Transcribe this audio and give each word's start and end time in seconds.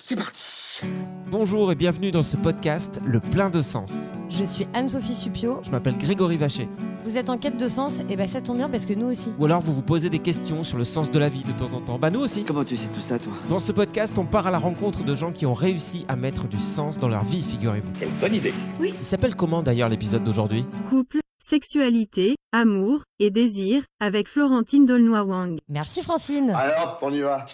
C'est 0.00 0.14
parti 0.14 0.80
Bonjour 1.28 1.72
et 1.72 1.74
bienvenue 1.74 2.12
dans 2.12 2.22
ce 2.22 2.36
podcast 2.36 3.00
Le 3.04 3.18
plein 3.18 3.50
de 3.50 3.60
sens. 3.60 4.12
Je 4.30 4.44
suis 4.44 4.68
Anne-Sophie 4.72 5.16
Supio. 5.16 5.60
Je 5.64 5.70
m'appelle 5.70 5.98
Grégory 5.98 6.36
Vacher. 6.36 6.68
Vous 7.04 7.18
êtes 7.18 7.28
en 7.28 7.36
quête 7.36 7.56
de 7.56 7.68
sens 7.68 8.00
Et 8.08 8.14
ben 8.14 8.28
ça 8.28 8.40
tombe 8.40 8.58
bien 8.58 8.68
parce 8.68 8.86
que 8.86 8.94
nous 8.94 9.06
aussi. 9.10 9.32
Ou 9.40 9.44
alors 9.46 9.60
vous 9.60 9.72
vous 9.74 9.82
posez 9.82 10.08
des 10.08 10.20
questions 10.20 10.62
sur 10.62 10.78
le 10.78 10.84
sens 10.84 11.10
de 11.10 11.18
la 11.18 11.28
vie 11.28 11.42
de 11.42 11.50
temps 11.50 11.74
en 11.74 11.80
temps. 11.80 11.98
Bah 11.98 12.10
nous 12.10 12.20
aussi. 12.20 12.44
Comment 12.44 12.64
tu 12.64 12.76
sais 12.76 12.86
tout 12.88 13.00
ça, 13.00 13.18
toi? 13.18 13.32
Dans 13.50 13.58
ce 13.58 13.72
podcast, 13.72 14.16
on 14.18 14.24
part 14.24 14.46
à 14.46 14.52
la 14.52 14.58
rencontre 14.58 15.02
de 15.04 15.14
gens 15.16 15.32
qui 15.32 15.46
ont 15.46 15.52
réussi 15.52 16.04
à 16.06 16.14
mettre 16.14 16.46
du 16.46 16.58
sens 16.58 16.98
dans 17.00 17.08
leur 17.08 17.24
vie, 17.24 17.42
figurez-vous. 17.42 17.90
Quelle 17.98 18.12
bonne 18.20 18.36
idée 18.36 18.54
Il 18.80 19.04
s'appelle 19.04 19.34
comment 19.34 19.64
d'ailleurs 19.64 19.88
l'épisode 19.88 20.22
d'aujourd'hui? 20.22 20.64
Couple, 20.90 21.18
sexualité, 21.40 22.36
amour 22.52 23.02
et 23.18 23.30
désir 23.30 23.82
avec 24.00 24.28
Florentine 24.28 24.86
Dolnoy-Wang. 24.86 25.58
Merci 25.68 26.02
Francine. 26.02 26.50
Alors, 26.50 26.98
on 27.02 27.12
y 27.12 27.20
va 27.20 27.44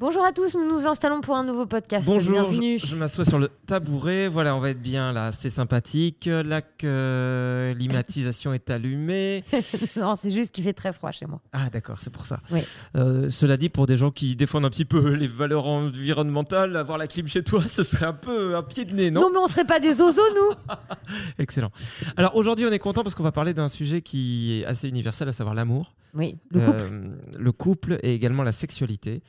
Bonjour 0.00 0.24
à 0.24 0.30
tous, 0.30 0.54
nous 0.54 0.64
nous 0.64 0.86
installons 0.86 1.20
pour 1.20 1.34
un 1.34 1.42
nouveau 1.42 1.66
podcast. 1.66 2.06
Bonjour, 2.06 2.30
Bienvenue. 2.48 2.78
je, 2.78 2.86
je 2.86 2.94
m'assois 2.94 3.24
sur 3.24 3.40
le 3.40 3.48
tabouret. 3.66 4.28
Voilà, 4.28 4.54
on 4.54 4.60
va 4.60 4.70
être 4.70 4.80
bien 4.80 5.12
là, 5.12 5.32
c'est 5.32 5.50
sympathique. 5.50 6.26
La 6.32 6.62
que- 6.62 7.74
climatisation 7.76 8.52
est 8.52 8.70
allumée. 8.70 9.42
non, 9.96 10.14
c'est 10.14 10.30
juste 10.30 10.52
qu'il 10.54 10.62
fait 10.62 10.72
très 10.72 10.92
froid 10.92 11.10
chez 11.10 11.26
moi. 11.26 11.40
Ah 11.52 11.68
d'accord, 11.72 11.98
c'est 12.00 12.10
pour 12.12 12.24
ça. 12.26 12.38
Oui. 12.52 12.60
Euh, 12.94 13.28
cela 13.30 13.56
dit, 13.56 13.70
pour 13.70 13.86
des 13.88 13.96
gens 13.96 14.12
qui 14.12 14.36
défendent 14.36 14.66
un 14.66 14.70
petit 14.70 14.84
peu 14.84 15.14
les 15.14 15.26
valeurs 15.26 15.66
environnementales, 15.66 16.76
avoir 16.76 16.96
la 16.96 17.08
clim 17.08 17.26
chez 17.26 17.42
toi, 17.42 17.60
ce 17.66 17.82
serait 17.82 18.06
un 18.06 18.12
peu 18.12 18.54
un 18.54 18.62
pied 18.62 18.84
de 18.84 18.94
nez, 18.94 19.10
non? 19.10 19.22
Non, 19.22 19.30
mais 19.32 19.38
on 19.38 19.48
serait 19.48 19.66
pas 19.66 19.80
des 19.80 20.00
oiseaux, 20.00 20.22
nous 20.32 20.76
Excellent. 21.40 21.72
Alors 22.16 22.36
aujourd'hui, 22.36 22.66
on 22.66 22.72
est 22.72 22.78
content 22.78 23.02
parce 23.02 23.16
qu'on 23.16 23.24
va 23.24 23.32
parler 23.32 23.52
d'un 23.52 23.66
sujet 23.68 24.00
qui 24.00 24.60
est 24.60 24.64
assez 24.64 24.86
universel, 24.88 25.28
à 25.28 25.32
savoir 25.32 25.56
l'amour, 25.56 25.96
Oui, 26.14 26.36
le 26.50 26.60
couple. 26.60 26.78
Euh, 26.78 27.08
le 27.36 27.52
couple 27.52 27.98
et 28.04 28.14
également 28.14 28.44
la 28.44 28.52
sexualité, 28.52 29.22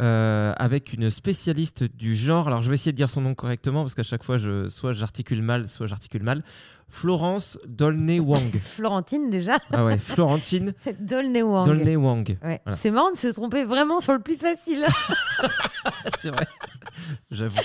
euh, 0.00 0.15
avec 0.56 0.92
une 0.92 1.10
spécialiste 1.10 1.84
du 1.84 2.14
genre. 2.14 2.46
Alors 2.46 2.62
je 2.62 2.68
vais 2.68 2.74
essayer 2.74 2.92
de 2.92 2.96
dire 2.96 3.10
son 3.10 3.20
nom 3.20 3.34
correctement 3.34 3.82
parce 3.82 3.94
qu'à 3.94 4.02
chaque 4.02 4.24
fois, 4.24 4.38
je, 4.38 4.68
soit 4.68 4.92
j'articule 4.92 5.42
mal, 5.42 5.68
soit 5.68 5.86
j'articule 5.86 6.22
mal. 6.22 6.42
Florence 6.88 7.58
Dolnay-Wang. 7.66 8.58
Florentine 8.60 9.30
déjà. 9.30 9.58
ah 9.72 9.84
ouais, 9.84 9.98
Florentine. 9.98 10.72
Ouais. 12.42 12.60
Voilà. 12.64 12.76
C'est 12.78 12.90
marrant 12.90 13.10
de 13.10 13.16
se 13.16 13.28
tromper 13.28 13.64
vraiment 13.64 14.00
sur 14.00 14.12
le 14.12 14.20
plus 14.20 14.36
facile. 14.36 14.86
C'est 16.18 16.30
vrai. 16.30 16.46
J'avoue. 17.30 17.56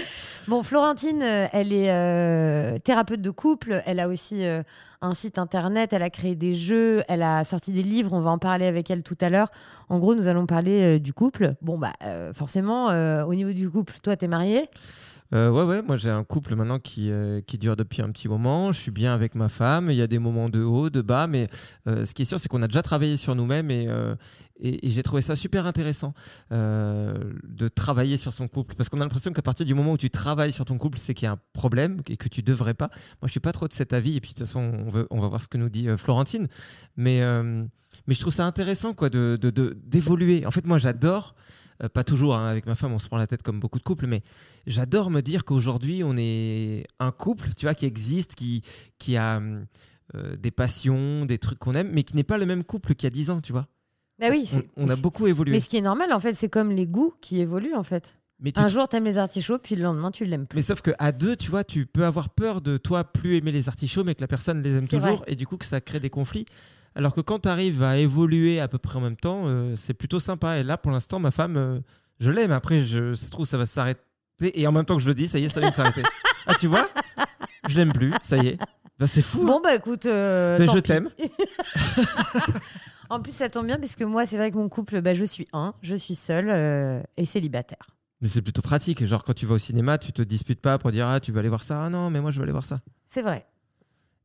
bon, 0.48 0.64
Florentine, 0.64 1.22
euh, 1.22 1.48
elle 1.54 1.72
est 1.72 1.92
euh, 1.92 2.78
thérapeute 2.80 3.22
de 3.22 3.30
couple. 3.30 3.82
Elle 3.86 4.00
a 4.00 4.08
aussi 4.08 4.46
euh, 4.46 4.64
un 5.02 5.14
site 5.14 5.38
internet. 5.38 5.94
Elle 5.94 6.04
a 6.04 6.10
créé 6.10 6.36
des 6.36 6.54
jeux. 6.54 7.04
Elle 7.08 7.24
a 7.24 7.44
sorti 7.44 7.72
des 7.72 7.84
livres. 7.84 8.12
On 8.14 8.22
va 8.22 8.32
en 8.32 8.38
parler 8.40 8.66
avec 8.66 8.90
elle 8.92 9.04
tout 9.04 9.18
à 9.22 9.30
l'heure. 9.30 9.50
En 9.90 10.00
gros, 10.00 10.16
nous 10.16 10.28
allons 10.28 10.46
parler 10.46 10.98
euh, 10.98 11.00
du 11.00 11.14
couple. 11.14 11.54
Bon, 11.62 11.78
bah, 11.78 11.94
forcément, 12.34 12.88
au 13.26 13.34
niveau 13.36 13.52
du 13.52 13.70
couple, 13.70 13.94
toi, 14.04 14.16
t'es 14.18 14.28
marié. 14.28 14.68
Euh, 15.34 15.50
ouais, 15.50 15.64
ouais, 15.64 15.82
moi 15.82 15.96
j'ai 15.96 16.10
un 16.10 16.26
couple 16.26 16.56
maintenant 16.56 16.80
qui, 16.80 17.10
euh, 17.10 17.40
qui 17.42 17.58
dure 17.58 17.78
depuis 17.78 18.02
un 18.02 18.10
petit 18.12 18.28
moment. 18.28 18.72
Je 18.74 18.80
suis 18.80 18.92
bien 18.92 19.14
avec 19.14 19.34
ma 19.36 19.48
femme. 19.48 19.90
Il 19.90 19.96
y 19.96 20.02
a 20.02 20.08
des 20.08 20.20
moments 20.20 20.50
de 20.50 20.62
haut, 20.62 20.90
de 20.90 21.02
bas, 21.02 21.28
mais 21.28 21.48
euh, 21.88 22.06
ce 22.06 22.14
qui 22.14 22.24
est 22.24 22.26
sûr, 22.26 22.40
c'est 22.40 22.50
qu'on 22.50 22.62
a 22.62 22.68
déjà 22.68 22.82
travaillé 22.82 23.16
sur 23.16 23.34
nous-mêmes 23.36 23.72
et, 23.72 23.88
euh, 23.88 24.16
j'ai 24.62 25.02
trouvé 25.02 25.24
ça 25.24 25.36
super 25.36 25.66
intéressant 25.66 26.14
de 26.52 27.68
travailler 27.68 28.16
sur 28.16 28.32
son 28.32 28.48
couple 28.48 28.76
parce 28.76 28.90
qu'on 28.90 28.98
a 28.98 29.04
l'impression 29.04 29.34
qu'à 29.34 29.42
partir 29.42 29.66
du 29.66 29.74
moment 29.74 29.94
où 29.94 29.98
tu 29.98 30.12
travailles 30.12 30.52
sur 30.52 30.66
ton 30.66 30.78
couple, 30.78 31.00
c'est 31.00 31.16
qu'il 31.16 31.26
y 31.26 31.30
a 31.30 31.32
un 31.32 31.40
problème 31.54 32.02
et 32.08 32.16
que 32.16 32.30
tu 32.30 32.44
devrais 32.44 32.76
pas. 32.76 32.90
Moi, 33.22 33.26
je 33.26 33.32
suis 33.32 33.40
pas 33.40 33.54
trop 33.54 33.68
de 33.68 33.74
cet 33.74 33.92
avis 33.92 34.18
et 34.18 34.22
puis 34.22 34.34
de 34.34 34.36
toute 34.38 34.46
façon, 34.46 34.86
on, 35.10 35.20
va 35.20 35.28
voir 35.28 35.42
ce 35.42 35.48
que 35.48 35.58
nous 35.58 35.70
dit 35.70 35.88
Florentine, 35.98 36.48
mais, 36.96 37.22
je 37.22 38.20
trouve 38.20 38.34
ça 38.34 38.46
intéressant 38.46 38.94
quoi, 38.94 39.10
de, 39.10 39.36
de- 39.42 39.50
de- 39.50 39.76
d'évoluer. 39.84 40.46
En 40.46 40.52
fait, 40.52 40.68
moi, 40.68 40.78
j'adore. 40.78 41.34
Euh, 41.84 41.90
pas 41.90 42.04
toujours, 42.04 42.36
hein, 42.36 42.48
avec 42.48 42.66
ma 42.66 42.76
femme, 42.76 42.94
on 42.94 43.00
se 43.00 43.08
prend 43.08 43.18
la 43.18 43.28
tête 43.28 43.44
comme 43.44 43.60
beaucoup 43.60 43.80
de 43.80 43.84
couples, 43.84 44.08
mais 44.08 44.22
j'adore 44.68 45.10
me 45.10 45.22
dire 45.22 45.46
qu'aujourd'hui, 45.46 46.04
on 46.04 46.16
est 46.18 46.86
un 47.00 47.12
couple, 47.12 47.50
tu 47.58 47.66
vois, 47.66 47.76
qui 47.76 47.86
existe, 47.86 48.36
qui, 48.36 48.64
qui 48.98 49.18
a 49.18 49.42
euh, 50.16 50.36
des 50.36 50.52
passions, 50.52 51.26
des 51.26 51.38
trucs 51.38 51.60
qu'on 51.60 51.74
aime, 51.74 51.90
mais 51.92 52.04
qui 52.04 52.16
n'est 52.16 52.24
pas 52.24 52.38
le 52.38 52.46
même 52.46 52.64
couple 52.64 52.96
qu'il 52.96 53.06
y 53.06 53.12
a 53.12 53.16
10 53.16 53.30
ans, 53.32 53.42
tu 53.42 53.52
vois. 53.52 53.68
Bah 54.20 54.28
oui. 54.30 54.50
On, 54.78 54.86
on 54.86 54.90
a 54.90 54.96
beaucoup 54.96 55.28
évolué. 55.28 55.52
Mais 55.52 55.60
ce 55.60 55.70
qui 55.70 55.78
est 55.78 55.82
normal, 55.82 56.14
en 56.14 56.20
fait, 56.20 56.34
c'est 56.34 56.50
comme 56.50 56.70
les 56.70 56.86
goûts 56.86 57.14
qui 57.22 57.40
évoluent, 57.42 57.76
en 57.76 57.84
fait. 57.84 58.16
Mais, 58.42 58.52
tu 58.52 58.60
Un 58.60 58.68
jour, 58.68 58.88
t'aimes 58.88 59.06
les 59.06 59.20
artichauts, 59.20 59.60
puis 59.60 59.76
le 59.76 59.84
lendemain, 59.84 60.10
tu 60.10 60.26
l'aimes 60.26 60.48
plus. 60.48 60.58
mais 60.58 60.62
sauf 60.64 60.82
qu'à 60.82 61.12
deux, 61.12 61.36
tu 61.36 61.52
vois, 61.52 61.64
tu 61.64 61.86
peux 61.86 62.06
avoir 62.06 62.30
peur 62.30 62.62
de 62.62 62.78
toi 62.78 63.04
plus 63.04 63.38
aimer 63.38 63.52
les 63.52 63.70
artichauts, 63.70 64.04
mais 64.04 64.16
que 64.16 64.22
la 64.22 64.28
personne 64.28 64.64
les 64.64 64.74
aime 64.74 64.88
toujours, 64.88 65.18
vrai. 65.18 65.26
et 65.28 65.36
du 65.36 65.46
coup 65.46 65.58
que 65.58 65.66
ça 65.66 65.80
crée 65.80 66.00
des 66.00 66.10
conflits. 66.10 66.46
Alors 66.96 67.14
que 67.14 67.22
quand 67.22 67.40
tu 67.40 67.50
arrives 67.50 67.84
à 67.84 67.98
évoluer 67.98 68.60
à 68.60 68.68
peu 68.68 68.78
près 68.78 68.98
en 68.98 69.02
même 69.02 69.16
temps, 69.16 69.44
euh, 69.46 69.76
c'est 69.78 69.94
plutôt 69.94 70.20
sympa. 70.20 70.58
Et 70.58 70.64
là, 70.64 70.78
pour 70.78 70.92
l'instant, 70.92 71.20
ma 71.20 71.32
femme, 71.32 71.56
euh, 71.58 71.80
je 72.20 72.32
l'aime. 72.32 72.52
Après, 72.52 72.80
je, 72.82 73.14
ça 73.14 73.26
se 73.26 73.32
trouve, 73.32 73.46
ça 73.46 73.58
va 73.58 73.66
s'arrêter. 73.66 74.02
Et 74.42 74.66
en 74.68 74.72
même 74.72 74.86
temps 74.86 74.98
que 74.98 75.02
je 75.04 75.08
le 75.08 75.14
dis, 75.14 75.28
ça 75.28 75.40
y 75.40 75.46
est, 75.46 75.50
ça 75.50 75.60
vient 75.62 75.70
de 75.70 75.76
s'arrêter. 75.76 76.04
ah, 76.48 76.56
tu 76.60 76.68
vois? 76.68 76.90
Je 77.70 77.76
l'aime 77.76 77.94
plus, 77.94 78.12
ça 78.24 78.38
y 78.38 78.48
est. 78.48 78.58
Bah, 79.00 79.08
c'est 79.08 79.22
fou. 79.22 79.42
hein. 79.42 79.46
Bon, 79.46 79.62
bah 79.64 79.76
écoute. 79.76 80.06
euh, 80.06 80.58
Mais 80.60 80.66
tant 80.66 80.74
je 80.74 80.80
t'aime. 80.80 81.10
En 83.10 83.20
plus, 83.22 83.34
ça 83.36 83.50
tombe 83.50 83.66
bien, 83.66 83.78
puisque 83.78 84.04
moi, 84.04 84.26
c'est 84.26 84.38
vrai 84.38 84.52
que 84.52 84.56
mon 84.58 84.70
couple, 84.70 85.02
bah, 85.02 85.14
je 85.14 85.26
suis 85.26 85.46
un, 85.52 85.74
je 85.82 85.96
suis 85.96 86.16
seule 86.16 86.50
euh, 86.50 87.02
et 87.18 87.26
célibataire. 87.26 87.90
Mais 88.22 88.30
c'est 88.30 88.42
plutôt 88.42 88.62
pratique. 88.62 89.06
Genre, 89.06 89.24
quand 89.26 89.34
tu 89.34 89.46
vas 89.46 89.56
au 89.56 89.58
cinéma, 89.58 89.98
tu 89.98 90.14
te 90.14 90.22
disputes 90.22 90.62
pas 90.62 90.78
pour 90.78 90.92
dire 90.92 91.08
Ah, 91.08 91.20
tu 91.20 91.32
veux 91.34 91.40
aller 91.40 91.50
voir 91.50 91.64
ça 91.64 91.84
Ah 91.86 91.90
non, 91.90 92.10
mais 92.10 92.22
moi, 92.22 92.32
je 92.32 92.38
veux 92.38 92.44
aller 92.44 92.52
voir 92.54 92.64
ça. 92.66 92.80
C'est 93.08 93.22
vrai. 93.22 93.46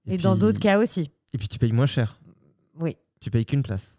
Et, 0.06 0.11
puis- 0.14 0.23
dans 0.23 0.37
d'autres 0.37 0.61
cas 0.61 0.79
aussi. 0.79 1.11
Et 1.32 1.38
puis, 1.38 1.49
tu 1.49 1.58
payes 1.58 1.73
moins 1.73 1.87
cher. 1.87 2.19
Oui. 2.81 2.96
Tu 3.20 3.31
payes 3.31 3.44
qu'une 3.44 3.62
place. 3.62 3.96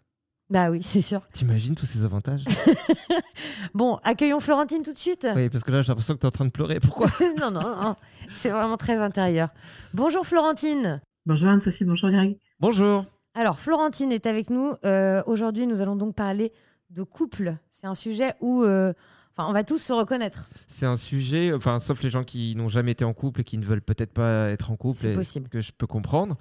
Bah 0.50 0.70
oui, 0.70 0.82
c'est 0.82 1.02
sûr. 1.02 1.26
T'imagines 1.32 1.74
tous 1.74 1.86
ces 1.86 2.04
avantages? 2.04 2.44
Bon, 3.74 3.98
accueillons 4.02 4.40
Florentine 4.40 4.82
tout 4.82 4.94
de 4.94 4.98
suite. 4.98 5.26
Oui, 5.36 5.50
parce 5.50 5.62
que 5.62 5.70
là, 5.70 5.82
j'ai 5.82 5.88
l'impression 5.88 6.14
que 6.14 6.20
tu 6.20 6.24
es 6.24 6.28
en 6.28 6.32
train 6.32 6.46
de 6.46 6.50
pleurer. 6.50 6.80
Pourquoi? 6.80 7.08
Non, 7.38 7.50
non, 7.50 7.60
non. 7.60 7.96
C'est 8.34 8.50
vraiment 8.50 8.76
très 8.78 8.96
intérieur. 8.96 9.50
Bonjour 9.92 10.26
Florentine. 10.26 11.00
Bonjour 11.26 11.50
Anne-Sophie, 11.50 11.84
bonjour 11.84 12.10
Greg. 12.10 12.38
Bonjour. 12.60 13.04
Alors, 13.34 13.58
Florentine 13.58 14.10
est 14.10 14.26
avec 14.26 14.48
nous. 14.50 14.72
Euh, 14.84 15.22
Aujourd'hui, 15.26 15.66
nous 15.66 15.82
allons 15.82 15.96
donc 15.96 16.14
parler 16.14 16.52
de 16.90 17.02
couple. 17.02 17.56
C'est 17.70 17.86
un 17.86 17.94
sujet 17.94 18.34
où, 18.40 18.62
euh, 18.62 18.94
Enfin, 19.38 19.48
on 19.48 19.52
va 19.52 19.62
tous 19.62 19.78
se 19.78 19.92
reconnaître. 19.92 20.48
C'est 20.66 20.84
un 20.84 20.96
sujet, 20.96 21.52
enfin, 21.54 21.78
sauf 21.78 22.02
les 22.02 22.10
gens 22.10 22.24
qui 22.24 22.56
n'ont 22.56 22.66
jamais 22.66 22.90
été 22.90 23.04
en 23.04 23.12
couple 23.14 23.42
et 23.42 23.44
qui 23.44 23.56
ne 23.56 23.64
veulent 23.64 23.80
peut-être 23.80 24.10
pas 24.12 24.48
être 24.50 24.72
en 24.72 24.76
couple, 24.76 25.06
et- 25.06 25.14
possible. 25.14 25.48
que 25.48 25.60
je 25.60 25.70
peux 25.70 25.86
comprendre. 25.86 26.36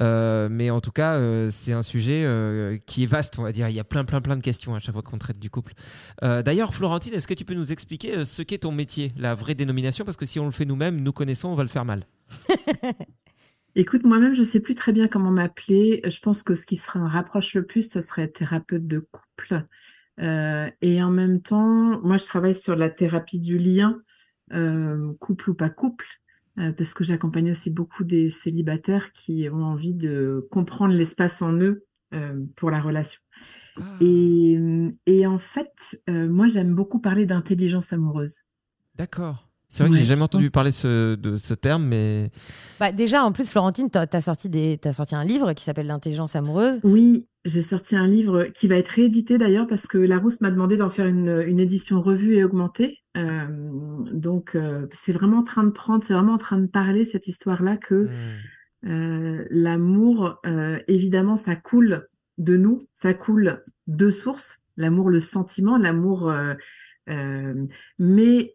Euh, 0.00 0.48
mais 0.50 0.68
en 0.70 0.80
tout 0.80 0.90
cas, 0.90 1.14
euh, 1.14 1.50
c'est 1.52 1.72
un 1.72 1.82
sujet 1.82 2.24
euh, 2.24 2.76
qui 2.86 3.04
est 3.04 3.06
vaste, 3.06 3.38
on 3.38 3.42
va 3.44 3.52
dire. 3.52 3.68
Il 3.68 3.76
y 3.76 3.78
a 3.78 3.84
plein, 3.84 4.04
plein, 4.04 4.20
plein 4.20 4.36
de 4.36 4.42
questions 4.42 4.74
à 4.74 4.80
chaque 4.80 4.94
fois 4.94 5.02
qu'on 5.02 5.18
traite 5.18 5.38
du 5.38 5.48
couple. 5.48 5.74
Euh, 6.24 6.42
D'ailleurs, 6.42 6.74
Florentine, 6.74 7.14
est-ce 7.14 7.28
que 7.28 7.34
tu 7.34 7.44
peux 7.44 7.54
nous 7.54 7.70
expliquer 7.70 8.24
ce 8.24 8.42
qu'est 8.42 8.58
ton 8.58 8.72
métier, 8.72 9.12
la 9.16 9.36
vraie 9.36 9.54
dénomination? 9.54 10.04
Parce 10.04 10.16
que 10.16 10.26
si 10.26 10.40
on 10.40 10.46
le 10.46 10.50
fait 10.50 10.64
nous-mêmes, 10.64 11.00
nous 11.00 11.12
connaissons, 11.12 11.50
on 11.50 11.54
va 11.54 11.62
le 11.62 11.68
faire 11.68 11.84
mal. 11.84 12.04
Écoute, 13.76 14.02
moi-même, 14.02 14.34
je 14.34 14.42
sais 14.42 14.58
plus 14.58 14.74
très 14.74 14.92
bien 14.92 15.06
comment 15.06 15.30
m'appeler. 15.30 16.00
Je 16.04 16.18
pense 16.18 16.42
que 16.42 16.56
ce 16.56 16.66
qui 16.66 16.76
serait 16.76 16.98
un 16.98 17.06
rapproche 17.06 17.54
le 17.54 17.64
plus, 17.64 17.88
ce 17.88 18.00
serait 18.00 18.26
thérapeute 18.26 18.88
de 18.88 18.98
couple. 18.98 19.64
Euh, 20.20 20.70
et 20.82 21.02
en 21.02 21.10
même 21.10 21.40
temps, 21.42 22.00
moi, 22.02 22.18
je 22.18 22.24
travaille 22.26 22.54
sur 22.54 22.76
la 22.76 22.90
thérapie 22.90 23.40
du 23.40 23.58
lien, 23.58 23.98
euh, 24.52 25.12
couple 25.18 25.50
ou 25.50 25.54
pas 25.54 25.70
couple, 25.70 26.06
euh, 26.58 26.72
parce 26.72 26.92
que 26.94 27.04
j'accompagne 27.04 27.52
aussi 27.52 27.70
beaucoup 27.70 28.04
des 28.04 28.30
célibataires 28.30 29.12
qui 29.12 29.48
ont 29.50 29.64
envie 29.64 29.94
de 29.94 30.46
comprendre 30.50 30.92
l'espace 30.94 31.40
en 31.42 31.54
eux 31.54 31.84
euh, 32.12 32.38
pour 32.56 32.70
la 32.70 32.80
relation. 32.80 33.20
Et, 34.00 34.58
et 35.06 35.26
en 35.26 35.38
fait, 35.38 36.02
euh, 36.08 36.28
moi, 36.28 36.48
j'aime 36.48 36.74
beaucoup 36.74 36.98
parler 37.00 37.24
d'intelligence 37.26 37.92
amoureuse. 37.92 38.40
D'accord. 38.96 39.48
C'est 39.68 39.84
vrai 39.84 39.90
que 39.90 39.94
Ouais, 39.94 40.00
j'ai 40.00 40.06
jamais 40.06 40.22
entendu 40.22 40.44
pense- 40.44 40.52
parler 40.52 40.72
ce- 40.72 41.14
de 41.14 41.36
ce 41.36 41.54
terme, 41.54 41.84
mais 41.86 42.30
Bah, 42.80 42.90
déjà, 42.92 43.22
en 43.24 43.30
plus, 43.32 43.48
Florentine, 43.48 43.88
tu 43.88 43.98
as, 43.98 44.20
sorti 44.20 44.48
des, 44.48 44.78
t'as 44.78 44.92
sorti 44.92 45.14
un 45.14 45.24
livre 45.24 45.52
qui 45.52 45.62
s'appelle 45.62 45.86
L'intelligence 45.86 46.34
amoureuse. 46.34 46.80
Oui, 46.82 47.28
j'ai 47.44 47.62
sorti 47.62 47.96
un 47.96 48.06
livre 48.06 48.44
qui 48.54 48.68
va 48.68 48.76
être 48.76 48.88
réédité 48.88 49.38
d'ailleurs 49.38 49.66
parce 49.66 49.86
que 49.86 49.96
Larousse 49.98 50.40
m'a 50.40 50.50
demandé 50.50 50.76
d'en 50.76 50.90
faire 50.90 51.06
une, 51.06 51.42
une 51.46 51.60
édition 51.60 52.02
revue 52.02 52.34
et 52.34 52.44
augmentée. 52.44 52.98
Euh, 53.16 53.46
donc 54.12 54.54
euh, 54.54 54.86
c'est 54.92 55.12
vraiment 55.12 55.38
en 55.38 55.42
train 55.42 55.64
de 55.64 55.70
prendre, 55.70 56.02
c'est 56.02 56.14
vraiment 56.14 56.34
en 56.34 56.38
train 56.38 56.58
de 56.58 56.66
parler 56.66 57.04
cette 57.04 57.26
histoire-là 57.28 57.76
que 57.76 58.08
Hmm. 58.82 58.88
euh, 58.90 59.44
l'amour, 59.50 60.40
évidemment, 60.88 61.36
ça 61.36 61.56
coule 61.56 62.08
de 62.38 62.56
nous, 62.56 62.78
ça 62.94 63.14
coule 63.14 63.62
de 63.86 64.10
sources. 64.10 64.58
L'amour, 64.76 65.10
le 65.10 65.20
sentiment, 65.20 65.76
l'amour, 65.76 66.32
mais 67.98 68.54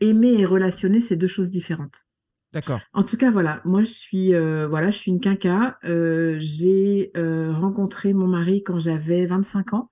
aimer 0.00 0.32
et 0.32 0.46
relationner, 0.46 1.00
c'est 1.00 1.16
deux 1.16 1.26
choses 1.26 1.50
différentes. 1.50 2.06
D'accord. 2.52 2.80
En 2.92 3.02
tout 3.02 3.16
cas, 3.16 3.30
voilà, 3.30 3.60
moi 3.64 3.80
je 3.80 3.92
suis, 3.92 4.34
euh, 4.34 4.66
voilà, 4.68 4.90
je 4.90 4.98
suis 4.98 5.10
une 5.10 5.20
quinca. 5.20 5.78
Euh, 5.84 6.36
j'ai 6.38 7.10
euh, 7.16 7.52
rencontré 7.52 8.12
mon 8.12 8.26
mari 8.26 8.62
quand 8.62 8.78
j'avais 8.78 9.26
25 9.26 9.74
ans. 9.74 9.90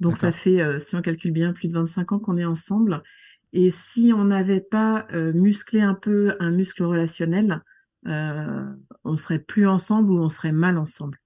Donc 0.00 0.16
ça 0.16 0.32
fait, 0.32 0.80
si 0.80 0.96
on 0.96 1.02
calcule 1.02 1.30
bien, 1.32 1.52
plus 1.52 1.68
de 1.68 1.74
25 1.74 2.12
ans 2.12 2.18
qu'on 2.18 2.36
est 2.36 2.44
ensemble. 2.44 3.02
Et 3.52 3.70
si 3.70 4.12
on 4.14 4.24
n'avait 4.24 4.60
pas 4.60 5.06
musclé 5.12 5.80
un 5.80 5.94
peu 5.94 6.34
un 6.40 6.50
muscle 6.50 6.82
relationnel, 6.82 7.62
on 8.04 9.16
serait 9.16 9.38
plus 9.38 9.68
ensemble 9.68 10.10
ou 10.10 10.18
on 10.18 10.28
serait 10.28 10.52
mal 10.52 10.78
ensemble. 10.78 11.18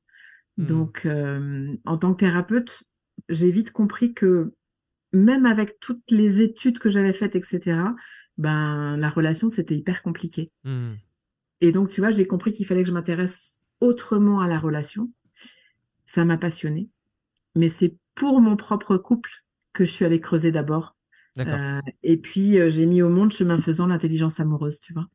Hmm. 0.59 0.67
Donc, 0.67 1.09
en 1.87 1.97
tant 1.97 2.13
que 2.13 2.19
thérapeute, 2.19 2.85
j'ai 3.31 3.51
vite 3.51 3.73
compris 3.73 4.13
que 4.13 4.53
même 5.13 5.47
avec 5.47 5.81
toutes 5.81 6.11
les 6.11 6.41
études 6.43 6.79
que 6.79 6.91
j'avais 6.91 7.13
faites, 7.13 7.37
etc., 7.37 7.81
ben, 8.39 8.97
la 8.97 9.11
relation, 9.11 9.49
c'était 9.49 9.77
hyper 9.77 10.03
compliqué. 10.03 10.51
Hmm. 10.65 10.95
Et 11.61 11.73
donc, 11.73 11.91
tu 11.91 12.01
vois, 12.01 12.11
j'ai 12.11 12.27
compris 12.27 12.53
qu'il 12.53 12.67
fallait 12.67 12.83
que 12.83 12.89
je 12.89 12.95
m'intéresse 12.95 13.59
autrement 13.81 14.41
à 14.41 14.49
la 14.49 14.59
relation. 14.59 15.11
Ça 16.07 16.25
m'a 16.25 16.39
passionnée. 16.39 16.89
Mais 17.55 17.69
c'est 17.69 17.97
pour 18.15 18.41
mon 18.41 18.57
propre 18.57 18.97
couple 18.97 19.31
que 19.73 19.85
je 19.85 19.91
suis 19.91 20.05
allée 20.05 20.21
creuser 20.21 20.53
d'abord. 20.53 20.97
Euh, 21.39 21.81
et 22.03 22.17
puis, 22.17 22.59
euh, 22.59 22.69
j'ai 22.69 22.87
mis 22.87 23.03
au 23.03 23.09
monde, 23.09 23.31
chemin 23.31 23.59
faisant, 23.59 23.87
l'intelligence 23.87 24.41
amoureuse, 24.41 24.81
tu 24.81 24.93
vois. 24.93 25.09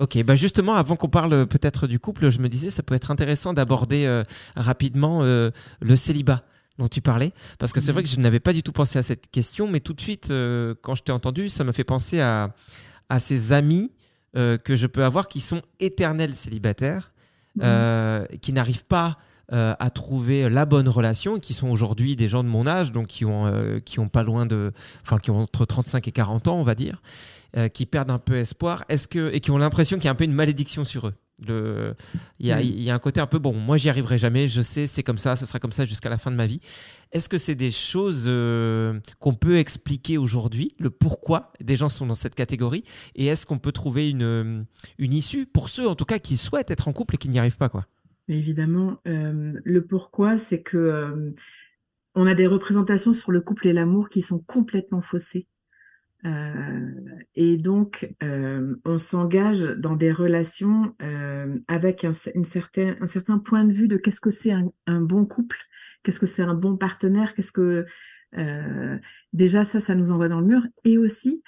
Ok, 0.00 0.20
bah 0.24 0.34
justement, 0.34 0.74
avant 0.74 0.96
qu'on 0.96 1.08
parle 1.08 1.32
euh, 1.32 1.46
peut-être 1.46 1.86
du 1.86 2.00
couple, 2.00 2.28
je 2.28 2.40
me 2.40 2.48
disais 2.48 2.70
ça 2.70 2.82
peut 2.82 2.96
être 2.96 3.12
intéressant 3.12 3.54
d'aborder 3.54 4.06
euh, 4.06 4.24
rapidement 4.56 5.22
euh, 5.22 5.50
le 5.80 5.94
célibat 5.94 6.44
dont 6.78 6.88
tu 6.88 7.00
parlais, 7.00 7.32
parce 7.58 7.72
que 7.72 7.80
c'est 7.80 7.92
vrai 7.92 8.02
que 8.02 8.08
je 8.08 8.18
n'avais 8.18 8.40
pas 8.40 8.52
du 8.52 8.62
tout 8.62 8.72
pensé 8.72 8.98
à 8.98 9.02
cette 9.02 9.30
question, 9.30 9.68
mais 9.68 9.80
tout 9.80 9.92
de 9.92 10.00
suite, 10.00 10.30
euh, 10.30 10.74
quand 10.82 10.94
je 10.94 11.02
t'ai 11.02 11.12
entendu, 11.12 11.48
ça 11.48 11.62
m'a 11.62 11.72
fait 11.72 11.84
penser 11.84 12.20
à, 12.20 12.54
à 13.08 13.20
ces 13.20 13.52
amis 13.52 13.92
euh, 14.36 14.58
que 14.58 14.74
je 14.74 14.86
peux 14.86 15.04
avoir 15.04 15.28
qui 15.28 15.40
sont 15.40 15.62
éternels 15.78 16.34
célibataires, 16.34 17.12
euh, 17.62 18.26
qui 18.42 18.52
n'arrivent 18.52 18.86
pas 18.86 19.18
à 19.52 19.90
trouver 19.90 20.48
la 20.48 20.64
bonne 20.64 20.88
relation, 20.88 21.38
qui 21.38 21.52
sont 21.52 21.68
aujourd'hui 21.68 22.16
des 22.16 22.28
gens 22.28 22.42
de 22.42 22.48
mon 22.48 22.66
âge, 22.66 22.90
donc 22.90 23.08
qui 23.08 23.24
ont, 23.24 23.80
qui 23.84 24.00
ont 24.00 24.08
pas 24.08 24.24
loin 24.24 24.46
de, 24.46 24.72
enfin 25.02 25.18
qui 25.18 25.30
ont 25.30 25.38
entre 25.38 25.66
35 25.66 26.08
et 26.08 26.12
40 26.12 26.48
ans, 26.48 26.56
on 26.56 26.64
va 26.64 26.74
dire, 26.74 27.02
qui 27.72 27.86
perdent 27.86 28.10
un 28.10 28.18
peu 28.18 28.36
espoir, 28.36 28.84
est-ce 28.88 29.06
que 29.06 29.30
et 29.32 29.40
qui 29.40 29.52
ont 29.52 29.58
l'impression 29.58 29.98
qu'il 29.98 30.06
y 30.06 30.08
a 30.08 30.12
un 30.12 30.16
peu 30.16 30.24
une 30.24 30.32
malédiction 30.32 30.82
sur 30.82 31.08
eux? 31.08 31.14
Le, 31.46 31.94
il 32.38 32.46
y 32.46 32.52
a, 32.52 32.60
il 32.60 32.82
y 32.82 32.90
a 32.90 32.94
un 32.94 32.98
côté 32.98 33.20
un 33.20 33.26
peu 33.26 33.38
bon. 33.38 33.52
Moi, 33.54 33.76
j'y 33.76 33.88
arriverai 33.88 34.18
jamais. 34.18 34.46
Je 34.46 34.62
sais, 34.62 34.86
c'est 34.86 35.02
comme 35.02 35.18
ça. 35.18 35.36
Ce 35.36 35.46
sera 35.46 35.58
comme 35.58 35.72
ça 35.72 35.84
jusqu'à 35.84 36.08
la 36.08 36.18
fin 36.18 36.30
de 36.30 36.36
ma 36.36 36.46
vie. 36.46 36.60
Est-ce 37.12 37.28
que 37.28 37.38
c'est 37.38 37.54
des 37.54 37.70
choses 37.70 38.24
euh, 38.26 38.98
qu'on 39.20 39.34
peut 39.34 39.56
expliquer 39.56 40.18
aujourd'hui, 40.18 40.74
le 40.78 40.90
pourquoi 40.90 41.52
des 41.60 41.76
gens 41.76 41.88
sont 41.88 42.06
dans 42.06 42.14
cette 42.14 42.34
catégorie, 42.34 42.82
et 43.14 43.26
est-ce 43.26 43.46
qu'on 43.46 43.58
peut 43.58 43.72
trouver 43.72 44.10
une, 44.10 44.66
une 44.98 45.12
issue 45.12 45.46
pour 45.46 45.68
ceux, 45.68 45.88
en 45.88 45.94
tout 45.94 46.04
cas, 46.04 46.18
qui 46.18 46.36
souhaitent 46.36 46.70
être 46.70 46.88
en 46.88 46.92
couple 46.92 47.14
et 47.14 47.18
qui 47.18 47.28
n'y 47.28 47.38
arrivent 47.38 47.56
pas, 47.56 47.68
quoi? 47.68 47.86
Mais 48.26 48.36
évidemment, 48.36 49.00
euh, 49.06 49.52
le 49.64 49.84
pourquoi, 49.84 50.38
c'est 50.38 50.62
que 50.62 50.76
euh, 50.76 51.30
on 52.14 52.26
a 52.26 52.34
des 52.34 52.46
représentations 52.46 53.14
sur 53.14 53.32
le 53.32 53.40
couple 53.40 53.68
et 53.68 53.72
l'amour 53.72 54.08
qui 54.08 54.22
sont 54.22 54.38
complètement 54.38 55.02
faussées. 55.02 55.46
Euh, 56.26 56.90
et 57.34 57.56
donc, 57.56 58.14
euh, 58.22 58.76
on 58.84 58.98
s'engage 58.98 59.62
dans 59.62 59.96
des 59.96 60.12
relations 60.12 60.94
euh, 61.02 61.54
avec 61.68 62.04
un, 62.04 62.12
une 62.34 62.44
certain, 62.44 62.96
un 63.00 63.06
certain 63.06 63.38
point 63.38 63.64
de 63.64 63.72
vue 63.72 63.88
de 63.88 63.96
qu'est-ce 63.96 64.20
que 64.20 64.30
c'est 64.30 64.52
un, 64.52 64.72
un 64.86 65.00
bon 65.00 65.26
couple, 65.26 65.58
qu'est-ce 66.02 66.20
que 66.20 66.26
c'est 66.26 66.42
un 66.42 66.54
bon 66.54 66.76
partenaire, 66.76 67.34
qu'est-ce 67.34 67.52
que 67.52 67.86
déjà 69.32 69.64
ça, 69.64 69.78
ça 69.78 69.94
nous 69.94 70.10
envoie 70.10 70.28
dans 70.28 70.40
le 70.40 70.46
mur. 70.46 70.66
Et 70.84 70.98
aussi, 70.98 71.44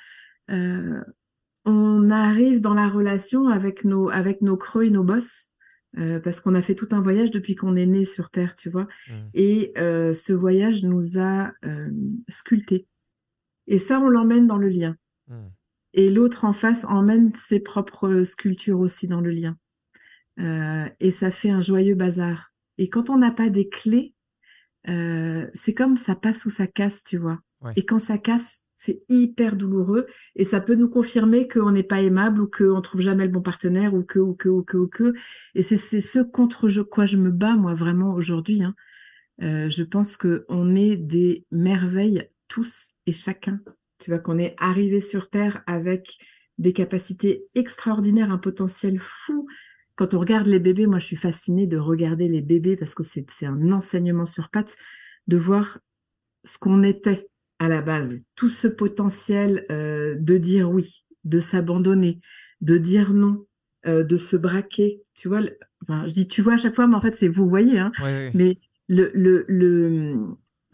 on 0.49 2.11
arrive 2.11 2.61
dans 2.61 2.75
la 2.75 2.89
relation 2.89 3.49
avec 3.49 3.85
nos, 3.85 4.09
avec 4.09 4.41
nos 4.41 4.57
creux 4.57 4.85
et 4.85 4.91
nos 4.91 5.03
bosses. 5.03 5.51
Euh, 5.99 6.21
parce 6.21 6.41
qu'on 6.41 6.55
a 6.55 6.61
fait 6.61 6.75
tout 6.75 6.89
un 6.91 7.01
voyage 7.01 7.31
depuis 7.31 7.55
qu'on 7.55 7.75
est 7.75 7.87
né 7.87 8.05
sur 8.05 8.31
Terre, 8.31 8.55
tu 8.55 8.69
vois. 8.69 8.87
Mm. 9.09 9.13
Et 9.35 9.73
euh, 9.79 10.13
ce 10.13 10.33
voyage 10.33 10.83
nous 10.83 11.19
a 11.19 11.53
euh, 11.65 11.89
sculptés. 12.29 12.87
Et 13.67 13.79
ça, 13.79 14.01
on 14.01 14.09
l'emmène 14.09 14.47
dans 14.47 14.59
le 14.59 14.69
lien. 14.69 14.97
Mm. 15.29 15.49
Et 15.95 16.11
l'autre 16.11 16.45
en 16.45 16.53
face 16.53 16.85
emmène 16.85 17.33
ses 17.33 17.61
propres 17.61 18.23
sculptures 18.25 18.81
aussi 18.81 19.09
dans 19.09 19.21
le 19.21 19.31
lien. 19.31 19.57
Euh, 20.39 20.89
et 21.01 21.11
ça 21.11 21.31
fait 21.31 21.51
un 21.51 21.63
joyeux 21.63 21.95
bazar. 21.95 22.53
Et 22.79 22.91
quand 22.91 23.09
on 23.09 23.17
n'a 23.17 23.31
pas 23.31 23.49
des 23.49 23.69
clés, 23.69 24.15
euh, 24.89 25.49
c'est 25.55 25.75
comme 25.75 25.97
ça 25.97 26.15
passe 26.15 26.45
ou 26.45 26.51
ça 26.51 26.67
casse, 26.67 27.03
tu 27.03 27.17
vois. 27.17 27.41
Ouais. 27.63 27.73
Et 27.77 27.87
quand 27.87 27.99
ça 27.99 28.19
casse, 28.19 28.63
c'est 28.77 29.03
hyper 29.09 29.57
douloureux 29.57 30.07
et 30.35 30.45
ça 30.45 30.61
peut 30.61 30.75
nous 30.75 30.91
confirmer 30.91 31.49
qu'on 31.49 31.71
n'est 31.71 31.83
pas 31.83 32.03
aimable 32.03 32.43
ou 32.43 32.47
qu'on 32.47 32.81
trouve 32.83 33.01
jamais 33.01 33.25
le 33.25 33.33
bon 33.33 33.41
partenaire 33.41 33.95
ou 33.95 34.03
que, 34.03 34.19
ou 34.19 34.35
que, 34.35 34.51
ou 34.51 34.63
que, 34.63 34.77
ou 34.77 34.87
que. 34.87 35.15
Et 35.55 35.63
c'est 35.63 35.79
c'est 35.79 36.03
ce 36.03 36.19
contre 36.19 36.69
je, 36.69 36.83
quoi 36.83 37.07
je 37.07 37.17
me 37.17 37.31
bats, 37.31 37.57
moi, 37.57 37.75
vraiment, 37.75 38.13
aujourd'hui. 38.13 38.63
Hein. 38.63 38.75
Euh, 39.43 39.69
je 39.71 39.83
pense 39.83 40.17
qu'on 40.17 40.75
est 40.75 40.97
des 40.97 41.47
merveilles, 41.51 42.29
tous 42.49 42.95
et 43.07 43.13
chacun. 43.13 43.61
Tu 43.99 44.11
vois, 44.11 44.19
qu'on 44.19 44.39
est 44.39 44.55
arrivé 44.59 45.01
sur 45.01 45.31
Terre 45.31 45.63
avec 45.67 46.19
des 46.59 46.73
capacités 46.73 47.47
extraordinaires, 47.55 48.31
un 48.31 48.39
potentiel 48.39 48.99
fou. 48.99 49.47
Quand 49.95 50.15
on 50.15 50.19
regarde 50.19 50.47
les 50.47 50.61
bébés, 50.61 50.87
moi, 50.87 50.99
je 50.99 51.07
suis 51.07 51.17
fascinée 51.17 51.67
de 51.67 51.79
regarder 51.79 52.29
les 52.29 52.43
bébés 52.43 52.77
parce 52.77 52.95
que 52.95 53.03
c'est 53.03 53.27
un 53.43 53.73
enseignement 53.73 54.27
sur 54.27 54.51
pattes, 54.51 54.77
de 55.27 55.37
voir 55.37 55.79
ce 56.45 56.59
qu'on 56.59 56.83
était 56.83 57.29
à 57.59 57.69
la 57.69 57.81
base, 57.81 58.21
tout 58.35 58.51
ce 58.51 58.69
potentiel 58.69 59.65
euh, 59.71 60.15
de 60.19 60.37
dire 60.39 60.71
oui, 60.71 61.05
de 61.25 61.41
s'abandonner, 61.41 62.21
de 62.61 62.79
dire 62.79 63.13
non, 63.15 63.47
euh, 63.87 64.05
de 64.05 64.17
se 64.17 64.37
braquer. 64.37 65.03
Tu 65.15 65.29
vois, 65.29 65.41
le- 65.41 65.59
enfin, 65.83 66.07
je 66.07 66.15
dis 66.15 66.29
tu 66.29 66.43
vois 66.43 66.55
à 66.55 66.59
chaque 66.59 66.75
fois, 66.75 66.87
mais 66.87 66.97
en 66.97 67.01
fait, 67.01 67.13
c'est 67.17 67.29
vous 67.29 67.49
voyez, 67.49 67.79
hein. 67.79 67.93
Mais 68.35 68.59
le, 68.89 69.11
le, 69.15 69.45
le 69.49 70.17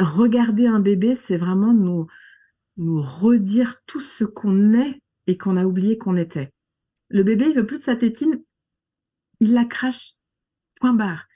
regarder 0.03 0.67
un 0.67 0.81
bébé, 0.81 1.15
c'est 1.15 1.37
vraiment 1.37 1.73
nous, 1.75 2.07
nous 2.77 3.03
redire 3.03 3.77
tout 3.87 4.01
ce 4.01 4.25
qu'on 4.25 4.75
est 4.75 5.01
et 5.27 5.39
qu'on 5.39 5.57
a 5.57 5.65
oublié 5.65 5.99
qu'on 5.99 6.17
était. 6.17 6.53
Le 7.09 7.23
bébé, 7.23 7.47
il 7.51 7.57
veut 7.57 7.67
plus 7.67 7.79
de 7.79 7.83
sa 7.83 7.97
tétine, 7.97 8.43
il 9.41 9.53
la 9.53 9.65
crache. 9.65 10.13
Point 10.81 10.95
barre. 10.95 11.27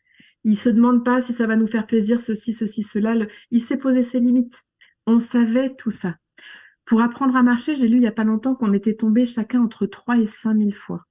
Il 0.45 0.57
se 0.59 0.69
demande 0.69 1.05
pas 1.05 1.21
si 1.21 1.33
ça 1.33 1.47
va 1.47 1.57
nous 1.57 1.67
faire 1.67 1.87
plaisir, 1.87 2.21
ceci, 2.21 2.53
ceci, 2.53 2.83
cela. 2.83 3.15
Le- 3.15 3.29
Il 3.51 3.63
s'est 3.63 3.77
posé 3.77 4.03
ses 4.03 4.21
limites. 4.21 4.63
On 5.07 5.21
savait 5.21 5.75
tout 5.75 5.91
ça. 5.91 6.17
Pour 6.85 7.01
apprendre 7.03 7.37
à 7.37 7.43
marcher, 7.43 7.75
j'ai 7.75 7.89
lu 7.89 7.97
il 7.97 8.03
y 8.03 8.07
a 8.09 8.13
pas 8.13 8.25
longtemps 8.25 8.55
qu'on 8.55 8.73
était 8.73 8.95
tombé 8.95 9.27
chacun 9.27 9.61
entre 9.63 9.87
3 9.87 10.19
et 10.19 10.27
5 10.27 10.55
000 10.57 10.71
fois. 10.73 11.05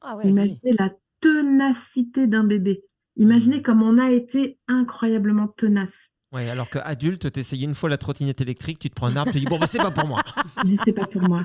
Ah 0.00 0.16
ouais, 0.16 0.24
oui. 0.24 0.30
Imaginez 0.30 0.72
la 0.78 0.90
ténacité 1.20 2.26
d'un 2.26 2.44
bébé. 2.44 2.84
Imaginez 3.16 3.60
comme 3.62 3.82
on 3.82 3.98
a 3.98 4.10
été 4.10 4.58
incroyablement 4.68 5.48
tenace. 5.48 6.14
Ouais, 6.32 6.48
alors 6.48 6.70
qu'adulte, 6.70 7.32
tu 7.32 7.40
essayes 7.40 7.64
une 7.64 7.74
fois 7.74 7.88
la 7.88 7.98
trottinette 7.98 8.40
électrique, 8.40 8.78
tu 8.78 8.88
te 8.88 8.94
prends 8.94 9.08
un 9.08 9.16
arbre, 9.16 9.32
tu 9.32 9.40
dis 9.40 9.46
bon, 9.46 9.58
bah, 9.58 9.66
c'est 9.66 9.78
pas 9.78 9.90
pour 9.90 10.06
moi. 10.06 10.22
Je 10.62 10.68
dis 10.68 10.78
c'est 10.84 10.92
pas 10.92 11.06
pour 11.06 11.22
moi. 11.22 11.44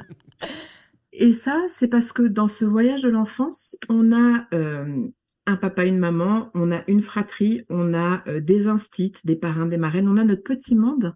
Et 1.11 1.33
ça, 1.33 1.65
c'est 1.69 1.87
parce 1.87 2.11
que 2.11 2.23
dans 2.23 2.47
ce 2.47 2.65
voyage 2.65 3.01
de 3.01 3.09
l'enfance, 3.09 3.77
on 3.89 4.11
a 4.11 4.47
euh, 4.53 5.07
un 5.47 5.55
papa, 5.55 5.85
une 5.85 5.97
maman, 5.97 6.51
on 6.53 6.71
a 6.71 6.83
une 6.87 7.01
fratrie, 7.01 7.63
on 7.69 7.93
a 7.93 8.21
euh, 8.27 8.41
des 8.41 8.67
instits, 8.67 9.13
des 9.23 9.35
parrains, 9.35 9.65
des 9.65 9.77
marraines, 9.77 10.07
on 10.07 10.17
a 10.17 10.23
notre 10.23 10.43
petit 10.43 10.75
monde 10.75 11.15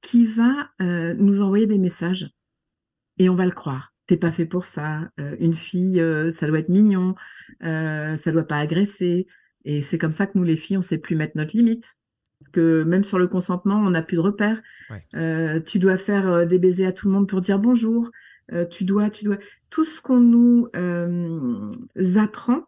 qui 0.00 0.24
va 0.24 0.70
euh, 0.80 1.14
nous 1.18 1.42
envoyer 1.42 1.66
des 1.66 1.78
messages 1.78 2.30
et 3.18 3.28
on 3.28 3.34
va 3.34 3.44
le 3.44 3.50
croire. 3.50 3.92
T'es 4.06 4.16
pas 4.16 4.32
fait 4.32 4.46
pour 4.46 4.64
ça. 4.64 5.10
Une 5.18 5.52
fille, 5.52 6.02
ça 6.30 6.46
doit 6.46 6.60
être 6.60 6.70
mignon, 6.70 7.14
ça 7.60 8.32
doit 8.32 8.46
pas 8.46 8.56
agresser. 8.56 9.26
Et 9.66 9.82
c'est 9.82 9.98
comme 9.98 10.12
ça 10.12 10.26
que 10.26 10.38
nous, 10.38 10.44
les 10.44 10.56
filles, 10.56 10.78
on 10.78 10.82
sait 10.82 10.96
plus 10.96 11.14
mettre 11.14 11.36
notre 11.36 11.54
limite. 11.54 11.97
Que 12.52 12.82
même 12.84 13.04
sur 13.04 13.18
le 13.18 13.26
consentement, 13.26 13.76
on 13.76 13.90
n'a 13.90 14.00
plus 14.00 14.16
de 14.16 14.22
repères. 14.22 14.62
Ouais. 14.90 15.04
Euh, 15.14 15.60
tu 15.60 15.78
dois 15.78 15.96
faire 15.96 16.28
euh, 16.28 16.46
des 16.46 16.58
baisers 16.58 16.86
à 16.86 16.92
tout 16.92 17.06
le 17.06 17.12
monde 17.12 17.28
pour 17.28 17.40
dire 17.40 17.58
bonjour. 17.58 18.10
Euh, 18.52 18.64
tu 18.64 18.84
dois, 18.84 19.10
tu 19.10 19.24
dois. 19.24 19.36
Tout 19.68 19.84
ce 19.84 20.00
qu'on 20.00 20.20
nous 20.20 20.68
apprend 22.16 22.64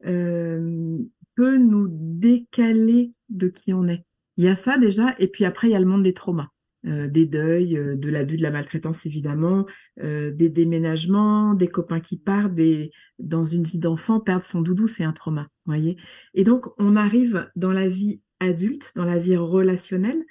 peut 0.00 1.58
nous 1.58 1.88
décaler 1.90 3.12
de 3.28 3.48
qui 3.48 3.72
on 3.72 3.88
est. 3.88 4.04
Il 4.36 4.44
y 4.44 4.48
a 4.48 4.54
ça 4.54 4.78
déjà, 4.78 5.14
et 5.18 5.26
puis 5.26 5.44
après, 5.44 5.68
il 5.68 5.72
y 5.72 5.74
a 5.76 5.80
le 5.80 5.86
monde 5.86 6.04
des 6.04 6.14
traumas. 6.14 6.48
Des 6.84 7.26
deuils, 7.26 7.74
de 7.74 8.08
l'abus, 8.08 8.36
de 8.36 8.42
la 8.42 8.52
maltraitance 8.52 9.04
évidemment, 9.04 9.66
des 10.00 10.48
déménagements, 10.48 11.54
des 11.54 11.66
copains 11.66 11.98
qui 11.98 12.18
partent, 12.18 12.54
des... 12.54 12.92
dans 13.18 13.44
une 13.44 13.64
vie 13.64 13.80
d'enfant, 13.80 14.20
perdre 14.20 14.44
son 14.44 14.62
doudou, 14.62 14.86
c'est 14.86 15.02
un 15.02 15.12
trauma, 15.12 15.48
voyez. 15.66 15.96
Et 16.34 16.44
donc 16.44 16.68
on 16.78 16.94
arrive 16.94 17.50
dans 17.56 17.72
la 17.72 17.88
vie 17.88 18.20
adulte, 18.40 18.92
dans 18.96 19.04
la 19.04 19.18
vie 19.18 19.36
relationnelle, 19.36 20.24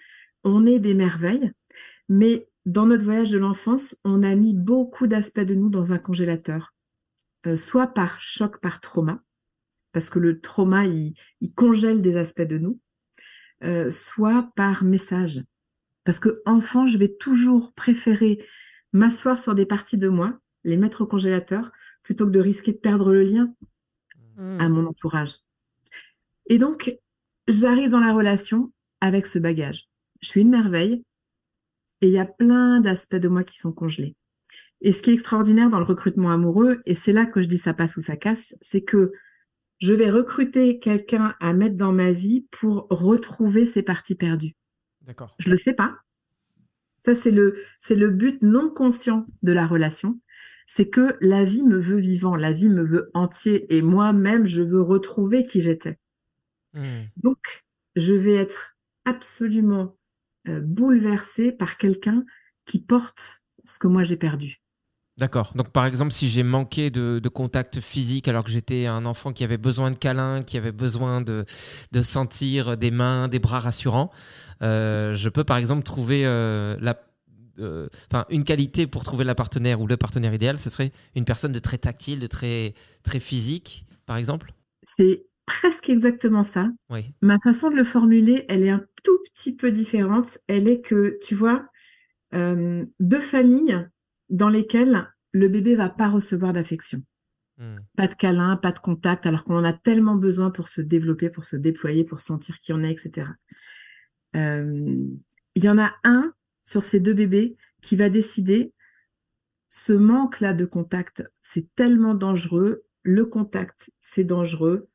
on 0.43 0.65
est 0.65 0.79
des 0.79 0.93
merveilles, 0.93 1.51
mais 2.09 2.49
dans 2.65 2.85
notre 2.85 3.03
voyage 3.03 3.31
de 3.31 3.37
l'enfance, 3.37 3.97
on 4.03 4.23
a 4.23 4.35
mis 4.35 4.53
beaucoup 4.53 5.07
d'aspects 5.07 5.39
de 5.39 5.55
nous 5.55 5.69
dans 5.69 5.93
un 5.93 5.99
congélateur, 5.99 6.73
Euh, 7.45 7.55
soit 7.55 7.87
par 7.87 8.19
choc, 8.19 8.59
par 8.59 8.81
trauma, 8.81 9.23
parce 9.93 10.09
que 10.09 10.19
le 10.19 10.41
trauma, 10.41 10.85
il, 10.85 11.13
il 11.39 11.53
congèle 11.53 12.01
des 12.01 12.17
aspects 12.17 12.41
de 12.41 12.57
nous, 12.57 12.79
euh, 13.63 13.89
soit 13.91 14.51
par 14.55 14.83
message. 14.83 15.43
Parce 16.03 16.19
que 16.19 16.41
enfant, 16.45 16.87
je 16.87 16.97
vais 16.97 17.15
toujours 17.15 17.73
préférer 17.73 18.43
m'asseoir 18.91 19.39
sur 19.39 19.55
des 19.55 19.65
parties 19.65 19.97
de 19.97 20.09
moi, 20.09 20.39
les 20.63 20.77
mettre 20.77 21.01
au 21.01 21.07
congélateur, 21.07 21.71
plutôt 22.03 22.25
que 22.25 22.31
de 22.31 22.39
risquer 22.39 22.73
de 22.73 22.79
perdre 22.79 23.13
le 23.13 23.23
lien 23.23 23.53
Mm. 24.37 24.61
à 24.61 24.69
mon 24.69 24.85
entourage. 24.85 25.35
Et 26.47 26.59
donc, 26.59 26.95
j'arrive 27.47 27.89
dans 27.89 27.99
la 27.99 28.13
relation 28.13 28.71
avec 29.01 29.27
ce 29.27 29.39
bagage. 29.39 29.87
Je 30.21 30.29
suis 30.29 30.41
une 30.41 30.49
merveille 30.49 31.03
et 32.01 32.07
il 32.07 32.13
y 32.13 32.19
a 32.19 32.25
plein 32.25 32.81
d'aspects 32.81 33.15
de 33.15 33.27
moi 33.27 33.43
qui 33.43 33.57
sont 33.57 33.71
congelés. 33.71 34.15
Et 34.81 34.91
ce 34.91 35.01
qui 35.01 35.09
est 35.09 35.13
extraordinaire 35.13 35.69
dans 35.69 35.79
le 35.79 35.85
recrutement 35.85 36.31
amoureux, 36.31 36.81
et 36.85 36.93
c'est 36.93 37.13
là 37.13 37.25
que 37.25 37.41
je 37.41 37.47
dis 37.47 37.57
ça 37.57 37.73
passe 37.73 37.97
ou 37.97 38.01
ça 38.01 38.15
casse, 38.15 38.55
c'est 38.61 38.81
que 38.81 39.11
je 39.79 39.93
vais 39.93 40.09
recruter 40.09 40.79
quelqu'un 40.79 41.35
à 41.39 41.53
mettre 41.53 41.75
dans 41.75 41.93
ma 41.93 42.11
vie 42.11 42.47
pour 42.51 42.87
retrouver 42.89 43.65
ses 43.65 43.83
parties 43.83 44.15
perdues. 44.15 44.55
D'accord. 45.01 45.35
Je 45.39 45.49
le 45.49 45.57
sais 45.57 45.73
pas. 45.73 45.97
Ça, 46.99 47.15
c'est 47.15 47.31
le, 47.31 47.55
c'est 47.79 47.95
le 47.95 48.09
but 48.09 48.41
non 48.41 48.69
conscient 48.69 49.25
de 49.43 49.51
la 49.51 49.65
relation. 49.65 50.19
C'est 50.67 50.89
que 50.89 51.15
la 51.21 51.43
vie 51.43 51.63
me 51.63 51.79
veut 51.79 51.99
vivant, 51.99 52.35
la 52.35 52.51
vie 52.51 52.69
me 52.69 52.83
veut 52.83 53.09
entier 53.13 53.73
et 53.73 53.81
moi-même, 53.81 54.45
je 54.45 54.61
veux 54.61 54.81
retrouver 54.81 55.45
qui 55.45 55.61
j'étais. 55.61 55.97
Hmm. 56.73 57.05
Donc, 57.17 57.65
je 57.95 58.13
vais 58.13 58.35
être 58.35 58.75
absolument 59.05 59.97
euh, 60.47 60.61
bouleversée 60.61 61.51
par 61.51 61.77
quelqu'un 61.77 62.25
qui 62.65 62.79
porte 62.79 63.43
ce 63.63 63.79
que 63.79 63.87
moi 63.87 64.03
j'ai 64.03 64.17
perdu. 64.17 64.61
D'accord. 65.17 65.53
Donc, 65.55 65.71
par 65.71 65.87
exemple, 65.87 66.11
si 66.11 66.27
j'ai 66.27 66.43
manqué 66.43 66.91
de, 66.91 67.19
de 67.21 67.29
contact 67.29 67.79
physique 67.79 68.27
alors 68.27 68.43
que 68.43 68.51
j'étais 68.51 68.85
un 68.85 69.03
enfant 69.05 69.33
qui 69.33 69.43
avait 69.43 69.57
besoin 69.57 69.89
de 69.89 69.95
câlins, 69.95 70.43
qui 70.43 70.57
avait 70.57 70.71
besoin 70.71 71.21
de, 71.21 71.43
de 71.91 72.01
sentir 72.01 72.77
des 72.77 72.91
mains, 72.91 73.27
des 73.27 73.39
bras 73.39 73.59
rassurants, 73.59 74.11
euh, 74.61 75.15
je 75.15 75.29
peux, 75.29 75.43
par 75.43 75.57
exemple, 75.57 75.81
trouver 75.81 76.23
euh, 76.27 76.77
la, 76.79 76.99
euh, 77.57 77.89
une 78.29 78.43
qualité 78.43 78.85
pour 78.85 79.03
trouver 79.03 79.23
la 79.23 79.33
partenaire 79.33 79.81
ou 79.81 79.87
le 79.87 79.97
partenaire 79.97 80.35
idéal, 80.35 80.59
ce 80.59 80.69
serait 80.69 80.91
une 81.15 81.25
personne 81.25 81.51
de 81.51 81.59
très 81.59 81.79
tactile, 81.79 82.19
de 82.19 82.27
très, 82.27 82.75
très 83.01 83.19
physique, 83.19 83.85
par 84.05 84.17
exemple? 84.17 84.53
C'est 84.83 85.25
presque 85.47 85.89
exactement 85.89 86.43
ça. 86.43 86.69
Oui. 86.91 87.15
Ma 87.21 87.39
façon 87.39 87.71
de 87.71 87.75
le 87.75 87.83
formuler, 87.83 88.45
elle 88.49 88.63
est 88.63 88.69
un 88.69 88.85
tout 89.03 89.17
petit 89.33 89.55
peu 89.55 89.71
différente. 89.71 90.37
Elle 90.47 90.67
est 90.67 90.81
que, 90.81 91.17
tu 91.23 91.33
vois, 91.33 91.65
euh, 92.35 92.85
deux 92.99 93.21
familles 93.21 93.87
dans 94.29 94.49
lesquelles 94.49 95.11
le 95.31 95.47
bébé 95.47 95.75
va 95.75 95.89
pas 95.89 96.09
recevoir 96.09 96.53
d'affection. 96.53 97.01
Hmm. 97.57 97.77
Pas 97.95 98.07
de 98.07 98.13
câlin, 98.13 98.57
pas 98.57 98.71
de 98.71 98.79
contact, 98.79 99.25
alors 99.25 99.43
qu'on 99.43 99.55
en 99.55 99.63
a 99.63 99.73
tellement 99.73 100.15
besoin 100.15 100.51
pour 100.51 100.67
se 100.67 100.81
développer, 100.81 101.29
pour 101.31 101.45
se 101.45 101.55
déployer, 101.55 102.03
pour 102.03 102.19
sentir 102.19 102.59
qui 102.59 102.73
on 102.73 102.83
est, 102.83 102.91
etc. 102.91 103.27
Euh, 104.35 104.95
Il 105.55 105.63
y 105.63 105.69
en 105.69 105.79
a 105.79 105.95
un 106.03 106.33
sur 106.63 106.83
ces 106.83 106.99
deux 106.99 107.13
bébés 107.13 107.55
qui 107.81 107.95
va 107.95 108.09
décider 108.09 108.73
ce 109.69 109.93
manque-là 109.93 110.53
de 110.53 110.65
contact, 110.65 111.23
c'est 111.41 111.73
tellement 111.75 112.13
dangereux. 112.13 112.83
Le 113.03 113.25
contact, 113.25 113.89
c'est 114.01 114.23
dangereux. 114.23 114.89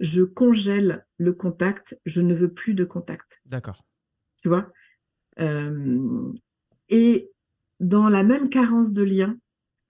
Je 0.00 0.22
congèle 0.22 1.06
le 1.18 1.32
contact. 1.32 1.98
Je 2.04 2.20
ne 2.20 2.34
veux 2.34 2.52
plus 2.52 2.74
de 2.74 2.84
contact. 2.84 3.40
D'accord. 3.46 3.84
Tu 4.40 4.48
vois 4.48 4.72
Euh, 5.40 6.32
Et 6.88 7.30
dans 7.80 8.08
la 8.08 8.22
même 8.22 8.48
carence 8.48 8.92
de 8.92 9.02
lien, 9.02 9.36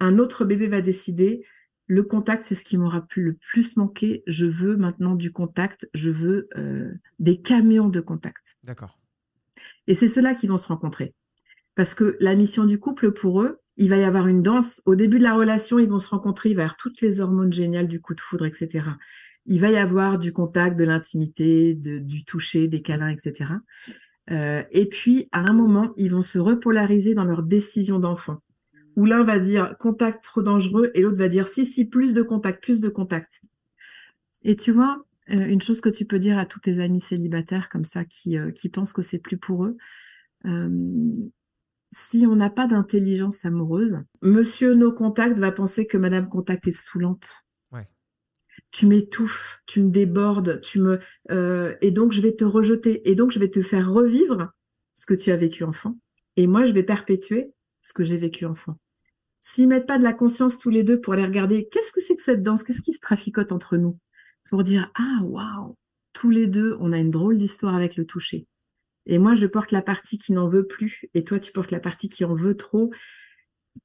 un 0.01 0.19
autre 0.19 0.45
bébé 0.45 0.69
va 0.69 0.81
décider 0.81 1.45
le 1.91 2.03
contact, 2.03 2.43
c'est 2.45 2.55
ce 2.55 2.65
qui 2.65 2.77
m'aura 2.77 3.01
pu 3.07 3.23
le 3.23 3.39
plus 3.51 3.77
manquer. 3.79 4.23
Je 4.27 4.45
veux 4.45 4.77
maintenant 4.77 5.15
du 5.15 5.33
contact. 5.33 5.89
Je 5.95 6.11
veux 6.11 6.49
euh, 6.57 6.93
des 7.19 7.41
camions 7.41 7.89
de 7.89 8.01
contact. 8.01 8.59
D'accord. 8.63 8.99
Et 9.87 9.95
c'est 9.95 10.09
ceux-là 10.09 10.35
qui 10.35 10.47
vont 10.47 10.59
se 10.59 10.69
rencontrer. 10.69 11.15
Parce 11.75 11.95
que 11.95 12.19
la 12.21 12.35
mission 12.35 12.65
du 12.65 12.79
couple, 12.79 13.13
pour 13.13 13.41
eux, 13.41 13.61
il 13.79 13.89
va 13.89 13.97
y 13.97 14.05
avoir 14.05 14.27
une 14.27 14.43
danse. 14.43 14.83
Au 14.85 14.97
début 14.97 15.19
de 15.19 15.23
la 15.23 15.35
relation, 15.35 15.79
ils 15.79 15.89
vont 15.89 15.99
se 15.99 16.11
rencontrer, 16.11 16.51
il 16.51 16.57
va 16.57 16.63
y 16.63 16.65
avoir 16.65 16.77
toutes 16.77 17.01
les 17.01 17.21
hormones 17.21 17.53
géniales 17.53 17.89
du 17.89 18.01
coup 18.03 18.15
de 18.15 18.21
foudre, 18.21 18.45
etc. 18.45 18.85
Il 19.49 19.61
va 19.61 19.71
y 19.71 19.77
avoir 19.77 20.19
du 20.19 20.33
contact, 20.33 20.79
de 20.79 20.85
l'intimité, 20.85 21.75
du 21.75 22.25
toucher, 22.25 22.69
des 22.69 22.83
câlins, 22.83 23.09
etc. 23.09 23.55
Euh, 24.31 24.63
et 24.71 24.87
puis, 24.87 25.29
à 25.33 25.41
un 25.41 25.53
moment, 25.53 25.93
ils 25.97 26.11
vont 26.11 26.23
se 26.23 26.39
repolariser 26.39 27.15
dans 27.15 27.25
leur 27.25 27.43
décision 27.43 27.99
d'enfant. 27.99 28.39
Où 28.97 29.07
l'un 29.07 29.25
va 29.25 29.39
dire 29.39 29.77
contact 29.79 30.23
trop 30.23 30.43
dangereux 30.43 30.91
et 30.95 31.03
l'autre 31.03 31.17
va 31.17 31.29
dire 31.29 31.49
si, 31.49 31.65
si, 31.65 31.85
plus 31.85 32.13
de 32.15 32.23
contact, 32.23 32.63
plus 32.63 32.81
de 32.81 32.89
contact. 32.89 33.43
Et 34.43 34.55
tu 34.55 34.71
vois, 34.71 35.05
euh, 35.31 35.47
une 35.47 35.63
chose 35.63 35.81
que 35.81 35.89
tu 35.89 36.05
peux 36.05 36.19
dire 36.19 36.37
à 36.37 36.47
tous 36.47 36.61
tes 36.61 36.81
amis 36.81 37.01
célibataires 37.01 37.69
comme 37.69 37.85
ça 37.85 38.05
qui, 38.05 38.37
euh, 38.37 38.51
qui 38.51 38.69
pensent 38.69 38.93
que 38.93 39.03
c'est 39.03 39.19
plus 39.19 39.39
pour 39.39 39.65
eux, 39.65 39.77
si 41.91 42.27
on 42.27 42.37
n'a 42.37 42.51
pas 42.51 42.67
d'intelligence 42.67 43.45
amoureuse, 43.45 43.99
monsieur 44.23 44.75
no 44.75 44.93
contact 44.93 45.39
va 45.39 45.53
penser 45.53 45.87
que 45.87 45.97
madame 45.97 46.29
contact 46.29 46.67
est 46.69 46.73
saoulante. 46.73 47.48
Tu 48.71 48.87
m'étouffes, 48.87 49.63
tu 49.67 49.83
me 49.83 49.91
débordes, 49.91 50.61
tu 50.61 50.81
me 50.81 51.01
euh, 51.31 51.75
et 51.81 51.91
donc 51.91 52.13
je 52.13 52.21
vais 52.21 52.37
te 52.37 52.45
rejeter 52.45 53.09
et 53.09 53.15
donc 53.15 53.31
je 53.31 53.39
vais 53.39 53.51
te 53.51 53.63
faire 53.63 53.91
revivre 53.91 54.53
ce 54.95 55.07
que 55.07 55.15
tu 55.15 55.31
as 55.31 55.37
vécu 55.37 55.65
enfant 55.65 55.97
et 56.37 56.47
moi 56.47 56.67
je 56.67 56.73
vais 56.73 56.83
perpétuer 56.83 57.53
ce 57.81 57.93
que 57.93 58.05
j'ai 58.05 58.17
vécu 58.17 58.45
enfant. 58.45 58.79
S'ils 59.41 59.69
mettent 59.69 59.87
pas 59.87 59.99
de 59.99 60.03
la 60.03 60.13
conscience 60.13 60.59
tous 60.59 60.71
les 60.71 60.83
deux 60.83 61.01
pour 61.01 61.15
aller 61.15 61.25
regarder 61.25 61.69
qu'est-ce 61.69 61.93
que 61.93 62.01
c'est 62.01 62.17
que 62.17 62.23
cette 62.23 62.43
danse, 62.43 62.63
qu'est-ce 62.63 62.83
qui 62.83 62.93
se 62.93 63.01
traficote 63.01 63.53
entre 63.53 63.77
nous, 63.77 63.99
pour 64.51 64.65
dire 64.65 64.91
ah 64.97 65.21
waouh, 65.23 65.77
tous 66.13 66.31
les 66.31 66.47
deux 66.47 66.77
on 66.81 66.93
a 66.93 66.99
une 66.99 67.11
drôle 67.11 67.39
d'histoire 67.39 67.75
avec 67.75 67.97
le 67.97 68.05
toucher. 68.05 68.47
Et 69.09 69.19
moi, 69.19 69.35
je 69.35 69.47
porte 69.47 69.73
la 69.73 69.83
partie 69.83 70.19
qui 70.19 70.33
n'en 70.33 70.49
veut 70.49 70.67
plus, 70.67 71.07
et 71.15 71.25
toi, 71.25 71.41
tu 71.41 71.51
portes 71.51 71.71
la 71.71 71.81
partie 71.81 72.11
qui 72.11 72.25
en 72.25 72.35
veut 72.35 72.57
trop. 72.57 72.91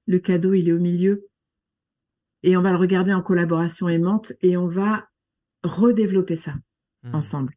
Le 0.06 0.20
cadeau, 0.20 0.54
il 0.54 0.68
est 0.68 0.74
au 0.74 0.80
milieu. 0.80 1.28
Et 2.44 2.58
on 2.58 2.62
va 2.62 2.72
le 2.72 2.78
regarder 2.78 3.14
en 3.14 3.22
collaboration 3.22 3.88
aimante, 3.90 4.34
et 4.42 4.58
on 4.58 4.68
va 4.68 5.08
redévelopper 5.64 6.38
ça 6.38 6.54
Hmm. 7.04 7.16
ensemble. 7.16 7.54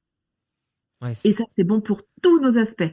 Ouais, 1.02 1.12
Et 1.24 1.32
ça, 1.32 1.44
c'est 1.48 1.62
bon 1.64 1.80
pour 1.80 2.02
tous 2.22 2.40
nos 2.40 2.58
aspects. 2.58 2.90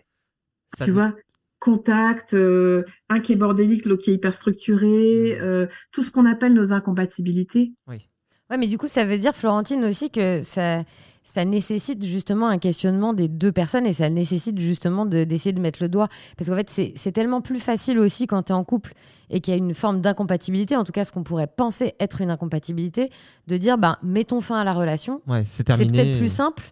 ça 0.77 0.85
tu 0.85 0.91
vois, 0.91 1.15
contact, 1.59 2.33
euh, 2.33 2.83
un 3.09 3.19
qui 3.19 3.33
est 3.33 3.35
bordélique, 3.37 3.85
l'autre 3.85 4.03
qui 4.03 4.11
est 4.11 4.15
hyper 4.15 4.35
structuré, 4.35 5.37
Mm. 5.39 5.43
euh, 5.43 5.67
tout 5.91 6.03
ce 6.03 6.11
qu'on 6.11 6.25
appelle 6.25 6.53
nos 6.53 6.73
incompatibilités. 6.73 7.73
Oui. 7.87 8.09
Ouais, 8.49 8.57
mais 8.57 8.67
du 8.67 8.77
coup, 8.77 8.87
ça 8.87 9.05
veut 9.05 9.17
dire, 9.17 9.33
Florentine, 9.35 9.83
aussi 9.85 10.09
que 10.11 10.41
ça, 10.41 10.83
ça 11.23 11.45
nécessite 11.45 12.05
justement 12.05 12.47
un 12.49 12.57
questionnement 12.57 13.13
des 13.13 13.27
deux 13.27 13.51
personnes 13.51 13.85
et 13.87 13.93
ça 13.93 14.09
nécessite 14.09 14.59
justement 14.59 15.05
de- 15.05 15.23
d'essayer 15.23 15.53
de 15.53 15.59
mettre 15.61 15.81
le 15.81 15.89
doigt. 15.89 16.09
Parce 16.37 16.49
qu'en 16.49 16.55
fait, 16.55 16.69
c'est 16.95 17.11
tellement 17.11 17.41
plus 17.41 17.59
facile 17.59 17.97
aussi 17.97 18.27
quand 18.27 18.43
tu 18.43 18.51
es 18.51 18.55
en 18.55 18.63
couple 18.63 18.93
et 19.29 19.39
qu'il 19.39 19.53
y 19.53 19.55
a 19.55 19.57
une 19.57 19.73
forme 19.73 20.01
d'incompatibilité, 20.01 20.75
en 20.75 20.83
tout 20.83 20.91
cas 20.91 21.05
ce 21.05 21.11
qu'on 21.11 21.23
pourrait 21.23 21.47
penser 21.47 21.95
être 21.99 22.21
une 22.21 22.29
incompatibilité, 22.29 23.09
de 23.47 23.57
dire, 23.57 23.77
ben, 23.77 23.97
mettons 24.03 24.41
fin 24.41 24.59
à 24.59 24.63
la 24.63 24.73
relation. 24.73 25.21
Ouais, 25.27 25.43
c'est 25.47 25.63
peut-être 25.63 26.17
plus 26.17 26.31
simple 26.31 26.63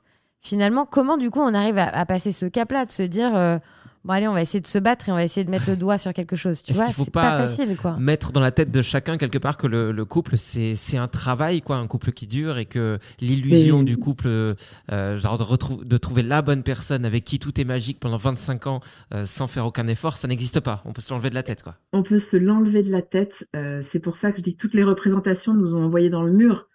finalement, 0.43 0.85
comment 0.85 1.17
du 1.17 1.29
coup 1.29 1.39
on 1.39 1.53
arrive 1.53 1.77
à, 1.77 1.87
à 1.87 2.05
passer 2.05 2.31
ce 2.31 2.47
cap-là, 2.47 2.85
de 2.85 2.91
se 2.91 3.03
dire 3.03 3.35
euh, 3.35 3.57
bon 4.03 4.13
allez, 4.13 4.27
on 4.27 4.33
va 4.33 4.41
essayer 4.41 4.59
de 4.61 4.67
se 4.67 4.77
battre 4.79 5.09
et 5.09 5.11
on 5.11 5.15
va 5.15 5.23
essayer 5.23 5.45
de 5.45 5.49
mettre 5.51 5.69
le 5.69 5.75
doigt 5.77 5.97
sur 5.97 6.13
quelque 6.13 6.35
chose. 6.35 6.61
Tu 6.61 6.73
vois, 6.73 6.85
qu'il 6.85 6.93
faut 6.95 7.03
c'est 7.05 7.11
pas, 7.11 7.21
pas, 7.21 7.35
euh, 7.41 7.45
facile 7.47 7.75
quoi. 7.77 7.95
Mettre 7.97 8.31
dans 8.31 8.39
la 8.39 8.51
tête 8.51 8.71
de 8.71 8.81
chacun 8.81 9.17
quelque 9.17 9.37
part 9.37 9.57
que 9.57 9.67
le, 9.67 9.91
le 9.91 10.05
couple 10.05 10.37
c'est 10.37 10.75
c'est 10.75 10.97
un 10.97 11.07
travail 11.07 11.61
quoi, 11.61 11.77
un 11.77 11.87
couple 11.87 12.11
qui 12.11 12.27
dure 12.27 12.57
et 12.57 12.65
que 12.65 12.99
l'illusion 13.19 13.79
Mais- 13.79 13.85
du 13.85 13.97
couple, 13.97 14.27
euh, 14.27 15.17
genre 15.17 15.37
de, 15.37 15.43
retrou- 15.43 15.83
de 15.83 15.97
trouver 15.97 16.23
la 16.23 16.41
bonne 16.41 16.63
personne 16.63 17.05
avec 17.05 17.23
qui 17.23 17.39
tout 17.39 17.59
est 17.59 17.63
magique 17.65 17.99
pendant 17.99 18.17
25 18.17 18.67
ans 18.67 18.79
euh, 19.13 19.25
sans 19.25 19.47
faire 19.47 19.65
aucun 19.65 19.87
effort, 19.87 20.17
ça 20.17 20.27
n'existe 20.27 20.59
pas. 20.59 20.81
On 20.85 20.93
peut 20.93 21.01
se 21.01 21.11
l'enlever 21.13 21.29
de 21.29 21.35
la 21.35 21.43
tête 21.43 21.63
quoi. 21.63 21.75
On 21.93 22.03
peut 22.03 22.19
se 22.19 22.37
l'enlever 22.37 22.83
de 22.83 22.91
la 22.91 23.01
tête. 23.01 23.47
euh, 23.55 23.81
c'est 23.83 23.99
pour 23.99 24.15
ça 24.15 24.31
que 24.31 24.37
je 24.37 24.43
dis 24.43 24.55
que 24.55 24.61
toutes 24.61 24.73
les 24.73 24.83
représentations 24.83 25.53
nous 25.53 25.75
ont 25.75 25.83
envoyé 25.83 26.09
dans 26.09 26.23
le 26.23 26.31
mur. 26.31 26.67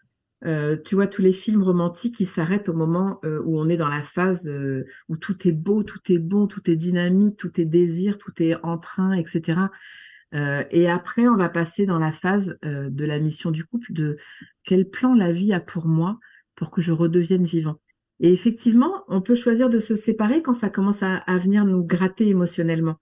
Euh, 0.45 0.77
tu 0.77 0.95
vois, 0.95 1.07
tous 1.07 1.23
les 1.23 1.33
films 1.33 1.63
romantiques, 1.63 2.21
ils 2.21 2.27
s'arrêtent 2.27 2.69
au 2.69 2.75
moment 2.75 3.19
euh, 3.25 3.41
où 3.45 3.59
on 3.59 3.69
est 3.69 3.79
dans 3.79 3.89
la 3.89 4.03
phase 4.03 4.49
euh, 4.49 4.85
où 5.09 5.17
tout 5.17 5.49
est 5.49 5.53
beau, 5.53 5.83
tout 5.83 6.01
est 6.11 6.19
bon, 6.19 6.47
tout 6.47 6.71
est 6.71 6.77
dynamique, 6.77 7.39
tout 7.39 7.61
est 7.61 7.65
désir, 7.65 8.19
tout 8.19 8.43
est 8.43 8.55
en 8.63 8.79
train, 8.79 9.13
etc. 9.13 9.61
Et 10.71 10.87
après, 10.91 11.29
on 11.29 11.37
va 11.37 11.49
passer 11.49 11.87
dans 11.87 11.99
la 11.99 12.13
phase 12.13 12.59
de 12.63 13.05
la 13.07 13.19
mission 13.21 13.51
du 13.51 13.65
couple, 13.65 13.95
de 13.95 14.19
quel 14.65 14.91
plan 14.91 15.15
la 15.15 15.33
vie 15.33 15.55
a 15.55 15.61
pour 15.61 15.87
moi 15.87 16.19
pour 16.57 16.71
que 16.71 16.83
je 16.83 16.93
redevienne 16.93 17.45
vivant. 17.45 17.81
Et 18.21 18.35
effectivement, 18.35 19.05
on 19.09 19.23
peut 19.23 19.35
choisir 19.35 19.71
de 19.71 19.81
se 19.81 19.95
séparer 19.95 20.43
quand 20.43 20.53
ça 20.53 20.69
commence 20.69 21.03
à, 21.03 21.23
venir 21.39 21.65
nous 21.65 21.83
gratter 21.83 22.29
émotionnellement. 22.29 22.97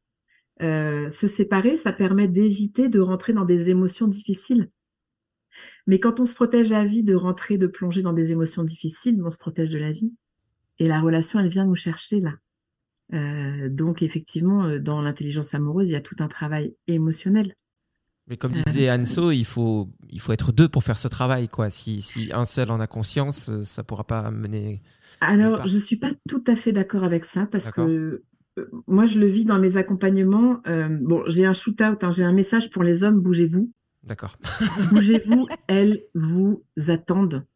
Se 0.60 1.26
séparer, 1.26 1.76
ça 1.76 1.92
permet 1.92 2.28
d'éviter 2.28 2.88
de 2.88 3.00
rentrer 3.00 3.32
dans 3.32 3.44
des 3.44 3.68
émotions 3.68 4.06
difficiles. 4.06 4.70
Mais 5.86 5.98
quand 5.98 6.20
on 6.20 6.26
se 6.26 6.34
protège 6.34 6.72
à 6.72 6.84
vie 6.84 7.02
de 7.02 7.14
rentrer, 7.14 7.58
de 7.58 7.66
plonger 7.66 8.02
dans 8.02 8.12
des 8.12 8.32
émotions 8.32 8.64
difficiles, 8.64 9.20
on 9.24 9.30
se 9.30 9.38
protège 9.38 9.70
de 9.70 9.78
la 9.78 9.92
vie. 9.92 10.12
Et 10.78 10.88
la 10.88 11.00
relation, 11.00 11.38
elle 11.38 11.48
vient 11.48 11.66
nous 11.66 11.74
chercher 11.74 12.20
là. 12.20 12.32
Euh, 13.12 13.68
donc 13.68 14.02
effectivement, 14.02 14.64
euh, 14.64 14.78
dans 14.78 15.02
l'intelligence 15.02 15.54
amoureuse, 15.54 15.88
il 15.88 15.92
y 15.92 15.96
a 15.96 16.00
tout 16.00 16.16
un 16.18 16.28
travail 16.28 16.74
émotionnel. 16.86 17.54
Mais 18.26 18.36
comme 18.38 18.52
Euh, 18.54 18.62
disait 18.66 18.90
Anso, 18.90 19.30
il 19.30 19.44
faut, 19.44 19.90
il 20.08 20.20
faut 20.20 20.32
être 20.32 20.50
deux 20.50 20.68
pour 20.68 20.82
faire 20.82 20.96
ce 20.96 21.08
travail. 21.08 21.48
Quoi. 21.48 21.68
Si, 21.68 22.00
si 22.00 22.30
un 22.32 22.46
seul 22.46 22.70
en 22.70 22.80
a 22.80 22.86
conscience, 22.86 23.50
ça 23.62 23.82
ne 23.82 23.86
pourra 23.86 24.04
pas 24.04 24.30
mener. 24.30 24.82
Alors, 25.20 25.66
je 25.66 25.78
suis 25.78 25.96
pas 25.96 26.12
tout 26.28 26.42
à 26.46 26.56
fait 26.56 26.72
d'accord 26.72 27.04
avec 27.04 27.24
ça 27.24 27.46
parce 27.46 27.70
que 27.70 28.22
euh, 28.58 28.70
moi, 28.86 29.06
je 29.06 29.18
le 29.18 29.26
vis 29.26 29.44
dans 29.44 29.58
mes 29.58 29.76
accompagnements. 29.76 30.60
Euh, 30.66 30.88
bon, 30.88 31.22
j'ai 31.26 31.44
un 31.44 31.52
shoot-out, 31.54 32.02
hein, 32.02 32.12
j'ai 32.12 32.24
un 32.24 32.32
message 32.32 32.70
pour 32.70 32.82
les 32.82 33.02
hommes, 33.04 33.20
bougez-vous. 33.20 33.70
D'accord. 34.04 34.36
Bougez-vous, 34.92 35.48
elles 35.66 36.04
vous 36.14 36.64
attendent. 36.88 37.46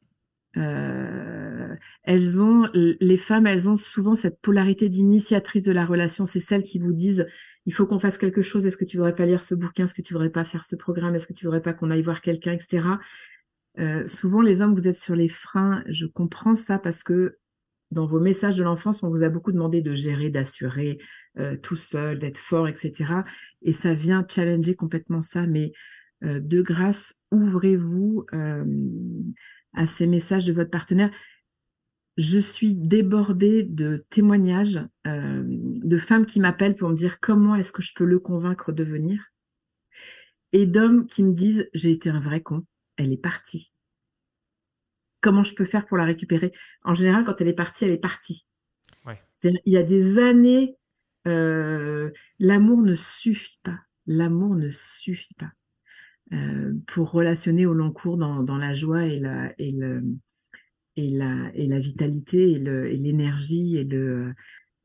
Euh, 0.56 1.74
elles 2.02 2.40
ont, 2.40 2.68
les 2.74 3.16
femmes, 3.16 3.46
elles 3.46 3.68
ont 3.68 3.76
souvent 3.76 4.14
cette 4.14 4.40
polarité 4.40 4.88
d'initiatrice 4.88 5.62
de 5.62 5.72
la 5.72 5.84
relation. 5.84 6.26
C'est 6.26 6.40
celles 6.40 6.62
qui 6.62 6.78
vous 6.78 6.92
disent, 6.92 7.26
il 7.66 7.74
faut 7.74 7.86
qu'on 7.86 7.98
fasse 7.98 8.18
quelque 8.18 8.42
chose. 8.42 8.66
Est-ce 8.66 8.76
que 8.76 8.84
tu 8.84 8.96
voudrais 8.96 9.14
pas 9.14 9.26
lire 9.26 9.42
ce 9.42 9.54
bouquin? 9.54 9.84
Est-ce 9.84 9.94
que 9.94 10.02
tu 10.02 10.14
voudrais 10.14 10.30
pas 10.30 10.44
faire 10.44 10.64
ce 10.64 10.74
programme? 10.74 11.14
Est-ce 11.14 11.26
que 11.26 11.34
tu 11.34 11.44
voudrais 11.44 11.62
pas 11.62 11.74
qu'on 11.74 11.90
aille 11.90 12.02
voir 12.02 12.22
quelqu'un, 12.22 12.52
etc. 12.52 12.88
Euh, 13.78 14.06
souvent, 14.06 14.40
les 14.40 14.60
hommes, 14.60 14.74
vous 14.74 14.88
êtes 14.88 14.98
sur 14.98 15.14
les 15.14 15.28
freins. 15.28 15.84
Je 15.86 16.06
comprends 16.06 16.56
ça 16.56 16.78
parce 16.78 17.02
que 17.02 17.38
dans 17.90 18.06
vos 18.06 18.20
messages 18.20 18.56
de 18.56 18.62
l'enfance, 18.62 19.02
on 19.02 19.08
vous 19.08 19.22
a 19.22 19.28
beaucoup 19.28 19.52
demandé 19.52 19.80
de 19.80 19.94
gérer, 19.94 20.30
d'assurer 20.30 20.98
euh, 21.38 21.56
tout 21.56 21.76
seul, 21.76 22.18
d'être 22.18 22.38
fort, 22.38 22.68
etc. 22.68 23.22
Et 23.62 23.72
ça 23.72 23.94
vient 23.94 24.26
challenger 24.28 24.74
complètement 24.74 25.22
ça. 25.22 25.46
Mais 25.46 25.72
euh, 26.24 26.40
de 26.40 26.62
grâce, 26.62 27.14
ouvrez-vous 27.30 28.26
euh, 28.32 28.64
à 29.72 29.86
ces 29.86 30.06
messages 30.06 30.46
de 30.46 30.52
votre 30.52 30.70
partenaire. 30.70 31.10
Je 32.16 32.40
suis 32.40 32.74
débordée 32.74 33.62
de 33.62 34.04
témoignages 34.10 34.80
euh, 35.06 35.44
de 35.46 35.98
femmes 35.98 36.26
qui 36.26 36.40
m'appellent 36.40 36.74
pour 36.74 36.88
me 36.88 36.96
dire 36.96 37.20
comment 37.20 37.54
est-ce 37.54 37.72
que 37.72 37.82
je 37.82 37.94
peux 37.94 38.04
le 38.04 38.18
convaincre 38.18 38.72
de 38.72 38.82
venir 38.82 39.26
et 40.52 40.66
d'hommes 40.66 41.06
qui 41.06 41.22
me 41.22 41.32
disent 41.32 41.68
j'ai 41.74 41.92
été 41.92 42.10
un 42.10 42.20
vrai 42.20 42.40
con, 42.40 42.64
elle 42.96 43.12
est 43.12 43.22
partie. 43.22 43.72
Comment 45.20 45.44
je 45.44 45.54
peux 45.54 45.64
faire 45.64 45.86
pour 45.86 45.96
la 45.96 46.04
récupérer? 46.04 46.52
En 46.82 46.94
général, 46.94 47.24
quand 47.24 47.40
elle 47.40 47.48
est 47.48 47.52
partie, 47.52 47.84
elle 47.84 47.92
est 47.92 47.98
partie. 47.98 48.46
Ouais. 49.04 49.20
Il 49.44 49.72
y 49.72 49.76
a 49.76 49.82
des 49.82 50.18
années, 50.18 50.76
l'amour 51.24 52.82
ne 52.82 52.94
suffit 52.94 53.58
pas. 53.62 53.78
L'amour 54.06 54.54
ne 54.54 54.70
suffit 54.70 55.34
pas 55.34 55.52
euh, 56.32 56.74
pour 56.86 57.10
relationner 57.10 57.66
au 57.66 57.74
long 57.74 57.90
cours 57.90 58.18
dans, 58.18 58.58
la 58.58 58.74
joie 58.74 59.06
et 59.06 59.18
la, 59.18 59.52
et 59.58 59.72
le, 59.72 60.02
et 60.96 61.10
la, 61.10 61.50
et 61.54 61.66
la 61.66 61.78
vitalité 61.78 62.50
et 62.50 62.56
et 62.56 62.96
l'énergie 62.96 63.78
et 63.78 63.84
le 63.84 64.34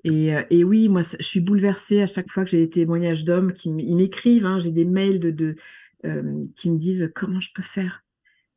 et, 0.06 0.36
euh, 0.36 0.44
et 0.50 0.64
oui 0.64 0.88
moi 0.90 1.02
je 1.02 1.24
suis 1.24 1.42
bouleversée 1.42 2.02
à 2.02 2.08
chaque 2.08 2.30
fois 2.30 2.46
que 2.46 2.52
j'ai 2.52 2.60
des 2.60 2.70
témoignages 2.70 3.26
d'hommes 3.26 3.52
qui 3.52 3.72
m'écrivent 3.72 4.46
hein, 4.46 4.60
j'ai 4.60 4.72
des 4.72 4.86
mails 4.86 5.20
de, 5.20 5.56
euh, 6.06 6.46
qui 6.56 6.72
me 6.72 6.78
disent 6.78 7.12
comment 7.14 7.42
je 7.42 7.50
peux 7.54 7.64
faire? 7.64 8.06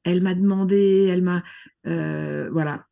Elle 0.05 0.23
m'a 0.23 0.35
demandé 0.35 1.09
elle 1.11 1.23
m'a 1.23 1.43
voilà 1.85 2.87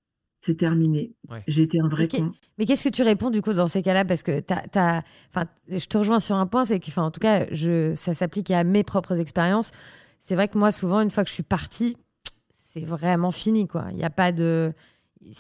c'est 0.45 0.57
terminé 0.57 1.13
Ouais. 1.31 1.43
j'ai 1.49 1.63
été 1.63 1.81
un 1.81 1.89
vrai 1.89 2.07
con 2.09 2.33
Mais 2.59 2.67
qu'est-ce 2.67 2.85
que 2.85 2.89
tu 2.91 3.03
réponds 3.03 3.31
du 3.31 3.41
coup 3.43 3.55
dans 3.55 3.67
ces 3.67 3.83
cas-là? 3.83 4.05
Parce 4.05 4.23
que 4.23 4.41
t'as, 4.41 4.63
t'as- 4.69 5.03
enfin, 5.35 5.47
je 5.69 5.85
te 5.87 5.97
rejoins 5.99 6.21
sur 6.21 6.37
un 6.37 6.47
point, 6.47 6.65
c'est 6.65 6.79
que, 6.81 6.87
enfin, 6.89 7.03
en 7.05 7.11
tout 7.11 7.21
cas, 7.21 7.47
je, 7.51 7.95
ça 7.95 8.13
s'applique 8.15 8.51
à 8.51 8.63
mes 8.65 8.85
propres 8.85 9.19
expériences. 9.21 9.71
C'est 10.21 10.35
vrai 10.35 10.49
que 10.49 10.59
moi, 10.59 10.71
souvent, 10.71 11.01
une 11.01 11.11
fois 11.11 11.25
que 11.25 11.31
je 11.31 11.35
suis 11.35 11.43
partie, 11.43 11.97
c'est 12.51 12.85
vraiment 12.85 13.31
fini, 13.31 13.67
quoi. 13.67 13.87
Il 13.91 13.97
n'y 13.97 14.05
a 14.05 14.11
pas 14.11 14.33
de, 14.33 14.73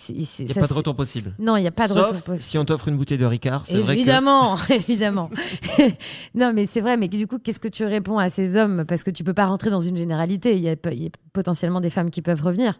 Il 0.08 0.16
n'y 0.16 0.22
a 0.50 0.54
ça, 0.54 0.60
pas 0.60 0.66
de 0.66 0.72
retour 0.72 0.96
possible. 0.96 1.34
Non, 1.38 1.56
il 1.56 1.60
n'y 1.60 1.66
a 1.66 1.70
pas 1.72 1.88
de 1.88 1.92
Sauf 1.92 2.06
retour 2.06 2.22
possible. 2.22 2.42
si 2.42 2.58
on 2.58 2.64
t'offre 2.64 2.88
une 2.88 2.96
bouteille 2.96 3.18
de 3.18 3.26
Ricard, 3.26 3.66
c'est 3.66 3.78
vrai 3.78 3.94
que. 3.94 4.00
Évidemment, 4.00 4.56
évidemment. 4.70 5.30
non, 6.34 6.52
mais 6.54 6.66
c'est 6.66 6.80
vrai. 6.80 6.96
Mais 6.96 7.08
du 7.08 7.26
coup, 7.26 7.38
qu'est-ce 7.38 7.60
que 7.60 7.68
tu 7.68 7.84
réponds 7.84 8.18
à 8.18 8.30
ces 8.30 8.56
hommes? 8.56 8.84
Parce 8.86 9.04
que 9.04 9.10
tu 9.10 9.24
peux 9.24 9.34
pas 9.34 9.46
rentrer 9.46 9.70
dans 9.70 9.80
une 9.80 9.96
généralité. 9.96 10.56
Il 10.56 10.62
y 10.62 10.68
a, 10.70 10.76
il 10.90 11.02
y 11.02 11.06
a 11.06 11.10
potentiellement 11.32 11.80
des 11.80 11.90
femmes 11.90 12.10
qui 12.10 12.22
peuvent 12.22 12.42
revenir. 12.42 12.78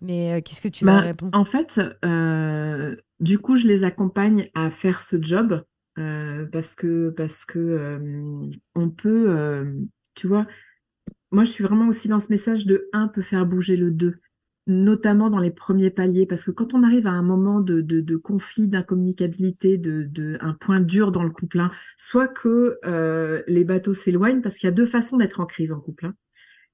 Mais 0.00 0.34
euh, 0.34 0.40
qu'est-ce 0.40 0.60
que 0.60 0.68
tu 0.68 0.84
Bah, 0.84 0.94
leur 0.94 1.02
réponds? 1.04 1.30
En 1.32 1.44
fait, 1.44 1.80
euh, 2.04 2.94
du 3.20 3.38
coup, 3.38 3.56
je 3.56 3.66
les 3.66 3.84
accompagne 3.84 4.48
à 4.54 4.70
faire 4.70 5.02
ce 5.02 5.20
job 5.20 5.64
euh, 5.98 6.46
parce 6.52 6.74
que 6.74 7.10
parce 7.10 7.44
que 7.44 7.58
euh, 7.58 8.48
on 8.74 8.90
peut, 8.90 9.26
euh, 9.30 9.72
tu 10.14 10.26
vois, 10.26 10.46
moi 11.30 11.44
je 11.44 11.50
suis 11.50 11.62
vraiment 11.64 11.86
aussi 11.88 12.08
dans 12.08 12.20
ce 12.20 12.28
message 12.30 12.66
de 12.66 12.88
un 12.92 13.08
peut 13.08 13.22
faire 13.22 13.46
bouger 13.46 13.76
le 13.76 13.90
deux, 13.92 14.20
notamment 14.66 15.28
dans 15.30 15.38
les 15.38 15.50
premiers 15.50 15.90
paliers, 15.90 16.26
parce 16.26 16.44
que 16.44 16.50
quand 16.50 16.72
on 16.74 16.82
arrive 16.82 17.06
à 17.06 17.10
un 17.12 17.22
moment 17.22 17.60
de, 17.60 17.80
de, 17.80 18.00
de 18.00 18.16
conflit, 18.16 18.66
d'incommunicabilité, 18.68 19.76
de, 19.78 20.04
de 20.04 20.36
un 20.40 20.54
point 20.54 20.80
dur 20.80 21.12
dans 21.12 21.22
le 21.22 21.30
couple, 21.30 21.60
hein, 21.60 21.70
soit 21.96 22.28
que 22.28 22.78
euh, 22.86 23.42
les 23.46 23.64
bateaux 23.64 23.94
s'éloignent, 23.94 24.40
parce 24.40 24.56
qu'il 24.56 24.66
y 24.66 24.72
a 24.72 24.74
deux 24.74 24.86
façons 24.86 25.16
d'être 25.18 25.40
en 25.40 25.46
crise 25.46 25.72
en 25.72 25.80
couple. 25.80 26.06
hein. 26.06 26.14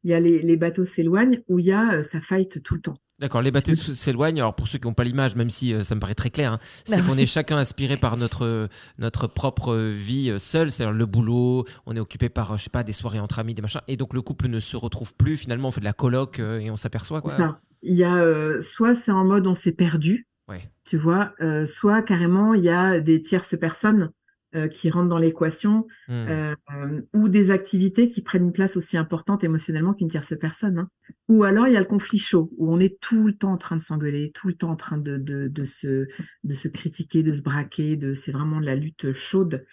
Il 0.02 0.10
y 0.10 0.14
a 0.14 0.20
les, 0.20 0.40
les 0.40 0.56
bateaux 0.56 0.84
s'éloignent 0.86 1.42
où 1.48 1.58
il 1.58 1.66
y 1.66 1.72
a 1.72 1.94
euh, 1.94 2.02
ça 2.02 2.20
fight 2.20 2.62
tout 2.62 2.74
le 2.74 2.80
temps. 2.80 2.96
D'accord, 3.18 3.42
les 3.42 3.50
bateaux 3.50 3.74
s'éloignent. 3.74 4.40
Alors 4.40 4.54
pour 4.54 4.66
ceux 4.66 4.78
qui 4.78 4.86
n'ont 4.86 4.94
pas 4.94 5.04
l'image, 5.04 5.36
même 5.36 5.50
si 5.50 5.74
euh, 5.74 5.82
ça 5.82 5.94
me 5.94 6.00
paraît 6.00 6.14
très 6.14 6.30
clair, 6.30 6.52
hein, 6.54 6.58
c'est 6.86 7.04
qu'on 7.04 7.18
est 7.18 7.26
chacun 7.26 7.58
inspiré 7.58 7.98
par 7.98 8.16
notre 8.16 8.68
notre 8.98 9.26
propre 9.26 9.74
vie 9.76 10.32
seule, 10.38 10.70
c'est-à-dire 10.70 10.94
le 10.94 11.04
boulot. 11.06 11.66
On 11.84 11.94
est 11.96 12.00
occupé 12.00 12.30
par, 12.30 12.56
je 12.56 12.64
sais 12.64 12.70
pas, 12.70 12.82
des 12.82 12.94
soirées 12.94 13.20
entre 13.20 13.40
amis, 13.40 13.52
des 13.54 13.60
machins, 13.62 13.82
et 13.88 13.98
donc 13.98 14.14
le 14.14 14.22
couple 14.22 14.48
ne 14.48 14.58
se 14.60 14.76
retrouve 14.78 15.12
plus. 15.14 15.36
Finalement, 15.36 15.68
on 15.68 15.70
fait 15.70 15.80
de 15.80 15.84
la 15.84 15.92
coloc 15.92 16.38
et 16.38 16.70
on 16.70 16.76
s'aperçoit 16.76 17.20
quoi. 17.20 17.36
Ça. 17.36 17.60
Il 17.82 17.94
y 17.94 18.04
a 18.04 18.16
euh, 18.24 18.60
soit 18.60 18.94
c'est 18.94 19.12
en 19.12 19.24
mode 19.24 19.46
on 19.46 19.54
s'est 19.54 19.72
perdu, 19.72 20.26
Ouais. 20.48 20.60
tu 20.84 20.96
vois, 20.96 21.32
euh, 21.40 21.66
soit 21.66 22.02
carrément 22.02 22.54
il 22.54 22.62
y 22.64 22.68
a 22.70 23.00
des 23.00 23.22
tierces 23.22 23.56
personnes 23.58 24.10
euh, 24.56 24.66
qui 24.66 24.90
rentrent 24.90 25.08
dans 25.08 25.18
l'équation 25.20 25.86
Hmm. 26.08 26.26
euh, 26.28 26.54
euh, 26.74 27.00
ou 27.14 27.28
des 27.28 27.52
activités 27.52 28.08
qui 28.08 28.20
prennent 28.20 28.42
une 28.46 28.52
place 28.52 28.76
aussi 28.76 28.96
importante 28.96 29.44
émotionnellement 29.44 29.94
qu'une 29.94 30.08
tierce 30.08 30.34
personne. 30.40 30.78
hein. 30.78 30.88
Ou 31.28 31.44
alors 31.44 31.68
il 31.68 31.72
y 31.72 31.76
a 31.76 31.80
le 31.80 31.86
conflit 31.86 32.18
chaud 32.18 32.50
où 32.58 32.72
on 32.74 32.80
est 32.80 32.98
tout 33.00 33.28
le 33.28 33.36
temps 33.36 33.52
en 33.52 33.56
train 33.56 33.76
de 33.76 33.80
s'engueuler, 33.80 34.32
tout 34.34 34.48
le 34.48 34.54
temps 34.54 34.70
en 34.70 34.76
train 34.76 34.98
de, 34.98 35.16
de, 35.18 35.46
de, 35.46 35.64
se, 35.64 36.08
de 36.42 36.54
se 36.54 36.66
critiquer, 36.68 37.22
de 37.22 37.32
se 37.32 37.42
braquer, 37.42 37.96
de 37.96 38.12
c'est 38.12 38.32
vraiment 38.32 38.60
de 38.60 38.66
la 38.66 38.74
lutte 38.74 39.12
chaude. 39.12 39.64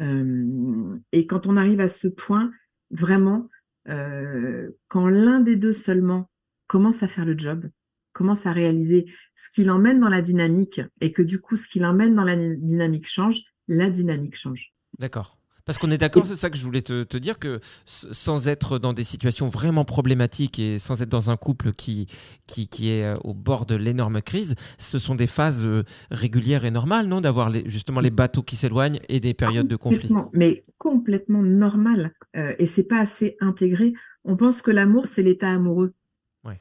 Euh, 0.00 0.92
et 1.12 1.26
quand 1.26 1.46
on 1.46 1.56
arrive 1.56 1.80
à 1.80 1.88
ce 1.88 2.08
point, 2.08 2.50
vraiment, 2.90 3.48
euh, 3.88 4.70
quand 4.88 5.08
l'un 5.08 5.40
des 5.40 5.56
deux 5.56 5.72
seulement 5.72 6.28
commence 6.66 7.02
à 7.02 7.08
faire 7.08 7.24
le 7.24 7.36
job, 7.36 7.68
commence 8.12 8.46
à 8.46 8.52
réaliser 8.52 9.06
ce 9.34 9.50
qui 9.50 9.64
l'emmène 9.64 10.00
dans 10.00 10.08
la 10.08 10.22
dynamique 10.22 10.80
et 11.00 11.12
que 11.12 11.22
du 11.22 11.40
coup 11.40 11.56
ce 11.56 11.68
qui 11.68 11.78
l'emmène 11.78 12.14
dans 12.14 12.24
la 12.24 12.36
dynamique 12.36 13.08
change, 13.08 13.42
la 13.68 13.90
dynamique 13.90 14.36
change. 14.36 14.72
D'accord. 14.98 15.38
Parce 15.66 15.78
qu'on 15.78 15.90
est 15.90 15.98
d'accord, 15.98 16.24
c'est 16.28 16.36
ça 16.36 16.48
que 16.48 16.56
je 16.56 16.64
voulais 16.64 16.80
te, 16.80 17.02
te 17.02 17.18
dire, 17.18 17.40
que 17.40 17.58
sans 17.84 18.46
être 18.46 18.78
dans 18.78 18.92
des 18.92 19.02
situations 19.02 19.48
vraiment 19.48 19.84
problématiques 19.84 20.60
et 20.60 20.78
sans 20.78 21.02
être 21.02 21.08
dans 21.08 21.28
un 21.28 21.36
couple 21.36 21.72
qui, 21.72 22.06
qui, 22.46 22.68
qui 22.68 22.88
est 22.90 23.04
euh, 23.04 23.16
au 23.24 23.34
bord 23.34 23.66
de 23.66 23.74
l'énorme 23.74 24.22
crise, 24.22 24.54
ce 24.78 24.98
sont 25.00 25.16
des 25.16 25.26
phases 25.26 25.66
euh, 25.66 25.82
régulières 26.12 26.64
et 26.64 26.70
normales, 26.70 27.08
non 27.08 27.20
D'avoir 27.20 27.52
justement 27.66 27.98
les 27.98 28.12
bateaux 28.12 28.44
qui 28.44 28.54
s'éloignent 28.54 29.00
et 29.08 29.18
des 29.18 29.34
périodes 29.34 29.66
de 29.66 29.74
conflit. 29.74 30.08
Mais 30.32 30.64
complètement 30.78 31.42
normal. 31.42 32.12
Euh, 32.36 32.54
et 32.60 32.66
c'est 32.66 32.86
pas 32.86 33.00
assez 33.00 33.36
intégré. 33.40 33.92
On 34.22 34.36
pense 34.36 34.62
que 34.62 34.70
l'amour, 34.70 35.08
c'est 35.08 35.22
l'état 35.22 35.50
amoureux. 35.50 35.94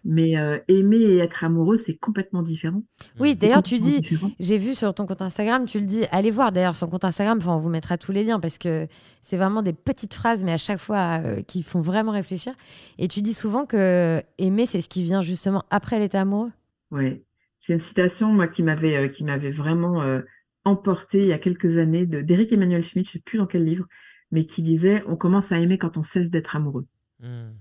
Mais 0.04 0.38
euh, 0.38 0.60
aimer 0.68 0.98
et 0.98 1.18
être 1.18 1.44
amoureux, 1.44 1.78
c'est 1.78 1.96
complètement 1.96 2.42
différent. 2.42 2.84
Oui, 3.20 3.36
d'ailleurs, 3.36 3.64
tu 3.64 3.80
dis, 3.80 4.18
j'ai 4.40 4.58
vu 4.58 4.76
sur 4.76 4.94
ton 4.94 5.06
compte 5.06 5.22
Instagram, 5.22 5.66
tu 5.66 5.80
le 5.80 5.86
dis, 5.86 6.04
allez 6.12 6.32
voir 6.32 6.52
d'ailleurs 6.52 6.76
son 6.76 6.88
compte 6.88 7.06
Instagram, 7.06 7.38
enfin, 7.40 7.56
on 7.56 7.60
vous 7.60 7.70
mettra 7.70 7.98
tous 7.98 8.12
les 8.12 8.24
liens 8.24 8.40
parce 8.40 8.58
que 8.58 8.88
c'est 9.22 9.38
vraiment 9.38 9.62
des 9.62 9.74
petites 9.74 10.14
phrases, 10.14 10.44
mais 10.44 10.52
à 10.52 10.58
chaque 10.58 10.80
fois 10.80 11.22
euh, 11.24 11.42
qui 11.42 11.64
font 11.64 11.82
vraiment 11.82 12.12
réfléchir. 12.12 12.54
Et 12.98 13.08
tu 13.08 13.22
dis 13.22 13.34
souvent 13.34 13.66
que 13.66 14.22
aimer, 14.38 14.66
c'est 14.66 14.82
ce 14.82 14.90
qui 14.90 15.04
vient 15.04 15.22
justement 15.22 15.64
après 15.70 16.00
l'état 16.00 16.22
amoureux. 16.22 16.52
Ouais, 16.92 17.26
c'est 17.60 17.74
une 17.74 17.80
citation 17.80 18.32
moi 18.32 18.48
qui 18.48 18.62
m'avait 18.62 18.96
euh, 18.96 19.08
qui 19.08 19.24
m'avait 19.24 19.50
vraiment 19.50 20.04
euh, 20.04 20.22
emporté 20.66 21.22
il 21.22 21.28
y 21.28 21.34
a 21.34 21.40
quelques 21.40 21.78
années 21.78 22.06
de 22.06 22.22
d'Éric 22.22 22.54
Emmanuel 22.54 22.84
Schmitt, 22.84 23.08
je 23.08 23.14
sais 23.14 23.20
plus 23.20 23.40
dans 23.40 23.48
quel 23.48 23.64
livre, 23.64 23.88
mais 24.32 24.46
qui 24.46 24.62
disait 24.62 25.04
on 25.08 25.16
commence 25.16 25.52
à 25.52 25.58
aimer 25.60 25.80
quand 25.80 25.98
on 25.98 26.04
cesse 26.04 26.30
d'être 26.30 26.56
amoureux. 26.56 26.86
Hmm. 27.20 27.54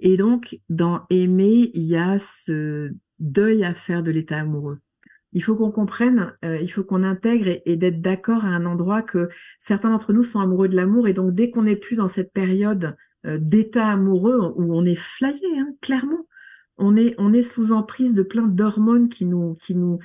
Et 0.00 0.16
donc 0.16 0.58
dans 0.68 1.06
aimer, 1.10 1.70
il 1.74 1.82
y 1.82 1.96
a 1.96 2.18
ce 2.18 2.90
deuil 3.18 3.64
à 3.64 3.74
faire 3.74 4.02
de 4.02 4.10
l'état 4.10 4.38
amoureux. 4.38 4.78
Il 5.32 5.44
faut 5.44 5.54
qu'on 5.54 5.70
comprenne, 5.70 6.34
euh, 6.44 6.58
il 6.60 6.68
faut 6.68 6.82
qu'on 6.82 7.04
intègre 7.04 7.60
et, 7.64 7.76
d'être 7.76 8.00
d'accord 8.00 8.44
à 8.44 8.48
un 8.48 8.66
endroit 8.66 9.02
que 9.02 9.28
certains 9.58 9.90
d'entre 9.90 10.12
nous 10.12 10.24
sont 10.24 10.40
amoureux 10.40 10.68
de 10.68 10.74
l'amour 10.74 11.06
et 11.06 11.12
donc 11.12 11.34
dès 11.34 11.50
qu'on 11.50 11.62
n'est 11.62 11.76
plus 11.76 11.94
dans 11.94 12.08
cette 12.08 12.32
période 12.32 12.96
euh, 13.26 13.38
d'état 13.38 13.86
amoureux 13.86 14.52
où 14.56 14.74
on 14.74 14.84
est 14.84 14.96
flyé, 14.96 15.46
hein, 15.58 15.68
clairement, 15.80 16.26
on 16.78 16.96
est 16.96 17.14
on 17.18 17.32
est 17.32 17.42
sous 17.42 17.70
emprise 17.72 18.14
de 18.14 18.22
plein 18.22 18.46
d'hormones 18.46 19.08
qui 19.08 19.26
nous 19.26 19.54
qui 19.56 19.74
nous 19.74 19.98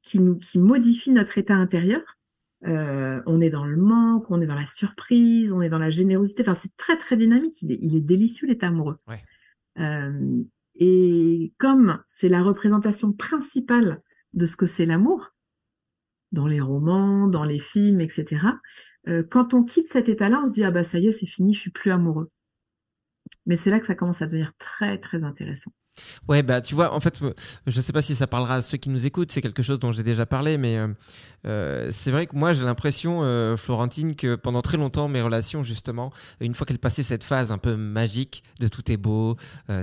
qui 0.00 0.20
nous 0.20 0.38
qui 0.38 0.58
modifient 0.58 1.12
notre 1.12 1.36
état 1.36 1.56
intérieur. 1.56 2.16
Euh, 2.66 3.20
on 3.26 3.40
est 3.40 3.50
dans 3.50 3.64
le 3.64 3.76
manque, 3.76 4.30
on 4.30 4.40
est 4.40 4.46
dans 4.46 4.54
la 4.54 4.66
surprise, 4.66 5.50
on 5.50 5.62
est 5.62 5.70
dans 5.70 5.78
la 5.78 5.90
générosité. 5.90 6.42
Enfin, 6.42 6.54
c'est 6.54 6.76
très 6.76 6.96
très 6.96 7.16
dynamique. 7.16 7.60
Il 7.62 7.72
est, 7.72 7.78
il 7.82 7.96
est 7.96 8.00
délicieux 8.00 8.46
l'état 8.46 8.68
amoureux. 8.68 8.98
Euh, 9.80 10.42
et 10.76 11.52
comme 11.58 12.02
c'est 12.06 12.28
la 12.28 12.42
représentation 12.42 13.12
principale 13.12 14.02
de 14.34 14.46
ce 14.46 14.56
que 14.56 14.66
c'est 14.66 14.86
l'amour, 14.86 15.32
dans 16.32 16.46
les 16.46 16.60
romans, 16.60 17.26
dans 17.26 17.44
les 17.44 17.58
films, 17.58 18.00
etc. 18.00 18.46
euh, 19.08 19.24
quand 19.28 19.54
on 19.54 19.64
quitte 19.64 19.88
cet 19.88 20.08
état-là, 20.08 20.42
on 20.44 20.46
se 20.46 20.52
dit 20.52 20.64
ah 20.64 20.70
bah 20.70 20.84
ça 20.84 20.98
y 20.98 21.08
est, 21.08 21.12
c'est 21.12 21.26
fini, 21.26 21.52
je 21.54 21.60
suis 21.60 21.70
plus 21.70 21.90
amoureux. 21.90 22.30
Mais 23.46 23.56
c'est 23.56 23.70
là 23.70 23.80
que 23.80 23.86
ça 23.86 23.94
commence 23.94 24.22
à 24.22 24.26
devenir 24.26 24.52
très 24.58 24.98
très 24.98 25.24
intéressant. 25.24 25.72
Ouais, 26.28 26.42
bah 26.42 26.60
tu 26.60 26.74
vois, 26.74 26.94
en 26.94 27.00
fait, 27.00 27.20
euh, 27.22 27.32
je 27.66 27.80
sais 27.80 27.92
pas 27.92 28.02
si 28.02 28.14
ça 28.14 28.26
parlera 28.26 28.56
à 28.56 28.62
ceux 28.62 28.78
qui 28.78 28.88
nous 28.88 29.06
écoutent, 29.06 29.32
c'est 29.32 29.42
quelque 29.42 29.62
chose 29.62 29.78
dont 29.78 29.92
j'ai 29.92 30.02
déjà 30.02 30.26
parlé, 30.26 30.56
mais 30.56 30.76
euh, 30.76 30.88
euh, 31.46 31.90
c'est 31.92 32.10
vrai 32.10 32.26
que 32.26 32.36
moi 32.36 32.52
j'ai 32.52 32.62
l'impression, 32.62 33.20
Florentine, 33.56 34.14
que 34.14 34.36
pendant 34.36 34.62
très 34.62 34.76
longtemps, 34.76 35.08
mes 35.08 35.22
relations, 35.22 35.62
justement, 35.62 36.12
une 36.40 36.54
fois 36.54 36.66
qu'elles 36.66 36.78
passaient 36.78 37.02
cette 37.02 37.24
phase 37.24 37.50
un 37.52 37.58
peu 37.58 37.76
magique 37.76 38.42
de 38.60 38.68
tout 38.68 38.90
est 38.92 38.96
beau, 38.96 39.36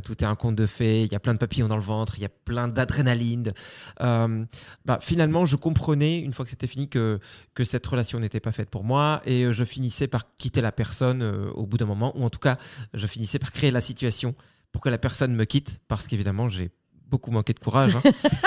tout 0.03 0.23
est 0.23 0.27
un 0.27 0.35
conte 0.35 0.55
de 0.55 0.65
fées, 0.65 1.03
il 1.03 1.11
y 1.11 1.15
a 1.15 1.19
plein 1.19 1.33
de 1.33 1.39
papillons 1.39 1.67
dans 1.67 1.75
le 1.75 1.81
ventre, 1.81 2.17
il 2.17 2.21
y 2.21 2.25
a 2.25 2.29
plein 2.29 2.67
d'adrénaline, 2.67 3.53
bah, 3.99 4.99
finalement, 5.01 5.45
je 5.45 5.55
comprenais, 5.55 6.19
une 6.19 6.33
fois 6.33 6.45
que 6.45 6.51
c'était 6.51 6.67
fini, 6.67 6.89
que, 6.89 7.19
cette 7.63 7.85
relation 7.85 8.19
n'était 8.19 8.39
pas 8.39 8.51
faite 8.51 8.69
pour 8.69 8.83
moi, 8.83 9.21
et 9.25 9.51
je 9.51 9.63
finissais 9.63 10.07
par 10.07 10.33
quitter 10.35 10.61
la 10.61 10.71
personne 10.71 11.23
au 11.23 11.65
bout 11.65 11.77
d'un 11.77 11.85
moment, 11.85 12.17
ou 12.17 12.23
en 12.23 12.29
tout 12.29 12.39
cas, 12.39 12.57
je 12.93 13.07
finissais 13.07 13.39
par 13.39 13.51
créer 13.51 13.71
la 13.71 13.81
situation 13.81 14.35
pour 14.77 14.83
que 14.83 14.89
la 14.89 14.99
personne 14.99 15.33
me 15.33 15.45
quitte, 15.45 15.81
parce 15.87 16.05
qu'évidemment, 16.05 16.49
j'ai 16.49 16.69
beaucoup 17.07 17.31
manqué 17.31 17.51
de 17.51 17.57
courage. 17.57 17.95
hein. 17.95 18.03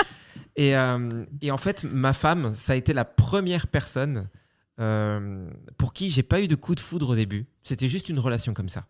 et, 0.55 0.77
euh, 0.77 1.25
et 1.41 1.51
en 1.51 1.57
fait, 1.57 1.83
ma 1.83 2.13
femme, 2.13 2.53
ça 2.53 2.71
a 2.71 2.77
été 2.77 2.93
la 2.93 3.03
première 3.03 3.67
personne 3.67 4.29
euh, 4.79 5.49
pour 5.77 5.91
qui 5.91 6.09
j'ai 6.09 6.23
pas 6.23 6.39
eu 6.39 6.47
de 6.47 6.55
coup 6.55 6.73
de 6.73 6.79
foudre 6.79 7.09
au 7.09 7.15
début. 7.15 7.47
C'était 7.63 7.89
juste 7.89 8.07
une 8.07 8.17
relation 8.17 8.53
comme 8.53 8.69
ça. 8.69 8.87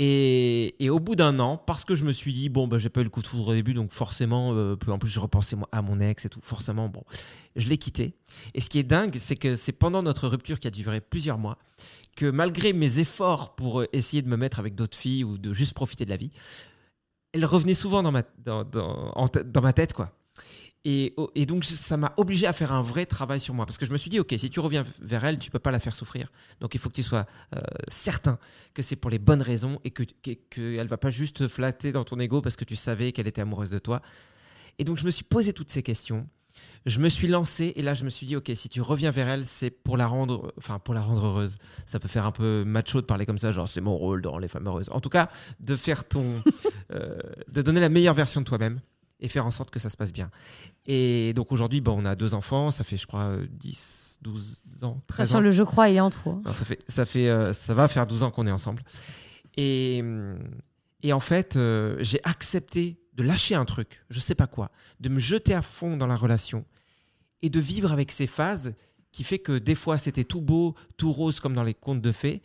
Et, 0.00 0.88
au 0.90 1.00
bout 1.00 1.16
d'un 1.16 1.40
an, 1.40 1.56
parce 1.56 1.84
que 1.84 1.96
je 1.96 2.04
me 2.04 2.12
suis 2.12 2.32
dit, 2.32 2.48
bon, 2.48 2.68
bah, 2.68 2.78
j'ai 2.78 2.88
pas 2.88 3.00
eu 3.00 3.04
le 3.04 3.10
coup 3.10 3.20
de 3.20 3.26
foudre 3.26 3.48
au 3.48 3.52
début, 3.52 3.74
donc 3.74 3.90
forcément, 3.90 4.54
euh, 4.54 4.76
en 4.86 4.98
plus, 4.98 5.08
je 5.08 5.18
repensais 5.18 5.56
à 5.72 5.82
mon 5.82 5.98
ex 5.98 6.24
et 6.24 6.28
tout, 6.28 6.40
forcément, 6.40 6.88
bon, 6.88 7.02
je 7.56 7.68
l'ai 7.68 7.78
quitté. 7.78 8.14
Et 8.54 8.60
ce 8.60 8.70
qui 8.70 8.78
est 8.78 8.84
dingue, 8.84 9.16
c'est 9.18 9.34
que 9.34 9.56
c'est 9.56 9.72
pendant 9.72 10.02
notre 10.02 10.28
rupture 10.28 10.60
qui 10.60 10.68
a 10.68 10.70
duré 10.70 11.00
plusieurs 11.00 11.38
mois, 11.38 11.58
que 12.16 12.26
malgré 12.26 12.72
mes 12.72 13.00
efforts 13.00 13.56
pour 13.56 13.80
euh, 13.80 13.86
essayer 13.92 14.22
de 14.22 14.28
me 14.28 14.36
mettre 14.36 14.60
avec 14.60 14.76
d'autres 14.76 14.96
filles 14.96 15.24
ou 15.24 15.36
de 15.36 15.52
juste 15.52 15.74
profiter 15.74 16.04
de 16.04 16.10
la 16.10 16.16
vie, 16.16 16.30
elle 17.32 17.44
revenait 17.44 17.74
souvent 17.74 18.02
dans 18.02 18.12
ma 18.12 19.72
tête, 19.72 19.92
quoi. 19.92 20.12
Et, 20.84 21.14
oh, 21.16 21.30
et 21.34 21.44
donc, 21.44 21.64
ça 21.64 21.96
m'a 21.96 22.14
obligé 22.16 22.46
à 22.46 22.52
faire 22.52 22.72
un 22.72 22.82
vrai 22.82 23.04
travail 23.04 23.40
sur 23.40 23.52
moi. 23.52 23.66
Parce 23.66 23.78
que 23.78 23.86
je 23.86 23.92
me 23.92 23.96
suis 23.96 24.10
dit, 24.10 24.20
OK, 24.20 24.34
si 24.36 24.48
tu 24.48 24.60
reviens 24.60 24.84
vers 25.00 25.24
elle, 25.24 25.38
tu 25.38 25.50
peux 25.50 25.58
pas 25.58 25.70
la 25.70 25.78
faire 25.78 25.94
souffrir. 25.94 26.30
Donc, 26.60 26.74
il 26.74 26.80
faut 26.80 26.88
que 26.88 26.94
tu 26.94 27.02
sois 27.02 27.26
euh, 27.54 27.60
certain 27.88 28.38
que 28.74 28.82
c'est 28.82 28.96
pour 28.96 29.10
les 29.10 29.18
bonnes 29.18 29.42
raisons 29.42 29.80
et 29.84 29.90
qu'elle 29.90 30.06
que, 30.22 30.32
qu'elle 30.50 30.86
va 30.86 30.96
pas 30.96 31.10
juste 31.10 31.38
te 31.38 31.48
flatter 31.48 31.92
dans 31.92 32.04
ton 32.04 32.18
ego 32.18 32.40
parce 32.40 32.56
que 32.56 32.64
tu 32.64 32.76
savais 32.76 33.12
qu'elle 33.12 33.26
était 33.26 33.40
amoureuse 33.40 33.70
de 33.70 33.78
toi. 33.78 34.02
Et 34.78 34.84
donc, 34.84 34.98
je 34.98 35.04
me 35.04 35.10
suis 35.10 35.24
posé 35.24 35.52
toutes 35.52 35.70
ces 35.70 35.82
questions. 35.82 36.28
Je 36.86 37.00
me 37.00 37.08
suis 37.08 37.28
lancé 37.28 37.72
et 37.76 37.82
là, 37.82 37.94
je 37.94 38.04
me 38.04 38.10
suis 38.10 38.26
dit, 38.26 38.36
OK, 38.36 38.50
si 38.54 38.68
tu 38.68 38.80
reviens 38.80 39.10
vers 39.10 39.28
elle, 39.28 39.46
c'est 39.46 39.70
pour 39.70 39.96
la 39.96 40.06
rendre, 40.06 40.52
enfin, 40.56 40.78
pour 40.78 40.94
la 40.94 41.00
rendre 41.00 41.26
heureuse. 41.26 41.58
Ça 41.86 41.98
peut 41.98 42.08
faire 42.08 42.24
un 42.24 42.32
peu 42.32 42.64
macho 42.64 43.00
de 43.00 43.06
parler 43.06 43.26
comme 43.26 43.38
ça, 43.38 43.52
genre, 43.52 43.68
c'est 43.68 43.80
mon 43.80 43.96
rôle 43.96 44.22
dans 44.22 44.38
Les 44.38 44.48
Femmes 44.48 44.66
Heureuses. 44.66 44.88
En 44.90 45.00
tout 45.00 45.08
cas, 45.08 45.28
de 45.60 45.76
faire 45.76 46.06
ton, 46.06 46.42
euh, 46.92 47.18
de 47.48 47.62
donner 47.62 47.80
la 47.80 47.88
meilleure 47.88 48.14
version 48.14 48.40
de 48.40 48.46
toi-même 48.46 48.80
et 49.20 49.28
faire 49.28 49.46
en 49.46 49.50
sorte 49.50 49.70
que 49.70 49.78
ça 49.78 49.88
se 49.88 49.96
passe 49.96 50.12
bien. 50.12 50.30
Et 50.86 51.32
donc 51.34 51.52
aujourd'hui, 51.52 51.80
bon, 51.80 52.00
on 52.00 52.04
a 52.04 52.14
deux 52.14 52.34
enfants, 52.34 52.70
ça 52.70 52.84
fait, 52.84 52.96
je 52.96 53.06
crois, 53.06 53.24
euh, 53.24 53.46
10, 53.50 54.18
12 54.22 54.84
ans, 54.84 55.00
13 55.08 55.28
Sur 55.28 55.38
ans. 55.38 55.40
le 55.40 55.50
je 55.50 55.62
crois, 55.62 55.88
il 55.88 55.96
est 55.96 56.00
en 56.00 56.10
trop. 56.10 56.40
hein. 56.44 56.52
Ça, 56.52 56.64
fait, 56.64 56.78
ça, 56.88 57.04
fait, 57.04 57.28
euh, 57.28 57.52
ça 57.52 57.74
va 57.74 57.88
faire 57.88 58.06
12 58.06 58.22
ans 58.22 58.30
qu'on 58.30 58.46
est 58.46 58.50
ensemble. 58.52 58.82
Et, 59.56 59.98
hum, 60.02 60.38
et 61.02 61.12
en 61.12 61.20
fait, 61.20 61.56
euh, 61.56 61.96
j'ai 62.00 62.20
accepté 62.24 62.98
de 63.14 63.24
lâcher 63.24 63.54
un 63.56 63.64
truc, 63.64 64.04
je 64.10 64.20
sais 64.20 64.34
pas 64.36 64.46
quoi, 64.46 64.70
de 65.00 65.08
me 65.08 65.18
jeter 65.18 65.54
à 65.54 65.62
fond 65.62 65.96
dans 65.96 66.06
la 66.06 66.16
relation 66.16 66.64
et 67.42 67.50
de 67.50 67.58
vivre 67.60 67.92
avec 67.92 68.12
ces 68.12 68.26
phases 68.28 68.74
qui 69.10 69.24
fait 69.24 69.38
que 69.38 69.58
des 69.58 69.74
fois 69.74 69.98
c'était 69.98 70.22
tout 70.24 70.40
beau, 70.40 70.74
tout 70.96 71.10
rose 71.10 71.40
comme 71.40 71.54
dans 71.54 71.62
les 71.64 71.74
contes 71.74 72.02
de 72.02 72.12
fées, 72.12 72.42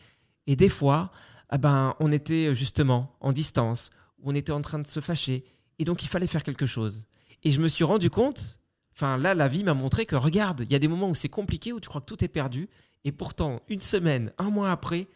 et 0.47 0.55
des 0.55 0.69
fois, 0.69 1.11
ah 1.49 1.57
ben, 1.57 1.93
on 1.99 2.11
était 2.11 2.55
justement 2.55 3.15
en 3.19 3.31
distance, 3.31 3.91
où 4.19 4.31
on 4.31 4.35
était 4.35 4.51
en 4.51 4.61
train 4.61 4.79
de 4.79 4.87
se 4.87 4.99
fâcher, 4.99 5.43
et 5.83 5.85
donc 5.85 6.01
il 6.01 6.07
fallait 6.07 6.27
faire 6.27 6.43
quelque 6.43 6.65
chose. 6.65 7.09
Et 7.43 7.51
je 7.51 7.59
me 7.59 7.67
suis 7.67 7.83
rendu 7.83 8.09
compte, 8.09 8.57
enfin 8.95 9.17
là, 9.17 9.35
la 9.35 9.49
vie 9.49 9.65
m'a 9.65 9.73
montré 9.73 10.05
que 10.05 10.15
regarde, 10.15 10.61
il 10.61 10.71
y 10.71 10.75
a 10.75 10.79
des 10.79 10.87
moments 10.87 11.09
où 11.09 11.13
c'est 11.13 11.27
compliqué, 11.27 11.73
où 11.73 11.81
tu 11.81 11.89
crois 11.89 11.99
que 11.99 12.05
tout 12.05 12.23
est 12.23 12.29
perdu, 12.29 12.69
et 13.03 13.11
pourtant, 13.11 13.61
une 13.67 13.81
semaine, 13.81 14.31
un 14.37 14.49
mois 14.49 14.71
après, 14.71 15.09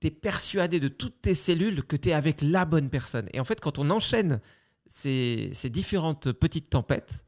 tu 0.00 0.06
es 0.06 0.10
persuadé 0.12 0.78
de 0.78 0.86
toutes 0.86 1.22
tes 1.22 1.34
cellules 1.34 1.82
que 1.82 1.96
tu 1.96 2.10
es 2.10 2.12
avec 2.12 2.40
la 2.40 2.64
bonne 2.64 2.88
personne. 2.88 3.28
Et 3.32 3.40
en 3.40 3.44
fait, 3.44 3.58
quand 3.60 3.80
on 3.80 3.90
enchaîne 3.90 4.40
ces, 4.86 5.50
différentes 5.64 6.30
petites 6.30 6.70
tempêtes, 6.70 7.26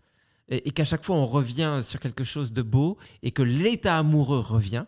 et, 0.48 0.68
et 0.68 0.70
qu'à 0.70 0.84
chaque 0.84 1.04
fois 1.04 1.16
on 1.16 1.26
revient 1.26 1.80
sur 1.82 1.98
quelque 1.98 2.22
chose 2.22 2.52
de 2.52 2.62
beau, 2.62 2.96
et 3.24 3.32
que 3.32 3.42
l'état 3.42 3.98
amoureux 3.98 4.38
revient, 4.38 4.84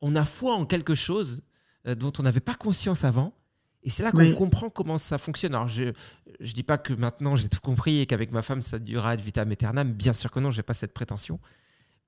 on 0.00 0.14
a 0.14 0.24
foi 0.24 0.54
en 0.54 0.66
quelque 0.66 0.94
chose 0.94 1.42
euh, 1.88 1.96
dont 1.96 2.12
on 2.20 2.22
n'avait 2.22 2.38
pas 2.38 2.54
conscience 2.54 3.02
avant. 3.02 3.34
Et 3.84 3.90
c'est 3.90 4.02
là 4.02 4.12
qu'on 4.12 4.18
Oui. 4.20 4.34
comprend 4.34 4.70
comment 4.70 4.98
ça 4.98 5.18
fonctionne. 5.18 5.54
Alors, 5.54 5.68
je 5.68 5.84
ne 5.84 6.52
dis 6.52 6.62
pas 6.62 6.78
que 6.78 6.94
maintenant 6.94 7.36
j'ai 7.36 7.48
tout 7.48 7.60
compris 7.60 8.00
et 8.00 8.06
qu'avec 8.06 8.32
ma 8.32 8.42
femme 8.42 8.62
ça 8.62 8.78
durera 8.78 9.10
ad 9.10 9.20
vitam 9.20 9.50
aeternam. 9.50 9.92
Bien 9.92 10.14
sûr 10.14 10.30
que 10.30 10.40
non, 10.40 10.50
j'ai 10.50 10.62
pas 10.62 10.74
cette 10.74 10.94
prétention. 10.94 11.38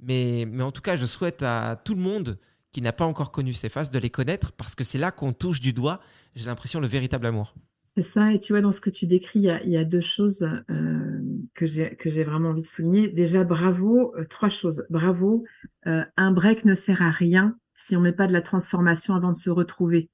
Mais, 0.01 0.47
mais 0.51 0.63
en 0.63 0.73
tout 0.73 0.83
cas, 0.83 0.97
je 0.97 1.07
souhaite 1.07 1.43
à 1.43 1.81
tout 1.85 1.95
le 1.95 2.01
monde 2.01 2.39
qui 2.73 2.83
n'a 2.83 2.93
pas 2.93 3.05
encore 3.07 3.33
connu 3.33 3.53
ces 3.53 3.69
phases 3.69 3.91
de 3.91 3.99
les 3.99 4.11
connaître 4.11 4.53
parce 4.53 4.75
que 4.75 4.85
c'est 4.85 4.99
là 4.99 5.11
qu'on 5.11 5.33
touche 5.33 5.61
du 5.61 5.73
doigt, 5.73 6.01
j'ai 6.35 6.47
l'impression, 6.47 6.81
le 6.81 6.87
véritable 6.87 7.27
amour. 7.27 7.55
C'est 7.95 8.03
ça, 8.03 8.33
et 8.33 8.39
tu 8.39 8.53
vois, 8.53 8.61
dans 8.61 8.73
ce 8.73 8.83
que 8.83 8.91
tu 8.91 9.07
décris, 9.07 9.39
il 9.39 9.45
y 9.47 9.51
a, 9.51 9.63
il 9.65 9.71
y 9.71 9.77
a 9.79 9.85
deux 9.85 10.03
choses 10.03 10.47
euh, 10.71 11.21
que 11.55 11.65
j'ai 11.65 12.25
vraiment 12.25 12.51
envie 12.51 12.61
de 12.61 12.67
souligner. 12.67 13.09
Déjà, 13.09 13.43
bravo, 13.45 14.15
euh, 14.19 14.27
trois 14.27 14.51
choses. 14.51 14.85
Bravo, 14.91 15.45
euh, 15.87 16.05
un 16.19 16.31
break 16.31 16.67
ne 16.67 16.75
sert 16.75 17.01
à 17.01 17.11
rien 17.11 17.59
si 17.75 17.97
on 17.97 18.01
met 18.03 18.13
pas 18.13 18.27
de 18.27 18.35
la 18.35 18.43
transformation 18.43 19.15
avant 19.15 19.31
de 19.31 19.37
se 19.37 19.49
retrouver. 19.49 20.11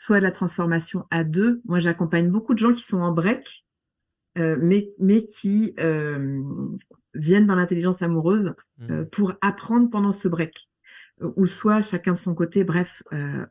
Soit 0.00 0.20
de 0.20 0.22
la 0.22 0.30
transformation 0.30 1.06
à 1.10 1.24
deux. 1.24 1.60
Moi, 1.64 1.80
j'accompagne 1.80 2.30
beaucoup 2.30 2.54
de 2.54 2.60
gens 2.60 2.72
qui 2.72 2.82
sont 2.82 3.00
en 3.00 3.10
break, 3.10 3.66
euh, 4.38 4.56
mais, 4.60 4.92
mais 5.00 5.24
qui 5.24 5.74
euh, 5.80 6.40
viennent 7.14 7.48
dans 7.48 7.56
l'intelligence 7.56 8.00
amoureuse 8.00 8.54
euh, 8.88 9.04
pour 9.06 9.32
apprendre 9.40 9.90
pendant 9.90 10.12
ce 10.12 10.28
break. 10.28 10.70
Ou 11.20 11.46
soit 11.46 11.82
chacun 11.82 12.12
de 12.12 12.16
son 12.16 12.36
côté, 12.36 12.62
bref, 12.62 13.02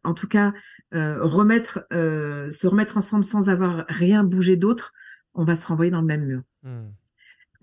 en 0.06 0.14
tout 0.14 0.30
cas, 0.30 0.54
remettre, 0.94 1.86
se 1.92 2.66
remettre 2.66 2.96
ensemble 2.96 3.26
sans 3.26 3.50
avoir 3.50 3.84
rien 3.90 4.24
bougé 4.24 4.56
d'autre, 4.56 4.94
on 5.34 5.44
va 5.44 5.58
se 5.58 5.68
renvoyer 5.68 5.92
dans 5.92 6.00
le 6.00 6.08
même 6.08 6.24
mur. 6.24 6.44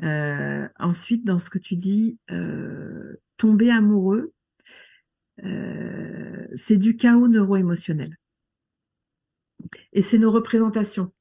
Euh, 0.03 0.69
ensuite, 0.79 1.25
dans 1.25 1.39
ce 1.39 1.49
que 1.49 1.59
tu 1.59 1.77
dis, 1.77 2.19
tomber 3.39 3.71
amoureux, 3.71 4.35
c'est 6.55 6.77
du 6.77 6.97
chaos 6.97 7.29
neuro-émotionnel. 7.29 8.19
Et 9.93 10.03
c'est 10.03 10.19
nos 10.19 10.31
représentations. 10.31 11.13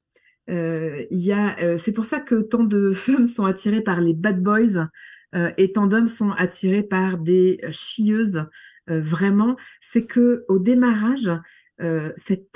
Euh, 0.50 1.04
il 1.10 1.20
y 1.20 1.32
a, 1.32 1.58
euh, 1.60 1.78
c'est 1.78 1.92
pour 1.92 2.04
ça 2.04 2.20
que 2.20 2.42
tant 2.42 2.64
de 2.64 2.92
femmes 2.94 3.26
sont 3.26 3.44
attirées 3.44 3.82
par 3.82 4.00
les 4.00 4.14
bad 4.14 4.42
boys 4.42 4.88
euh, 5.34 5.50
et 5.56 5.72
tant 5.72 5.86
d'hommes 5.86 6.06
sont 6.06 6.30
attirés 6.30 6.82
par 6.82 7.18
des 7.18 7.60
chieuses. 7.70 8.44
Vraiment, 8.86 9.56
c'est 9.80 10.04
que 10.04 10.44
au 10.48 10.58
démarrage, 10.58 11.30
cette 12.16 12.52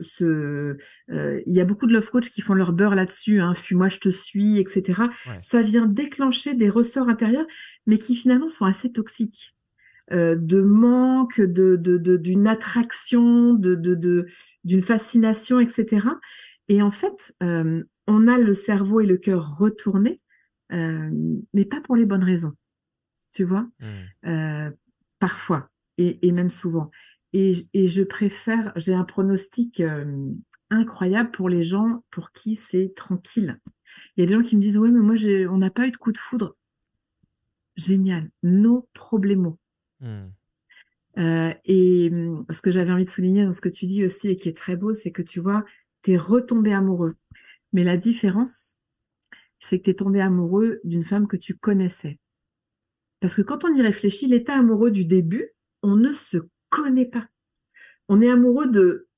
ce, 0.00 0.76
euh, 1.10 1.40
il 1.46 1.52
y 1.54 1.60
a 1.60 1.64
beaucoup 1.64 1.86
de 1.86 1.92
love 1.92 2.10
coach 2.10 2.30
qui 2.30 2.40
font 2.40 2.54
leur 2.54 2.72
beurre 2.72 2.94
là-dessus, 2.94 3.40
hein, 3.40 3.54
fuis-moi, 3.54 3.88
je 3.88 3.98
te 3.98 4.08
suis, 4.08 4.58
etc. 4.58 5.02
Ouais. 5.26 5.38
Ça 5.42 5.62
vient 5.62 5.86
déclencher 5.86 6.54
des 6.54 6.68
ressorts 6.68 7.08
intérieurs, 7.08 7.46
mais 7.86 7.98
qui 7.98 8.14
finalement 8.14 8.48
sont 8.48 8.64
assez 8.64 8.92
toxiques. 8.92 9.54
Euh, 10.12 10.34
de 10.36 10.60
manque, 10.60 11.40
de, 11.40 11.76
de, 11.76 11.96
de- 11.96 12.16
d'une 12.16 12.48
attraction, 12.48 13.54
de, 13.54 13.76
d'une 14.64 14.82
fascination, 14.82 15.60
etc. 15.60 16.18
Et 16.68 16.82
en 16.82 16.90
fait, 16.90 17.32
euh, 17.44 17.84
on 18.08 18.26
a 18.26 18.36
le 18.36 18.52
cerveau 18.52 19.00
et 19.00 19.06
le 19.06 19.18
cœur 19.18 19.56
retournés, 19.58 20.20
euh, 20.72 21.10
mais 21.54 21.64
pas 21.64 21.80
pour 21.80 21.94
les 21.94 22.06
bonnes 22.06 22.24
raisons. 22.24 22.54
Tu 23.32 23.44
vois? 23.44 23.68
Euh, 24.26 24.70
parfois 25.20 25.70
et, 25.96 26.26
et 26.26 26.32
même 26.32 26.50
souvent. 26.50 26.90
Et, 27.32 27.54
je 27.74 28.02
préfère, 28.02 28.72
j'ai 28.74 28.94
un 28.94 29.04
pronostic 29.04 29.80
incroyable 30.70 31.30
pour 31.30 31.48
les 31.48 31.62
gens 31.62 32.02
pour 32.10 32.32
qui 32.32 32.56
c'est 32.56 32.94
tranquille. 32.96 33.60
Il 34.16 34.20
y 34.20 34.24
a 34.24 34.26
des 34.26 34.34
gens 34.34 34.42
qui 34.42 34.56
me 34.56 34.62
disent 34.62 34.78
ouais 34.78 34.90
mais 34.90 34.98
moi 34.98 35.14
j'ai, 35.14 35.46
on 35.46 35.58
n'a 35.58 35.70
pas 35.70 35.86
eu 35.86 35.92
de 35.92 35.96
coup 35.96 36.10
de 36.10 36.18
foudre. 36.18 36.56
Génial, 37.76 38.30
no 38.42 38.88
problemo. 38.92 39.59
Hmm. 40.00 40.30
Euh, 41.18 41.52
et 41.64 42.08
hum, 42.12 42.44
ce 42.50 42.62
que 42.62 42.70
j'avais 42.70 42.92
envie 42.92 43.04
de 43.04 43.10
souligner 43.10 43.44
dans 43.44 43.52
ce 43.52 43.60
que 43.60 43.68
tu 43.68 43.86
dis 43.86 44.04
aussi 44.04 44.28
et 44.28 44.36
qui 44.36 44.48
est 44.48 44.56
très 44.56 44.76
beau, 44.76 44.94
c'est 44.94 45.12
que 45.12 45.22
tu 45.22 45.40
vois, 45.40 45.64
t'es 46.02 46.16
retombé 46.16 46.72
amoureux. 46.72 47.16
Mais 47.72 47.84
la 47.84 47.96
différence, 47.96 48.76
c'est 49.58 49.78
que 49.78 49.84
t'es 49.84 49.94
tombé 49.94 50.20
amoureux 50.20 50.80
d'une 50.84 51.04
femme 51.04 51.26
que 51.26 51.36
tu 51.36 51.54
connaissais. 51.54 52.18
Parce 53.20 53.34
que 53.34 53.42
quand 53.42 53.64
on 53.64 53.74
y 53.74 53.82
réfléchit, 53.82 54.26
l'état 54.26 54.54
amoureux 54.54 54.90
du 54.90 55.04
début, 55.04 55.50
on 55.82 55.96
ne 55.96 56.12
se 56.12 56.38
connaît 56.70 57.06
pas. 57.06 57.28
On 58.08 58.20
est 58.20 58.30
amoureux 58.30 58.66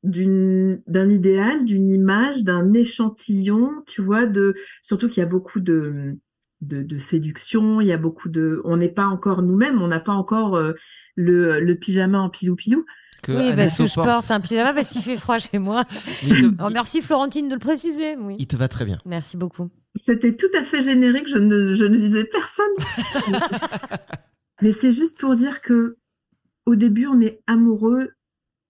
d'un 0.03 1.09
idéal, 1.09 1.65
d'une 1.65 1.89
image, 1.89 2.43
d'un 2.43 2.73
échantillon, 2.73 3.71
tu 3.87 4.03
vois, 4.03 4.27
de 4.27 4.55
surtout 4.83 5.09
qu'il 5.09 5.21
y 5.21 5.25
a 5.25 5.29
beaucoup 5.29 5.61
de 5.61 6.17
de, 6.63 6.83
de 6.83 6.99
séduction, 6.99 7.81
il 7.81 7.89
y 7.89 7.93
a 7.93 7.99
beaucoup 7.99 8.29
de 8.29 8.63
on 8.65 8.77
n'est 8.79 8.89
pas 8.89 9.07
encore 9.07 9.43
nous-mêmes, 9.43 9.83
on 9.83 9.89
n'a 9.89 10.01
pas 10.01 10.13
encore 10.13 10.57
euh, 10.57 10.73
le, 11.17 11.61
le 11.61 11.75
pyjama 11.75 12.21
en 12.21 12.31
pilou 12.31 12.57
pilou. 12.57 12.85
Que 13.23 13.33
Oui, 13.33 13.53
parce 13.55 13.77
que 13.77 13.87
je 13.87 13.95
porte 13.95 14.31
un 14.31 14.41
pyjama 14.41 14.73
parce 14.73 14.91
qu'il 14.91 15.03
fait 15.03 15.17
froid 15.17 15.39
chez 15.39 15.59
moi. 15.59 15.85
te, 15.85 16.65
Oh, 16.65 16.69
merci 16.73 17.03
Florentine 17.03 17.49
de 17.49 17.55
le 17.55 17.61
préciser. 17.61 18.17
Oui. 18.17 18.37
il 18.39 18.47
te 18.47 18.57
va 18.57 18.69
très 18.69 18.85
bien. 18.85 18.99
Merci 19.05 19.37
beaucoup. 19.37 19.71
C'était 19.95 20.35
tout 20.35 20.51
à 20.59 20.63
fait 20.63 20.83
générique, 20.83 21.29
je 21.29 21.39
ne, 21.39 21.75
je 21.75 21.85
ne 21.85 21.97
visais 21.97 22.25
personne. 22.25 22.73
Mais 24.63 24.73
c'est 24.73 24.93
juste 24.93 25.21
pour 25.21 25.37
dire 25.37 25.61
que 25.61 25.99
au 26.67 26.77
début, 26.77 27.07
on 27.07 27.21
est 27.21 27.43
amoureux 27.47 28.11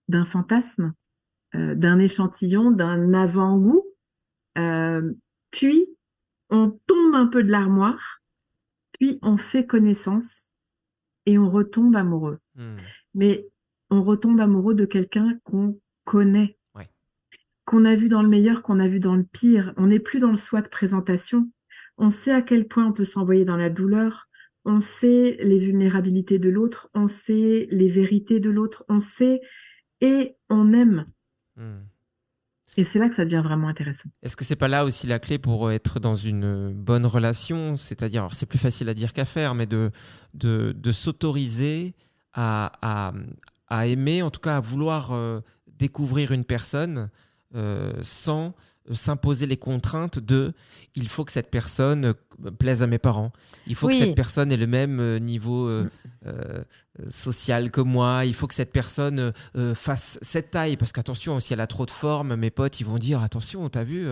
d'un 0.07 0.25
fantasme, 0.25 0.93
euh, 1.55 1.75
d'un 1.75 1.99
échantillon, 1.99 2.71
d'un 2.71 3.13
avant-goût. 3.13 3.85
Euh, 4.57 5.13
puis, 5.51 5.87
on 6.53 6.69
tombe 6.85 7.15
un 7.15 7.25
peu 7.25 7.41
de 7.43 7.51
l'armoire, 7.51 8.21
puis 8.93 9.17
on 9.23 9.37
fait 9.37 9.65
connaissance 9.65 10.51
et 11.25 11.37
on 11.39 11.49
retombe 11.49 11.95
amoureux. 11.95 12.39
Hmm. 12.55 12.75
Mais 13.15 13.47
on 13.89 14.03
retombe 14.03 14.39
amoureux 14.39 14.75
de 14.75 14.85
quelqu'un 14.85 15.39
qu'on 15.43 15.79
connaît, 16.03 16.57
Ouais. 16.75 16.87
qu'on 17.65 17.85
a 17.85 17.95
vu 17.95 18.07
dans 18.07 18.21
le 18.21 18.29
meilleur, 18.29 18.61
qu'on 18.61 18.79
a 18.79 18.87
vu 18.87 18.99
dans 18.99 19.15
le 19.15 19.23
pire. 19.23 19.73
On 19.77 19.87
n'est 19.87 19.99
plus 19.99 20.19
dans 20.19 20.29
le 20.29 20.37
soi 20.37 20.61
de 20.61 20.69
présentation. 20.69 21.51
On 21.97 22.11
sait 22.11 22.31
à 22.31 22.43
quel 22.43 22.67
point 22.67 22.85
on 22.85 22.93
peut 22.93 23.05
s'envoyer 23.05 23.45
dans 23.45 23.57
la 23.57 23.71
douleur. 23.71 24.27
On 24.63 24.79
sait 24.79 25.37
les 25.41 25.57
vulnérabilités 25.59 26.37
de 26.37 26.49
l'autre. 26.49 26.89
On 26.93 27.07
sait 27.07 27.67
les 27.71 27.89
vérités 27.89 28.39
de 28.39 28.51
l'autre. 28.51 28.85
On 28.89 28.99
sait 28.99 29.41
et 30.01 30.35
on 30.49 30.71
aime. 30.71 31.05
Hmm. 31.55 31.81
Et 32.77 32.83
c'est 32.83 32.99
là 32.99 33.07
que 33.07 33.15
ça 33.15 33.25
devient 33.25 33.41
vraiment 33.43 33.67
intéressant. 33.67 34.09
Est-ce 34.21 34.35
que 34.35 34.43
c'est 34.43 34.55
pas 34.55 34.67
là 34.67 34.83
aussi 34.85 35.07
la 35.07 35.19
clé 35.19 35.37
pour 35.37 35.71
être 35.71 35.99
dans 35.99 36.15
une 36.15 36.73
bonne 36.73 37.05
relation? 37.05 37.75
C'est-à-dire, 37.75 38.29
c'est 38.33 38.45
plus 38.45 38.59
facile 38.59 38.89
à 38.89 38.93
dire 38.93 39.13
qu'à 39.13 39.25
faire, 39.25 39.53
mais 39.53 39.65
de, 39.65 39.91
de, 40.33 40.91
s'autoriser 40.91 41.93
à, 42.33 43.13
à, 43.69 43.87
aimer, 43.87 44.21
en 44.23 44.31
tout 44.31 44.39
cas 44.39 44.57
à 44.57 44.59
vouloir 44.59 45.11
euh, 45.11 45.41
découvrir 45.67 46.31
une 46.31 46.45
personne 46.45 47.09
euh, 47.55 47.93
sans 48.01 48.55
s'imposer 48.91 49.45
les 49.45 49.57
contraintes 49.57 50.19
de 50.19 50.53
il 50.95 51.07
faut 51.07 51.23
que 51.25 51.31
cette 51.31 51.49
personne 51.49 52.05
euh, 52.05 52.51
plaise 52.51 52.83
à 52.83 52.87
mes 52.87 52.97
parents, 52.99 53.31
il 53.67 53.75
faut 53.75 53.87
Oui. 53.87 53.97
que 53.99 54.05
cette 54.05 54.15
personne 54.15 54.51
ait 54.51 54.57
le 54.57 54.67
même 54.67 54.99
euh, 54.99 55.19
niveau 55.19 55.67
euh, 55.69 55.89
euh, 56.25 56.63
social 57.07 57.71
que 57.71 57.81
moi, 57.81 58.25
il 58.25 58.33
faut 58.33 58.47
que 58.47 58.53
cette 58.55 58.71
personne 58.73 59.31
euh, 59.55 59.73
fasse 59.75 60.19
cette 60.21 60.51
taille. 60.51 60.75
Parce 60.77 60.91
qu'attention 60.91 61.39
si 61.39 61.53
elle 61.53 61.61
a 61.61 61.67
trop 61.67 61.85
de 61.85 61.91
forme 61.91 62.35
mes 62.35 62.51
potes 62.51 62.79
ils 62.81 62.85
vont 62.85 62.97
dire 62.97 63.21
attention 63.23 63.69
t'as 63.69 63.83
vu 63.83 64.05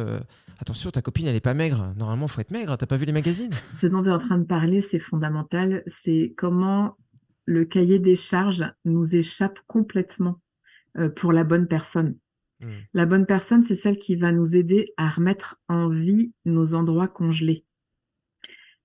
attention 0.60 0.90
ta 0.92 1.02
copine 1.02 1.28
elle 1.28 1.36
est 1.36 1.40
pas 1.42 1.54
maigre. 1.54 1.94
Normalement 1.98 2.28
faut 2.28 2.42
être 2.42 2.52
maigre. 2.52 2.78
T'as 2.78 2.86
pas 2.86 2.98
vu 2.98 3.06
les 3.06 3.12
magazines? 3.14 3.52
Ce 3.72 3.88
dont 3.88 4.02
tu 4.04 4.10
es 4.10 4.12
en 4.12 4.20
train 4.20 4.38
de 4.38 4.46
parler, 4.46 4.82
c'est 4.82 5.00
fondamental. 5.00 5.84
C'est 5.88 6.34
comment 6.38 6.98
le 7.46 7.66
cahier 7.66 8.00
des 8.00 8.16
charges 8.16 8.72
nous 8.86 9.16
échappe 9.16 9.60
complètement 9.68 10.40
pour 11.16 11.32
la 11.34 11.44
bonne 11.44 11.68
personne. 11.68 12.16
Hmm. 12.62 12.70
La 12.94 13.06
bonne 13.06 13.26
personne, 13.26 13.64
c'est 13.64 13.76
celle 13.76 13.98
qui 13.98 14.16
va 14.16 14.32
nous 14.32 14.56
aider 14.56 14.94
à 14.98 15.10
remettre 15.10 15.60
en 15.68 15.90
vie 15.90 16.34
nos 16.46 16.76
endroits 16.76 17.08
congelés. 17.08 17.66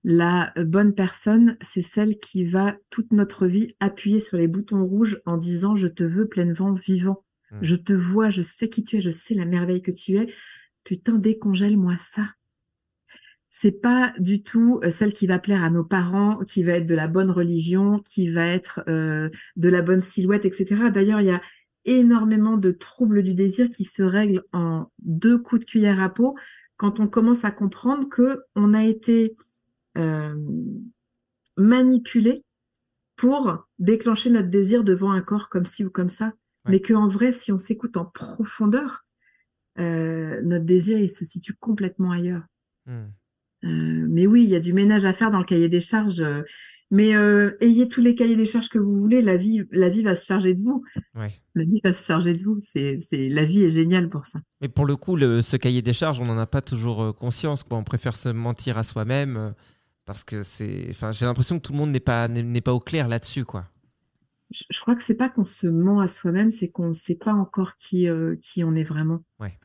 La 0.05 0.53
bonne 0.57 0.95
personne, 0.95 1.57
c'est 1.61 1.83
celle 1.83 2.19
qui 2.19 2.45
va 2.45 2.77
toute 2.91 3.13
notre 3.13 3.47
vie 3.47 3.75
appuyer 3.81 4.21
sur 4.21 4.37
les 4.37 4.47
boutons 4.47 4.85
rouges 4.85 5.21
en 5.27 5.37
disant 5.37 5.75
je 5.75 5.89
te 5.89 6.05
veux 6.05 6.29
pleinement 6.29 6.73
vivant. 6.73 7.25
Hmm. 7.51 7.59
Je 7.63 7.77
te 7.77 7.93
vois, 7.93 8.31
je 8.31 8.43
sais 8.43 8.69
qui 8.69 8.85
tu 8.85 8.97
es, 8.97 9.01
je 9.01 9.11
sais 9.11 9.35
la 9.35 9.47
merveille 9.47 9.83
que 9.83 9.91
tu 9.91 10.17
es. 10.17 10.33
Putain, 10.85 11.15
décongèle-moi 11.15 11.97
ça. 11.99 12.23
C'est 13.59 13.81
pas 13.81 14.13
du 14.19 14.43
tout 14.43 14.81
euh, 14.85 14.91
celle 14.91 15.13
qui 15.13 15.27
va 15.27 15.39
plaire 15.39 15.65
à 15.65 15.71
nos 15.71 15.83
parents, 15.83 16.39
qui 16.45 16.63
va 16.63 16.73
être 16.73 16.87
de 16.87 16.95
la 16.95 17.09
bonne 17.09 17.31
religion, 17.31 18.01
qui 18.01 18.29
va 18.29 18.47
être 18.47 18.83
euh, 18.87 19.31
de 19.57 19.69
la 19.71 19.81
bonne 19.81 20.03
silhouette, 20.03 20.45
etc. 20.45 20.91
D'ailleurs, 20.93 21.23
il 21.23 21.29
y 21.29 21.31
a 21.31 21.41
énormément 21.87 22.57
de 22.59 22.71
troubles 22.73 23.23
du 23.23 23.35
désir 23.35 23.71
qui 23.71 23.85
se 23.85 24.03
règlent 24.03 24.43
en 24.53 24.91
deux 25.01 25.39
coups 25.39 25.61
de 25.61 25.67
cuillère 25.67 26.03
à 26.03 26.11
peau 26.11 26.35
quand 26.77 27.01
on 27.01 27.09
commence 27.09 27.45
à 27.45 27.51
comprendre 27.51 28.09
que 28.09 28.43
on 28.55 28.75
a 28.75 28.85
été 28.85 29.35
euh, 29.97 30.35
manipulé 31.57 32.45
pour 33.17 33.67
déclencher 33.79 34.31
notre 34.31 34.49
désir 34.51 34.85
devant 34.85 35.11
un 35.11 35.23
corps 35.23 35.49
comme 35.49 35.65
ci 35.65 35.85
ou 35.85 35.91
comme 35.91 36.11
ça, 36.11 36.33
Ouais. 36.67 36.73
mais 36.73 36.81
qu'en 36.81 37.07
vrai, 37.07 37.33
si 37.33 37.53
on 37.53 37.59
s'écoute 37.59 37.97
en 37.97 38.05
profondeur, 38.05 39.07
euh, 39.79 40.41
notre 40.43 40.65
désir 40.65 40.99
il 40.99 41.09
se 41.11 41.25
situe 41.25 41.55
complètement 41.55 42.11
ailleurs. 42.11 42.43
Hmm. 42.87 43.07
Euh, 43.67 44.07
mais 44.09 44.27
oui, 44.27 44.45
il 44.45 44.51
y 44.51 44.55
a 44.57 44.61
du 44.61 44.73
ménage 44.73 45.05
à 45.05 45.13
faire 45.13 45.31
dans 45.31 45.39
le 45.41 45.45
cahier 45.45 45.69
des 45.69 45.81
charges. 45.81 46.21
euh, 46.21 46.43
mais 46.93 47.17
euh, 47.17 47.51
ayez 47.61 47.89
tous 47.89 48.01
les 48.01 48.15
cahiers 48.15 48.37
des 48.37 48.47
charges 48.47 48.69
que 48.69 48.79
vous 48.79 48.97
voulez, 48.97 49.21
la 49.21 49.37
vie, 49.37 49.65
la 49.73 49.89
vie 49.89 50.03
va 50.03 50.15
se 50.15 50.25
charger 50.25 50.55
de 50.55 50.63
vous. 50.63 50.85
Ouais. 51.17 51.33
La 51.57 51.65
vie 51.65 51.81
va 51.83 51.93
se 51.93 52.07
charger 52.07 52.35
de 52.35 52.45
vous. 52.45 52.59
C'est, 52.63 52.97
c'est, 52.99 53.29
la 53.29 53.45
vie 53.45 53.65
est 53.65 53.71
géniale 53.71 54.09
pour 54.09 54.25
ça. 54.25 54.39
Mais 54.61 54.69
pour 54.69 54.87
le 54.87 54.95
coup, 54.95 55.17
le- 55.17 55.43
ce 55.43 55.57
cahier 55.57 55.83
des 55.83 55.93
charges, 55.93 56.21
on 56.21 56.27
n'en 56.27 56.39
a 56.39 56.47
pas 56.47 56.61
toujours 56.63 57.17
conscience. 57.17 57.65
Quoi. 57.65 57.77
On 57.79 57.83
préfère 57.85 58.15
se 58.15 58.29
mentir 58.29 58.79
à 58.79 58.85
soi-même 58.85 59.53
parce 60.05 60.23
que 60.23 60.45
c'est. 60.45 60.87
Enfin, 60.91 61.11
j'ai 61.11 61.27
l'impression 61.27 61.59
que 61.59 61.63
tout 61.67 61.73
le 61.73 61.79
monde 61.79 61.91
n'est 61.91 61.99
pas 61.99 62.29
n'est 62.29 62.45
n'est 62.45 62.61
pas 62.61 62.73
au 62.73 62.79
clair 62.81 63.09
là-dessus, 63.09 63.45
quoi. 63.45 63.67
Je, 64.53 64.63
je 64.71 64.81
crois 64.81 64.95
que 64.95 65.03
c'est 65.03 65.17
pas 65.17 65.29
qu'on 65.29 65.45
se 65.45 65.67
ment 65.67 65.99
à 65.99 66.07
soi-même, 66.07 66.53
c'est 66.53 66.69
qu'on 66.69 66.87
ne 66.89 66.93
sait 66.93 67.17
pas 67.17 67.33
encore 67.33 67.77
qui, 67.79 68.09
euh, 68.09 68.37
qui 68.41 68.63
on 68.63 68.77
est 68.77 68.85
vraiment. 68.85 69.25
Ouais. 69.41 69.59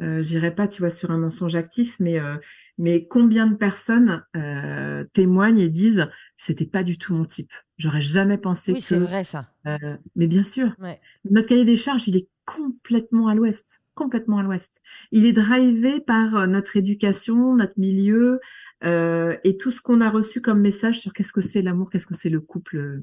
Euh, 0.00 0.22
j'irai 0.22 0.54
pas, 0.54 0.68
tu 0.68 0.80
vois, 0.82 0.90
sur 0.90 1.10
un 1.10 1.18
mensonge 1.18 1.56
actif, 1.56 1.96
mais, 1.98 2.20
euh, 2.20 2.36
mais 2.78 3.06
combien 3.08 3.46
de 3.46 3.54
personnes 3.56 4.24
euh, 4.36 5.04
témoignent 5.12 5.58
et 5.58 5.68
disent 5.68 6.08
c'était 6.36 6.66
pas 6.66 6.84
du 6.84 6.98
tout 6.98 7.14
mon 7.14 7.24
type. 7.24 7.52
J'aurais 7.78 8.02
jamais 8.02 8.38
pensé 8.38 8.72
Oui, 8.72 8.78
que. 8.80 8.84
c'est 8.84 8.98
vrai 8.98 9.24
ça. 9.24 9.50
Mais 10.16 10.26
bien 10.26 10.44
sûr, 10.44 10.74
Ouais. 10.80 11.00
notre 11.30 11.48
cahier 11.48 11.64
des 11.64 11.76
charges, 11.76 12.08
il 12.08 12.16
est 12.16 12.28
complètement 12.46 13.28
à 13.28 13.34
l'ouest, 13.34 13.82
complètement 13.94 14.38
à 14.38 14.42
l'ouest. 14.42 14.80
Il 15.10 15.26
est 15.26 15.32
drivé 15.32 16.00
par 16.00 16.46
notre 16.48 16.76
éducation, 16.76 17.54
notre 17.56 17.74
milieu 17.76 18.40
euh, 18.84 19.36
et 19.44 19.56
tout 19.58 19.70
ce 19.70 19.80
qu'on 19.82 20.00
a 20.00 20.08
reçu 20.08 20.40
comme 20.40 20.60
message 20.60 21.00
sur 21.00 21.12
qu'est-ce 21.12 21.32
que 21.32 21.42
c'est 21.42 21.60
l'amour, 21.62 21.90
qu'est-ce 21.90 22.06
que 22.06 22.16
c'est 22.16 22.30
le 22.30 22.40
couple. 22.40 23.02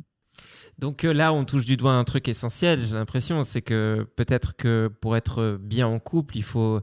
Donc 0.79 1.03
euh, 1.05 1.13
là, 1.13 1.31
on 1.33 1.45
touche 1.45 1.65
du 1.65 1.77
doigt 1.77 1.93
un 1.93 2.03
truc 2.03 2.27
essentiel, 2.27 2.85
j'ai 2.85 2.95
l'impression, 2.95 3.43
c'est 3.43 3.61
que 3.61 4.05
peut-être 4.15 4.55
que 4.55 4.91
pour 5.01 5.15
être 5.15 5.57
bien 5.61 5.87
en 5.87 5.99
couple, 5.99 6.37
il 6.37 6.43
faut 6.43 6.81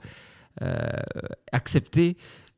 euh, 0.62 0.76
accepter 1.52 2.16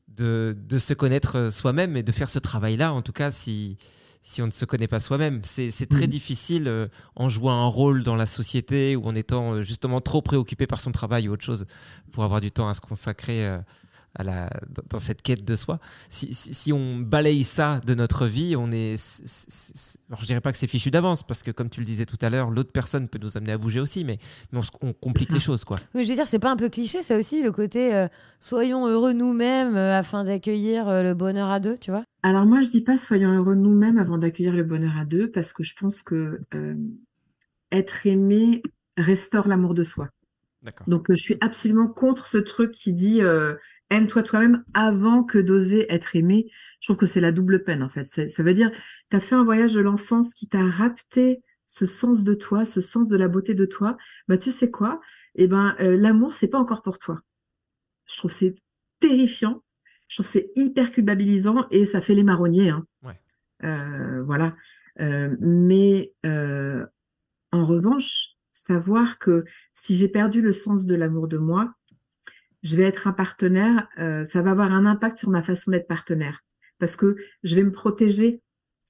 de, 0.09 0.57
de 0.59 0.79
se 0.79 0.95
connaître 0.95 1.49
soi-même 1.51 1.97
et 1.97 2.03
de 2.03 2.13
faire 2.13 2.29
ce 2.29 2.39
travail-là, 2.39 2.93
en 2.93 3.03
tout 3.03 3.13
cas 3.13 3.31
si, 3.33 3.77
si 4.23 4.43
on 4.43 4.47
ne 4.47 4.53
se 4.53 4.65
connaît 4.65 4.87
pas 4.87 5.01
soi-même. 5.01 5.41
C'est 5.45 5.71
très 5.89 6.03
Mhm. 6.03 6.07
difficile 6.07 6.69
euh, 6.69 6.87
en 7.17 7.29
jouant 7.29 7.53
un 7.65 7.67
rôle 7.67 8.05
dans 8.05 8.15
la 8.17 8.27
société 8.27 8.95
ou 8.97 9.05
en 9.07 9.15
étant 9.17 9.55
euh, 9.55 9.63
justement 9.63 10.01
trop 10.01 10.23
préoccupé 10.23 10.67
par 10.69 10.81
son 10.81 10.93
travail 10.93 11.29
ou 11.29 11.33
autre 11.33 11.45
chose 11.45 11.67
pour 12.13 12.23
avoir 12.23 12.41
du 12.41 12.53
temps 12.53 12.69
à 12.69 12.75
se 12.75 12.81
consacrer 12.81 13.59
à 14.15 14.23
la, 14.23 14.51
dans 14.89 15.01
cette 15.01 15.23
quête 15.23 15.45
de 15.45 15.57
soi. 15.57 15.81
Si, 16.09 16.33
si, 16.33 16.73
on 16.73 16.97
balaye 16.97 17.43
ça 17.43 17.81
de 17.85 17.95
notre 17.95 18.27
vie, 18.27 18.55
on 18.57 18.71
est. 18.71 18.95
alors, 20.09 20.21
je 20.21 20.27
dirais 20.27 20.41
pas 20.41 20.53
que 20.53 20.59
c'est 20.59 20.67
fichu 20.67 20.91
d'avance, 20.91 21.23
parce 21.23 21.43
que 21.43 21.51
comme 21.51 21.69
tu 21.69 21.81
le 21.81 21.87
disais 21.87 22.07
tout 22.07 22.19
à 22.21 22.31
l'heure, 22.31 22.51
l'autre 22.51 22.71
personne 22.73 23.09
peut 23.09 23.19
nous 23.19 23.37
amener 23.37 23.53
à 23.53 23.59
bouger 23.59 23.81
aussi, 23.81 24.05
mais, 24.05 24.19
on, 24.81 24.93
complique 24.93 25.33
les 25.33 25.41
choses. 25.41 25.65
Quoi. 25.65 25.79
Mais 25.95 26.05
je 26.05 26.09
veux 26.09 26.15
dire, 26.15 26.27
c'est 26.27 26.39
pas 26.39 26.51
un 26.51 26.57
peu 26.57 26.69
cliché, 26.69 27.03
ça 27.03 27.19
aussi, 27.19 27.43
le 27.43 27.51
côté 27.53 27.95
euh, 27.95 28.07
soyons 28.39 28.87
heureux 28.87 29.13
nous-mêmes 29.13 29.77
euh, 29.77 29.99
afin 29.99 30.25
d'accueillir 30.25 30.89
euh, 30.89 31.03
le 31.03 31.15
bonheur 31.15 31.49
à 31.49 31.61
deux, 31.61 31.77
tu 31.77 31.91
vois? 31.91 32.05
Alors, 32.23 32.47
moi, 32.47 32.63
je 32.63 32.69
dis 32.69 32.83
pas 32.83 32.99
soyons 32.99 33.31
heureux 33.31 33.55
nous-mêmes 33.55 33.99
avant 33.99 34.19
d'accueillir 34.19 34.55
le 34.55 34.65
bonheur 34.65 34.97
à 34.97 35.05
deux, 35.05 35.31
parce 35.31 35.53
que 35.53 35.63
je 35.63 35.75
pense 35.79 36.03
que 36.03 36.41
être 37.73 38.07
aimé 38.07 38.63
restaure 38.97 39.49
l'amour 39.49 39.75
de 39.75 39.85
soi. 39.85 40.09
Donc, 40.87 41.07
je 41.11 41.21
suis 41.21 41.37
absolument 41.41 41.89
contre 41.89 42.27
ce 42.27 42.39
truc 42.39 42.71
qui 42.71 42.93
dit 42.93 43.21
aime-toi 43.91 44.23
toi-même 44.23 44.65
avant 44.75 45.25
que 45.25 45.39
d'oser 45.39 45.93
être 45.93 46.17
aimé. 46.17 46.51
Je 46.81 46.87
trouve 46.87 46.97
que 46.97 47.07
c'est 47.07 47.21
la 47.21 47.33
double 47.33 47.65
peine, 47.65 47.83
en 47.83 47.89
fait. 47.89 48.07
Ça 48.07 48.43
veut 48.43 48.55
dire, 48.55 48.71
tu 49.11 49.17
as 49.17 49.21
fait 49.21 49.35
un 49.35 49.45
voyage 49.45 49.75
de 49.75 49.81
l'enfance 49.81 50.35
qui 50.35 50.49
t'a 50.49 50.65
rapté 50.65 51.43
ce 51.67 51.87
sens 51.87 52.25
de 52.25 52.35
toi, 52.35 52.65
ce 52.65 52.81
sens 52.81 53.09
de 53.09 53.17
la 53.17 53.29
beauté 53.29 53.55
de 53.55 53.65
toi. 53.65 53.97
Bah, 54.29 54.39
tu 54.39 54.53
sais 54.53 54.71
quoi? 54.71 55.01
Eh 55.35 55.47
ben, 55.47 55.75
euh, 55.81 55.97
l'amour, 55.97 56.35
c'est 56.35 56.49
pas 56.49 56.59
encore 56.59 56.83
pour 56.83 56.99
toi. 56.99 57.21
Je 58.07 58.17
trouve 58.17 58.33
c'est 58.33 58.55
terrifiant. 59.01 59.63
Je 60.09 60.17
trouve 60.17 60.27
c'est 60.27 60.51
hyper 60.57 60.93
culpabilisant 60.93 61.67
et 61.71 61.87
ça 61.87 62.01
fait 62.01 62.15
les 62.15 62.23
marronniers. 62.23 62.71
Hein. 62.71 62.87
Euh, 63.63 64.23
voilà. 64.25 64.55
Euh, 65.01 65.35
mais 65.41 66.13
en 66.25 67.67
revanche, 67.67 68.37
savoir 68.51 69.19
que 69.19 69.45
si 69.73 69.97
j'ai 69.97 70.09
perdu 70.09 70.43
le 70.43 70.53
sens 70.53 70.87
de 70.87 70.95
l'amour 70.95 71.29
de 71.29 71.39
moi, 71.39 71.75
je 72.65 72.77
vais 72.77 72.85
être 72.85 73.07
un 73.07 73.13
partenaire, 73.13 73.89
euh, 73.99 74.25
ça 74.25 74.43
va 74.43 74.51
avoir 74.51 74.73
un 74.73 74.87
impact 74.87 75.19
sur 75.19 75.31
ma 75.31 75.43
façon 75.43 75.71
d'être 75.71 75.87
partenaire. 75.87 76.41
Parce 76.79 76.97
que 76.97 77.17
je 77.45 77.55
vais 77.55 77.63
me 77.63 77.71
protéger 77.71 78.43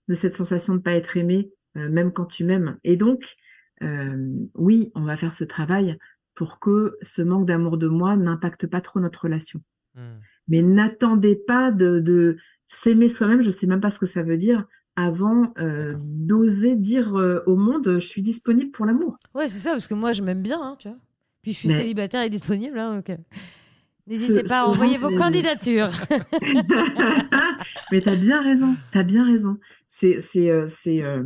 de 0.08 0.14
cette 0.14 0.32
sensation 0.32 0.74
de 0.74 0.78
ne 0.78 0.82
pas 0.82 0.94
être 0.94 1.16
aimé, 1.16 1.50
euh, 1.76 1.90
même 1.90 2.12
quand 2.12 2.26
tu 2.26 2.44
m'aimes. 2.44 2.76
Et 2.84 2.96
donc, 2.96 3.34
euh, 3.82 4.32
oui, 4.54 4.92
on 4.94 5.02
va 5.02 5.16
faire 5.16 5.34
ce 5.34 5.44
travail 5.44 5.98
pour 6.34 6.60
que 6.60 6.96
ce 7.02 7.20
manque 7.20 7.46
d'amour 7.46 7.76
de 7.76 7.88
moi 7.88 8.16
n'impacte 8.16 8.66
pas 8.66 8.80
trop 8.80 9.00
notre 9.00 9.22
relation. 9.22 9.60
Hmm. 9.96 10.20
Mais 10.46 10.62
n'attendez 10.62 11.34
pas 11.34 11.72
de, 11.72 12.36
s'aimer 12.66 13.08
soi-même, 13.08 13.40
je 13.40 13.48
ne 13.48 13.52
sais 13.52 13.66
même 13.66 13.80
pas 13.80 13.90
ce 13.90 13.98
que 13.98 14.06
ça 14.06 14.22
veut 14.22 14.36
dire, 14.36 14.64
avant 14.96 15.52
d'oser 15.98 16.76
dire 16.76 17.14
au 17.46 17.56
monde, 17.56 17.98
je 17.98 18.06
suis 18.06 18.22
disponible 18.22 18.70
pour 18.70 18.86
l'amour. 18.86 19.18
Ouais, 19.34 19.48
c'est 19.48 19.58
ça, 19.58 19.72
parce 19.72 19.86
que 19.86 19.94
moi, 19.94 20.12
je 20.12 20.22
m'aime 20.22 20.42
bien, 20.42 20.60
hein, 20.60 20.76
tu 20.78 20.88
vois. 20.88 20.98
Puis 21.42 21.52
je 21.52 21.58
suis 21.58 21.68
célibataire 21.68 22.22
et 22.22 22.30
disponible. 22.30 22.78
Hein, 22.78 23.02
N'hésitez 24.06 24.42
pas 24.42 24.62
à 24.62 24.66
envoyer 24.66 24.98
vos 24.98 25.16
candidatures. 25.16 25.90
Mais 27.90 28.02
tu 28.02 28.08
as 28.08 28.16
bien 28.16 28.42
raison, 28.42 28.76
tu 28.92 28.98
as 28.98 29.02
bien 29.02 29.24
raison. 29.24 29.58
C'est 29.86 30.20
c'est 30.20 30.50
euh, 30.50 30.66
c'est 30.66 31.02
euh, 31.02 31.22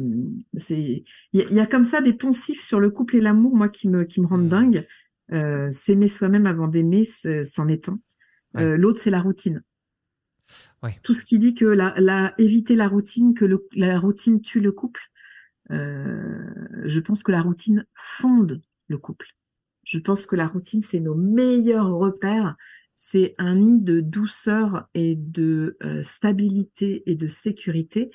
c'est 0.57 1.03
il 1.33 1.53
y, 1.53 1.61
a 1.61 1.67
comme 1.67 1.83
ça 1.83 2.01
des 2.01 2.13
poncifs 2.13 2.63
sur 2.63 2.79
le 2.79 2.91
couple 2.91 3.17
et 3.17 3.21
l'amour 3.21 3.57
moi 3.57 3.69
qui 3.69 3.89
me 3.89 4.05
qui 4.05 4.21
me 4.21 4.27
rendent 4.27 4.47
mmh. 4.47 4.49
dingue. 4.49 4.87
Euh, 5.33 5.71
s'aimer 5.73 6.09
soi-même 6.09 6.47
avant 6.47 6.69
d'aimer 6.69 7.05
c'en 7.05 7.69
est 7.69 7.89
un. 7.89 7.99
L'autre 8.55 9.01
c'est 9.01 9.11
la 9.11 9.21
routine. 9.21 9.63
Tout 11.03 11.15
ce 11.15 11.25
qui 11.25 11.39
dit 11.39 11.55
que 11.55 11.67
la, 11.67 11.93
la 11.99 12.33
éviter 12.39 12.77
la 12.77 12.89
routine, 12.89 13.35
que 13.35 13.45
le, 13.45 13.67
la 13.75 13.99
routine 13.99 14.41
tue 14.41 14.61
le 14.61 14.73
couple. 14.73 15.03
je 15.69 17.01
pense 17.01 17.25
que 17.25 17.33
la 17.33 17.43
routine 17.43 17.85
fonde 17.95 18.63
le 18.87 18.99
couple. 18.99 19.27
Je 19.89 19.99
pense 19.99 20.27
que 20.27 20.37
la 20.37 20.47
routine, 20.47 20.83
c'est 20.83 21.01
nos 21.01 21.15
meilleurs 21.15 21.91
repères. 21.91 22.57
C'est 22.95 23.33
un 23.39 23.55
nid 23.55 23.81
de 23.81 24.01
douceur 24.01 24.87
et 24.93 25.15
de 25.17 25.79
euh, 25.83 26.03
stabilité 26.03 27.03
et 27.07 27.15
de 27.15 27.27
sécurité. 27.27 28.11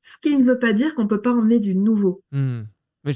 Ce 0.00 0.12
qui 0.22 0.36
ne 0.36 0.44
veut 0.44 0.60
pas 0.60 0.72
dire 0.72 0.94
qu'on 0.94 1.04
ne 1.04 1.08
peut 1.08 1.20
pas 1.20 1.32
emmener 1.32 1.58
du 1.58 1.74
nouveau. 1.74 2.22
Hmm. 2.30 2.62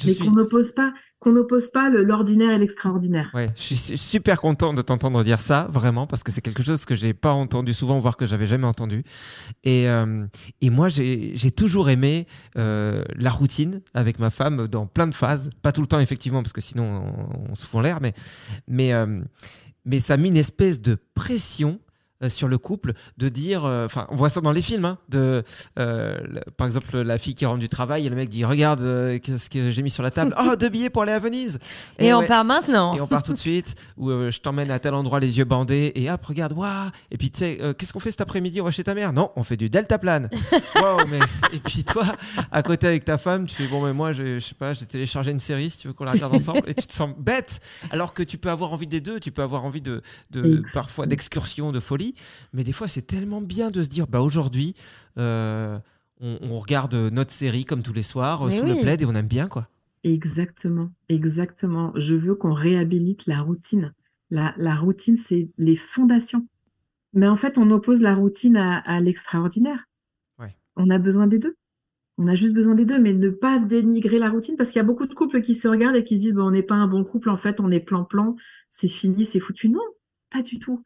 Mais, 0.04 0.14
qu'on 0.14 0.30
n'oppose 0.32 0.72
pas, 0.72 0.92
qu'on 1.18 1.32
n'oppose 1.32 1.70
pas 1.70 1.90
l'ordinaire 1.90 2.50
et 2.52 2.58
l'extraordinaire. 2.58 3.30
Ouais, 3.34 3.50
je 3.56 3.74
suis 3.74 3.98
super 3.98 4.40
content 4.40 4.72
de 4.72 4.82
t'entendre 4.82 5.22
dire 5.24 5.40
ça, 5.40 5.68
vraiment, 5.70 6.06
parce 6.06 6.22
que 6.22 6.32
c'est 6.32 6.40
quelque 6.40 6.62
chose 6.62 6.84
que 6.84 6.94
j'ai 6.94 7.14
pas 7.14 7.32
entendu 7.32 7.74
souvent, 7.74 7.98
voire 7.98 8.16
que 8.16 8.26
j'avais 8.26 8.46
jamais 8.46 8.66
entendu. 8.66 9.04
Et, 9.64 9.88
euh, 9.88 10.26
et 10.60 10.70
moi, 10.70 10.88
j'ai 10.88 11.50
toujours 11.50 11.90
aimé 11.90 12.26
euh, 12.56 13.04
la 13.16 13.30
routine 13.30 13.82
avec 13.94 14.18
ma 14.18 14.30
femme 14.30 14.66
dans 14.68 14.86
plein 14.86 15.06
de 15.06 15.14
phases, 15.14 15.50
pas 15.62 15.72
tout 15.72 15.82
le 15.82 15.86
temps 15.86 16.00
effectivement, 16.00 16.42
parce 16.42 16.52
que 16.52 16.60
sinon 16.60 17.12
on, 17.50 17.54
se 17.54 17.66
fout 17.66 17.82
l'air, 17.82 18.00
mais 18.00 18.14
mais 18.66 18.92
euh, 18.92 19.20
mais 19.84 20.00
ça 20.00 20.14
a 20.14 20.16
mis 20.16 20.28
une 20.28 20.36
espèce 20.36 20.80
de 20.80 20.96
pression 21.14 21.80
sur 22.28 22.48
le 22.48 22.58
couple 22.58 22.92
de 23.18 23.28
dire, 23.28 23.64
euh, 23.64 23.86
enfin, 23.86 24.06
on 24.10 24.16
voit 24.16 24.28
ça 24.28 24.40
dans 24.40 24.52
les 24.52 24.62
films, 24.62 24.84
hein, 24.84 24.98
de, 25.08 25.42
euh, 25.78 26.18
par 26.56 26.66
exemple, 26.66 26.98
la 26.98 27.18
fille 27.18 27.34
qui 27.34 27.46
rentre 27.46 27.60
du 27.60 27.68
travail 27.68 28.06
et 28.06 28.08
le 28.08 28.16
mec 28.16 28.28
dit, 28.28 28.44
regarde 28.44 28.80
ce 28.80 29.50
que 29.50 29.70
j'ai 29.70 29.82
mis 29.82 29.90
sur 29.90 30.02
la 30.02 30.10
table, 30.10 30.34
oh 30.38 30.56
deux 30.56 30.68
billets 30.68 30.90
pour 30.90 31.02
aller 31.02 31.12
à 31.12 31.18
Venise. 31.18 31.58
Et, 31.98 32.12
on 32.14 32.24
part 32.24 32.44
maintenant. 32.44 32.94
Et 32.94 33.00
on 33.00 33.06
part 33.06 33.22
tout 33.22 33.32
de 33.32 33.38
suite. 33.38 33.74
Ou 33.96 34.10
je 34.10 34.38
t'emmène 34.38 34.70
à 34.70 34.78
tel 34.78 34.94
endroit 34.94 35.20
les 35.20 35.38
yeux 35.38 35.44
bandés 35.44 35.92
et 35.94 36.10
hop, 36.10 36.24
regarde, 36.24 36.52
waouh. 36.52 36.90
Et 37.10 37.18
puis 37.18 37.30
tu 37.30 37.40
sais, 37.40 37.58
qu'est-ce 37.78 37.92
qu'on 37.92 38.00
fait 38.00 38.10
cet 38.10 38.20
après-midi 38.20 38.60
On 38.60 38.64
va 38.64 38.70
chez 38.70 38.84
ta 38.84 38.94
mère? 38.94 39.12
Non, 39.12 39.30
on 39.36 39.42
fait 39.42 39.56
du 39.56 39.70
deltaplane. 39.70 40.28
wow, 40.76 40.98
mais 41.10 41.20
et 41.52 41.58
puis 41.58 41.84
toi, 41.84 42.04
à 42.50 42.62
côté 42.62 42.86
avec 42.86 43.04
ta 43.04 43.18
femme, 43.18 43.46
tu 43.46 43.54
fais 43.54 43.68
bon, 43.68 43.84
mais 43.84 43.92
moi, 43.92 44.12
je, 44.12 44.38
je 44.38 44.46
sais 44.46 44.54
pas, 44.54 44.74
j'ai 44.74 44.86
téléchargé 44.86 45.30
une 45.30 45.40
série 45.40 45.70
si 45.70 45.78
tu 45.78 45.88
veux 45.88 45.94
qu'on 45.94 46.04
la 46.04 46.12
regarde 46.12 46.34
ensemble 46.36 46.62
et 46.66 46.74
tu 46.74 46.86
te 46.86 46.92
sens 46.92 47.10
bête. 47.18 47.60
Alors 47.90 48.14
que 48.14 48.22
tu 48.22 48.38
peux 48.38 48.50
avoir 48.50 48.72
envie 48.72 48.86
des 48.86 49.00
deux, 49.00 49.20
tu 49.20 49.32
peux 49.32 49.42
avoir 49.42 49.64
envie 49.64 49.80
de, 49.80 50.02
de 50.30 50.62
parfois 50.72 51.06
d'excursion, 51.06 51.72
de 51.72 51.80
folie. 51.80 52.11
Mais 52.52 52.64
des 52.64 52.72
fois, 52.72 52.88
c'est 52.88 53.02
tellement 53.02 53.40
bien 53.40 53.70
de 53.70 53.82
se 53.82 53.88
dire, 53.88 54.06
bah 54.06 54.20
aujourd'hui, 54.20 54.74
euh, 55.18 55.78
on, 56.20 56.58
regarde 56.58 56.94
notre 56.94 57.32
série 57.32 57.64
comme 57.64 57.82
tous 57.82 57.92
les 57.92 58.02
soirs 58.02 58.50
sous 58.52 58.64
le 58.64 58.80
plaid 58.80 59.02
et 59.02 59.04
on 59.04 59.14
aime 59.14 59.26
bien, 59.26 59.48
quoi. 59.48 59.68
Exactement, 60.04 60.90
exactement. 61.08 61.92
Je 61.96 62.16
veux 62.16 62.34
qu'on 62.34 62.52
réhabilite 62.52 63.26
la 63.26 63.40
routine. 63.40 63.92
La, 64.30 64.74
routine, 64.76 65.16
c'est 65.16 65.50
les 65.58 65.76
fondations. 65.76 66.46
Mais 67.12 67.28
en 67.28 67.36
fait, 67.36 67.58
on 67.58 67.70
oppose 67.70 68.00
la 68.00 68.14
routine 68.14 68.56
à, 68.56 69.00
l'extraordinaire. 69.00 69.84
On 70.76 70.88
a 70.88 70.96
besoin 70.98 71.26
des 71.26 71.38
deux. 71.38 71.54
On 72.16 72.26
a 72.26 72.34
juste 72.34 72.54
besoin 72.54 72.74
des 72.74 72.86
deux, 72.86 72.98
mais 72.98 73.12
ne 73.12 73.28
pas 73.28 73.58
dénigrer 73.58 74.18
la 74.18 74.30
routine 74.30 74.56
parce 74.56 74.70
qu'il 74.70 74.78
y 74.78 74.80
a 74.80 74.84
beaucoup 74.84 75.06
de 75.06 75.12
couples 75.12 75.42
qui 75.42 75.54
se 75.54 75.68
regardent 75.68 75.96
et 75.96 76.04
qui 76.04 76.16
se 76.16 76.22
disent 76.22 76.34
bon, 76.34 76.44
on 76.44 76.50
n'est 76.50 76.62
pas 76.62 76.76
un 76.76 76.86
bon 76.86 77.04
couple, 77.04 77.28
en 77.28 77.36
fait, 77.36 77.60
on 77.60 77.70
est 77.70 77.80
plan-plan, 77.80 78.36
c'est 78.70 78.88
fini, 78.88 79.26
c'est 79.26 79.40
foutu. 79.40 79.68
Non, 79.68 79.82
pas 80.30 80.40
du 80.40 80.58
tout 80.58 80.82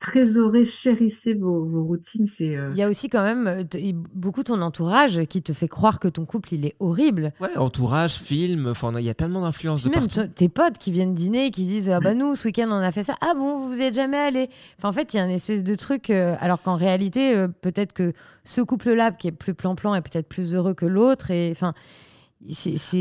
trésorez, 0.00 0.64
chérissez 0.64 1.34
vos, 1.34 1.84
routines. 1.84 2.26
C'est. 2.26 2.56
Euh, 2.56 2.70
il 2.70 2.76
y 2.76 2.82
a 2.82 2.88
aussi 2.88 3.08
quand 3.08 3.22
même 3.22 3.46
euh, 3.46 3.92
beaucoup 4.14 4.42
ton 4.42 4.60
entourage 4.62 5.20
qui 5.26 5.42
te 5.42 5.52
fait 5.52 5.68
croire 5.68 6.00
que 6.00 6.08
ton 6.08 6.24
couple 6.24 6.54
il 6.54 6.66
est 6.66 6.74
horrible. 6.80 7.32
Ouais, 7.40 7.56
entourage, 7.56 8.14
film, 8.14 8.66
enfin 8.66 8.92
il 8.98 9.04
y 9.04 9.10
a 9.10 9.14
tellement 9.14 9.42
d'influence 9.42 9.84
de 9.84 9.90
même 9.90 10.08
tes 10.08 10.48
potes 10.48 10.78
qui 10.78 10.90
viennent 10.90 11.14
dîner 11.14 11.50
qui 11.50 11.66
disent 11.66 11.90
ah 11.90 12.00
bah 12.00 12.14
nous 12.14 12.34
ce 12.34 12.48
week-end 12.48 12.68
on 12.70 12.80
a 12.80 12.90
fait 12.90 13.02
ça 13.02 13.14
ah 13.20 13.34
bon 13.36 13.68
vous 13.68 13.80
êtes 13.80 13.94
jamais 13.94 14.18
allé. 14.18 14.48
Enfin 14.78 14.88
en 14.88 14.92
fait 14.92 15.12
il 15.12 15.18
y 15.18 15.20
a 15.20 15.24
une 15.24 15.30
espèce 15.30 15.62
de 15.62 15.74
truc 15.74 16.10
euh, 16.10 16.34
alors 16.40 16.62
qu'en 16.62 16.76
réalité 16.76 17.46
peut-être 17.60 17.92
que 17.92 18.14
ce 18.42 18.62
couple 18.62 18.92
là 18.92 19.12
qui 19.12 19.28
est 19.28 19.32
plus 19.32 19.54
plan-plan 19.54 19.94
est 19.94 20.00
peut-être 20.00 20.28
plus 20.28 20.54
heureux 20.54 20.74
que 20.74 20.86
l'autre 20.86 21.30
et 21.30 21.50
enfin 21.52 21.74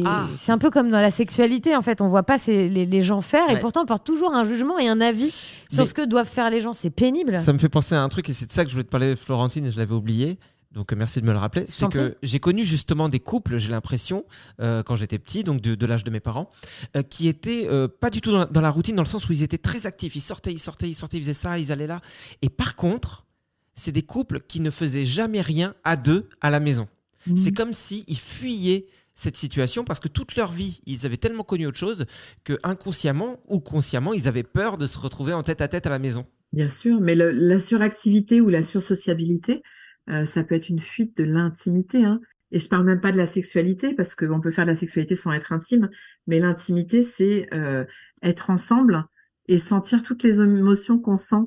ah. 0.06 0.28
C'est 0.38 0.52
un 0.52 0.58
peu 0.58 0.70
comme 0.70 0.90
dans 0.90 1.00
la 1.00 1.12
sexualité, 1.12 1.76
en 1.76 1.82
fait. 1.82 2.02
On 2.02 2.10
voit 2.10 2.24
pas 2.24 2.38
les, 2.48 3.02
gens 3.02 3.22
faire 3.22 3.50
et 3.50 3.60
pourtant 3.60 3.84
on 3.84 3.86
porte 3.86 4.06
toujours 4.06 4.34
un 4.34 4.44
jugement 4.44 4.78
et 4.80 4.88
un 4.88 5.00
avis 5.00 5.34
sur 5.72 5.88
ce 5.88 5.94
que 5.94 6.06
doivent 6.06 6.28
faire 6.28 6.50
les 6.50 6.60
gens. 6.60 6.74
C'est 6.74 6.90
pénible. 6.90 7.38
Ça 7.38 7.54
me 7.54 7.60
fait 7.60 7.70
penser 7.70 7.96
à 7.96 8.02
un 8.02 8.10
truc 8.10 8.30
et 8.30 8.34
c'est 8.34 8.48
de 8.48 8.52
ça 8.52 8.64
que 8.64 8.70
je 8.70 8.76
voulais 8.76 8.84
te 8.84 8.90
parler, 8.90 9.16
Florentine, 9.16 9.66
et 9.66 9.72
je 9.72 9.78
l'avais 9.78 9.94
oublié. 9.94 10.38
Donc 10.72 10.94
merci 10.94 11.20
de 11.20 11.26
me 11.26 11.32
le 11.32 11.38
rappeler. 11.38 11.66
C'est 11.68 11.90
que 11.90 12.16
j'ai 12.22 12.40
connu 12.40 12.64
justement 12.64 13.10
des 13.10 13.20
couples, 13.20 13.58
j'ai 13.58 13.70
l'impression, 13.70 14.26
euh, 14.62 14.84
quand 14.84 14.96
j'étais 14.96 15.18
petit, 15.18 15.44
donc 15.44 15.62
de, 15.62 15.86
l'âge 15.86 16.04
de 16.04 16.12
mes 16.12 16.20
parents, 16.20 16.52
euh, 16.96 17.02
qui 17.02 17.28
étaient 17.28 17.68
euh, 17.68 17.88
pas 17.88 18.12
du 18.12 18.22
tout 18.22 18.32
dans 18.32 18.40
la, 18.40 18.46
dans 18.46 18.62
la, 18.62 18.70
routine, 18.70 18.96
dans 18.96 19.02
le 19.02 19.08
sens 19.08 19.28
où 19.28 19.34
ils 19.34 19.42
étaient 19.42 19.58
très 19.58 19.88
actifs. 19.88 20.16
Ils 20.16 20.22
sortaient, 20.22 20.52
ils 20.52 20.60
sortaient, 20.60 20.88
ils 20.88 20.94
sortaient, 20.94 21.18
ils 21.18 21.22
faisaient 21.24 21.34
ça, 21.34 21.58
ils 21.58 21.72
allaient 21.72 21.88
là. 21.88 22.02
Et 22.44 22.50
par 22.50 22.76
contre, 22.76 23.26
c'est 23.74 23.92
des 23.92 24.04
couples 24.04 24.42
qui 24.42 24.60
ne 24.60 24.70
faisaient 24.70 25.06
jamais 25.06 25.42
rien 25.42 25.74
à 25.84 25.96
deux 25.96 26.30
à 26.40 26.52
la 26.52 26.60
maison. 26.60 26.88
Mmh. 27.26 27.38
C'est 27.38 27.52
comme 27.52 27.74
s'ils 27.74 28.20
fuyaient 28.20 28.86
cette 29.20 29.36
situation 29.36 29.84
parce 29.84 30.00
que 30.00 30.08
toute 30.08 30.38
leur 30.38 30.52
vie, 30.52 30.80
ils 30.86 31.06
avaient 31.06 31.18
tellement 31.18 31.44
connu 31.44 31.68
autre 31.68 31.78
chose 31.78 32.06
que 32.46 32.58
inconsciemment 32.64 33.44
ou 33.48 33.60
consciemment, 33.60 34.14
ils 34.14 34.30
avaient 34.30 34.44
peur 34.44 34.78
de 34.78 34.86
se 34.86 34.98
retrouver 34.98 35.34
en 35.34 35.44
tête 35.44 35.60
à 35.60 35.68
tête 35.68 35.86
à 35.86 35.90
la 35.90 36.00
maison. 36.00 36.26
Bien 36.54 36.70
sûr, 36.70 37.02
mais 37.02 37.16
la 37.16 37.60
suractivité 37.60 38.40
ou 38.40 38.48
la 38.48 38.64
sursociabilité, 38.64 39.62
euh, 40.10 40.26
ça 40.26 40.44
peut 40.44 40.56
être 40.56 40.70
une 40.70 40.80
fuite 40.80 41.18
de 41.18 41.26
l'intimité. 41.26 42.06
Hein. 42.06 42.22
Et 42.52 42.60
je 42.60 42.70
parle 42.70 42.86
même 42.86 43.02
pas 43.02 43.12
de 43.12 43.18
la 43.18 43.28
sexualité 43.28 43.94
parce 43.94 44.16
qu'on 44.16 44.40
peut 44.40 44.52
faire 44.52 44.66
de 44.66 44.72
la 44.72 44.78
sexualité 44.78 45.18
sans 45.18 45.34
être 45.34 45.52
intime, 45.52 45.90
mais 46.26 46.40
l'intimité, 46.40 47.04
c'est 47.04 47.54
euh, 47.54 47.84
être 48.24 48.50
ensemble 48.50 49.04
et 49.50 49.60
sentir 49.60 50.02
toutes 50.02 50.24
les 50.24 50.40
émotions 50.40 50.98
qu'on 50.98 51.18
sent 51.18 51.44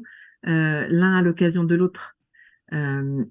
euh, 0.47 0.87
l'un 0.89 1.17
à 1.17 1.23
l'occasion 1.23 1.65
de 1.65 1.75
l'autre. 1.75 2.17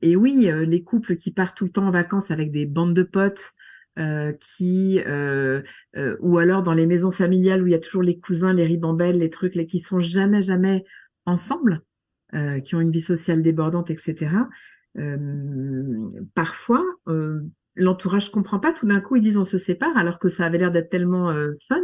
et 0.01 0.15
oui, 0.15 0.51
les 0.67 0.83
couples 0.83 1.15
qui 1.15 1.31
partent 1.31 1.57
tout 1.57 1.65
le 1.65 1.71
temps 1.71 1.87
en 1.87 1.91
vacances 1.91 2.29
avec 2.29 2.51
des 2.51 2.65
bandes 2.65 2.93
de 2.93 3.03
potes, 3.03 3.53
euh, 3.99 4.31
qui 4.39 5.01
euh, 5.05 5.61
euh, 5.97 6.15
ou 6.21 6.37
alors 6.37 6.63
dans 6.63 6.73
les 6.73 6.87
maisons 6.87 7.11
familiales 7.11 7.61
où 7.61 7.67
il 7.67 7.71
y 7.71 7.75
a 7.75 7.79
toujours 7.79 8.03
les 8.03 8.17
cousins, 8.17 8.53
les 8.53 8.65
ribambelles, 8.65 9.17
les 9.17 9.29
trucs, 9.29 9.53
les 9.55 9.65
qui 9.65 9.79
sont 9.79 9.99
jamais 9.99 10.41
jamais 10.41 10.85
ensemble. 11.25 11.81
qui 12.63 12.75
ont 12.75 12.79
une 12.79 12.93
vie 12.93 13.01
sociale 13.01 13.41
débordante, 13.41 13.91
etc. 13.91 14.31
parfois, 16.33 16.81
l'entourage 17.75 18.31
comprend 18.31 18.59
pas. 18.59 18.71
Tout 18.71 18.87
d'un 18.87 19.01
coup, 19.01 19.17
ils 19.17 19.21
disent 19.21 19.37
on 19.37 19.43
se 19.43 19.57
sépare, 19.57 19.97
alors 19.97 20.17
que 20.17 20.29
ça 20.29 20.45
avait 20.45 20.57
l'air 20.57 20.71
d'être 20.71 20.89
tellement 20.89 21.33
fun. 21.67 21.83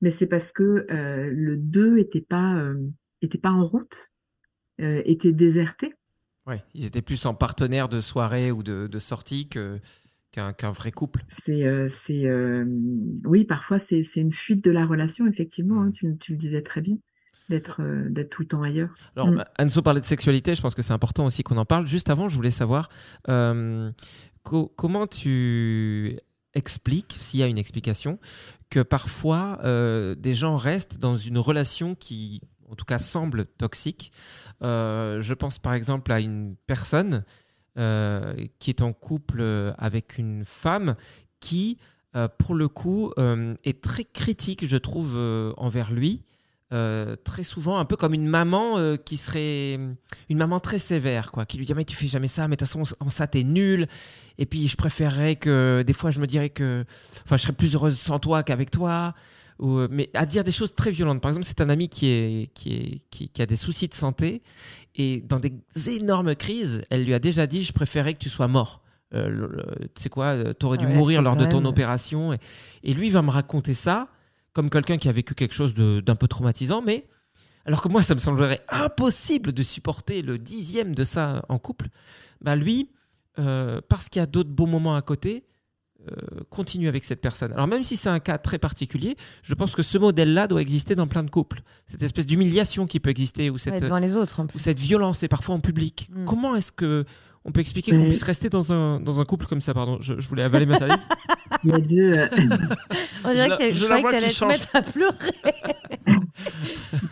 Mais 0.00 0.10
c'est 0.10 0.28
parce 0.28 0.52
que 0.52 0.86
le 0.88 1.56
2 1.56 1.98
était 1.98 2.20
pas 2.20 2.72
était 3.20 3.38
pas 3.38 3.50
en 3.50 3.64
route, 3.64 4.12
était 4.78 5.32
déserté. 5.32 5.92
Ouais, 6.46 6.62
ils 6.72 6.84
étaient 6.84 7.02
plus 7.02 7.26
en 7.26 7.34
partenaire 7.34 7.88
de 7.88 7.98
soirée 7.98 8.52
ou 8.52 8.62
de, 8.62 8.86
de 8.86 8.98
sortie 9.00 9.48
que 9.48 9.80
qu'un 10.30 10.70
vrai 10.70 10.92
couple. 10.92 11.24
C'est, 11.28 11.66
euh, 11.66 11.88
c'est, 11.88 12.26
euh, 12.26 12.64
oui, 13.24 13.44
parfois 13.44 13.78
c'est 13.78 14.02
une 14.16 14.32
fuite 14.32 14.64
de 14.64 14.70
la 14.70 14.86
relation, 14.86 15.26
effectivement. 15.26 15.82
Hein, 15.82 15.88
mm. 15.88 15.92
tu, 15.92 16.16
tu, 16.18 16.32
le 16.32 16.38
disais 16.38 16.62
très 16.62 16.80
bien, 16.80 16.96
d'être 17.48 17.82
euh, 17.82 18.08
d'être 18.08 18.30
tout 18.30 18.42
le 18.42 18.48
temps 18.48 18.62
ailleurs. 18.62 18.94
Alors, 19.16 19.28
mm. 19.28 19.44
Anso 19.58 19.82
parlait 19.82 20.00
de 20.00 20.06
sexualité, 20.06 20.54
je 20.54 20.62
pense 20.62 20.74
que 20.74 20.82
c'est 20.82 20.92
important 20.92 21.26
aussi 21.26 21.42
qu'on 21.42 21.56
en 21.56 21.64
parle. 21.64 21.86
Juste 21.86 22.10
avant, 22.10 22.28
je 22.28 22.36
voulais 22.36 22.50
savoir 22.50 22.88
comment 23.24 25.06
tu 25.06 26.18
expliques, 26.54 27.16
s'il 27.20 27.40
y 27.40 27.42
a 27.42 27.46
une 27.46 27.58
explication, 27.58 28.18
que 28.70 28.80
parfois 28.80 29.58
des 30.16 30.34
gens 30.34 30.56
restent 30.56 30.98
dans 30.98 31.16
une 31.16 31.38
relation 31.38 31.96
qui, 31.96 32.40
en 32.68 32.76
tout 32.76 32.84
cas, 32.84 32.98
semble 32.98 33.46
toxique. 33.46 34.12
je 34.62 35.34
pense 35.34 35.58
par 35.58 35.74
exemple 35.74 36.12
à 36.12 36.20
une 36.20 36.54
personne 36.66 37.24
qui 37.76 38.70
est 38.70 38.82
en 38.82 38.92
couple 38.92 39.38
euh, 39.40 39.72
avec 39.78 40.18
une 40.18 40.44
femme 40.44 40.96
qui, 41.38 41.78
euh, 42.16 42.28
pour 42.38 42.54
le 42.54 42.68
coup, 42.68 43.12
est 43.64 43.82
très 43.82 44.04
critique, 44.04 44.66
je 44.66 44.76
trouve, 44.76 45.16
envers 45.56 45.92
lui. 45.92 46.22
très 46.70 47.42
souvent, 47.42 47.78
un 47.78 47.84
peu 47.84 47.96
comme 47.96 48.14
une 48.14 48.28
maman 48.28 48.96
qui 49.04 49.16
serait 49.16 49.78
une 50.28 50.38
maman 50.38 50.60
très 50.60 50.78
sévère, 50.78 51.32
quoi, 51.32 51.46
qui 51.46 51.58
lui 51.58 51.66
dit 51.66 51.74
mais 51.74 51.84
tu 51.84 51.96
fais 51.96 52.08
jamais 52.08 52.28
ça, 52.28 52.48
mais 52.48 52.56
de 52.56 52.64
toute 52.64 52.68
façon 52.68 52.94
en 53.00 53.10
ça 53.10 53.26
t'es 53.26 53.42
nul. 53.42 53.88
Et 54.38 54.46
puis 54.46 54.68
je 54.68 54.76
préférerais 54.76 55.36
que 55.36 55.82
des 55.86 55.92
fois 55.92 56.10
je 56.10 56.20
me 56.20 56.26
dirais 56.26 56.50
que, 56.50 56.84
enfin, 57.24 57.36
je 57.36 57.42
serais 57.42 57.52
plus 57.52 57.74
heureuse 57.74 57.98
sans 57.98 58.18
toi 58.18 58.42
qu'avec 58.42 58.70
toi. 58.70 59.14
Ou, 59.60 59.86
mais 59.90 60.10
à 60.14 60.26
dire 60.26 60.42
des 60.42 60.52
choses 60.52 60.74
très 60.74 60.90
violentes. 60.90 61.20
Par 61.20 61.30
exemple, 61.30 61.46
c'est 61.46 61.60
un 61.60 61.68
ami 61.68 61.88
qui, 61.88 62.06
est, 62.06 62.52
qui, 62.54 62.72
est, 62.72 63.02
qui, 63.10 63.28
qui, 63.28 63.42
a 63.42 63.46
des 63.46 63.56
soucis 63.56 63.88
de 63.88 63.94
santé 63.94 64.42
et 64.94 65.20
dans 65.20 65.38
des 65.38 65.52
énormes 65.88 66.34
crises, 66.34 66.82
elle 66.90 67.04
lui 67.04 67.14
a 67.14 67.18
déjà 67.18 67.46
dit 67.46 67.62
Je 67.62 67.72
préférais 67.72 68.14
que 68.14 68.18
tu 68.18 68.28
sois 68.28 68.48
mort. 68.48 68.82
Euh, 69.12 69.48
tu 69.94 70.02
sais 70.02 70.08
quoi, 70.08 70.26
euh, 70.26 70.54
tu 70.58 70.66
aurais 70.66 70.78
dû 70.78 70.86
mourir 70.86 71.22
lors 71.22 71.36
de 71.36 71.44
ton 71.46 71.64
opération. 71.64 72.32
Et, 72.82 72.94
lui, 72.94 73.08
il 73.08 73.12
va 73.12 73.22
me 73.22 73.30
raconter 73.30 73.74
ça 73.74 74.08
comme 74.52 74.70
quelqu'un 74.70 74.98
qui 74.98 75.08
a 75.08 75.12
vécu 75.12 75.34
quelque 75.34 75.54
chose 75.54 75.74
d'un 75.74 76.16
peu 76.16 76.26
traumatisant, 76.26 76.82
mais 76.82 77.06
alors 77.66 77.82
que 77.82 77.88
moi, 77.88 78.02
ça 78.02 78.14
me 78.14 78.20
semblerait 78.20 78.60
impossible 78.68 79.52
de 79.52 79.62
supporter 79.62 80.22
le 80.22 80.38
dixième 80.38 80.94
de 80.94 81.04
ça 81.04 81.44
en 81.48 81.58
couple. 81.58 81.88
Bah 82.40 82.56
lui, 82.56 82.90
euh, 83.38 83.80
parce 83.88 84.08
qu'il 84.08 84.20
y 84.20 84.22
a 84.22 84.26
d'autres 84.26 84.50
beaux 84.50 84.66
moments 84.66 84.96
à 84.96 85.02
côté, 85.02 85.36
euh, 85.36 85.49
continue 86.48 86.88
avec 86.88 87.04
cette 87.04 87.20
personne. 87.20 87.52
Alors 87.52 87.66
même 87.66 87.84
si 87.84 87.96
c'est 87.96 88.08
un 88.08 88.20
cas 88.20 88.38
très 88.38 88.58
particulier, 88.58 89.16
je 89.42 89.54
pense 89.54 89.74
que 89.74 89.82
ce 89.82 89.98
modèle-là 89.98 90.46
doit 90.46 90.62
exister 90.62 90.94
dans 90.94 91.06
plein 91.06 91.22
de 91.22 91.30
couples. 91.30 91.62
Cette 91.86 92.02
espèce 92.02 92.26
d'humiliation 92.26 92.86
qui 92.86 93.00
peut 93.00 93.10
exister 93.10 93.50
ou 93.50 93.58
cette, 93.58 93.82
les 93.82 94.16
autres, 94.16 94.42
ou 94.54 94.58
cette 94.58 94.80
violence 94.80 95.22
et 95.22 95.28
parfois 95.28 95.54
en 95.54 95.60
public. 95.60 96.10
Mm. 96.12 96.24
Comment 96.24 96.56
est-ce 96.56 96.72
que 96.72 97.04
on 97.44 97.52
peut 97.52 97.60
expliquer 97.60 97.92
qu'on 97.92 98.04
puisse 98.04 98.22
rester 98.22 98.50
dans 98.50 98.72
un, 98.72 99.00
dans 99.00 99.20
un 99.20 99.24
couple 99.24 99.46
comme 99.46 99.62
ça? 99.62 99.72
Pardon, 99.72 99.98
je, 100.00 100.12
voulais 100.28 100.42
avaler 100.42 100.66
ma 100.66 100.78
salive. 100.78 100.98
Il 101.64 101.70
y 101.70 101.72
a 101.72 101.78
deux. 101.78 102.12
Euh, 102.12 102.28
on 103.24 103.32
dirait 103.32 103.56
que 103.56 103.72
je, 103.72 103.84
croyais 103.84 104.02
que 104.02 104.14
allais 104.14 104.32
te 104.32 104.44
mettre 104.44 104.68
à 104.74 104.82
pleurer. 104.82 105.14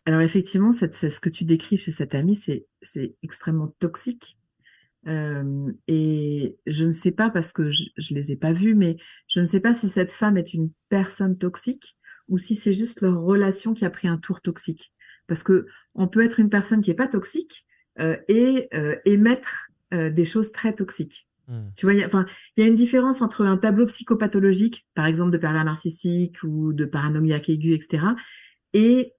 Alors 0.06 0.20
effectivement, 0.20 0.72
c'est 0.72 1.10
ce 1.10 1.20
que 1.20 1.30
tu 1.30 1.44
décris 1.44 1.76
chez 1.76 1.92
cet 1.92 2.14
ami, 2.14 2.34
c'est 2.34 3.16
extrêmement 3.22 3.72
toxique 3.78 4.37
et 5.06 6.58
je 6.66 6.84
ne 6.84 6.92
sais 6.92 7.12
pas 7.12 7.30
parce 7.30 7.52
que 7.52 7.68
je, 7.68 7.84
ne 8.10 8.14
les 8.14 8.32
ai 8.32 8.36
pas 8.36 8.52
vus, 8.52 8.74
mais 8.74 8.96
je 9.26 9.40
ne 9.40 9.46
sais 9.46 9.60
pas 9.60 9.74
si 9.74 9.88
cette 9.88 10.12
femme 10.12 10.36
est 10.36 10.52
une 10.52 10.70
personne 10.88 11.38
toxique 11.38 11.96
ou 12.28 12.38
si 12.38 12.54
c'est 12.54 12.72
juste 12.72 13.00
leur 13.00 13.20
relation 13.20 13.74
qui 13.74 13.84
a 13.84 13.90
pris 13.90 14.08
un 14.08 14.18
tour 14.18 14.40
toxique. 14.40 14.92
Parce 15.26 15.42
que 15.42 15.66
on 15.94 16.08
peut 16.08 16.24
être 16.24 16.40
une 16.40 16.50
personne 16.50 16.82
qui 16.82 16.90
est 16.90 16.94
pas 16.94 17.06
toxique 17.06 17.66
euh, 18.00 18.16
et 18.28 18.68
euh, 18.74 18.96
émettre 19.04 19.70
euh, 19.92 20.10
des 20.10 20.24
choses 20.24 20.52
très 20.52 20.74
toxiques. 20.74 21.26
Mmh. 21.48 21.60
Tu 21.76 21.86
vois, 21.86 21.94
il 21.94 22.00
y 22.56 22.62
a 22.62 22.66
une 22.66 22.74
différence 22.74 23.22
entre 23.22 23.44
un 23.44 23.56
tableau 23.56 23.86
psychopathologique, 23.86 24.86
par 24.94 25.06
exemple 25.06 25.30
de 25.30 25.38
pervers 25.38 25.64
narcissique 25.64 26.42
ou 26.42 26.72
de 26.72 26.84
paranoïaque 26.84 27.48
aigu, 27.48 27.72
etc., 27.72 28.04
et 28.74 29.14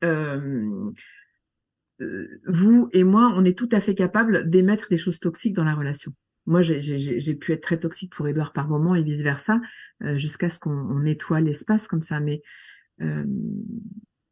vous 2.48 2.90
et 2.94 3.04
moi, 3.04 3.34
on 3.36 3.46
est 3.46 3.58
tout 3.58 3.70
à 3.72 3.82
fait 3.82 3.96
capable 3.96 4.50
d'émettre 4.50 4.88
des 4.90 4.98
choses 4.98 5.20
toxiques 5.20 5.56
dans 5.56 5.64
la 5.64 5.76
relation. 5.76 6.14
Moi, 6.46 6.62
j'ai 6.62 7.36
pu 7.36 7.52
être 7.52 7.62
très 7.62 7.80
toxique 7.80 8.14
pour 8.14 8.28
Edouard 8.28 8.54
par 8.54 8.70
moment 8.70 8.96
et 8.96 9.04
vice 9.04 9.22
versa, 9.22 9.60
euh, 10.04 10.18
jusqu'à 10.18 10.50
ce 10.50 10.60
qu'on 10.60 11.00
nettoie 11.00 11.42
l'espace 11.42 11.88
comme 11.88 12.02
ça. 12.02 12.20
Mais 12.20 12.42
euh, 13.02 13.24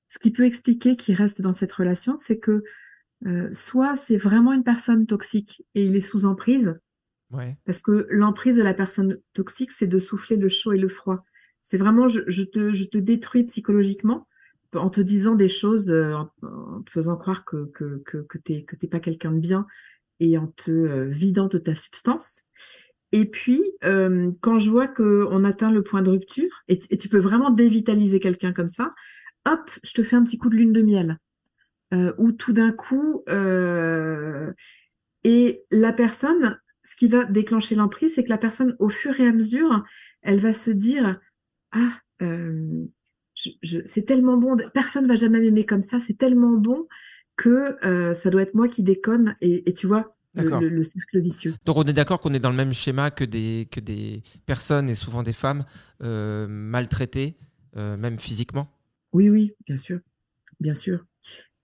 ce 0.07 0.17
qui 0.17 0.31
peut 0.31 0.45
expliquer 0.45 0.95
qu'il 0.95 1.15
reste 1.15 1.41
dans 1.41 1.53
cette 1.53 1.73
relation, 1.73 2.17
c'est 2.17 2.39
que 2.39 2.63
soit 3.51 3.95
c'est 3.95 4.17
vraiment 4.17 4.53
une 4.53 4.63
personne 4.63 5.07
toxique 5.07 5.63
et 5.73 5.85
il 5.85 5.95
est 5.95 6.01
sous 6.01 6.25
emprise, 6.25 6.75
parce 7.65 7.81
que 7.81 8.07
l'emprise 8.09 8.57
de 8.57 8.63
la 8.63 8.73
personne 8.73 9.17
toxique, 9.33 9.71
c'est 9.71 9.87
de 9.87 9.99
souffler 9.99 10.37
le 10.37 10.49
chaud 10.49 10.73
et 10.73 10.77
le 10.77 10.87
froid. 10.87 11.25
C'est 11.61 11.77
vraiment 11.77 12.07
je, 12.07 12.43
te, 12.43 12.71
je 12.71 12.85
te 12.85 12.97
détruis 12.97 13.43
psychologiquement 13.43 14.27
en 14.73 14.89
te 14.89 15.01
disant 15.01 15.35
des 15.35 15.49
choses, 15.49 15.89
euh, 15.89 16.13
en, 16.15 16.81
te 16.81 16.91
faisant 16.91 17.15
croire 17.17 17.45
que, 17.45 17.65
que, 17.73 18.37
tu 18.43 18.53
n'es 18.53 18.89
pas 18.89 18.99
quelqu'un 18.99 19.31
de 19.31 19.39
bien 19.39 19.65
et 20.19 20.37
en 20.37 20.47
te 20.47 20.71
euh, 20.71 21.05
vidant 21.05 21.47
de 21.47 21.57
ta 21.57 21.75
substance. 21.75 22.43
Et 23.11 23.29
puis, 23.29 23.63
euh, 23.83 24.31
quand 24.41 24.59
je 24.59 24.69
vois 24.69 24.87
qu'on 24.87 25.43
atteint 25.43 25.71
le 25.71 25.83
point 25.83 26.01
de 26.01 26.09
rupture, 26.09 26.63
et, 26.67 26.77
tu 26.77 27.09
peux 27.09 27.19
vraiment 27.19 27.51
dévitaliser 27.51 28.19
quelqu'un 28.19 28.51
comme 28.51 28.67
ça, 28.67 28.93
hop, 29.45 29.71
je 29.83 29.93
te 29.93 30.03
fais 30.03 30.15
un 30.15 30.23
petit 30.23 30.37
coup 30.37 30.49
de 30.49 30.55
lune 30.55 30.73
de 30.73 30.81
miel. 30.81 31.17
Où 32.17 32.33
tout 32.33 32.51
d'un 32.51 32.73
coup, 32.73 33.23
et 35.23 35.63
la 35.71 35.93
personne, 35.93 36.59
ce 36.83 36.97
qui 36.97 37.07
va 37.07 37.23
déclencher 37.23 37.75
l'emprise, 37.75 38.15
c'est 38.15 38.25
que 38.25 38.29
la 38.29 38.37
personne, 38.37 38.75
au 38.79 38.89
fur 38.89 39.17
et 39.21 39.25
à 39.25 39.31
mesure, 39.31 39.85
elle 40.21 40.41
va 40.41 40.51
se 40.51 40.69
dire, 40.69 41.17
ah, 41.71 42.01
c'est 43.83 44.05
tellement 44.05 44.37
bon, 44.37 44.57
personne 44.73 45.07
va 45.07 45.15
jamais 45.15 45.39
m'aimer 45.39 45.65
comme 45.65 45.81
ça, 45.81 45.99
c'est 45.99 46.17
tellement 46.17 46.53
bon 46.53 46.87
que 47.35 47.77
euh, 47.85 48.13
ça 48.13 48.29
doit 48.29 48.41
être 48.41 48.55
moi 48.55 48.67
qui 48.67 48.83
déconne 48.83 49.35
et, 49.41 49.73
tu 49.73 49.87
vois 49.87 50.15
le, 50.35 50.83
cercle 50.83 51.19
vicieux. 51.19 51.55
Donc 51.65 51.77
on 51.77 51.83
est 51.83 51.93
d'accord 51.93 52.19
qu'on 52.19 52.33
est 52.33 52.39
dans 52.39 52.49
le 52.49 52.55
même 52.55 52.73
schéma 52.73 53.11
que 53.11 53.23
des, 53.23 53.67
que 53.71 53.79
des 53.79 54.21
personnes 54.45 54.89
et 54.89 54.95
souvent 54.95 55.23
des 55.23 55.33
femmes 55.33 55.65
euh, 56.03 56.47
maltraitées, 56.47 57.37
euh, 57.75 57.97
même 57.97 58.17
physiquement? 58.17 58.67
Oui, 59.13 59.29
oui, 59.29 59.53
bien 59.65 59.77
sûr, 59.77 59.99
bien 60.59 60.75
sûr. 60.75 61.05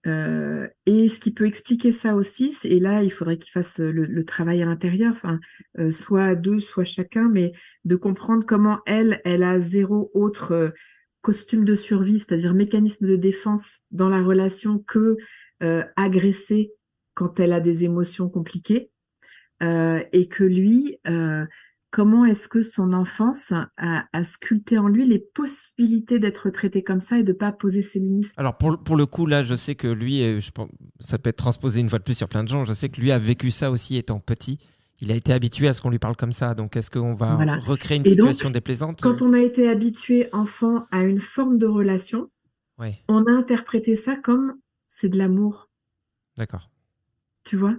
et 0.05 1.09
ce 1.09 1.19
qui 1.19 1.31
peut 1.31 1.45
expliquer 1.45 1.91
ça 1.91 2.15
aussi, 2.15 2.55
et 2.63 2.79
là 2.79 3.03
il 3.03 3.11
faudrait 3.11 3.37
qu'ils 3.37 3.51
fassent 3.51 3.79
le, 3.79 4.23
travail 4.23 4.61
à 4.61 4.65
l'intérieur, 4.65 5.13
enfin, 5.13 5.39
soit 5.91 6.35
deux, 6.35 6.59
soit 6.59 6.85
chacun, 6.85 7.29
mais 7.29 7.51
de 7.85 7.95
comprendre 7.95 8.45
comment 8.45 8.79
elle, 8.85 9.21
elle 9.23 9.43
a 9.43 9.59
zéro 9.59 10.11
autre 10.13 10.73
costume 11.23 11.65
de 11.65 11.73
survie, 11.73 12.19
c'est-à-dire 12.19 12.53
mécanisme 12.53 13.07
de 13.07 13.15
défense 13.15 13.79
dans 13.89 14.09
la 14.09 14.21
relation 14.21 14.77
que 14.77 15.15
euh, 15.63 15.83
agresser 15.95 16.73
quand 17.15 17.39
elle 17.39 17.53
a 17.53 17.59
des 17.59 17.85
émotions 17.85 18.29
compliquées. 18.29 18.91
Euh, 19.63 20.03
et 20.11 20.27
que 20.27 20.43
lui, 20.43 20.97
euh, 21.07 21.45
comment 21.91 22.25
est-ce 22.25 22.49
que 22.49 22.61
son 22.61 22.91
enfance 22.91 23.53
a, 23.77 24.23
sculpté 24.25 24.77
en 24.77 24.89
lui 24.89 25.05
les 25.05 25.19
possibilités 25.19 26.19
d'être 26.19 26.49
traité 26.49 26.83
comme 26.83 26.99
ça 26.99 27.17
et 27.17 27.23
de 27.23 27.31
ne 27.31 27.37
pas 27.37 27.53
poser 27.53 27.81
ses 27.81 27.99
limites? 27.99 28.33
Alors 28.35 28.57
pour, 28.57 28.83
pour, 28.83 28.97
le 28.97 29.05
coup, 29.05 29.25
là, 29.25 29.41
je 29.41 29.55
sais 29.55 29.75
que 29.75 29.87
lui, 29.87 30.41
ça 30.99 31.17
peut 31.17 31.29
être 31.29 31.37
transposé 31.37 31.79
une 31.79 31.89
fois 31.89 31.99
de 31.99 32.03
plus 32.03 32.15
sur 32.15 32.27
plein 32.27 32.43
de 32.43 32.49
gens, 32.49 32.65
je 32.65 32.73
sais 32.73 32.89
que 32.89 32.99
lui 32.99 33.11
a 33.11 33.19
vécu 33.19 33.49
ça 33.49 33.71
aussi 33.71 33.95
étant 33.95 34.19
petit 34.19 34.59
il 35.03 35.11
a 35.11 35.15
été 35.15 35.33
habitué 35.33 35.67
à 35.67 35.73
ce 35.73 35.81
qu'on 35.81 35.89
lui 35.89 35.99
parle 35.99 36.15
comme 36.15 36.31
ça. 36.31 36.55
Donc, 36.55 36.77
est-ce 36.77 36.89
qu'on 36.89 37.13
va 37.13 37.57
recréer 37.57 37.97
une 37.97 38.05
situation 38.05 38.49
déplaisante 38.49 39.01
Quand 39.01 39.21
on 39.21 39.33
a 39.33 39.39
été 39.39 39.67
habitué, 39.67 40.29
enfant, 40.31 40.87
à 40.91 41.03
une 41.03 41.19
forme 41.19 41.57
de 41.57 41.67
relation, 41.67 42.31
on 43.09 43.25
a 43.25 43.31
interprété 43.31 43.97
ça 43.97 44.15
comme 44.15 44.55
c'est 44.87 45.09
de 45.09 45.17
l'amour. 45.17 45.69
D'accord. 46.37 46.71
Tu 47.43 47.57
vois? 47.57 47.75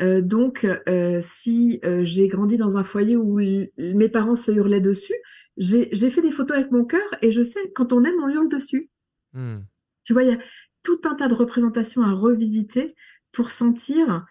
Euh, 0.00 0.20
donc, 0.20 0.66
euh, 0.88 1.20
si 1.22 1.80
euh, 1.84 2.04
j'ai 2.04 2.28
grandi 2.28 2.58
dans 2.58 2.76
un 2.76 2.84
foyer 2.84 3.16
où 3.16 3.38
mes 3.38 4.08
parents 4.10 4.36
se 4.36 4.52
hurlaient 4.52 4.80
dessus, 4.80 5.14
j'ai 5.56 6.10
fait 6.10 6.20
des 6.20 6.30
photos 6.30 6.58
avec 6.58 6.70
mon 6.70 6.84
cœur 6.84 7.06
et 7.22 7.30
je 7.30 7.42
sais, 7.42 7.72
quand 7.74 7.94
on 7.94 8.04
aime, 8.04 8.22
on 8.22 8.28
hurle 8.28 8.50
dessus. 8.50 8.90
Hmm. 9.32 9.60
Tu 10.04 10.12
vois, 10.12 10.22
il 10.22 10.30
y 10.30 10.34
a 10.34 10.38
tout 10.82 11.00
un 11.04 11.14
tas 11.14 11.28
de 11.28 11.34
représentations 11.34 12.02
à 12.02 12.12
revisiter 12.12 12.94
pour 13.32 13.50
sentir 13.50 14.26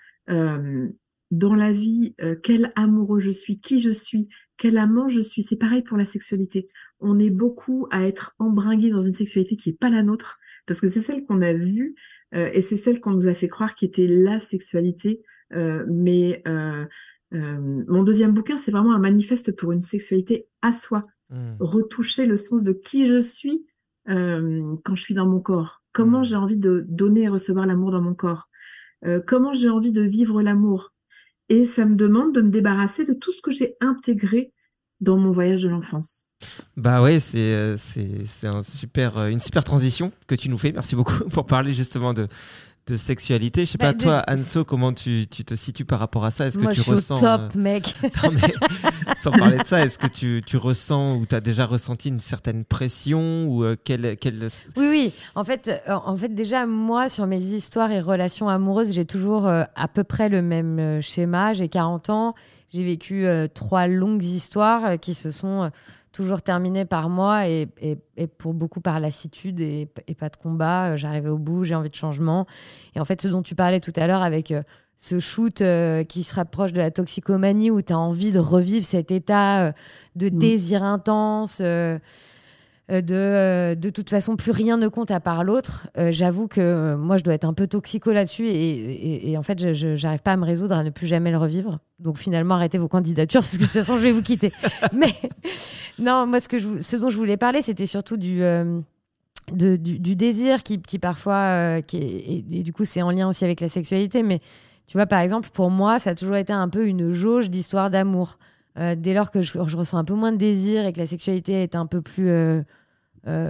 dans 1.32 1.56
la 1.56 1.72
vie, 1.72 2.14
euh, 2.22 2.36
quel 2.42 2.74
amoureux 2.76 3.20
je 3.20 3.32
suis, 3.32 3.60
qui 3.60 3.80
je 3.80 3.92
suis, 3.92 4.28
quel 4.58 4.78
amant 4.78 5.08
je 5.08 5.22
suis. 5.22 5.42
C'est 5.42 5.58
pareil 5.58 5.82
pour 5.82 5.98
la 5.98 6.06
sexualité. 6.06 6.68
On 7.00 7.18
est 7.18 7.30
beaucoup 7.30 7.88
à 7.90 8.04
être 8.04 8.36
embringué 8.38 8.90
dans 8.90 9.02
une 9.02 9.14
sexualité 9.14 9.56
qui 9.56 9.70
n'est 9.70 9.78
pas 9.78 9.90
la 9.90 10.04
nôtre 10.04 10.38
parce 10.68 10.82
que 10.82 10.90
c'est 10.90 11.02
celle 11.02 11.26
qu'on 11.26 11.42
a 11.42 11.54
vue 11.54 11.96
euh, 12.36 12.50
et 12.54 12.62
c'est 12.62 12.78
celle 12.78 13.00
qu'on 13.00 13.12
nous 13.12 13.28
a 13.28 13.34
fait 13.34 13.48
croire 13.48 13.76
qui 13.76 13.86
était 13.86 14.08
la 14.08 14.40
sexualité. 14.40 15.22
Euh, 15.54 15.86
mais 15.90 16.44
mon 17.34 18.04
deuxième 18.04 18.34
bouquin, 18.34 18.58
c'est 18.58 18.72
vraiment 18.72 18.94
un 18.94 19.00
manifeste 19.00 19.56
pour 19.56 19.72
une 19.72 19.80
sexualité 19.80 20.48
à 20.62 20.74
soi, 20.74 21.08
mmh. 21.30 21.56
retoucher 21.62 22.26
le 22.26 22.36
sens 22.36 22.64
de 22.64 22.74
qui 22.74 23.08
je 23.08 23.20
suis 23.20 23.66
quand 24.06 24.96
je 24.96 25.02
suis 25.02 25.14
dans 25.14 25.28
mon 25.28 25.40
corps, 25.40 25.82
comment 25.94 26.22
mmh. 26.22 26.26
j'ai 26.26 26.36
envie 26.36 26.58
de 26.58 26.86
donner 26.90 27.22
et 27.22 27.28
recevoir 27.30 27.68
l'amour 27.68 27.92
dans 27.92 28.02
mon 28.02 28.16
corps, 28.16 28.50
comment 29.26 29.54
j'ai 29.54 29.70
envie 29.70 29.94
de 29.94 30.02
vivre 30.02 30.42
l'amour. 30.42 30.92
Et 31.52 31.66
ça 31.66 31.84
me 31.84 31.98
demande 31.98 32.34
de 32.34 32.40
me 32.40 32.50
débarrasser 32.50 33.04
de 33.04 33.12
tout 33.12 33.34
ce 33.34 33.42
que 33.42 33.52
j'ai 33.52 33.76
intégré 33.82 34.54
dans 35.02 35.18
mon 35.18 35.32
voyage 35.32 35.64
de 35.64 35.68
l'enfance. 35.68 36.28
Bah 36.78 37.02
ouais, 37.02 37.20
c'est 37.20 37.40
euh, 37.40 37.76
euh, 37.98 39.28
une 39.28 39.40
super 39.42 39.64
transition 39.66 40.14
que 40.28 40.36
tu 40.36 40.48
nous 40.48 40.58
fais. 40.58 40.72
Merci 40.72 40.96
beaucoup 40.96 41.26
pour 41.34 41.46
parler 41.46 41.74
justement 41.74 42.14
de, 42.14 42.26
de 42.88 42.96
sexualité. 42.96 43.66
Je 43.66 43.72
sais 43.72 43.78
pas, 43.78 43.94
bah, 43.94 43.98
toi, 43.98 44.24
Anso, 44.28 44.66
comment 44.66 44.94
tu, 44.94 45.28
tu, 45.30 45.46
te 45.46 45.56
situes 45.56 45.86
par 45.86 46.00
rapport 46.00 46.26
à 46.26 46.32
ça? 46.32 46.48
Est-ce 46.48 46.58
que 46.58 46.68
tu 46.68 46.76
je 46.76 46.82
suis 46.82 46.92
ressens. 46.92 47.16
Au 47.16 47.20
top, 47.20 47.42
euh, 47.56 47.60
mec 47.60 47.94
Sans 49.16 49.32
parler 49.32 49.58
de 49.58 49.66
ça, 49.66 49.86
est-ce 49.86 49.98
que 49.98 50.08
tu, 50.08 50.42
tu, 50.46 50.58
ressens 50.58 51.16
ou 51.16 51.26
tu 51.26 51.36
as 51.36 51.42
déjà 51.42 51.66
ressenti 51.66 52.10
une 52.10 52.20
certaine 52.20 52.66
pression 52.66 53.46
ou 53.48 53.76
quelle, 53.84 54.18
quelle... 54.18 54.48
Oui, 54.78 54.88
oui. 54.90 55.14
En 55.36 55.44
fait, 55.44 55.72
en 55.88 56.16
fait, 56.16 56.34
déjà, 56.34 56.66
moi, 56.66 57.10
sur 57.10 57.28
mes 57.28 57.40
histoires 57.40 57.92
et 57.92 58.02
relations 58.02 58.50
amoureuses, 58.50 58.94
j'ai 58.94 59.06
toujours 59.06 59.48
à 59.48 59.88
peu 59.88 60.04
près 60.04 60.30
le 60.30 60.42
même 60.42 61.02
schéma. 61.02 61.54
J'ai 61.54 61.70
40 61.70 62.10
ans. 62.10 62.36
J'ai 62.74 62.84
vécu 62.84 63.26
trois 63.54 63.88
longues 63.88 64.24
histoires 64.24 65.00
qui 65.00 65.14
se 65.14 65.30
sont 65.30 65.72
toujours 66.12 66.42
terminé 66.42 66.86
par 66.86 67.10
moi 67.10 67.48
et, 67.48 67.70
et, 67.80 68.28
pour 68.28 68.54
beaucoup 68.54 68.82
par 68.82 69.00
lassitude 69.00 69.60
et, 69.60 69.90
et 70.08 70.16
pas 70.16 70.30
de 70.30 70.36
combat. 70.36 70.92
Euh, 70.92 70.98
j'arrivais 70.98 71.30
au 71.30 71.38
bout, 71.38 71.64
j'ai 71.64 71.76
envie 71.76 71.90
de 71.90 71.96
changement. 71.96 72.46
Et 72.96 73.00
en 73.00 73.06
fait, 73.06 73.22
ce 73.22 73.28
dont 73.28 73.42
tu 73.42 73.56
parlais 73.56 73.80
tout 73.80 73.94
à 73.96 74.08
l'heure 74.08 74.22
avec 74.22 74.52
euh, 74.52 74.64
ce 74.98 75.20
shoot 75.20 75.62
euh, 75.62 76.04
qui 76.04 76.24
se 76.24 76.36
rapproche 76.36 76.74
de 76.74 76.78
la 76.78 76.92
toxicomanie 76.92 77.72
où 77.72 77.82
tu 77.82 77.92
as 77.92 77.98
envie 77.98 78.32
de 78.32 78.40
revivre 78.40 78.86
cet 78.86 79.10
état 79.10 79.74
de 80.16 80.28
mmh. 80.28 80.38
désir 80.38 80.84
intense. 80.84 81.60
Euh, 81.62 81.98
de, 83.00 83.16
euh, 83.16 83.76
de 83.76 83.90
toute 83.90 84.10
façon, 84.10 84.36
plus 84.36 84.52
rien 84.52 84.76
ne 84.76 84.90
compte 84.90 85.12
à 85.12 85.22
part 85.22 85.46
l'autre. 85.46 85.88
Euh, 85.98 86.12
j'avoue 86.12 86.50
que 86.50 86.94
moi, 86.96 87.16
je 87.16 87.24
dois 87.24 87.34
être 87.34 87.46
un 87.46 87.54
peu 87.54 87.66
toxico 87.66 88.12
là-dessus 88.12 88.48
et, 88.50 89.38
en 89.38 89.44
fait, 89.44 89.74
je 89.74 90.02
n'arrive 90.04 90.20
pas 90.20 90.34
à 90.34 90.38
me 90.38 90.44
résoudre 90.44 90.76
à 90.76 90.84
ne 90.84 90.90
plus 90.90 91.08
jamais 91.08 91.32
le 91.32 91.38
revivre. 91.38 91.80
Donc 92.00 92.18
finalement, 92.18 92.56
arrêtez 92.56 92.78
vos 92.78 92.90
candidatures 92.90 93.42
parce 93.44 93.54
que 93.56 93.62
de 93.62 93.66
toute 93.66 93.72
façon, 93.72 93.96
je 93.96 94.04
vais 94.04 94.12
vous 94.12 94.22
quitter. 94.22 94.52
Mais 94.94 95.14
non, 96.00 96.28
moi, 96.28 96.42
ce, 96.42 96.50
que 96.50 96.60
je, 96.60 96.82
ce 96.82 96.98
dont 96.98 97.10
je 97.10 97.16
voulais 97.16 97.38
parler, 97.38 97.62
c'était 97.62 97.86
surtout 97.86 98.18
du, 98.18 98.42
du, 99.54 99.78
du, 99.78 100.16
désir 100.18 100.62
qui, 100.62 100.82
qui 100.82 101.00
parfois, 101.00 101.82
qui 101.84 102.44
et, 102.52 102.64
du 102.64 102.74
coup, 102.74 102.84
c'est 102.84 103.02
en 103.02 103.12
lien 103.12 103.30
aussi 103.30 103.46
avec 103.46 103.62
la 103.62 103.70
sexualité. 103.70 104.22
Mais 104.22 104.40
tu 104.88 104.98
vois, 104.98 105.06
par 105.06 105.22
exemple, 105.22 105.50
pour 105.54 105.70
moi, 105.70 105.98
ça 105.98 106.10
a 106.10 106.16
toujours 106.16 106.36
été 106.36 106.52
un 106.52 106.68
peu 106.68 106.86
une 106.86 107.12
jauge 107.12 107.50
d'histoire 107.50 107.90
d'amour. 107.90 108.38
dès 108.76 109.14
lors 109.14 109.32
que 109.32 109.42
je, 109.42 109.54
je, 109.66 109.78
ressens 109.78 109.98
un 109.98 110.04
peu 110.04 110.16
moins 110.16 110.34
de 110.34 110.38
désir 110.38 110.86
et 110.86 110.92
que 110.92 111.00
la 111.00 111.06
sexualité 111.06 111.64
est 111.64 111.78
un 111.78 111.86
peu 111.86 112.02
plus 112.02 112.30
euh, 112.30 112.62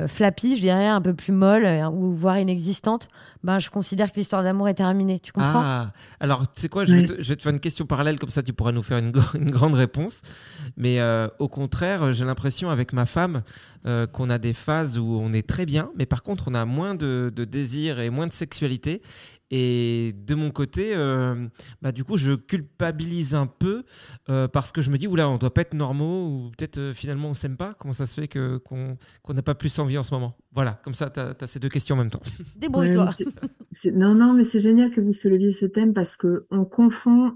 flappy, 0.07 0.55
je 0.57 0.61
dirais, 0.61 0.87
un 0.87 1.01
peu 1.01 1.13
plus 1.13 1.31
molle, 1.31 1.65
euh, 1.65 1.89
ou 1.89 2.13
voire 2.13 2.39
inexistante, 2.39 3.07
ben, 3.43 3.59
je 3.59 3.69
considère 3.69 4.11
que 4.11 4.17
l'histoire 4.17 4.43
d'amour 4.43 4.67
est 4.67 4.73
terminée. 4.73 5.19
Tu 5.19 5.31
comprends? 5.31 5.61
Ah, 5.63 5.93
Alors, 6.19 6.51
tu 6.51 6.61
sais 6.61 6.69
quoi, 6.69 6.85
je, 6.85 6.95
vais 6.95 7.03
te, 7.03 7.41
faire 7.41 7.53
une 7.53 7.59
question 7.59 7.85
parallèle, 7.85 8.19
comme 8.19 8.29
ça 8.29 8.43
tu 8.43 8.53
pourras 8.53 8.71
nous 8.71 8.83
faire 8.83 8.97
une, 8.97 9.11
grande 9.51 9.73
réponse. 9.73 10.21
Mais 10.77 10.99
euh, 10.99 11.27
au 11.39 11.47
contraire, 11.47 12.11
j'ai 12.11 12.25
l'impression 12.25 12.69
avec 12.69 12.93
ma 12.93 13.05
femme 13.05 13.43
qu'on 14.11 14.29
a 14.29 14.37
des 14.37 14.53
phases 14.53 14.99
où 14.99 15.19
on 15.19 15.33
est 15.33 15.47
très 15.47 15.65
bien, 15.65 15.89
mais 15.97 16.05
par 16.05 16.21
contre, 16.21 16.45
on 16.49 16.53
a 16.53 16.65
moins 16.65 16.93
de, 16.93 17.31
de 17.35 17.45
désir 17.45 17.99
et 17.99 18.11
moins 18.11 18.27
de 18.27 18.33
sexualité. 18.33 19.01
Et 19.53 20.15
de 20.25 20.33
mon 20.33 20.49
côté, 20.49 20.95
euh, 20.95 21.35
bah, 21.81 21.91
du 21.91 22.05
coup, 22.05 22.15
je 22.15 22.31
culpabilise 22.31 23.35
un 23.35 23.47
peu 23.47 23.83
euh, 24.29 24.47
parce 24.47 24.71
que 24.71 24.81
je 24.81 24.89
me 24.89 24.97
dis, 24.97 25.07
oula, 25.07 25.29
on 25.29 25.37
doit 25.37 25.53
pas 25.53 25.61
être 25.61 25.73
normaux 25.73 26.25
ou 26.25 26.51
peut-être 26.57 26.77
euh, 26.77 26.93
finalement 26.93 27.27
on 27.27 27.33
s'aime 27.33 27.57
pas. 27.57 27.73
Comment 27.73 27.93
ça 27.93 28.05
se 28.05 28.21
fait 28.21 28.29
que, 28.29 28.57
qu'on, 28.59 28.97
n'a 29.33 29.41
pas 29.41 29.53
plus 29.53 29.77
envie 29.79 29.97
en 29.97 30.03
ce 30.03 30.13
moment? 30.13 30.37
Voilà, 30.53 30.79
comme 30.85 30.93
ça, 30.93 31.09
tu 31.09 31.19
as, 31.19 31.47
ces 31.47 31.59
deux 31.59 31.67
questions 31.67 31.95
en 31.95 31.97
même 31.99 32.09
temps. 32.09 32.21
Débrouille-toi. 32.55 33.09
non, 33.93 34.15
non, 34.15 34.33
mais 34.33 34.45
c'est 34.45 34.61
génial 34.61 34.89
que 34.89 35.01
vous 35.01 35.11
souleviez 35.11 35.51
ce 35.51 35.65
thème 35.65 35.93
parce 35.93 36.15
qu'on 36.15 36.65
confond 36.65 37.33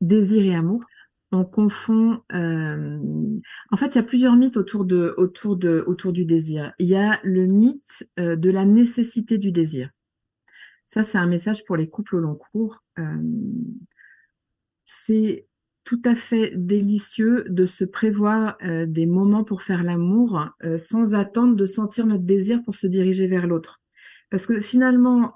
désir 0.00 0.42
et 0.44 0.54
amour. 0.54 0.80
On 1.30 1.44
confond. 1.44 2.22
En 2.32 3.76
fait, 3.76 3.86
il 3.86 3.96
y 3.96 3.98
a 3.98 4.02
plusieurs 4.02 4.36
mythes 4.36 4.56
autour, 4.56 4.86
de, 4.86 5.14
autour, 5.18 5.56
de, 5.56 5.84
autour 5.86 6.12
du 6.12 6.24
désir. 6.24 6.72
Il 6.78 6.86
y 6.86 6.96
a 6.96 7.20
le 7.22 7.46
mythe 7.46 8.08
de 8.16 8.50
la 8.50 8.64
nécessité 8.64 9.36
du 9.36 9.52
désir. 9.52 9.90
Ça, 10.86 11.02
c'est 11.02 11.18
un 11.18 11.26
message 11.26 11.64
pour 11.64 11.76
les 11.76 11.88
couples 11.88 12.16
au 12.16 12.20
long 12.20 12.34
cours. 12.34 12.82
Euh, 12.98 13.22
c'est 14.84 15.46
tout 15.84 16.00
à 16.04 16.14
fait 16.14 16.52
délicieux 16.54 17.44
de 17.48 17.66
se 17.66 17.84
prévoir 17.84 18.56
euh, 18.62 18.86
des 18.86 19.06
moments 19.06 19.44
pour 19.44 19.62
faire 19.62 19.82
l'amour 19.82 20.48
euh, 20.64 20.78
sans 20.78 21.14
attendre 21.14 21.56
de 21.56 21.66
sentir 21.66 22.06
notre 22.06 22.24
désir 22.24 22.62
pour 22.62 22.74
se 22.74 22.86
diriger 22.86 23.26
vers 23.26 23.46
l'autre. 23.46 23.80
Parce 24.30 24.46
que 24.46 24.60
finalement, 24.60 25.32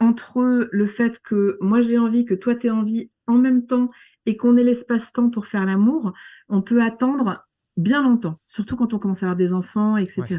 entre 0.00 0.68
le 0.72 0.86
fait 0.86 1.20
que 1.22 1.58
moi 1.60 1.80
j'ai 1.80 1.96
envie, 1.96 2.24
que 2.24 2.34
toi 2.34 2.56
tu 2.56 2.68
envie 2.70 3.10
en 3.28 3.38
même 3.38 3.66
temps 3.66 3.90
et 4.24 4.36
qu'on 4.36 4.56
ait 4.56 4.64
l'espace-temps 4.64 5.30
pour 5.30 5.46
faire 5.46 5.64
l'amour, 5.64 6.12
on 6.48 6.60
peut 6.60 6.82
attendre 6.82 7.46
bien 7.76 8.02
longtemps, 8.02 8.40
surtout 8.46 8.74
quand 8.74 8.94
on 8.94 8.98
commence 8.98 9.22
à 9.22 9.26
avoir 9.26 9.36
des 9.36 9.52
enfants, 9.52 9.96
etc. 9.96 10.38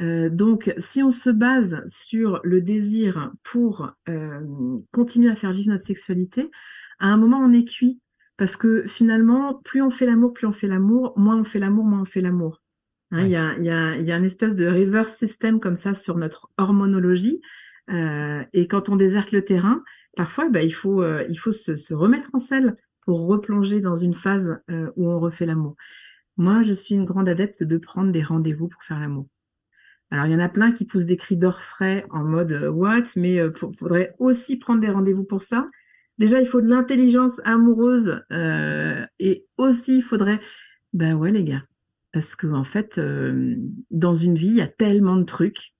Euh, 0.00 0.28
donc, 0.28 0.72
si 0.78 1.02
on 1.02 1.10
se 1.10 1.30
base 1.30 1.84
sur 1.86 2.40
le 2.42 2.60
désir 2.60 3.32
pour 3.42 3.94
euh, 4.08 4.40
continuer 4.92 5.30
à 5.30 5.36
faire 5.36 5.52
vivre 5.52 5.70
notre 5.70 5.84
sexualité, 5.84 6.50
à 6.98 7.08
un 7.08 7.16
moment, 7.16 7.38
on 7.38 7.52
est 7.52 7.64
cuit. 7.64 8.00
Parce 8.36 8.56
que 8.56 8.84
finalement, 8.86 9.60
plus 9.64 9.80
on 9.80 9.90
fait 9.90 10.06
l'amour, 10.06 10.32
plus 10.32 10.46
on 10.46 10.52
fait 10.52 10.66
l'amour, 10.66 11.12
moins 11.16 11.38
on 11.38 11.44
fait 11.44 11.60
l'amour, 11.60 11.84
moins 11.84 12.00
on 12.00 12.04
fait 12.04 12.20
l'amour. 12.20 12.62
Hein, 13.12 13.26
il 13.26 13.30
y, 13.30 13.36
a, 13.36 13.56
y, 13.58 13.70
a, 13.70 13.96
y, 13.96 14.10
a, 14.10 14.16
une 14.16 14.24
espèce 14.24 14.56
de 14.56 14.66
reverse 14.66 15.14
system 15.14 15.60
comme 15.60 15.76
ça 15.76 15.94
sur 15.94 16.16
notre 16.16 16.50
hormonologie. 16.58 17.40
Euh, 17.90 18.42
et 18.52 18.66
quand 18.66 18.88
on 18.88 18.96
déserte 18.96 19.30
le 19.30 19.44
terrain, 19.44 19.82
parfois, 20.16 20.48
bah, 20.48 20.62
il 20.62 20.72
faut, 20.72 21.02
euh, 21.02 21.24
il 21.28 21.36
faut 21.36 21.52
se, 21.52 21.76
se, 21.76 21.94
remettre 21.94 22.30
en 22.32 22.38
selle 22.38 22.76
pour 23.02 23.26
replonger 23.26 23.80
dans 23.80 23.94
une 23.94 24.14
phase 24.14 24.58
euh, 24.70 24.90
où 24.96 25.08
on 25.08 25.20
refait 25.20 25.46
l'amour. 25.46 25.76
Moi, 26.36 26.62
je 26.62 26.72
suis 26.72 26.94
une 26.94 27.04
grande 27.04 27.28
adepte 27.28 27.62
de 27.62 27.78
prendre 27.78 28.10
des 28.10 28.22
rendez-vous 28.22 28.68
pour 28.68 28.82
faire 28.82 28.98
l'amour. 28.98 29.28
Alors, 30.14 30.26
il 30.26 30.32
y 30.32 30.36
en 30.36 30.40
a 30.40 30.48
plein 30.48 30.70
qui 30.70 30.84
poussent 30.84 31.06
des 31.06 31.16
cris 31.16 31.36
d'orfraie 31.36 32.06
en 32.08 32.22
mode 32.22 32.52
euh, 32.52 32.70
what, 32.70 33.02
mais 33.16 33.34
il 33.34 33.40
euh, 33.40 33.52
faudrait 33.52 34.14
aussi 34.20 34.56
prendre 34.56 34.80
des 34.80 34.88
rendez-vous 34.88 35.24
pour 35.24 35.42
ça. 35.42 35.66
Déjà, 36.18 36.40
il 36.40 36.46
faut 36.46 36.60
de 36.60 36.68
l'intelligence 36.68 37.40
amoureuse 37.44 38.22
euh, 38.30 39.04
et 39.18 39.44
aussi, 39.58 39.96
il 39.96 40.02
faudrait. 40.02 40.38
Ben 40.92 41.14
ouais, 41.14 41.32
les 41.32 41.42
gars, 41.42 41.62
parce 42.12 42.36
que 42.36 42.46
en 42.46 42.62
fait, 42.62 43.00
dans 43.90 44.14
une 44.14 44.36
vie, 44.36 44.46
il 44.46 44.54
y 44.54 44.60
a 44.60 44.68
tellement 44.68 45.16
de 45.16 45.24
trucs 45.24 45.73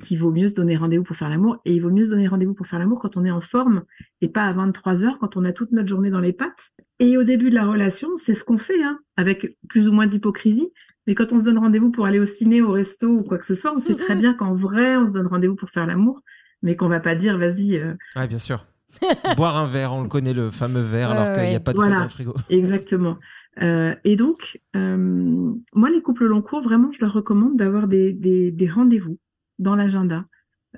qu'il 0.00 0.18
vaut 0.18 0.30
mieux 0.30 0.48
se 0.48 0.54
donner 0.54 0.76
rendez-vous 0.76 1.04
pour 1.04 1.16
faire 1.16 1.28
l'amour. 1.28 1.58
Et 1.64 1.74
il 1.74 1.80
vaut 1.80 1.90
mieux 1.90 2.04
se 2.04 2.10
donner 2.10 2.26
rendez-vous 2.26 2.54
pour 2.54 2.66
faire 2.66 2.78
l'amour 2.78 3.00
quand 3.00 3.16
on 3.16 3.24
est 3.24 3.30
en 3.30 3.40
forme 3.40 3.84
et 4.20 4.28
pas 4.28 4.46
à 4.46 4.52
23 4.52 5.04
heures, 5.04 5.18
quand 5.18 5.36
on 5.36 5.44
a 5.44 5.52
toute 5.52 5.72
notre 5.72 5.88
journée 5.88 6.10
dans 6.10 6.20
les 6.20 6.32
pattes. 6.32 6.70
Et 6.98 7.16
au 7.16 7.24
début 7.24 7.50
de 7.50 7.54
la 7.54 7.66
relation, 7.66 8.16
c'est 8.16 8.34
ce 8.34 8.44
qu'on 8.44 8.58
fait, 8.58 8.82
hein, 8.82 8.98
avec 9.16 9.58
plus 9.68 9.88
ou 9.88 9.92
moins 9.92 10.06
d'hypocrisie. 10.06 10.70
Mais 11.06 11.14
quand 11.14 11.32
on 11.32 11.38
se 11.38 11.44
donne 11.44 11.58
rendez-vous 11.58 11.90
pour 11.90 12.06
aller 12.06 12.20
au 12.20 12.26
ciné, 12.26 12.62
au 12.62 12.70
resto 12.70 13.08
ou 13.08 13.22
quoi 13.22 13.38
que 13.38 13.44
ce 13.44 13.54
soit, 13.54 13.74
on 13.74 13.80
sait 13.80 13.96
très 13.96 14.14
bien 14.14 14.34
qu'en 14.34 14.54
vrai, 14.54 14.96
on 14.96 15.06
se 15.06 15.12
donne 15.12 15.26
rendez-vous 15.26 15.56
pour 15.56 15.70
faire 15.70 15.86
l'amour, 15.86 16.20
mais 16.62 16.76
qu'on 16.76 16.88
va 16.88 17.00
pas 17.00 17.14
dire, 17.14 17.38
vas-y. 17.38 17.76
Euh... 17.76 17.94
Ouais, 18.16 18.26
bien 18.26 18.38
sûr. 18.38 18.66
Boire 19.36 19.56
un 19.56 19.66
verre, 19.66 19.94
on 19.94 20.02
le 20.02 20.08
connaît, 20.08 20.34
le 20.34 20.50
fameux 20.50 20.82
verre, 20.82 21.10
alors 21.10 21.34
qu'il 21.34 21.48
n'y 21.48 21.56
a 21.56 21.60
pas 21.60 21.72
de 21.72 21.78
voilà, 21.78 21.96
dans 21.96 22.02
le 22.02 22.08
frigo. 22.08 22.34
Exactement. 22.50 23.16
Euh, 23.62 23.94
et 24.04 24.16
donc, 24.16 24.60
euh, 24.76 25.52
moi, 25.74 25.90
les 25.90 26.02
couples 26.02 26.26
long 26.26 26.42
cours, 26.42 26.60
vraiment, 26.60 26.92
je 26.92 27.00
leur 27.00 27.12
recommande 27.12 27.56
d'avoir 27.56 27.88
des, 27.88 28.12
des, 28.12 28.50
des 28.50 28.68
rendez-vous 28.68 29.18
dans 29.58 29.76
l'agenda. 29.76 30.24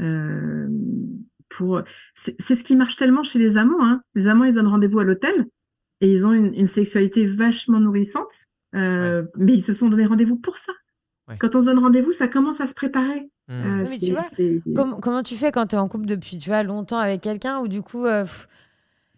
Euh, 0.00 0.68
pour... 1.48 1.82
C'est 2.14 2.54
ce 2.54 2.64
qui 2.64 2.76
marche 2.76 2.96
tellement 2.96 3.22
chez 3.22 3.38
les 3.38 3.56
amants. 3.56 3.84
Hein. 3.84 4.00
Les 4.14 4.28
amants, 4.28 4.44
ils 4.44 4.54
donnent 4.54 4.66
rendez-vous 4.66 5.00
à 5.00 5.04
l'hôtel 5.04 5.46
et 6.00 6.12
ils 6.12 6.26
ont 6.26 6.32
une, 6.32 6.54
une 6.54 6.66
sexualité 6.66 7.26
vachement 7.26 7.80
nourrissante. 7.80 8.32
Euh, 8.74 9.24
mais 9.36 9.54
ils 9.54 9.62
se 9.62 9.72
sont 9.72 9.88
donné 9.88 10.06
rendez-vous 10.06 10.36
pour 10.36 10.56
ça. 10.56 10.72
Quand 11.38 11.54
on 11.54 11.60
se 11.60 11.66
donne 11.66 11.78
rendez-vous, 11.78 12.12
ça 12.12 12.28
commence 12.28 12.60
à 12.60 12.66
se 12.66 12.74
préparer. 12.74 13.30
Mmh. 13.48 13.52
Euh, 13.52 13.86
tu 13.98 14.12
vois, 14.12 15.00
comment, 15.00 15.22
tu 15.22 15.36
fais 15.36 15.52
quand 15.52 15.66
tu 15.68 15.76
es 15.76 15.78
en 15.78 15.88
couple 15.88 16.06
depuis 16.06 16.38
tu 16.38 16.50
vois, 16.50 16.62
longtemps 16.62 16.98
avec 16.98 17.22
quelqu'un 17.22 17.60
ou 17.60 17.68
du 17.68 17.80
coup, 17.82 18.04
euh, 18.04 18.26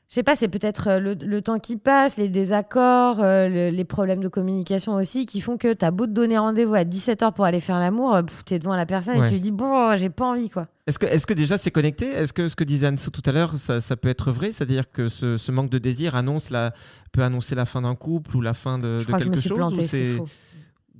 je 0.09 0.15
sais 0.15 0.23
pas, 0.23 0.37
c'est 0.37 0.47
peut-être 0.47 0.89
euh, 0.89 1.15
le, 1.21 1.43
temps 1.43 1.59
qui 1.59 1.77
passe, 1.77 2.17
les 2.17 2.29
désaccords, 2.29 3.21
euh, 3.21 3.49
les 3.49 3.85
problèmes 3.85 4.23
de 4.23 4.29
communication 4.29 4.95
aussi 4.95 5.27
qui 5.27 5.41
font 5.41 5.57
que 5.57 5.73
tu 5.73 5.85
as 5.85 5.91
beau 5.91 6.07
te 6.07 6.13
donner 6.13 6.39
rendez-vous 6.39 6.75
à 6.75 6.85
17h 6.85 7.33
pour 7.33 7.45
aller 7.45 7.59
faire 7.59 7.81
l'amour, 7.81 8.15
euh, 8.15 8.23
tu 8.47 8.55
es 8.55 8.61
devant 8.61 8.77
la 8.77 8.87
personne 8.87 9.21
et 9.21 9.27
tu 9.27 9.35
lui 9.35 9.41
dis 9.41 9.51
bon, 9.51 9.97
j'ai 9.97 10.09
pas 10.09 10.27
envie 10.27 10.49
quoi. 10.49 10.69
Est-ce 10.87 11.01
que, 11.01 11.07
est 11.07 11.27
que 11.27 11.35
déjà 11.35 11.59
c'est 11.59 11.73
connecté? 11.73 12.07
Est-ce 12.07 12.33
que 12.33 12.47
ce 12.47 12.55
que 12.55 12.63
disait 12.63 12.87
Anne 12.87 12.97
tout 12.99 13.23
à 13.25 13.33
l'heure, 13.33 13.57
ça, 13.57 13.97
peut 13.97 14.09
être 14.09 14.31
vrai? 14.31 14.53
C'est-à-dire 14.53 14.93
que 14.93 15.09
ce, 15.09 15.51
manque 15.51 15.71
de 15.71 15.79
désir 15.79 16.15
annonce 16.15 16.51
la, 16.51 16.73
peut 17.11 17.23
annoncer 17.23 17.57
la 17.57 17.65
fin 17.65 17.83
d'un 17.83 17.97
couple 17.97 18.37
ou 18.37 18.41
la 18.41 18.55
fin 18.55 18.79
de, 18.79 19.01
quelque 19.05 19.41
chose 19.41 19.73
ou 19.73 19.83
c'est 19.83 20.19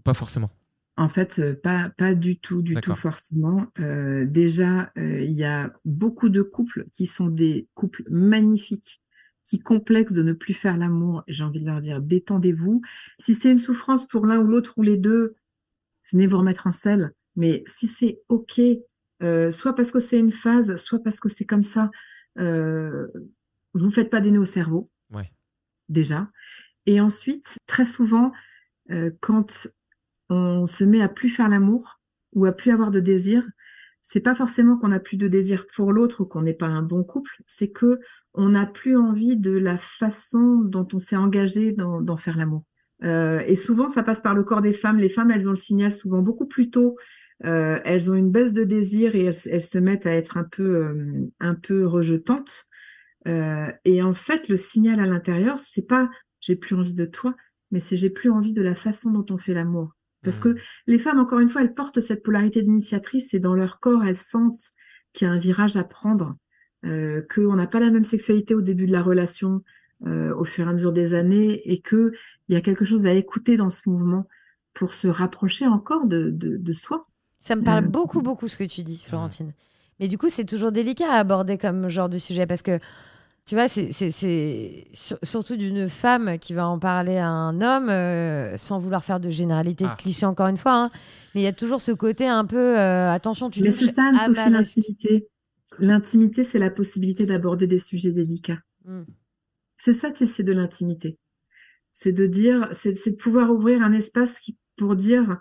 pas 0.03 0.15
forcément? 0.15 0.51
En 0.99 1.09
fait, 1.09 1.39
euh, 1.39 1.55
pas, 1.55 1.91
pas 1.91 2.15
du 2.15 2.39
tout, 2.39 2.63
du 2.63 2.75
tout 2.77 2.95
forcément. 2.95 3.67
Euh, 3.81 4.25
déjà, 4.25 4.93
euh, 4.97 5.21
il 5.21 5.33
y 5.33 5.45
a 5.45 5.71
beaucoup 5.85 6.31
de 6.31 6.41
couples 6.41 6.87
qui 6.91 7.07
sont 7.07 7.27
des 7.29 7.69
couples 7.75 8.05
magnifiques, 8.09 9.03
qui 9.45 9.59
complexent 9.59 10.15
de 10.15 10.23
ne 10.23 10.33
plus 10.33 10.55
faire 10.55 10.79
l'amour. 10.79 11.23
J'ai 11.29 11.45
envie 11.45 11.61
de 11.61 11.67
leur 11.67 11.81
dire, 11.83 12.01
détendez-vous. 12.01 12.81
Si 13.19 13.35
c'est 13.35 13.53
une 13.53 13.59
souffrance 13.59 14.09
pour 14.09 14.25
l'un 14.25 14.39
ou 14.39 14.47
l'autre 14.47 14.73
ou 14.79 14.83
les 14.83 14.97
deux, 14.97 15.35
venez 16.13 16.27
vous 16.27 16.39
remettre 16.39 16.67
en 16.67 16.73
selle. 16.73 17.13
Mais 17.37 17.63
si 17.67 17.89
c'est 17.89 18.23
OK, 18.31 18.59
euh, 19.23 19.51
soit 19.51 19.75
parce 19.75 19.93
que 19.93 20.01
c'est 20.01 20.19
une 20.19 20.33
phase, 20.33 20.77
soit 20.77 21.03
parce 21.03 21.21
que 21.21 21.29
c'est 21.29 21.45
comme 21.45 21.63
ça, 21.63 21.91
vous 22.39 23.91
faites 23.91 24.09
pas 24.09 24.23
des 24.23 24.31
nœuds 24.31 24.41
au 24.41 24.47
cerveau, 24.47 24.91
Ouais. 25.11 25.31
déjà. 25.91 26.31
Et 26.87 27.01
ensuite, 27.01 27.59
très 27.67 27.85
souvent, 27.85 28.33
quand 29.21 29.69
on 30.29 30.67
se 30.67 30.85
met 30.85 31.01
à 31.01 31.09
plus 31.09 31.29
faire 31.29 31.49
l'amour 31.49 32.01
ou 32.35 32.45
à 32.47 32.53
plus 32.53 32.71
avoir 32.71 32.91
de 32.91 33.01
désir, 33.01 33.45
c'est 34.03 34.21
pas 34.21 34.37
forcément 34.37 34.79
qu'on 34.79 34.89
n'a 34.89 35.01
plus 35.01 35.17
de 35.17 35.27
désir 35.27 35.67
pour 35.75 35.93
l'autre 35.93 36.21
ou 36.23 36.27
qu'on 36.27 36.43
n'est 36.43 36.55
pas 36.55 36.69
un 36.69 36.83
bon 36.83 37.03
couple, 37.03 37.43
c'est 37.45 37.73
que 37.73 37.99
on 38.35 38.51
n'a 38.51 38.65
plus 38.65 38.97
envie 38.97 39.37
de 39.37 39.51
la 39.51 39.79
façon 39.79 40.61
dont 40.63 40.87
on 40.93 40.99
s'est 40.99 41.17
engagé 41.17 41.73
dans, 41.73 42.17
faire 42.17 42.37
l'amour. 42.37 42.63
Euh, 43.03 43.41
et 43.47 43.57
souvent, 43.57 43.89
ça 43.89 44.05
passe 44.05 44.21
par 44.21 44.35
le 44.35 44.45
corps 44.45 44.63
des 44.63 44.73
femmes. 44.73 44.99
Les 44.99 45.09
femmes, 45.09 45.33
elles 45.33 45.49
ont 45.49 45.53
le 45.53 45.57
signal 45.57 45.91
souvent 45.91 46.23
beaucoup 46.23 46.47
plus 46.47 46.71
tôt. 46.71 46.97
Euh, 47.45 47.81
elles 47.85 48.11
ont 48.11 48.15
une 48.15 48.31
baisse 48.31 48.53
de 48.53 48.63
désir 48.63 49.17
et 49.17 49.25
elles, 49.25 49.65
se 49.65 49.79
mettent 49.79 50.07
à 50.07 50.13
être 50.13 50.37
un 50.37 50.45
peu, 50.45 50.77
euh, 50.77 51.27
un 51.41 51.55
peu 51.55 51.87
rejetantes. 51.87 52.67
Et 53.25 54.03
en 54.03 54.13
fait, 54.13 54.49
le 54.49 54.57
signal 54.57 55.01
à 55.01 55.07
l'intérieur, 55.07 55.61
c'est 55.61 55.89
pas 55.89 56.09
j'ai 56.39 56.55
plus 56.55 56.77
envie 56.77 56.95
de 56.95 57.07
toi, 57.07 57.35
mais 57.73 57.81
c'est 57.81 57.97
j'ai 57.97 58.11
plus 58.11 58.31
envie 58.31 58.53
de 58.53 58.63
la 58.63 58.77
façon 58.77 59.11
dont 59.11 59.27
on 59.31 59.37
fait 59.37 59.53
l'amour. 59.53 59.96
Parce 60.27 60.41
que 60.41 60.57
les 60.87 60.99
femmes, 60.99 61.19
encore 61.19 61.41
une 61.41 61.49
fois, 61.49 61.63
elles 61.63 61.73
portent 61.75 62.01
cette 62.01 62.23
polarité 62.23 62.61
d'initiatrice 62.63 63.33
et 63.33 63.39
dans 63.39 63.55
leur 63.55 63.81
corps, 63.81 64.05
elles 64.05 64.19
sentent 64.19 64.59
qu'il 65.15 65.27
y 65.27 65.31
a 65.31 65.33
un 65.33 65.39
virage 65.39 65.77
à 65.79 65.85
prendre, 65.85 66.35
euh, 66.85 67.23
qu'on 67.35 67.57
n'a 67.57 67.67
pas 67.67 67.81
la 67.81 67.91
même 67.91 68.05
sexualité 68.05 68.55
au 68.55 68.61
début 68.61 68.87
de 68.87 68.93
la 68.93 69.03
relation, 69.03 69.63
euh, 70.07 70.35
au 70.35 70.45
fur 70.45 70.67
et 70.67 70.71
à 70.71 70.73
mesure 70.75 70.93
des 70.93 71.15
années, 71.15 71.63
et 71.65 71.81
qu'il 71.81 72.13
y 72.51 72.57
a 72.57 72.61
quelque 72.61 72.85
chose 72.85 73.07
à 73.07 73.13
écouter 73.13 73.57
dans 73.57 73.71
ce 73.71 73.89
mouvement 73.89 74.27
pour 74.75 74.93
se 74.93 75.09
rapprocher 75.09 75.67
encore 75.67 76.07
de, 76.07 76.29
de, 76.31 76.59
de 76.59 76.73
soi. 76.75 77.09
Ça 77.39 77.57
me 77.57 77.63
parle 77.63 77.85
Euh, 77.85 77.89
beaucoup, 77.89 78.21
beaucoup 78.21 78.49
ce 78.49 78.59
que 78.59 78.65
tu 78.65 78.83
dis, 78.83 79.03
Florentine. 79.07 79.53
Mais 80.01 80.09
du 80.09 80.19
coup, 80.19 80.29
c'est 80.29 80.45
toujours 80.45 80.73
délicat 80.73 81.11
à 81.11 81.19
aborder 81.19 81.57
comme 81.57 81.89
genre 81.89 82.11
de 82.11 82.19
sujet 82.19 82.47
parce 82.47 82.61
que, 82.63 82.79
tu 83.47 83.55
vois, 83.55 83.69
c'est 83.69 83.93
c'est- 83.93 84.11
c'est 84.11 84.87
sur- 84.93 85.19
surtout 85.23 85.57
d'une 85.57 85.89
femme 85.89 86.39
qui 86.39 86.53
va 86.53 86.67
en 86.69 86.79
parler 86.79 87.17
à 87.17 87.29
un 87.29 87.61
homme 87.61 87.89
euh, 87.89 88.57
sans 88.57 88.79
vouloir 88.79 89.05
faire 89.05 89.21
de 89.21 89.31
généralité, 89.31 89.85
Ah. 89.89 89.95
de 89.95 90.01
cliché 90.03 90.27
encore 90.27 90.49
une 90.49 90.57
fois. 90.57 90.75
hein. 90.85 90.91
Mais 91.35 91.43
il 91.43 91.45
y 91.45 91.49
a 91.49 91.53
toujours 91.53 91.81
ce 91.81 91.93
côté 91.93 92.27
un 92.27 92.45
peu, 92.45 92.79
euh, 92.79 93.11
attention, 93.11 93.49
tu 93.51 93.63
Mais 93.63 93.71
touches 93.71 93.87
c'est 93.87 93.93
ça, 93.93 94.03
à 94.05 94.25
Anne-Sophie, 94.25 94.51
l'intimité. 94.51 95.29
L'intimité, 95.79 96.45
c'est 96.45 96.59
la 96.59 96.71
possibilité 96.71 97.27
d'aborder 97.27 97.67
des 97.67 97.79
sujets 97.79 98.11
délicats. 98.13 98.59
Mm. 98.85 99.03
C'est 99.77 99.93
ça, 99.93 100.11
tu 100.11 100.19
sais, 100.19 100.27
c'est 100.27 100.43
de 100.43 100.53
l'intimité. 100.53 101.19
C'est 101.93 102.13
de 102.13 102.27
dire, 102.27 102.69
c'est 102.73 102.95
c'est 102.95 103.13
de 103.13 103.17
pouvoir 103.17 103.51
ouvrir 103.51 103.83
un 103.83 103.93
espace 103.93 104.41
qui, 104.41 104.57
pour 104.77 104.97
dire, 104.97 105.39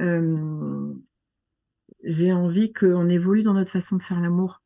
euh, 0.00 0.92
j'ai 2.04 2.32
envie 2.32 2.72
qu'on 2.72 3.08
évolue 3.08 3.42
dans 3.42 3.54
notre 3.54 3.72
façon 3.72 3.96
de 3.96 4.02
faire 4.02 4.20
l'amour. 4.20 4.62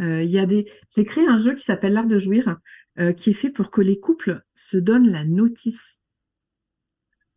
Euh, 0.00 0.22
y 0.22 0.38
a 0.38 0.46
des, 0.46 0.70
j'ai 0.94 1.04
créé 1.04 1.26
un 1.26 1.36
jeu 1.36 1.54
qui 1.54 1.62
s'appelle 1.62 1.92
l'art 1.92 2.06
de 2.06 2.18
jouir, 2.18 2.56
euh, 2.98 3.12
qui 3.12 3.30
est 3.30 3.34
fait 3.34 3.50
pour 3.50 3.70
que 3.70 3.80
les 3.80 4.00
couples 4.00 4.42
se 4.54 4.76
donnent 4.76 5.10
la 5.10 5.24
notice. 5.24 6.00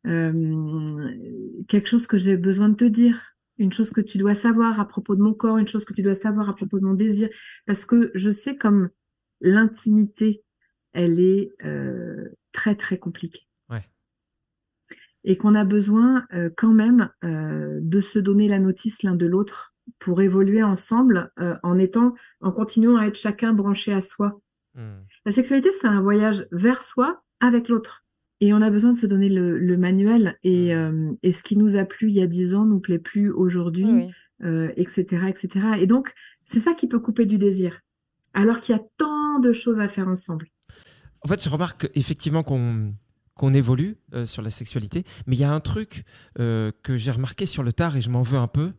Euh, 0.07 1.64
quelque 1.68 1.88
chose 1.88 2.07
que 2.07 2.18
j'ai 2.18 2.38
besoin 2.38 2.70
de 2.70 2.76
te 2.76 2.86
dire, 2.86 3.36
une 3.57 3.74
chose 3.74 3.91
que 3.91 4.01
tu 4.01 4.18
dois 4.18 4.36
savoir 4.36 4.80
à 4.80 4.88
propos 4.88 5.16
de 5.16 5.22
mon 5.22 5.34
corps, 5.34 5.57
une 5.57 5.68
chose 5.68 5.86
que 5.86 5.93
tu 5.93 6.01
dois 6.01 6.16
savoir 6.16 6.49
à 6.49 6.55
propos 6.55 6.80
de 6.80 6.86
mon 6.86 6.93
désir, 6.93 7.30
parce 7.66 7.86
que 7.86 8.11
je 8.16 8.30
sais 8.30 8.57
comme 8.57 8.89
l'intimité, 9.41 10.43
elle 10.93 11.20
est 11.20 11.51
très 12.51 12.76
très 12.76 12.97
compliquée. 12.97 13.47
Ouais. 13.70 13.88
Et 15.24 15.38
qu'on 15.38 15.55
a 15.55 15.64
besoin 15.64 16.26
quand 16.57 16.74
même 16.74 17.09
de 17.22 18.01
se 18.01 18.20
donner 18.20 18.47
la 18.47 18.59
notice 18.59 19.03
l'un 19.03 19.16
de 19.16 19.26
l'autre 19.26 19.72
pour 19.99 20.21
évoluer 20.21 20.63
ensemble 20.63 21.31
euh, 21.39 21.55
en 21.63 21.77
étant, 21.77 22.13
en 22.41 22.51
continuant 22.51 22.97
à 22.97 23.07
être 23.07 23.17
chacun 23.17 23.53
branché 23.53 23.93
à 23.93 24.01
soi. 24.01 24.41
Hmm. 24.75 25.01
La 25.25 25.31
sexualité, 25.31 25.69
c'est 25.71 25.88
un 25.88 26.01
voyage 26.01 26.47
vers 26.51 26.84
soi 26.84 27.23
avec 27.39 27.69
l'autre. 27.69 28.03
Et 28.41 28.53
on 28.53 28.61
a 28.61 28.69
besoin 28.69 28.91
de 28.91 28.97
se 28.97 29.05
donner 29.05 29.29
le, 29.29 29.57
le 29.57 29.77
manuel. 29.77 30.38
Et, 30.43 30.75
euh, 30.75 31.11
et 31.23 31.31
ce 31.31 31.43
qui 31.43 31.55
nous 31.55 31.75
a 31.75 31.86
plu 31.86 32.09
il 32.09 32.15
y 32.15 32.21
a 32.21 32.27
dix 32.27 32.55
ans 32.55 32.65
nous 32.65 32.79
plaît 32.79 32.99
plus 32.99 33.31
aujourd'hui, 33.31 33.86
oui. 33.86 34.11
euh, 34.43 34.71
etc., 34.75 35.27
etc. 35.27 35.67
Et 35.79 35.88
donc, 35.88 36.13
c'est 36.43 36.59
ça 36.59 36.73
qui 36.73 36.88
peut 36.88 36.99
couper 36.99 37.25
du 37.25 37.38
désir. 37.38 37.81
Alors 38.34 38.59
qu'il 38.59 38.75
y 38.75 38.79
a 38.79 38.84
tant 38.97 39.39
de 39.39 39.53
choses 39.53 39.79
à 39.79 39.88
faire 39.88 40.07
ensemble. 40.07 40.47
En 41.21 41.27
fait, 41.27 41.41
je 41.41 41.49
remarque 41.49 41.89
effectivement 41.95 42.43
qu'on 42.43 42.93
qu'on 43.36 43.53
évolue 43.53 43.97
euh, 44.13 44.25
sur 44.25 44.41
la 44.41 44.51
sexualité, 44.51 45.03
mais 45.25 45.36
il 45.36 45.39
y 45.39 45.43
a 45.43 45.51
un 45.51 45.59
truc 45.59 46.03
euh, 46.39 46.71
que 46.84 46.95
j'ai 46.95 47.11
remarqué 47.11 47.45
sur 47.45 47.63
le 47.63 47.73
tard 47.73 47.97
et 47.97 48.01
je 48.01 48.09
m'en 48.09 48.21
veux 48.21 48.38
un 48.38 48.47
peu. 48.47 48.73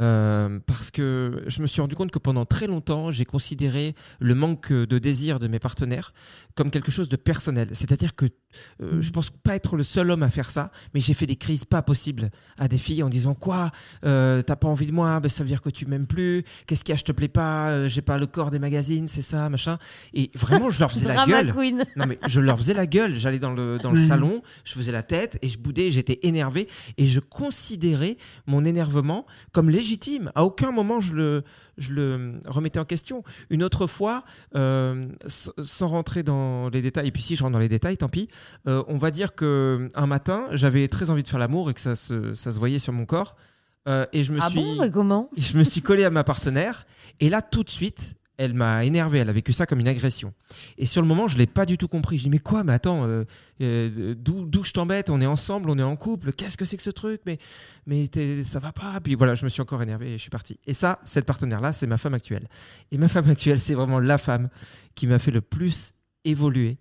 Euh, 0.00 0.58
parce 0.66 0.90
que 0.90 1.42
je 1.46 1.62
me 1.62 1.66
suis 1.66 1.80
rendu 1.80 1.94
compte 1.94 2.10
que 2.10 2.18
pendant 2.18 2.44
très 2.46 2.66
longtemps, 2.66 3.10
j'ai 3.10 3.24
considéré 3.24 3.94
le 4.18 4.34
manque 4.34 4.72
de 4.72 4.98
désir 4.98 5.38
de 5.38 5.48
mes 5.48 5.58
partenaires 5.58 6.12
comme 6.54 6.70
quelque 6.70 6.90
chose 6.90 7.08
de 7.08 7.16
personnel. 7.16 7.68
C'est-à-dire 7.72 8.14
que 8.14 8.26
euh, 8.82 9.00
je 9.00 9.10
pense 9.10 9.30
pas 9.30 9.54
être 9.54 9.76
le 9.76 9.82
seul 9.84 10.10
homme 10.10 10.22
à 10.22 10.30
faire 10.30 10.50
ça, 10.50 10.72
mais 10.94 11.00
j'ai 11.00 11.14
fait 11.14 11.26
des 11.26 11.36
crises 11.36 11.64
pas 11.64 11.82
possibles 11.82 12.30
à 12.58 12.66
des 12.66 12.78
filles 12.78 13.02
en 13.02 13.08
disant 13.08 13.34
quoi 13.34 13.70
euh, 14.04 14.42
T'as 14.42 14.56
pas 14.56 14.68
envie 14.68 14.86
de 14.86 14.92
moi? 14.92 15.20
Ben, 15.20 15.28
Ça 15.28 15.42
veut 15.44 15.48
dire 15.48 15.62
que 15.62 15.70
tu 15.70 15.86
m'aimes 15.86 16.06
plus 16.06 16.44
Qu'est-ce 16.66 16.82
qu'il 16.82 16.92
y 16.92 16.96
a? 16.96 16.98
Je 16.98 17.04
te 17.04 17.12
plais 17.12 17.28
pas 17.28 17.70
Euh, 17.70 17.88
J'ai 17.88 18.02
pas 18.02 18.18
le 18.18 18.26
corps 18.26 18.50
des 18.50 18.58
magazines, 18.58 19.06
c'est 19.08 19.22
ça, 19.22 19.48
machin. 19.48 19.78
Et 20.14 20.30
vraiment, 20.34 20.70
je 20.70 20.80
leur 20.80 20.90
faisais 20.90 21.06
la 21.08 21.24
gueule. 21.26 21.52
queen. 21.54 21.84
Non, 21.96 22.06
mais 22.06 22.18
je 22.26 22.40
leur 22.40 22.58
faisais 22.58 22.74
la 22.74 22.86
gueule. 22.86 23.14
J'allais 23.18 23.38
dans 23.38 23.52
le, 23.52 23.78
dans 23.78 23.92
le 23.92 24.00
salon, 24.00 24.42
je 24.64 24.72
faisais 24.72 24.92
la 24.92 25.02
tête 25.02 25.38
et 25.42 25.48
je 25.48 25.58
boudais, 25.58 25.90
j'étais 25.90 26.18
énervé. 26.22 26.68
Et 26.98 27.06
je 27.06 27.20
considérais 27.20 28.16
mon 28.46 28.64
énervement 28.64 29.26
comme 29.52 29.68
légitime. 29.70 29.89
À 30.34 30.44
aucun 30.44 30.72
moment 30.72 31.00
je 31.00 31.14
le, 31.14 31.44
je 31.78 31.92
le 31.94 32.40
remettais 32.46 32.78
en 32.78 32.84
question. 32.84 33.22
Une 33.50 33.62
autre 33.62 33.86
fois, 33.86 34.24
euh, 34.54 35.02
sans 35.26 35.88
rentrer 35.88 36.22
dans 36.22 36.68
les 36.68 36.82
détails, 36.82 37.08
et 37.08 37.12
puis 37.12 37.22
si 37.22 37.36
je 37.36 37.42
rentre 37.42 37.54
dans 37.54 37.58
les 37.60 37.68
détails, 37.68 37.96
tant 37.96 38.08
pis, 38.08 38.28
euh, 38.66 38.82
on 38.88 38.96
va 38.98 39.10
dire 39.10 39.34
que 39.34 39.88
un 39.94 40.06
matin, 40.06 40.46
j'avais 40.52 40.88
très 40.88 41.10
envie 41.10 41.22
de 41.22 41.28
faire 41.28 41.38
l'amour 41.38 41.70
et 41.70 41.74
que 41.74 41.80
ça 41.80 41.96
se, 41.96 42.34
ça 42.34 42.50
se 42.50 42.58
voyait 42.58 42.78
sur 42.78 42.92
mon 42.92 43.06
corps. 43.06 43.36
Euh, 43.88 44.04
et 44.12 44.22
je 44.22 44.32
me 44.32 44.38
Ah 44.42 44.50
suis. 44.50 44.60
bon, 44.60 44.82
et 44.82 44.90
comment? 44.90 45.30
je 45.38 45.56
me 45.56 45.64
suis 45.64 45.80
collé 45.80 46.04
à 46.04 46.10
ma 46.10 46.22
partenaire 46.24 46.86
et 47.20 47.30
là 47.30 47.40
tout 47.40 47.64
de 47.64 47.70
suite 47.70 48.14
elle 48.40 48.54
m'a 48.54 48.86
énervé 48.86 49.18
elle 49.18 49.28
a 49.28 49.34
vécu 49.34 49.52
ça 49.52 49.66
comme 49.66 49.80
une 49.80 49.88
agression. 49.88 50.32
Et 50.78 50.86
sur 50.86 51.02
le 51.02 51.08
moment 51.08 51.28
je 51.28 51.36
l'ai 51.36 51.46
pas 51.46 51.66
du 51.66 51.76
tout 51.76 51.88
compris. 51.88 52.16
Je 52.16 52.24
dis 52.24 52.30
mais 52.30 52.38
quoi 52.38 52.64
mais 52.64 52.72
attends 52.72 53.04
euh, 53.06 53.24
euh, 53.60 54.14
d'où 54.16 54.64
je 54.64 54.72
t'embête? 54.72 55.10
On 55.10 55.20
est 55.20 55.26
ensemble 55.26 55.68
on 55.68 55.78
est 55.78 55.82
en 55.82 55.94
couple 55.94 56.32
qu'est-ce 56.32 56.56
que 56.56 56.64
c'est 56.64 56.78
que 56.78 56.82
ce 56.82 56.90
truc? 56.90 57.20
Mais 57.26 57.38
mais 57.86 58.08
ça 58.42 58.58
va 58.58 58.72
pas. 58.72 58.98
Puis 59.00 59.14
voilà 59.14 59.34
je 59.34 59.44
me 59.44 59.50
suis 59.50 59.60
encore 59.60 59.82
énervé 59.82 60.08
et 60.08 60.12
je 60.12 60.22
suis 60.22 60.30
parti. 60.30 60.58
Et 60.66 60.72
ça 60.72 61.00
cette 61.04 61.26
partenaire 61.26 61.60
là 61.60 61.74
c'est 61.74 61.86
ma 61.86 61.98
femme 61.98 62.14
actuelle. 62.14 62.48
Et 62.90 62.96
ma 62.96 63.08
femme 63.08 63.28
actuelle 63.28 63.60
c'est 63.60 63.74
vraiment 63.74 64.00
la 64.00 64.16
femme 64.16 64.48
qui 64.94 65.06
m'a 65.06 65.18
fait 65.18 65.32
le 65.32 65.42
plus 65.42 65.92
évoluer 66.24 66.78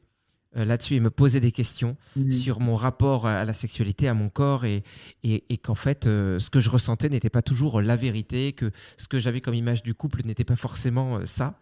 là-dessus 0.53 0.95
et 0.95 0.99
me 0.99 1.11
poser 1.11 1.39
des 1.39 1.51
questions 1.51 1.95
sur 2.31 2.59
mon 2.59 2.75
rapport 2.75 3.27
à 3.27 3.45
la 3.45 3.53
sexualité, 3.53 4.07
à 4.07 4.13
mon 4.13 4.29
corps, 4.29 4.65
et, 4.65 4.83
et, 5.23 5.43
et 5.49 5.57
qu'en 5.57 5.75
fait, 5.75 6.07
euh, 6.07 6.39
ce 6.39 6.49
que 6.49 6.59
je 6.59 6.69
ressentais 6.69 7.09
n'était 7.09 7.29
pas 7.29 7.41
toujours 7.41 7.81
la 7.81 7.95
vérité, 7.95 8.53
que 8.53 8.71
ce 8.97 9.07
que 9.07 9.19
j'avais 9.19 9.41
comme 9.41 9.53
image 9.53 9.83
du 9.83 9.93
couple 9.93 10.21
n'était 10.25 10.43
pas 10.43 10.55
forcément 10.55 11.17
euh, 11.17 11.25
ça. 11.25 11.59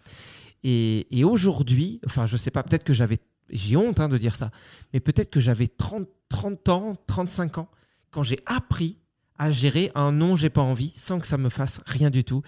Et, 0.63 1.07
et 1.17 1.23
aujourd'hui, 1.23 1.99
enfin, 2.05 2.25
je 2.25 2.38
sais 2.38 2.51
pas, 2.51 2.63
peut-être 2.63 2.83
que 2.83 2.93
j'avais, 2.93 3.19
j'ai 3.49 3.75
honte 3.75 3.99
hein, 3.99 4.09
de 4.09 4.17
dire 4.17 4.35
ça, 4.35 4.51
mais 4.93 4.99
peut-être 4.99 5.29
que 5.29 5.39
j'avais 5.39 5.67
30, 5.67 6.07
30 6.29 6.69
ans, 6.69 6.93
35 7.07 7.57
ans, 7.57 7.69
quand 8.11 8.23
j'ai 8.23 8.39
appris 8.45 8.99
à 9.38 9.51
gérer 9.51 9.91
un 9.95 10.11
non, 10.13 10.35
j'ai 10.35 10.49
pas 10.49 10.61
envie, 10.61 10.93
sans 10.95 11.19
que 11.19 11.27
ça 11.27 11.38
me 11.38 11.49
fasse 11.49 11.81
rien 11.85 12.09
du 12.09 12.23
tout, 12.23 12.41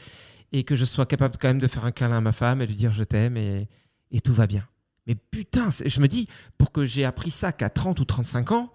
et 0.51 0.63
que 0.63 0.75
je 0.75 0.85
sois 0.85 1.05
capable 1.05 1.35
quand 1.37 1.49
même 1.49 1.59
de 1.59 1.67
faire 1.67 1.85
un 1.85 1.91
câlin 1.91 2.17
à 2.17 2.21
ma 2.21 2.31
femme 2.31 2.61
et 2.61 2.67
lui 2.67 2.75
dire 2.75 2.93
je 2.93 3.03
t'aime, 3.03 3.37
et, 3.37 3.67
et 4.11 4.21
tout 4.21 4.33
va 4.33 4.47
bien. 4.47 4.65
Mais 5.09 5.15
putain, 5.15 5.69
je 5.85 5.99
me 5.99 6.07
dis, 6.07 6.29
pour 6.59 6.71
que 6.71 6.85
j'ai 6.85 7.03
appris 7.03 7.31
ça 7.31 7.51
qu'à 7.51 7.69
30 7.69 7.99
ou 7.99 8.05
35 8.05 8.51
ans, 8.51 8.71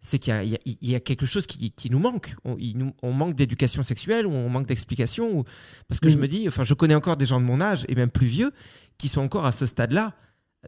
c'est 0.00 0.18
qu'il 0.20 0.32
y 0.32 0.36
a, 0.36 0.42
y 0.44 0.58
y 0.80 1.00
quelque 1.00 1.26
chose 1.26 1.46
qui, 1.46 1.72
qui 1.72 1.90
nous 1.90 1.98
manque. 1.98 2.34
On, 2.44 2.56
il 2.58 2.78
nous- 2.78 2.92
on 3.02 3.12
manque 3.12 3.34
d'éducation 3.34 3.82
sexuelle 3.82 4.26
ou 4.26 4.30
on 4.30 4.48
manque 4.48 4.66
d'explication. 4.68 5.38
ou- 5.40 5.44
Parce 5.88 5.98
que 6.00 6.08
je 6.08 6.16
Mm. 6.16 6.20
me 6.20 6.28
dis, 6.28 6.48
enfin, 6.48 6.62
je 6.64 6.74
connais 6.74 6.94
encore 6.94 7.16
des 7.16 7.26
gens 7.26 7.40
de 7.40 7.44
mon 7.44 7.60
âge 7.60 7.84
et 7.88 7.94
même 7.96 8.10
plus 8.10 8.26
vieux 8.28 8.52
qui 8.96 9.08
sont 9.08 9.20
encore 9.20 9.44
à 9.44 9.50
ce 9.52 9.66
stade-là 9.66 10.14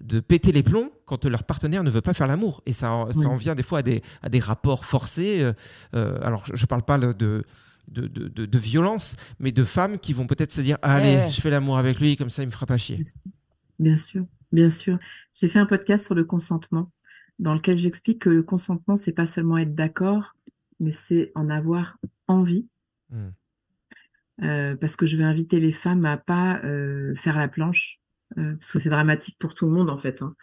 de 0.00 0.18
péter 0.18 0.50
les 0.50 0.64
plombs 0.64 0.90
quand 1.06 1.24
leur 1.26 1.44
partenaire 1.44 1.84
ne 1.84 1.90
veut 1.90 2.00
pas 2.00 2.12
faire 2.14 2.26
l'amour. 2.26 2.60
Et 2.66 2.72
ça, 2.72 2.90
en- 2.92 3.12
ça 3.12 3.20
Oui. 3.20 3.26
en 3.26 3.36
vient 3.36 3.54
des 3.54 3.62
fois 3.62 3.78
à 3.78 3.82
des, 3.82 4.02
à 4.22 4.28
des 4.28 4.40
rapports 4.40 4.84
forcés. 4.84 5.40
euh, 5.40 5.52
euh, 5.94 6.18
alors, 6.22 6.44
je 6.52 6.60
ne 6.60 6.66
parle 6.66 6.82
pas 6.82 6.98
de, 6.98 7.12
de, 7.12 7.44
de, 7.88 8.06
de- 8.08 8.46
de 8.46 8.58
violence, 8.58 9.14
mais 9.38 9.52
de 9.52 9.62
femmes 9.62 9.98
qui 10.00 10.12
vont 10.12 10.26
peut-être 10.26 10.50
se 10.52 10.60
dire 10.60 10.78
Allez, 10.82 11.14
ouais. 11.16 11.30
je 11.30 11.40
fais 11.40 11.50
l'amour 11.50 11.78
avec 11.78 12.00
lui, 12.00 12.16
comme 12.16 12.30
ça, 12.30 12.42
il 12.42 12.46
me 12.46 12.50
fera 12.52 12.66
pas 12.66 12.78
chier. 12.78 12.98
Bien 13.78 13.98
sûr, 13.98 14.24
bien 14.54 14.70
sûr. 14.70 14.98
J'ai 15.34 15.48
fait 15.48 15.58
un 15.58 15.66
podcast 15.66 16.06
sur 16.06 16.14
le 16.14 16.24
consentement, 16.24 16.90
dans 17.38 17.54
lequel 17.54 17.76
j'explique 17.76 18.22
que 18.22 18.30
le 18.30 18.42
consentement, 18.42 18.96
c'est 18.96 19.12
pas 19.12 19.26
seulement 19.26 19.58
être 19.58 19.74
d'accord, 19.74 20.34
mais 20.80 20.92
c'est 20.92 21.32
en 21.34 21.50
avoir 21.50 21.98
envie. 22.28 22.68
Hmm. 23.10 23.30
Euh, 24.42 24.74
parce 24.76 24.96
que 24.96 25.06
je 25.06 25.16
vais 25.16 25.24
inviter 25.24 25.60
les 25.60 25.70
femmes 25.70 26.04
à 26.06 26.16
pas 26.16 26.60
euh, 26.64 27.14
faire 27.16 27.36
la 27.36 27.46
planche, 27.46 28.00
euh, 28.38 28.54
parce 28.56 28.72
que 28.72 28.78
c'est 28.78 28.88
dramatique 28.88 29.36
pour 29.38 29.54
tout 29.54 29.66
le 29.66 29.72
monde 29.72 29.90
en 29.90 29.98
fait. 29.98 30.22
hein. 30.22 30.34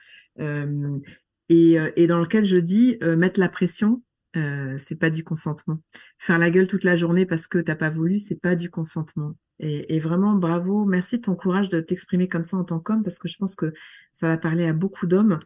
Et, 1.50 1.76
et 1.98 2.08
dans 2.08 2.22
lequel 2.22 2.46
je 2.46 2.56
dis 2.56 2.98
mettre 3.02 3.38
la 3.38 3.50
pression, 3.50 4.02
euh, 4.38 4.78
c'est 4.78 4.96
pas 4.96 5.10
du 5.10 5.24
consentement. 5.24 5.80
Faire 6.18 6.40
la 6.40 6.50
gueule 6.50 6.68
toute 6.68 6.84
la 6.84 6.96
journée 6.96 7.26
parce 7.26 7.48
que 7.48 7.58
t'as 7.58 7.76
pas 7.76 7.90
voulu, 7.90 8.20
c'est 8.20 8.40
pas 8.40 8.56
du 8.56 8.70
consentement. 8.70 9.36
Et, 9.64 10.00
vraiment 10.00 10.34
bravo, 10.34 10.86
merci 10.86 11.18
de 11.18 11.22
ton 11.22 11.36
courage 11.36 11.70
de 11.70 11.82
t'exprimer 11.82 12.28
comme 12.28 12.42
ça 12.42 12.58
en 12.58 12.64
tant 12.64 12.80
qu'homme, 12.80 13.04
parce 13.04 13.20
que 13.20 13.28
je 13.28 13.38
pense 13.38 13.56
que 13.56 13.74
ça 14.12 14.28
va 14.28 14.38
parler 14.38 14.66
à 14.66 14.74
beaucoup 14.74 15.06
d'hommes. 15.06 15.38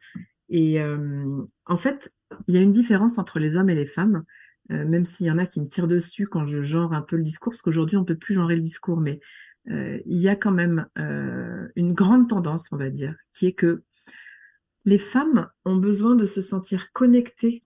Et 0.48 0.82
euh, 0.82 1.44
en 1.66 1.76
fait, 1.76 2.10
il 2.48 2.56
y 2.56 2.58
a 2.58 2.62
une 2.62 2.72
différence 2.72 3.18
entre 3.18 3.40
les 3.40 3.58
hommes 3.58 3.70
et 3.70 3.76
les 3.76 3.86
femmes. 3.86 4.24
Euh, 4.72 4.86
même 4.86 5.04
s'il 5.04 5.28
y 5.28 5.32
en 5.32 5.38
a 5.38 5.46
qui 5.46 5.60
me 5.60 5.68
tirent 5.68 5.90
dessus 5.90 6.28
quand 6.28 6.46
je 6.46 6.62
genre 6.62 6.94
un 6.94 7.02
peu 7.02 7.18
le 7.18 7.24
discours, 7.24 7.52
parce 7.52 7.62
qu'aujourd'hui 7.62 7.98
on 7.98 8.06
peut 8.06 8.16
plus 8.16 8.36
genrer 8.36 8.56
le 8.56 8.62
discours, 8.62 9.02
mais 9.02 9.20
il 9.68 10.18
y 10.18 10.30
a 10.30 10.36
quand 10.36 10.52
même 10.52 10.88
une 11.76 11.94
grande 11.94 12.30
tendance, 12.30 12.72
on 12.72 12.78
va 12.78 12.92
dire, 12.92 13.16
qui 13.32 13.48
est 13.48 13.54
que 13.54 13.84
les 14.86 15.00
femmes 15.00 15.50
ont 15.66 15.76
besoin 15.76 16.16
de 16.16 16.28
se 16.28 16.40
sentir 16.40 16.92
connectées 16.94 17.64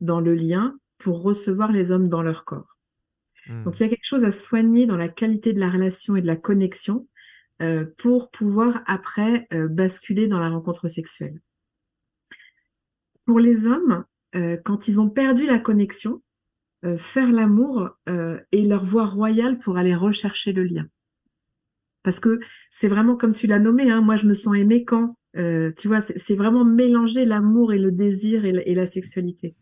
dans 0.00 0.20
le 0.20 0.34
lien 0.34 0.78
pour 0.98 1.22
recevoir 1.22 1.72
les 1.72 1.90
hommes 1.90 2.08
dans 2.08 2.22
leur 2.22 2.44
corps. 2.44 2.76
Donc 3.64 3.78
il 3.78 3.84
y 3.84 3.86
a 3.86 3.88
quelque 3.88 4.04
chose 4.06 4.24
à 4.24 4.32
soigner 4.32 4.86
dans 4.86 4.96
la 4.96 5.08
qualité 5.08 5.52
de 5.52 5.60
la 5.60 5.70
relation 5.70 6.16
et 6.16 6.22
de 6.22 6.26
la 6.26 6.36
connexion 6.36 7.06
euh, 7.62 7.86
pour 7.96 8.30
pouvoir 8.30 8.82
après 8.86 9.46
euh, 9.52 9.68
basculer 9.68 10.26
dans 10.26 10.38
la 10.38 10.50
rencontre 10.50 10.88
sexuelle. 10.88 11.40
Pour 13.24 13.40
les 13.40 13.66
hommes, 13.66 14.04
euh, 14.34 14.56
quand 14.64 14.88
ils 14.88 15.00
ont 15.00 15.08
perdu 15.08 15.46
la 15.46 15.58
connexion, 15.58 16.22
faire 16.98 17.32
l'amour 17.32 17.98
est 18.06 18.62
leur 18.62 18.84
voie 18.84 19.06
royale 19.06 19.58
pour 19.58 19.76
aller 19.76 19.96
rechercher 19.96 20.52
le 20.52 20.62
lien. 20.62 20.86
Parce 22.04 22.20
que 22.20 22.38
c'est 22.70 22.86
vraiment 22.86 23.16
comme 23.16 23.32
tu 23.32 23.48
l'as 23.48 23.58
nommé, 23.58 23.90
hein, 23.90 24.02
moi 24.02 24.14
je 24.14 24.28
me 24.28 24.34
sens 24.34 24.54
aimée 24.54 24.84
quand, 24.84 25.16
euh, 25.36 25.72
tu 25.76 25.88
vois, 25.88 26.00
c'est 26.00 26.34
vraiment 26.34 26.64
mélanger 26.64 27.24
l'amour 27.24 27.72
et 27.72 27.78
le 27.78 27.92
désir 27.92 28.44
et 28.44 28.52
la, 28.52 28.66
et 28.66 28.74
la 28.74 28.86
sexualité. 28.86 29.54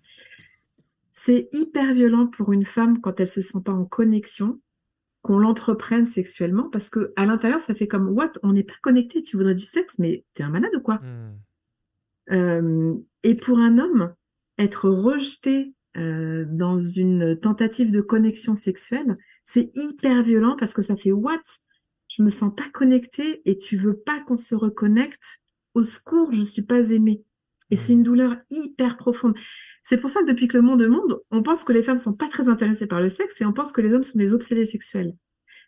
C'est 1.13 1.49
hyper 1.53 1.93
violent 1.93 2.27
pour 2.27 2.53
une 2.53 2.65
femme 2.65 3.01
quand 3.01 3.21
elle 3.21 3.29
se 3.29 3.43
sent 3.43 3.61
pas 3.65 3.73
en 3.73 3.85
connexion, 3.85 4.61
qu'on 5.23 5.39
l'entreprenne 5.39 6.07
sexuellement, 6.07 6.69
parce 6.69 6.91
que 6.91 7.13
à 7.17 7.25
l'intérieur 7.25 7.61
ça 7.61 7.75
fait 7.75 7.89
comme 7.89 8.09
what, 8.09 8.33
on 8.43 8.53
n'est 8.53 8.65
pas 8.65 8.75
connecté, 8.83 9.23
tu 9.23 9.37
voudrais 9.37 9.55
du 9.55 9.65
sexe, 9.65 9.99
mais 9.99 10.25
t'es 10.35 10.43
un 10.43 10.51
malade 10.51 10.75
ou 10.77 10.81
quoi? 10.81 10.97
Hmm. 10.97 11.39
Euh, 12.31 12.95
et 13.23 13.35
pour 13.35 13.59
un 13.59 13.79
homme, 13.79 14.15
être 14.59 14.89
rejeté 14.89 15.75
euh, 15.97 16.45
dans 16.49 16.79
une 16.79 17.39
tentative 17.39 17.91
de 17.91 18.01
connexion 18.01 18.55
sexuelle, 18.55 19.17
c'est 19.45 19.71
hyper 19.75 20.23
violent 20.23 20.57
parce 20.59 20.75
que 20.75 20.83
ça 20.83 20.97
fait 20.97 21.13
what? 21.13 21.43
Je 22.09 22.23
me 22.23 22.29
sens 22.29 22.53
pas 22.55 22.69
connecté 22.73 23.43
et 23.45 23.57
tu 23.57 23.77
veux 23.77 23.97
pas 23.97 24.21
qu'on 24.21 24.37
se 24.37 24.55
reconnecte. 24.55 25.41
Au 25.75 25.83
secours, 25.83 26.33
je 26.33 26.43
suis 26.43 26.63
pas 26.63 26.91
aimée. 26.91 27.25
Et 27.71 27.77
c'est 27.77 27.93
une 27.93 28.03
douleur 28.03 28.37
hyper 28.51 28.97
profonde. 28.97 29.37
C'est 29.83 29.99
pour 29.99 30.11
ça 30.11 30.21
que 30.21 30.27
depuis 30.27 30.49
que 30.49 30.57
le 30.57 30.63
monde 30.63 30.83
est 30.83 30.89
monde, 30.89 31.21
on 31.31 31.43
pense 31.43 31.65
que 31.65 31.73
les 31.73 31.83
femmes 31.83 31.99
sont 31.99 32.13
pas 32.13 32.29
très 32.29 32.49
intéressées 32.49 32.87
par 32.87 33.01
le 33.01 33.11
sexe 33.11 33.41
et 33.41 33.45
on 33.45 33.53
pense 33.53 33.73
que 33.73 33.81
les 33.81 33.95
hommes 33.95 34.03
sont 34.03 34.19
des 34.19 34.35
obsédés 34.35 34.67
sexuels. 34.67 35.17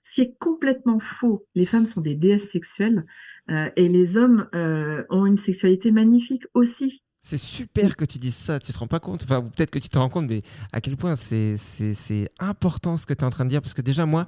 Ce 0.03 0.15
qui 0.15 0.21
est 0.21 0.37
complètement 0.39 1.01
faux. 1.01 1.47
Les 1.55 1.67
femmes 1.67 1.87
sont 1.87 2.01
des 2.01 2.15
déesses 2.15 2.51
sexuelles 2.51 3.07
euh, 3.51 3.71
et 3.75 3.89
les 3.89 4.17
hommes 4.17 4.49
euh, 4.55 5.05
ont 5.11 5.27
une 5.27 5.39
sexualité 5.39 5.91
magnifique 5.91 6.45
aussi. 6.55 7.03
C'est 7.29 7.39
super 7.39 7.97
que 7.97 8.05
tu 8.05 8.18
dises 8.18 8.37
ça, 8.37 8.61
tu 8.61 8.72
te 8.72 8.79
rends 8.79 8.87
pas 8.87 9.01
compte, 9.01 9.24
enfin 9.24 9.43
peut-être 9.43 9.72
que 9.72 9.81
tu 9.81 9.89
te 9.89 9.99
rends 9.99 10.09
compte, 10.09 10.29
mais 10.29 10.39
à 10.72 10.81
quel 10.81 10.97
point 10.97 11.16
c'est 11.16 11.57
important 12.39 12.97
ce 12.97 13.05
que 13.05 13.14
tu 13.14 13.22
es 13.22 13.24
en 13.24 13.31
train 13.31 13.45
de 13.45 13.51
dire, 13.51 13.61
parce 13.61 13.74
que 13.74 13.83
déjà 13.83 14.07
moi, 14.07 14.27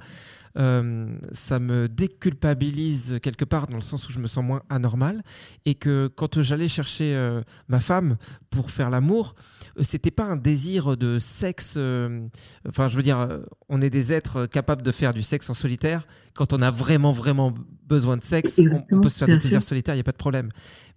euh, 0.57 1.07
ça 1.31 1.59
me 1.59 1.87
déculpabilise 1.87 3.19
quelque 3.21 3.45
part 3.45 3.67
dans 3.67 3.77
le 3.77 3.81
sens 3.83 4.09
où 4.09 4.11
je 4.11 4.19
me 4.19 4.27
sens 4.27 4.43
moins 4.43 4.63
anormal, 4.69 5.23
et 5.65 5.75
que 5.75 6.09
quand 6.13 6.41
j'allais 6.41 6.67
chercher 6.67 7.15
euh, 7.15 7.41
ma 7.69 7.79
femme 7.79 8.17
pour 8.49 8.69
faire 8.69 8.89
l'amour, 8.89 9.33
euh, 9.77 9.83
c'était 9.83 10.11
pas 10.11 10.25
un 10.25 10.35
désir 10.35 10.97
de 10.97 11.19
sexe, 11.19 11.75
euh, 11.77 12.25
enfin 12.67 12.89
je 12.89 12.97
veux 12.97 13.03
dire, 13.03 13.29
on 13.69 13.81
est 13.81 13.89
des 13.89 14.11
êtres 14.11 14.45
capables 14.45 14.81
de 14.81 14.91
faire 14.91 15.13
du 15.13 15.21
sexe 15.21 15.49
en 15.49 15.53
solitaire, 15.53 16.05
quand 16.33 16.51
on 16.51 16.61
a 16.61 16.69
vraiment 16.71 17.13
vraiment 17.13 17.53
besoin 17.87 18.17
de 18.17 18.23
sexe, 18.23 18.59
on- 18.91 19.01
peut 19.01 19.07
se 19.09 19.17
faire 19.19 19.27
des 19.27 19.33
plaisirs 19.41 19.63
solitaires, 19.63 19.95
il 19.95 19.97
n'y 19.97 20.01
a 20.01 20.03
pas 20.03 20.11
de 20.11 20.17
problème. 20.17 20.49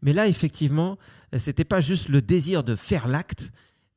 Mais 0.03 0.13
là, 0.13 0.27
effectivement, 0.27 0.99
c'était 1.39 1.65
pas 1.65 1.81
juste 1.81 2.09
le 2.09 2.21
désir 2.23 2.65
de 2.65 2.77
faire 2.77 3.09
l'acte, 3.09 3.51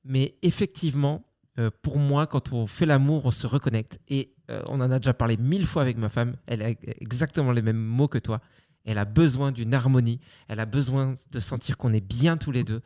mais 0.04 0.36
effectivement, 0.42 1.26
euh, 1.60 1.70
pour 1.82 2.00
moi, 2.00 2.28
quand 2.28 2.52
on 2.54 2.68
fait 2.68 2.86
l'amour, 2.86 3.26
on 3.26 3.32
se 3.32 3.48
reconnecte. 3.48 4.00
Et 4.08 4.34
euh, 4.52 4.62
on 4.68 4.82
en 4.82 4.92
a 4.92 5.00
déjà 5.00 5.14
parlé 5.14 5.38
mille 5.38 5.66
fois 5.66 5.82
avec 5.82 5.98
ma 5.98 6.10
femme. 6.10 6.36
Elle 6.48 6.62
a 6.62 6.70
exactement 7.00 7.52
les 7.52 7.62
mêmes 7.62 7.78
mots 7.78 8.08
que 8.08 8.18
toi. 8.18 8.42
Elle 8.84 8.98
a 8.98 9.06
besoin 9.06 9.52
d'une 9.52 9.74
harmonie. 9.74 10.20
Elle 10.48 10.60
a 10.60 10.66
besoin 10.66 11.16
de 11.32 11.40
sentir 11.40 11.78
qu'on 11.78 11.94
est 11.94 12.06
bien 12.06 12.38
tous 12.38 12.52
les 12.52 12.64
deux. 12.64 12.82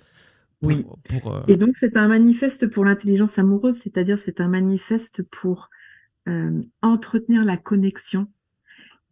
Pour, 0.62 0.70
Oui. 0.70 0.86
pour, 1.04 1.34
euh, 1.36 1.41
Et 1.47 1.56
donc, 1.56 1.76
c'est 1.76 1.97
un 1.97 2.08
manifeste 2.08 2.68
pour 2.68 2.86
l'intelligence 2.86 3.38
amoureuse, 3.39 3.78
c'est-à-dire 3.78 4.20
c'est 4.20 4.39
un 4.41 4.47
manifeste 4.47 5.24
pour 5.24 5.70
entretenir 6.84 7.43
la 7.43 7.58
connexion 7.58 8.28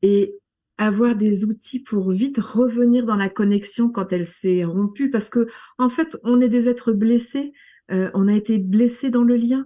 et 0.04 0.36
avoir 0.78 1.16
des 1.16 1.46
outils 1.46 1.82
pour 1.82 2.12
vite 2.12 2.38
revenir 2.38 3.06
dans 3.06 3.16
la 3.16 3.30
connexion 3.30 3.90
quand 3.90 4.14
elle 4.14 4.28
s'est 4.28 4.64
rompue. 4.64 5.10
Parce 5.10 5.30
que, 5.30 5.48
en 5.78 5.90
fait, 5.90 6.18
on 6.24 6.40
est 6.40 6.50
des 6.50 6.70
êtres 6.70 6.94
blessés, 6.94 7.54
euh, 7.92 8.10
on 8.14 8.28
a 8.28 8.34
été 8.34 8.58
blessés 8.58 9.10
dans 9.10 9.24
le 9.24 9.36
lien 9.36 9.66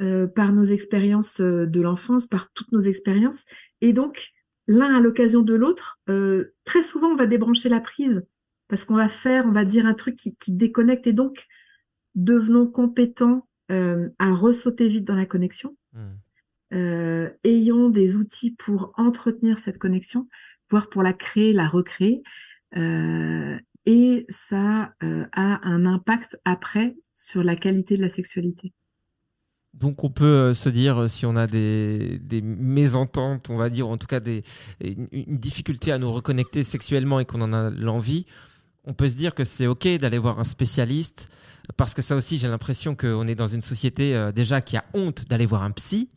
euh, 0.00 0.26
par 0.26 0.52
nos 0.52 0.64
expériences 0.64 1.40
euh, 1.40 1.66
de 1.66 1.80
l'enfance, 1.80 2.26
par 2.26 2.52
toutes 2.52 2.72
nos 2.72 2.80
expériences. 2.80 3.44
Et 3.80 3.92
donc, 3.92 4.32
l'un 4.66 4.94
à 4.94 5.00
l'occasion 5.00 5.42
de 5.42 5.54
l'autre, 5.54 6.00
très 6.64 6.82
souvent, 6.82 7.08
on 7.08 7.16
va 7.16 7.26
débrancher 7.26 7.68
la 7.68 7.80
prise 7.80 8.26
parce 8.68 8.84
qu'on 8.84 8.96
va 8.96 9.08
faire, 9.08 9.46
on 9.46 9.52
va 9.52 9.64
dire 9.64 9.86
un 9.86 9.94
truc 9.94 10.16
qui, 10.16 10.34
déconnecte. 10.52 11.06
Et 11.06 11.12
donc, 11.12 11.46
devenons 12.16 12.66
compétents 12.66 13.46
à 13.68 14.32
ressauter 14.32 14.88
vite 14.88 15.04
dans 15.04 15.14
la 15.14 15.26
connexion. 15.26 15.76
hmm. 15.92 16.25
Euh, 16.74 17.30
ayons 17.44 17.90
des 17.90 18.16
outils 18.16 18.50
pour 18.50 18.92
entretenir 18.96 19.58
cette 19.58 19.78
connexion, 19.78 20.28
voire 20.70 20.88
pour 20.88 21.02
la 21.02 21.12
créer, 21.12 21.52
la 21.52 21.68
recréer. 21.68 22.22
Euh, 22.76 23.58
et 23.86 24.26
ça 24.28 24.92
euh, 25.02 25.24
a 25.32 25.66
un 25.66 25.86
impact 25.86 26.38
après 26.44 26.96
sur 27.14 27.42
la 27.42 27.56
qualité 27.56 27.96
de 27.96 28.02
la 28.02 28.08
sexualité. 28.08 28.72
Donc 29.74 30.04
on 30.04 30.10
peut 30.10 30.24
euh, 30.24 30.54
se 30.54 30.68
dire, 30.68 31.08
si 31.08 31.26
on 31.26 31.36
a 31.36 31.46
des, 31.46 32.20
mésententes, 32.42 33.50
on 33.50 33.56
va 33.56 33.68
dire, 33.68 33.88
ou 33.88 33.92
en 33.92 33.98
tout 33.98 34.06
cas 34.06 34.20
des, 34.20 34.42
une, 34.80 35.06
une 35.12 35.38
difficulté 35.38 35.92
à 35.92 35.98
nous 35.98 36.10
reconnecter 36.10 36.64
sexuellement 36.64 37.20
et 37.20 37.26
qu'on 37.26 37.42
en 37.42 37.52
a 37.52 37.70
l'envie, 37.70 38.26
on 38.84 38.94
peut 38.94 39.08
se 39.08 39.14
dire 39.14 39.34
que 39.34 39.44
c'est 39.44 39.66
OK 39.66 39.86
d'aller 39.98 40.18
voir 40.18 40.40
un 40.40 40.44
spécialiste, 40.44 41.28
parce 41.76 41.92
que 41.92 42.02
ça 42.02 42.16
aussi, 42.16 42.38
j'ai 42.38 42.48
l'impression 42.48 42.94
qu'on 42.94 43.26
est 43.26 43.34
dans 43.34 43.48
une 43.48 43.60
société 43.62 44.30
déjà 44.32 44.60
qui 44.60 44.76
a 44.76 44.84
honte 44.94 45.26
d'aller 45.28 45.46
voir 45.46 45.64
un 45.64 45.72
psy. 45.72 46.08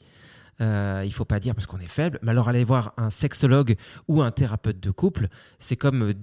Euh, 0.61 1.03
il 1.05 1.13
faut 1.13 1.25
pas 1.25 1.39
dire 1.39 1.55
parce 1.55 1.67
qu'on 1.67 1.79
est 1.79 1.85
faible, 1.85 2.19
mais 2.21 2.31
alors 2.31 2.49
aller 2.49 2.63
voir 2.63 2.93
un 2.97 3.09
sexologue 3.09 3.75
ou 4.07 4.21
un 4.21 4.31
thérapeute 4.31 4.79
de 4.79 4.91
couple, 4.91 5.27
c'est 5.57 5.77
comme 5.77 6.09
euh, 6.09 6.13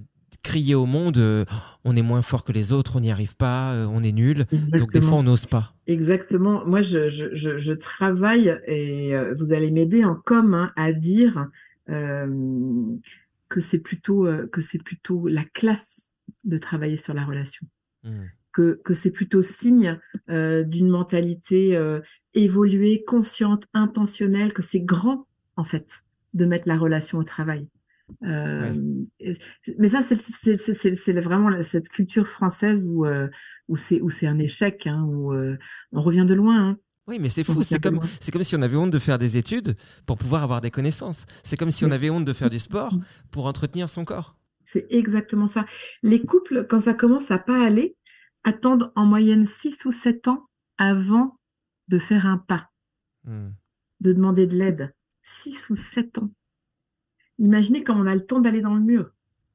crier 0.43 0.75
au 0.75 0.85
monde, 0.85 1.17
euh, 1.17 1.45
on 1.83 1.95
est 1.95 2.01
moins 2.01 2.21
fort 2.21 2.43
que 2.43 2.51
les 2.51 2.71
autres, 2.71 2.97
on 2.97 2.99
n'y 2.99 3.11
arrive 3.11 3.35
pas, 3.35 3.73
euh, 3.73 3.87
on 3.89 4.03
est 4.03 4.11
nul. 4.11 4.45
Donc 4.71 4.91
des 4.91 5.01
fois, 5.01 5.17
on 5.17 5.23
n'ose 5.23 5.45
pas. 5.45 5.73
Exactement. 5.87 6.65
Moi, 6.65 6.81
je, 6.81 7.09
je, 7.09 7.33
je, 7.33 7.57
je 7.57 7.73
travaille 7.73 8.55
et 8.65 9.15
euh, 9.15 9.33
vous 9.35 9.53
allez 9.53 9.71
m'aider 9.71 10.05
en 10.05 10.15
com 10.15 10.53
hein, 10.53 10.71
à 10.75 10.93
dire 10.93 11.47
que 11.87 13.61
c'est 13.61 13.79
plutôt 13.79 14.27
que 14.51 14.61
c'est 14.61 14.83
plutôt 14.83 15.27
la 15.27 15.45
classe 15.45 16.11
de 16.43 16.57
travailler 16.57 16.97
sur 16.97 17.13
la 17.13 17.23
relation. 17.23 17.65
Hmm. 18.03 18.25
Que, 18.57 18.81
que 18.83 18.95
c'est 18.95 19.11
plutôt 19.11 19.43
signe 19.43 19.99
euh, 20.31 20.63
d'une 20.63 20.89
mentalité 20.89 21.75
euh, 21.75 21.99
évoluée, 22.33 23.03
consciente, 23.05 23.65
intentionnelle, 23.75 24.51
que 24.51 24.63
c'est 24.63 24.79
grand, 24.81 25.27
en 25.57 25.63
fait, 25.63 26.01
de 26.33 26.45
mettre 26.45 26.67
la 26.67 26.77
relation 26.79 27.19
au 27.19 27.23
travail. 27.23 27.69
Euh, 28.23 28.73
Mais 29.77 29.89
ça, 29.89 30.01
c'est 30.01 31.21
vraiment 31.21 31.63
cette 31.63 31.89
culture 31.89 32.27
française 32.27 32.89
où, 32.89 33.05
où 33.67 33.77
c'est 33.77 34.27
un 34.27 34.39
échec, 34.39 34.87
hein, 34.87 35.03
où 35.07 35.33
on 35.91 36.01
revient 36.01 36.25
de 36.27 36.33
loin. 36.33 36.69
hein. 36.69 36.77
Oui, 37.09 37.19
mais 37.21 37.29
c'est 37.29 37.43
fou. 37.43 37.61
C'est 37.63 37.79
comme, 37.81 38.01
c'est 38.19 38.31
comme 38.31 38.43
si 38.43 38.55
on 38.55 38.61
avait 38.63 38.75
honte 38.75 38.91
de 38.91 38.99
faire 38.99 39.19
des 39.19 39.37
études 39.37 39.75
pour 40.07 40.17
pouvoir 40.17 40.41
avoir 40.43 40.61
des 40.61 40.71
connaissances. 40.71 41.25
C'est 41.43 41.57
comme 41.57 41.71
si 41.71 41.85
on 41.85 41.91
avait 41.91 42.09
honte 42.09 42.25
de 42.25 42.33
faire 42.33 42.49
du 42.49 42.59
sport 42.59 42.95
Mm. 42.95 43.03
pour 43.31 43.45
entretenir 43.45 43.87
son 43.87 44.03
corps. 44.03 44.35
C'est 44.63 44.87
exactement 44.89 45.47
ça. 45.47 45.65
Les 46.01 46.21
couples, 46.21 46.65
quand 46.67 46.79
ça 46.79 46.93
commence 46.93 47.29
à 47.31 47.37
pas 47.37 47.65
aller, 47.65 47.95
attendent 48.43 48.91
en 48.95 49.05
moyenne 49.05 49.45
6 49.45 49.85
ou 49.85 49.91
7 49.91 50.27
ans 50.27 50.47
avant 50.77 51.35
de 51.87 51.99
faire 51.99 52.25
un 52.25 52.37
pas. 52.37 52.69
Hmm. 53.23 53.49
de 53.99 54.13
demander 54.13 54.47
de 54.47 54.55
l'aide. 54.55 54.93
6 55.21 55.69
ou 55.69 55.75
7 55.75 56.19
ans. 56.19 56.31
Imaginez 57.39 57.83
comme 57.83 57.99
on 57.99 58.05
a 58.05 58.15
le 58.15 58.25
temps 58.25 58.39
d'aller 58.39 58.61
dans 58.61 58.75
le 58.75 58.81
mur. 58.81 59.11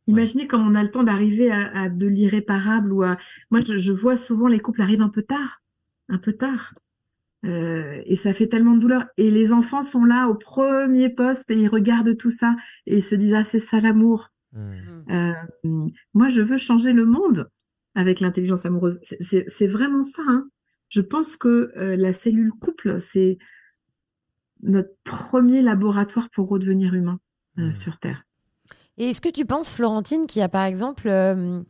Imaginez 0.07 0.47
comme 0.47 0.67
on 0.67 0.75
a 0.75 0.83
le 0.83 0.91
temps 0.91 1.05
d'arriver 1.05 1.51
à, 1.51 1.71
à 1.75 1.89
de 1.89 2.07
l'irréparable 2.07 2.93
ou 2.93 3.03
à... 3.03 3.17
Moi, 3.51 3.61
je, 3.61 3.77
je 3.77 3.93
vois 3.93 4.17
souvent 4.17 4.49
les 4.49 4.61
couples 4.61 4.83
arrivent 4.83 5.01
un 5.01 5.09
peu 5.09 5.23
tard. 5.23 5.63
Un 6.09 6.19
peu 6.19 6.33
tard. 6.33 6.75
Euh, 7.45 8.01
et 8.05 8.17
ça 8.17 8.35
fait 8.35 8.47
tellement 8.47 8.75
de 8.75 8.81
douleur. 8.81 9.07
Et 9.17 9.31
les 9.31 9.53
enfants 9.53 9.83
sont 9.83 10.05
là 10.05 10.29
au 10.29 10.35
premier 10.35 11.09
poste 11.09 11.51
et 11.51 11.59
ils 11.59 11.69
regardent 11.69 12.17
tout 12.17 12.31
ça 12.31 12.55
et 12.87 12.99
ils 12.99 13.03
se 13.03 13.15
disent 13.15 13.35
ah 13.35 13.45
c'est 13.45 13.59
ça 13.59 13.81
l'amour. 13.81 14.29
Hmm. 14.53 14.73
Euh, 15.11 15.33
moi 16.15 16.29
je 16.29 16.43
veux 16.43 16.59
changer 16.59 16.93
le 16.93 17.07
monde 17.07 17.49
avec 17.95 18.21
l'intelligence 18.21 18.67
amoureuse. 18.67 19.01
C'est 19.21 19.67
vraiment 19.67 20.03
ça. 20.03 20.23
Hein. 20.29 20.49
Je 20.89 21.01
pense 21.01 21.37
que 21.37 21.73
euh, 21.77 21.97
la 21.97 22.13
cellule 22.13 22.53
couple 22.53 23.01
c'est 23.01 23.39
notre 24.63 24.95
premier 25.05 25.63
laboratoire 25.63 26.31
pour 26.31 26.49
redevenir 26.49 26.95
humain 26.95 27.19
euh, 27.59 27.69
Hmm. 27.69 27.73
sur 27.73 27.99
Terre. 27.99 28.25
Et 28.97 29.11
est-ce 29.11 29.21
que 29.21 29.29
tu 29.29 29.45
penses, 29.45 29.69
Florentine, 29.71 30.27
qu'il 30.27 30.41
y 30.41 30.43
a 30.43 30.49
par 30.49 30.65
exemple 30.65 31.09
euh, 31.09 31.61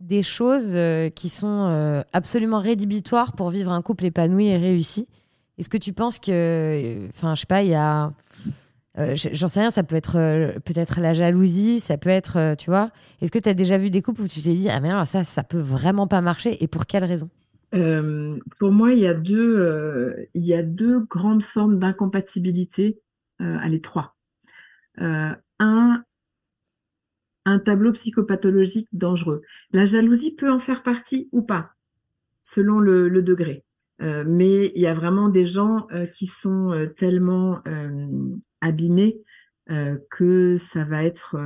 des 0.00 0.22
choses 0.22 0.74
euh, 0.74 1.08
qui 1.08 1.28
sont 1.28 1.66
euh, 1.66 2.02
absolument 2.12 2.60
rédhibitoires 2.60 3.32
pour 3.32 3.50
vivre 3.50 3.72
un 3.72 3.82
couple 3.82 4.04
épanoui 4.06 4.46
et 4.46 4.56
réussi? 4.56 5.08
Est-ce 5.56 5.68
que 5.68 5.76
tu 5.76 5.92
penses 5.92 6.20
que, 6.20 6.30
euh, 6.30 7.08
enfin, 7.08 7.34
je 7.34 7.40
sais 7.40 7.46
pas, 7.46 7.62
il 7.62 7.70
y 7.70 7.74
a, 7.74 8.12
euh, 8.98 9.14
j'en 9.14 9.48
sais 9.48 9.60
rien, 9.60 9.70
ça 9.70 9.82
peut 9.82 9.96
être 9.96 10.16
euh, 10.16 10.58
peut-être 10.64 11.00
la 11.00 11.14
jalousie, 11.14 11.78
ça 11.78 11.96
peut 11.96 12.10
être, 12.10 12.36
euh, 12.36 12.54
tu 12.56 12.70
vois. 12.70 12.90
Est-ce 13.20 13.30
que 13.30 13.38
tu 13.38 13.48
as 13.48 13.54
déjà 13.54 13.78
vu 13.78 13.90
des 13.90 14.02
couples 14.02 14.22
où 14.22 14.28
tu 14.28 14.40
t'es 14.40 14.54
dit, 14.54 14.68
ah 14.68 14.80
mais 14.80 14.88
non, 14.90 15.04
ça, 15.04 15.22
ça 15.22 15.44
peut 15.44 15.60
vraiment 15.60 16.06
pas 16.08 16.20
marcher 16.20 16.62
et 16.62 16.66
pour 16.66 16.86
quelle 16.86 17.04
raison? 17.04 17.30
Pour 17.70 18.72
moi, 18.72 18.92
il 18.92 19.00
y 19.00 19.06
a 19.06 19.14
deux, 19.14 20.26
y 20.34 20.54
a 20.54 20.62
deux 20.62 21.00
grandes 21.00 21.42
formes 21.42 21.78
d'incompatibilité. 21.78 22.98
Allez, 23.38 23.82
trois. 23.82 24.16
Un, 24.96 25.36
un 27.44 27.58
tableau 27.58 27.92
psychopathologique 27.92 28.88
dangereux. 28.92 29.42
La 29.72 29.84
jalousie 29.84 30.34
peut 30.34 30.50
en 30.50 30.58
faire 30.58 30.82
partie 30.82 31.28
ou 31.30 31.42
pas, 31.42 31.72
selon 32.42 32.80
le 32.80 33.20
degré. 33.22 33.66
Euh, 34.00 34.24
mais 34.26 34.70
il 34.74 34.80
y 34.80 34.86
a 34.86 34.94
vraiment 34.94 35.28
des 35.28 35.44
gens 35.44 35.86
euh, 35.92 36.06
qui 36.06 36.26
sont 36.26 36.72
euh, 36.72 36.86
tellement 36.86 37.62
abîmés 38.60 39.20
que 40.10 40.56
ça 40.56 40.82
va 40.84 41.04
être, 41.04 41.36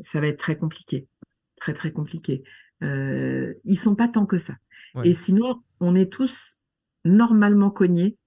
ça 0.00 0.20
va 0.20 0.26
être 0.28 0.38
très 0.38 0.56
compliqué, 0.56 1.08
très 1.56 1.74
très 1.74 1.90
compliqué. 1.90 2.44
Euh, 2.84 3.54
ils 3.64 3.78
sont 3.78 3.96
pas 3.96 4.06
tant 4.06 4.24
que 4.24 4.38
ça. 4.38 4.54
Ouais. 4.94 5.08
Et 5.08 5.14
sinon, 5.14 5.62
on 5.80 5.96
est 5.96 6.12
tous 6.12 6.60
normalement 7.04 7.70
cognés. 7.70 8.18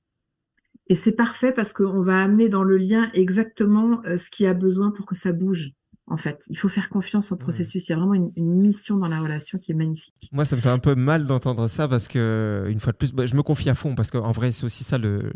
Et 0.87 0.95
c'est 0.95 1.15
parfait 1.15 1.53
parce 1.53 1.71
qu'on 1.71 2.01
va 2.01 2.21
amener 2.21 2.49
dans 2.49 2.63
le 2.63 2.75
lien 2.75 3.09
exactement 3.13 4.01
ce 4.03 4.29
qui 4.29 4.45
a 4.45 4.53
besoin 4.53 4.91
pour 4.91 5.05
que 5.05 5.15
ça 5.15 5.31
bouge. 5.31 5.71
En 6.09 6.15
fait, 6.15 6.45
il 6.49 6.57
faut 6.57 6.69
faire 6.69 6.87
confiance 6.87 7.33
au 7.33 7.35
processus. 7.35 7.89
Il 7.89 7.91
y 7.91 7.93
a 7.93 7.97
vraiment 7.97 8.13
une, 8.13 8.31
une 8.37 8.55
mission 8.61 8.95
dans 8.95 9.09
la 9.09 9.19
relation 9.19 9.57
qui 9.57 9.73
est 9.73 9.75
magnifique. 9.75 10.29
Moi, 10.31 10.45
ça 10.45 10.55
me 10.55 10.61
fait 10.61 10.69
un 10.69 10.79
peu 10.79 10.95
mal 10.95 11.25
d'entendre 11.25 11.67
ça 11.67 11.89
parce 11.89 12.07
que, 12.07 12.65
une 12.69 12.79
fois 12.79 12.93
de 12.93 12.97
plus, 12.97 13.11
bah, 13.11 13.25
je 13.25 13.35
me 13.35 13.43
confie 13.43 13.69
à 13.69 13.75
fond 13.75 13.93
parce 13.93 14.09
qu'en 14.09 14.31
vrai, 14.31 14.51
c'est 14.51 14.63
aussi 14.63 14.85
ça 14.85 14.97
le, 14.97 15.33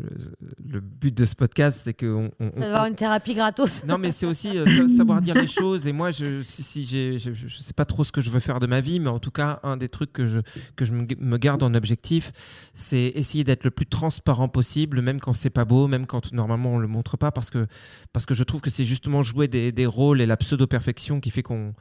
le 0.65 0.79
but 0.79 1.13
de 1.13 1.25
ce 1.25 1.35
podcast, 1.35 1.81
c'est 1.83 1.93
qu'on 1.93 2.31
on, 2.39 2.61
avoir 2.61 2.85
une 2.85 2.95
thérapie 2.95 3.33
gratos. 3.35 3.83
Non, 3.85 3.97
mais 3.97 4.11
c'est 4.11 4.25
aussi 4.25 4.57
euh, 4.57 4.65
sa- 4.87 4.95
savoir 4.95 5.19
dire 5.21 5.35
les 5.35 5.45
choses. 5.45 5.87
Et 5.87 5.91
moi, 5.91 6.11
je, 6.11 6.41
si, 6.41 6.63
si 6.63 6.85
j'ai, 6.85 7.19
je, 7.19 7.33
je 7.33 7.57
sais 7.57 7.73
pas 7.73 7.83
trop 7.83 8.05
ce 8.05 8.13
que 8.13 8.21
je 8.21 8.29
veux 8.29 8.39
faire 8.39 8.61
de 8.61 8.67
ma 8.67 8.79
vie, 8.79 9.01
mais 9.01 9.09
en 9.09 9.19
tout 9.19 9.31
cas, 9.31 9.59
un 9.63 9.75
des 9.75 9.89
trucs 9.89 10.13
que 10.13 10.25
je, 10.25 10.39
que 10.77 10.85
je 10.85 10.93
me 10.93 11.37
garde 11.37 11.63
en 11.63 11.73
objectif, 11.73 12.31
c'est 12.75 13.11
essayer 13.15 13.43
d'être 13.43 13.65
le 13.65 13.71
plus 13.71 13.87
transparent 13.87 14.47
possible, 14.47 15.01
même 15.01 15.19
quand 15.19 15.33
c'est 15.33 15.49
pas 15.49 15.65
beau, 15.65 15.87
même 15.87 16.05
quand 16.05 16.31
normalement 16.31 16.75
on 16.75 16.79
le 16.79 16.87
montre 16.87 17.17
pas, 17.17 17.31
parce 17.33 17.49
que, 17.49 17.67
parce 18.13 18.25
que 18.25 18.33
je 18.33 18.43
trouve 18.45 18.61
que 18.61 18.69
c'est 18.69 18.85
justement 18.85 19.21
jouer 19.21 19.49
des, 19.49 19.73
des 19.73 19.85
rôles 19.85 20.21
et 20.21 20.25
la 20.25 20.37
pseudo-perfection 20.61 21.19
qui 21.19 21.31
fait 21.31 21.43
qu'on 21.43 21.73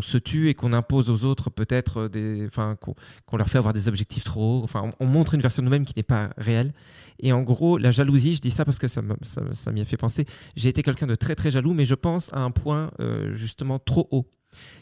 se 0.00 0.18
tue 0.18 0.48
et 0.48 0.54
qu'on 0.54 0.72
impose 0.72 1.10
aux 1.10 1.24
autres 1.24 1.50
peut-être 1.50 2.08
des, 2.08 2.46
enfin 2.46 2.76
qu'on 2.76 3.36
leur 3.36 3.48
fait 3.48 3.58
avoir 3.58 3.74
des 3.74 3.88
objectifs 3.88 4.24
trop 4.24 4.60
hauts. 4.60 4.64
Enfin, 4.64 4.82
on, 5.00 5.04
on 5.04 5.06
montre 5.06 5.34
une 5.34 5.40
version 5.40 5.62
de 5.62 5.66
nous-mêmes 5.66 5.84
qui 5.84 5.94
n'est 5.96 6.02
pas 6.02 6.30
réelle. 6.36 6.72
Et 7.20 7.32
en 7.32 7.42
gros, 7.42 7.78
la 7.78 7.90
jalousie, 7.90 8.34
je 8.34 8.40
dis 8.40 8.50
ça 8.50 8.64
parce 8.64 8.78
que 8.78 8.88
ça 8.88 9.02
m'y 9.02 9.80
a 9.80 9.84
fait 9.84 9.96
penser. 9.96 10.26
J'ai 10.56 10.68
été 10.68 10.82
quelqu'un 10.82 11.06
de 11.06 11.14
très 11.14 11.34
très 11.34 11.50
jaloux, 11.50 11.74
mais 11.74 11.86
je 11.86 11.94
pense 11.94 12.32
à 12.32 12.40
un 12.40 12.50
point 12.50 12.90
euh, 13.00 13.32
justement 13.34 13.78
trop 13.78 14.08
haut. 14.10 14.26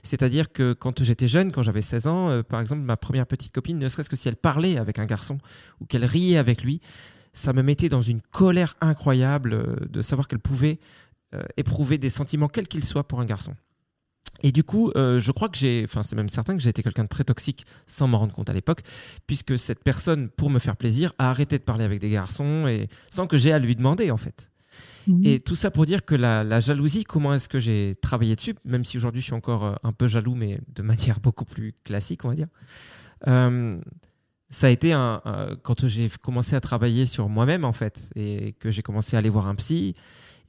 C'est-à-dire 0.03 0.53
que 0.53 0.75
quand 0.75 1.03
j'étais 1.03 1.27
jeune, 1.27 1.51
quand 1.51 1.63
j'avais 1.63 1.83
16 1.83 2.07
ans, 2.07 2.31
euh, 2.31 2.43
par 2.43 2.61
exemple, 2.61 2.83
ma 2.83 2.97
première 2.97 3.27
petite 3.27 3.53
copine, 3.53 3.79
ne 3.79 3.89
serait-ce 3.89 4.11
que 4.11 4.17
si 4.17 4.29
elle 4.29 4.37
parlait 4.37 4.77
avec 4.77 4.99
un 4.99 5.07
garçon 5.07 5.39
ou 5.81 5.87
qu'elle 5.87 6.05
riait 6.05 6.37
avec 6.37 6.63
lui, 6.63 6.81
ça 7.33 7.53
me 7.53 7.63
mettait 7.63 7.89
dans 7.89 8.03
une 8.03 8.21
colère 8.21 8.77
incroyable 8.81 9.55
euh, 9.55 9.77
de 9.89 10.03
savoir 10.03 10.29
qu'elle 10.29 10.39
pouvait 10.39 10.79
éprouver 11.57 11.99
des 11.99 12.09
sentiments 12.11 12.49
quels 12.49 12.69
qu'ils 12.69 12.85
soient 12.85 13.07
pour 13.07 13.21
un 13.21 13.25
garçon. 13.25 13.55
Et 14.43 14.51
du 14.51 14.65
coup, 14.65 14.91
euh, 14.97 15.21
je 15.21 15.31
crois 15.31 15.49
que 15.49 15.57
j'ai, 15.57 15.83
enfin 15.85 16.03
c'est 16.03 16.17
même 16.17 16.29
certain 16.29 16.57
que 16.57 16.63
j'ai 16.63 16.71
été 16.71 16.83
quelqu'un 16.83 17.05
de 17.05 17.09
très 17.09 17.23
toxique 17.25 17.65
sans 17.87 18.09
m'en 18.09 18.19
rendre 18.19 18.35
compte 18.35 18.49
à 18.51 18.53
l'époque, 18.53 18.81
puisque 19.27 19.57
cette 19.59 19.85
personne, 19.85 20.29
pour 20.31 20.51
me 20.51 20.59
faire 20.59 20.77
plaisir, 20.77 21.13
a 21.19 21.31
arrêté 21.31 21.59
de 21.59 21.63
parler 21.65 21.85
avec 21.85 22.01
des 22.01 22.11
garçons 22.11 22.67
et 22.67 22.89
sans 23.11 23.27
que 23.27 23.39
j'ai 23.39 23.53
à 23.53 23.59
lui 23.59 23.77
demander 23.77 24.11
en 24.11 24.17
fait. 24.17 24.51
Et 25.27 25.41
tout 25.41 25.55
ça 25.55 25.71
pour 25.71 25.85
dire 25.85 26.05
que 26.05 26.15
la, 26.15 26.45
la 26.45 26.61
jalousie, 26.61 27.05
comment 27.05 27.35
est-ce 27.35 27.49
que 27.49 27.61
j'ai 27.61 27.97
travaillé 28.01 28.35
dessus, 28.37 28.55
même 28.65 28.85
si 28.85 28.97
aujourd'hui 28.97 29.21
je 29.21 29.27
suis 29.27 29.35
encore 29.35 29.65
euh, 29.65 29.75
un 29.83 29.93
peu 29.93 30.09
jaloux, 30.09 30.35
mais 30.35 30.61
de 30.75 30.83
manière 30.93 31.21
beaucoup 31.21 31.45
plus 31.45 31.75
classique, 31.85 32.25
on 32.25 32.29
va 32.31 32.35
dire. 32.35 32.49
Euh, 33.29 33.79
ça 34.51 34.67
a 34.67 34.71
été 34.71 34.93
un, 34.93 35.21
un- 35.25 35.57
quand 35.63 35.87
j'ai 35.87 36.09
commencé 36.09 36.57
à 36.57 36.61
travailler 36.61 37.07
sur 37.07 37.29
moi-même 37.29 37.65
en 37.65 37.73
fait, 37.73 38.11
et 38.17 38.55
que 38.59 38.71
j'ai 38.71 38.83
commencé 38.83 39.15
à 39.17 39.19
aller 39.19 39.29
voir 39.31 39.47
un 39.47 39.55
psy, 39.55 39.95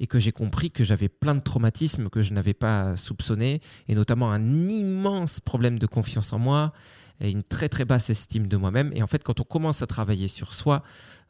et 0.03 0.07
que 0.07 0.19
j'ai 0.19 0.33
compris 0.33 0.69
que 0.69 0.83
j'avais 0.83 1.07
plein 1.07 1.33
de 1.33 1.39
traumatismes 1.39 2.09
que 2.09 2.21
je 2.21 2.33
n'avais 2.33 2.53
pas 2.53 2.97
soupçonnés, 2.97 3.61
et 3.87 3.95
notamment 3.95 4.33
un 4.33 4.45
immense 4.67 5.39
problème 5.39 5.79
de 5.79 5.85
confiance 5.85 6.33
en 6.33 6.39
moi, 6.39 6.73
et 7.21 7.31
une 7.31 7.41
très 7.41 7.69
très 7.69 7.85
basse 7.85 8.09
estime 8.09 8.47
de 8.47 8.57
moi-même. 8.57 8.91
Et 8.93 9.01
en 9.01 9.07
fait, 9.07 9.23
quand 9.23 9.39
on 9.39 9.45
commence 9.45 9.81
à 9.81 9.87
travailler 9.87 10.27
sur 10.27 10.53
soi, 10.53 10.83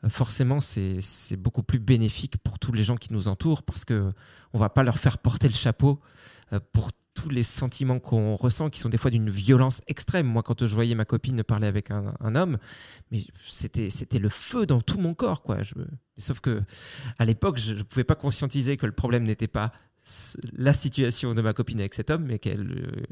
euh, 0.03 0.09
forcément, 0.09 0.59
c'est 0.59 1.37
beaucoup 1.37 1.61
plus 1.61 1.77
bénéfique 1.77 2.37
pour 2.37 2.57
tous 2.57 2.71
les 2.71 2.83
gens 2.83 2.97
qui 2.97 3.13
nous 3.13 3.27
entourent, 3.27 3.61
parce 3.61 3.85
que 3.85 4.11
on 4.53 4.57
va 4.57 4.69
pas 4.69 4.81
leur 4.81 4.97
faire 4.97 5.19
porter 5.19 5.47
le 5.47 5.53
chapeau 5.53 5.99
euh, 6.51 6.59
pour 6.71 6.89
tous 7.13 7.29
les 7.29 7.43
sentiments 7.43 7.99
qu'on 7.99 8.35
ressent, 8.35 8.69
qui 8.69 8.79
sont 8.79 8.89
des 8.89 8.97
fois 8.97 9.11
d'une 9.11 9.29
violence 9.29 9.81
extrême. 9.87 10.27
Moi, 10.27 10.43
quand 10.43 10.65
je 10.65 10.73
voyais 10.73 10.95
ma 10.95 11.05
copine 11.05 11.43
parler 11.43 11.67
avec 11.67 11.91
un, 11.91 12.35
homme, 12.35 12.57
mais 13.11 13.23
c'était 13.45 14.19
le 14.19 14.29
feu 14.29 14.65
dans 14.65 14.81
tout 14.81 14.99
mon 14.99 15.13
corps, 15.13 15.41
quoi. 15.41 15.57
Sauf 16.17 16.39
que 16.39 16.61
à 17.19 17.25
l'époque, 17.25 17.57
je 17.57 17.73
ne 17.73 17.83
pouvais 17.83 18.03
pas 18.03 18.15
conscientiser 18.15 18.77
que 18.77 18.85
le 18.85 18.91
problème 18.91 19.23
n'était 19.23 19.47
pas 19.47 19.71
la 20.53 20.73
situation 20.73 21.33
de 21.33 21.41
ma 21.41 21.53
copine 21.53 21.79
avec 21.79 21.93
cet 21.93 22.09
homme, 22.09 22.25
mais 22.25 22.39
que 22.39 22.49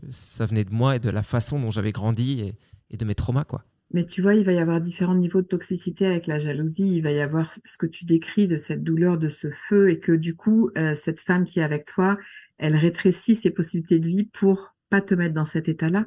ça 0.09 0.45
venait 0.45 0.65
de 0.65 0.73
moi 0.73 0.97
et 0.97 0.99
de 0.99 1.09
la 1.09 1.23
façon 1.23 1.59
dont 1.59 1.71
j'avais 1.71 1.91
grandi 1.91 2.41
et, 2.41 2.57
et 2.89 2.97
de 2.97 3.05
mes 3.05 3.15
traumas, 3.15 3.45
quoi. 3.45 3.63
Mais 3.93 4.05
tu 4.05 4.21
vois, 4.21 4.35
il 4.35 4.45
va 4.45 4.53
y 4.53 4.59
avoir 4.59 4.79
différents 4.79 5.15
niveaux 5.15 5.41
de 5.41 5.47
toxicité 5.47 6.05
avec 6.05 6.27
la 6.27 6.39
jalousie. 6.39 6.95
Il 6.95 7.01
va 7.01 7.11
y 7.11 7.19
avoir 7.19 7.53
ce 7.65 7.77
que 7.77 7.85
tu 7.85 8.05
décris 8.05 8.47
de 8.47 8.57
cette 8.57 8.83
douleur, 8.83 9.17
de 9.17 9.27
ce 9.27 9.49
feu, 9.67 9.89
et 9.89 9.99
que 9.99 10.13
du 10.13 10.35
coup, 10.35 10.69
euh, 10.77 10.95
cette 10.95 11.19
femme 11.19 11.45
qui 11.45 11.59
est 11.59 11.63
avec 11.63 11.85
toi, 11.85 12.17
elle 12.57 12.75
rétrécit 12.75 13.35
ses 13.35 13.51
possibilités 13.51 13.99
de 13.99 14.07
vie 14.07 14.23
pour 14.23 14.75
pas 14.89 15.01
te 15.01 15.13
mettre 15.13 15.33
dans 15.33 15.45
cet 15.45 15.67
état-là. 15.67 16.05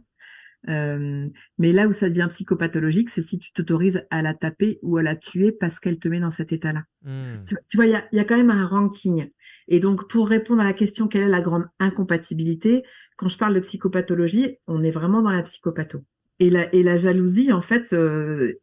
Euh, 0.69 1.29
mais 1.59 1.73
là 1.73 1.87
où 1.89 1.93
ça 1.93 2.09
devient 2.09 2.27
psychopathologique, 2.31 3.11
c'est 3.11 3.21
si 3.21 3.39
tu 3.39 3.53
t'autorises 3.53 4.07
à 4.11 4.23
la 4.23 4.33
taper 4.33 4.79
ou 4.83 4.97
à 4.97 5.03
la 5.03 5.15
tuer 5.15 5.53
parce 5.53 5.79
qu'elle 5.79 5.99
te 5.99 6.09
met 6.09 6.21
dans 6.21 6.31
cet 6.31 6.53
état-là. 6.53 6.85
Hmm. 7.03 7.45
Tu, 7.47 7.57
tu 7.69 7.77
vois, 7.77 7.87
il 7.87 7.93
y 7.93 7.97
a, 7.97 8.05
il 8.13 8.17
y 8.17 8.21
a 8.21 8.25
quand 8.25 8.37
même 8.37 8.51
un 8.51 8.65
ranking. 8.65 9.29
Et 9.69 9.81
donc, 9.81 10.09
pour 10.09 10.29
répondre 10.29 10.63
à 10.63 10.65
la 10.65 10.73
question, 10.73 11.07
quelle 11.07 11.23
est 11.23 11.29
la 11.29 11.43
grande 11.43 11.67
incompatibilité? 11.79 12.83
Quand 13.17 13.29
je 13.29 13.37
parle 13.37 13.55
de 13.55 13.61
psychopathologie, 13.61 14.57
on 14.67 14.83
est 14.83 14.91
vraiment 14.91 15.21
dans 15.21 15.33
la 15.33 15.43
psychopatho. 15.43 16.03
Et 16.41 16.51
la, 16.51 16.97
jalousie, 16.97 17.53
en 17.53 17.61
fait, 17.61 17.93
euh, 17.93 18.55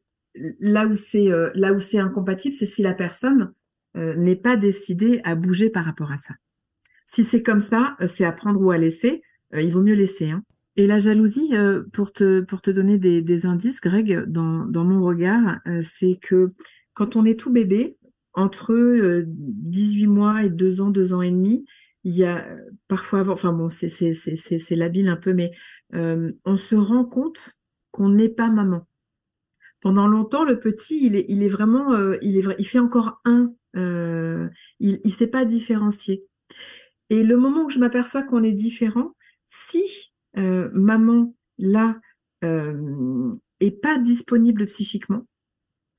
là 0.59 0.87
où 0.87 0.93
c'est 0.93 1.31
euh, 1.31 1.49
là 1.55 1.73
où 1.73 1.79
c'est 1.79 1.99
incompatible, 1.99 2.53
c'est 2.53 2.65
si 2.65 2.83
la 2.83 2.93
personne 2.93 3.53
euh, 3.95 4.15
n'est 4.15 4.35
pas 4.35 4.57
décidée 4.57 5.21
à 5.23 5.35
bouger 5.35 5.69
par 5.69 5.85
rapport 5.85 6.11
à 6.11 6.17
ça. 6.17 6.33
Si 7.05 7.23
c'est 7.23 7.43
comme 7.43 7.59
ça, 7.59 7.95
c'est 8.07 8.25
à 8.25 8.31
prendre 8.31 8.61
ou 8.61 8.71
à 8.71 8.77
laisser. 8.77 9.21
il 9.53 9.71
vaut 9.71 9.83
mieux 9.83 9.95
laisser. 9.95 10.31
Hein. 10.31 10.43
Et 10.77 10.87
la 10.87 10.99
jalousie, 10.99 11.51
pour 11.91 12.11
te 12.13 12.71
donner 12.71 12.97
des, 12.97 13.45
indices, 13.45 13.81
Greg, 13.81 14.23
dans 14.27 14.65
dans 14.65 14.85
mon 14.85 15.03
regard, 15.03 15.59
c'est 15.83 16.17
que 16.21 16.53
quand 16.93 17.17
on 17.17 17.25
est 17.25 17.37
tout 17.37 17.51
bébé, 17.51 17.97
entre 18.33 18.73
euh, 18.73 19.23
18 19.27 20.07
mois 20.07 20.43
et 20.43 20.49
2 20.49 20.81
ans, 20.81 20.89
2 20.89 21.13
ans 21.13 21.21
et 21.21 21.31
demi, 21.31 21.65
il 22.03 22.15
y 22.15 22.23
a 22.23 22.47
parfois 22.87 23.27
enfin 23.29 23.53
bon, 23.53 23.67
c'est 23.69 24.75
labile 24.75 25.09
un 25.09 25.17
peu, 25.17 25.33
mais 25.33 25.51
on 25.93 26.57
se 26.57 26.75
rend 26.75 27.05
compte 27.05 27.60
qu'on 27.91 28.09
n'est 28.09 28.29
pas 28.29 28.49
maman. 28.49 28.87
Pendant 29.81 30.07
longtemps, 30.07 30.45
le 30.45 30.59
petit, 30.59 31.05
il 31.05 31.15
est, 31.15 31.49
vraiment, 31.49 31.93
euh, 31.93 32.17
il 32.21 32.67
fait 32.67 32.79
encore 32.79 33.19
un, 33.25 33.51
euh, 33.75 34.47
il, 34.79 35.01
il 35.03 35.11
sait 35.11 35.27
pas 35.27 35.43
différencier. 35.43 36.21
Et 37.09 37.23
le 37.23 37.35
moment 37.35 37.65
où 37.65 37.69
je 37.71 37.79
m'aperçois 37.79 38.21
qu'on 38.21 38.43
est 38.43 38.51
différent, 38.51 39.15
si 39.47 40.13
euh, 40.37 40.69
maman 40.73 41.35
là 41.57 41.99
est 42.43 43.81
pas 43.83 43.99
disponible 43.99 44.65
psychiquement, 44.65 45.27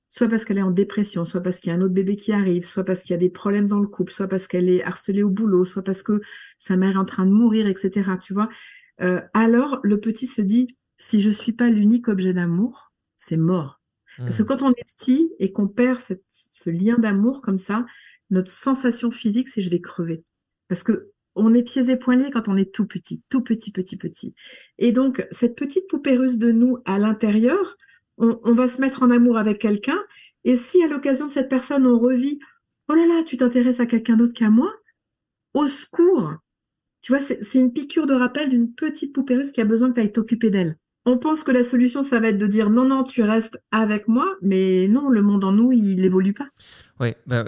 soit 0.09 0.26
parce 0.26 0.45
qu'elle 0.45 0.59
est 0.59 0.62
en 0.62 0.72
dépression, 0.72 1.24
soit 1.24 1.40
parce 1.40 1.61
qu'il 1.61 1.70
y 1.70 1.72
a 1.72 1.76
un 1.76 1.82
autre 1.82 1.95
bébé 1.95 2.16
qui 2.16 2.32
arrive, 2.32 2.66
soit 2.66 2.82
parce 2.82 3.03
qu'il 3.03 3.12
y 3.12 3.14
a 3.14 3.18
des 3.18 3.30
problèmes 3.30 3.68
dans 3.68 3.78
le 3.78 3.86
couple, 3.86 4.12
soit 4.12 4.26
parce 4.26 4.49
qu'elle 4.49 4.68
est 4.68 4.82
harcelée 4.82 5.22
au 5.22 5.30
boulot, 5.30 5.64
soit 5.64 5.82
parce 5.82 6.03
que 6.03 6.20
sa 6.59 6.76
mère 6.76 6.97
est 6.97 6.99
en 6.99 7.05
train 7.05 7.26
de 7.26 7.30
mourir, 7.30 7.68
etc. 7.68 8.11
Tu 8.20 8.34
vois, 8.34 8.49
alors 8.99 9.78
le 9.84 10.01
petit 10.01 10.26
se 10.26 10.43
dit 10.43 10.76
si 11.03 11.23
je 11.23 11.31
suis 11.31 11.53
pas 11.53 11.71
l'unique 11.71 12.09
objet 12.09 12.33
d'amour, 12.35 12.93
c'est 13.17 13.37
mort. 13.39 13.81
Parce 14.25 14.39
que 14.39 14.45
quand 14.45 14.63
on 14.63 14.71
est 14.73 14.85
petit 14.87 15.33
et 15.41 15.53
qu'on 15.53 15.69
perd 15.69 16.01
cette- 16.01 16.25
ce 16.29 16.71
lien 16.71 16.99
d'amour 16.99 17.43
comme 17.43 17.59
ça, 17.59 17.87
notre 18.31 18.51
sensation 18.53 19.11
physique, 19.11 19.49
c'est 19.49 19.63
je 19.63 19.71
vais 19.71 19.81
crever. 19.81 20.25
Parce 20.69 20.83
que 20.85 21.11
on 21.35 21.55
est 21.55 21.63
pieds 21.63 21.91
et 21.91 21.97
poings 21.97 22.17
liés 22.17 22.31
quand 22.31 22.49
on 22.49 22.57
est 22.57 22.75
tout 22.75 22.87
petit, 22.87 23.23
tout 23.31 23.43
petit, 23.43 23.73
petit, 23.73 23.97
petit. 23.97 24.35
Et 24.79 24.93
donc, 24.93 25.27
cette 25.31 25.57
petite 25.57 25.89
poupée 25.89 26.17
russe 26.17 26.39
de 26.39 26.53
nous 26.53 26.79
à 26.85 26.99
l'intérieur, 26.99 27.77
on, 28.19 28.41
on 28.45 28.55
va 28.55 28.69
se 28.69 28.81
mettre 28.81 29.03
en 29.03 29.11
amour 29.11 29.39
avec 29.39 29.59
quelqu'un. 29.61 29.99
Et 30.45 30.57
si 30.57 30.83
à 30.85 30.89
l'occasion 30.89 31.27
de 31.29 31.33
cette 31.33 31.49
personne, 31.51 31.87
on 31.87 31.99
revit, 31.99 32.39
oh 32.89 32.95
là 32.95 33.07
là, 33.07 33.23
tu 33.25 33.37
t'intéresses 33.39 33.81
à 33.81 33.87
quelqu'un 33.87 34.17
d'autre 34.17 34.35
qu'à 34.35 34.51
moi, 34.51 34.73
au 35.55 35.67
secours. 35.69 36.35
Tu 37.03 37.13
vois, 37.13 37.21
c'est 37.21 37.43
c'est 37.45 37.59
une 37.61 37.73
piqûre 37.75 38.07
de 38.07 38.15
rappel 38.15 38.51
d'une 38.51 38.75
petite 38.75 39.15
poupée 39.15 39.37
russe 39.37 39.53
qui 39.53 39.61
a 39.63 39.67
besoin 39.67 39.91
que 39.91 39.95
tu 39.97 40.01
ailles 40.01 40.13
t'occuper 40.13 40.51
d'elle. 40.51 40.79
On 41.05 41.19
pense 41.19 41.43
que 41.43 41.51
la 41.51 41.65
solution, 41.65 42.03
ça 42.03 42.21
va 42.21 42.29
être 42.29 42.39
de 42.39 42.47
dire 42.47 42.71
non, 42.71 42.87
non, 42.87 43.03
tu 43.03 43.23
restes 43.23 43.61
avec 43.73 44.07
moi, 44.07 44.37
mais 44.41 44.87
non, 44.87 45.09
le 45.09 45.21
monde 45.21 45.43
en 45.43 45.51
nous, 45.51 45.73
il 45.73 45.97
n'évolue 45.97 46.33
pas. 46.33 46.47
Ouais, 47.01 47.17
bah, 47.27 47.45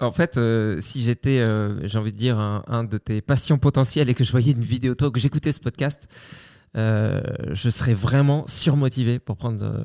en 0.00 0.12
fait, 0.12 0.38
euh, 0.38 0.80
si 0.80 1.02
j'étais, 1.02 1.40
euh, 1.40 1.86
j'ai 1.86 1.98
envie 1.98 2.12
de 2.12 2.16
dire, 2.16 2.38
un, 2.38 2.84
de 2.84 2.96
tes 2.96 3.20
patients 3.20 3.58
potentiels 3.58 4.08
et 4.08 4.14
que 4.14 4.24
je 4.24 4.30
voyais 4.30 4.52
une 4.52 4.64
vidéo 4.64 4.94
toi, 4.94 5.10
que 5.10 5.20
j'écoutais 5.20 5.52
ce 5.52 5.60
podcast, 5.60 6.08
euh, 6.78 7.20
je 7.52 7.68
serais 7.68 7.92
vraiment 7.92 8.46
surmotivé 8.46 9.18
pour 9.18 9.36
prendre 9.36 9.84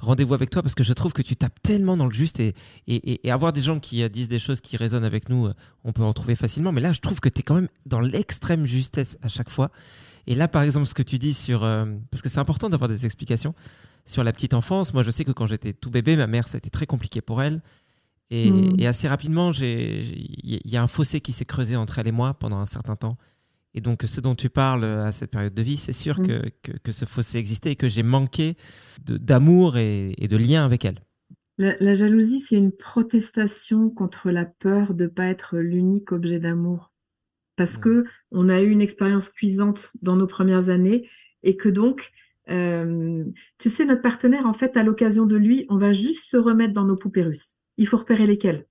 rendez-vous 0.00 0.34
avec 0.34 0.50
toi 0.50 0.62
parce 0.62 0.74
que 0.74 0.84
je 0.84 0.92
trouve 0.92 1.14
que 1.14 1.22
tu 1.22 1.36
tapes 1.36 1.58
tellement 1.62 1.96
dans 1.96 2.04
le 2.04 2.12
juste 2.12 2.38
et, 2.38 2.54
et, 2.86 3.30
avoir 3.30 3.54
des 3.54 3.62
gens 3.62 3.80
qui 3.80 4.06
disent 4.10 4.28
des 4.28 4.38
choses 4.38 4.60
qui 4.60 4.76
résonnent 4.76 5.06
avec 5.06 5.30
nous, 5.30 5.48
on 5.84 5.92
peut 5.92 6.02
en 6.02 6.12
trouver 6.12 6.34
facilement. 6.34 6.70
Mais 6.70 6.82
là, 6.82 6.92
je 6.92 7.00
trouve 7.00 7.20
que 7.20 7.30
tu 7.30 7.40
es 7.40 7.42
quand 7.42 7.54
même 7.54 7.68
dans 7.86 8.00
l'extrême 8.00 8.66
justesse 8.66 9.16
à 9.22 9.28
chaque 9.28 9.48
fois. 9.48 9.70
Et 10.26 10.34
là, 10.34 10.48
par 10.48 10.62
exemple, 10.62 10.86
ce 10.86 10.94
que 10.94 11.02
tu 11.02 11.18
dis 11.18 11.34
sur... 11.34 11.62
euh, 11.64 11.86
parce 12.10 12.22
que 12.22 12.28
c'est 12.28 12.38
important 12.40 12.68
d'avoir 12.68 12.88
des 12.88 13.04
explications 13.06 13.54
sur 14.04 14.24
la 14.24 14.32
petite 14.32 14.54
enfance. 14.54 14.92
Moi, 14.94 15.02
je 15.02 15.10
sais 15.10 15.24
que 15.24 15.32
quand 15.32 15.46
j'étais 15.46 15.72
tout 15.72 15.90
bébé, 15.90 16.16
ma 16.16 16.26
mère, 16.26 16.48
ça 16.48 16.56
a 16.56 16.58
été 16.58 16.70
très 16.70 16.86
compliqué 16.86 17.20
pour 17.20 17.42
elle. 17.42 17.62
Et, 18.30 18.50
Mm. 18.50 18.76
et 18.80 18.86
assez 18.88 19.06
rapidement, 19.08 19.52
il 19.52 20.60
y 20.64 20.76
a 20.76 20.82
un 20.82 20.88
fossé 20.88 21.20
qui 21.20 21.32
s'est 21.32 21.44
creusé 21.44 21.76
entre 21.76 21.98
elle 22.00 22.08
et 22.08 22.12
moi 22.12 22.34
pendant 22.34 22.58
un 22.58 22.66
certain 22.66 22.96
temps. 22.96 23.16
Et 23.74 23.80
donc, 23.80 24.02
ce 24.04 24.20
dont 24.20 24.34
tu 24.34 24.48
parles 24.48 24.84
à 24.84 25.12
cette 25.12 25.30
période 25.30 25.54
de 25.54 25.62
vie, 25.62 25.76
c'est 25.76 25.92
sûr 25.92 26.18
Mm. 26.20 26.26
que, 26.26 26.48
que, 26.62 26.72
que 26.72 26.92
ce 26.92 27.04
fossé 27.04 27.38
existait 27.38 27.72
et 27.72 27.76
que 27.76 27.88
j'ai 27.88 28.02
manqué 28.02 28.56
d'amour 29.04 29.76
et, 29.76 30.14
et 30.18 30.28
de 30.28 30.36
lien 30.36 30.64
avec 30.64 30.84
elle. 30.84 31.00
La, 31.58 31.74
la 31.78 31.94
jalousie, 31.94 32.40
c'est 32.40 32.56
une 32.56 32.72
protestation 32.72 33.90
contre 33.90 34.30
la 34.30 34.44
peur 34.44 34.92
de 34.92 35.06
pas 35.06 35.26
être 35.26 35.56
l'unique 35.58 36.10
objet 36.12 36.38
d'amour. 36.40 36.90
Parce 37.56 37.78
que 37.78 38.04
on 38.30 38.48
a 38.48 38.60
eu 38.60 38.70
une 38.70 38.82
expérience 38.82 39.28
cuisante 39.28 39.90
dans 40.02 40.16
nos 40.16 40.26
premières 40.26 40.68
années 40.68 41.08
et 41.42 41.56
que 41.56 41.68
donc, 41.68 42.12
euh, 42.50 43.24
tu 43.58 43.70
sais, 43.70 43.84
notre 43.84 44.02
partenaire, 44.02 44.46
en 44.46 44.52
fait, 44.52 44.76
à 44.76 44.82
l'occasion 44.82 45.26
de 45.26 45.36
lui, 45.36 45.66
on 45.68 45.76
va 45.76 45.92
juste 45.92 46.24
se 46.24 46.36
remettre 46.36 46.74
dans 46.74 46.84
nos 46.84 46.96
poupées 46.96 47.22
russes. 47.22 47.54
Il 47.76 47.86
faut 47.86 47.96
repérer 47.96 48.26
lesquelles. 48.26 48.66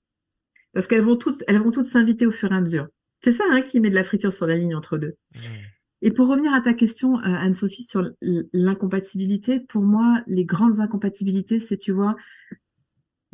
Parce 0.73 0.87
qu'elles 0.87 1.01
vont 1.01 1.15
toutes, 1.15 1.43
elles 1.47 1.59
vont 1.59 1.71
toutes 1.71 1.85
s'inviter 1.85 2.25
au 2.25 2.31
fur 2.31 2.51
et 2.51 2.55
à 2.55 2.61
mesure. 2.61 2.87
C'est 3.23 3.31
ça, 3.31 3.43
hein, 3.49 3.61
qui 3.61 3.79
met 3.79 3.89
de 3.89 3.95
la 3.95 4.03
friture 4.03 4.33
sur 4.33 4.45
la 4.45 4.55
ligne 4.55 4.75
entre 4.75 4.97
deux. 4.97 5.15
Et 6.01 6.11
pour 6.11 6.27
revenir 6.27 6.53
à 6.53 6.61
ta 6.61 6.73
question, 6.73 7.17
euh, 7.17 7.21
Anne-Sophie, 7.23 7.83
sur 7.83 8.11
l'incompatibilité, 8.21 9.59
pour 9.61 9.83
moi, 9.83 10.21
les 10.27 10.45
grandes 10.45 10.79
incompatibilités, 10.79 11.59
c'est, 11.59 11.77
tu 11.77 11.91
vois, 11.91 12.15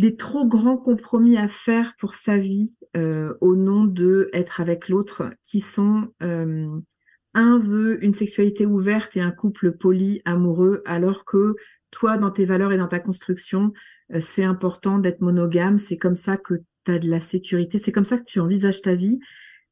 des 0.02 0.16
trop 0.16 0.46
grands 0.46 0.78
compromis 0.78 1.38
à 1.38 1.48
faire 1.48 1.94
pour 1.96 2.16
sa 2.16 2.38
vie 2.38 2.76
euh, 2.98 3.36
au 3.40 3.56
nom 3.56 3.86
de 3.86 4.30
être 4.34 4.60
avec 4.60 4.90
l'autre, 4.90 5.30
qui 5.44 5.62
sont 5.62 6.08
euh, 6.24 6.68
un 7.36 7.60
veut 7.60 8.04
une 8.04 8.12
sexualité 8.12 8.66
ouverte 8.66 9.16
et 9.16 9.22
un 9.22 9.32
couple 9.32 9.72
poli, 9.72 10.22
amoureux, 10.26 10.82
alors 10.86 11.24
que 11.24 11.56
toi, 11.92 12.18
dans 12.18 12.32
tes 12.32 12.46
valeurs 12.46 12.74
et 12.74 12.78
dans 12.78 12.88
ta 12.88 13.00
construction, 13.00 13.74
euh, 14.14 14.20
c'est 14.20 14.44
important 14.44 14.98
d'être 14.98 15.22
monogame, 15.22 15.78
c'est 15.78 15.98
comme 15.98 16.16
ça 16.16 16.36
que 16.36 16.56
tu 16.84 16.92
as 16.92 16.98
de 16.98 17.10
la 17.10 17.22
sécurité, 17.22 17.78
c'est 17.78 17.92
comme 17.92 18.04
ça 18.04 18.18
que 18.18 18.26
tu 18.26 18.40
envisages 18.40 18.82
ta 18.82 18.96
vie. 18.96 19.20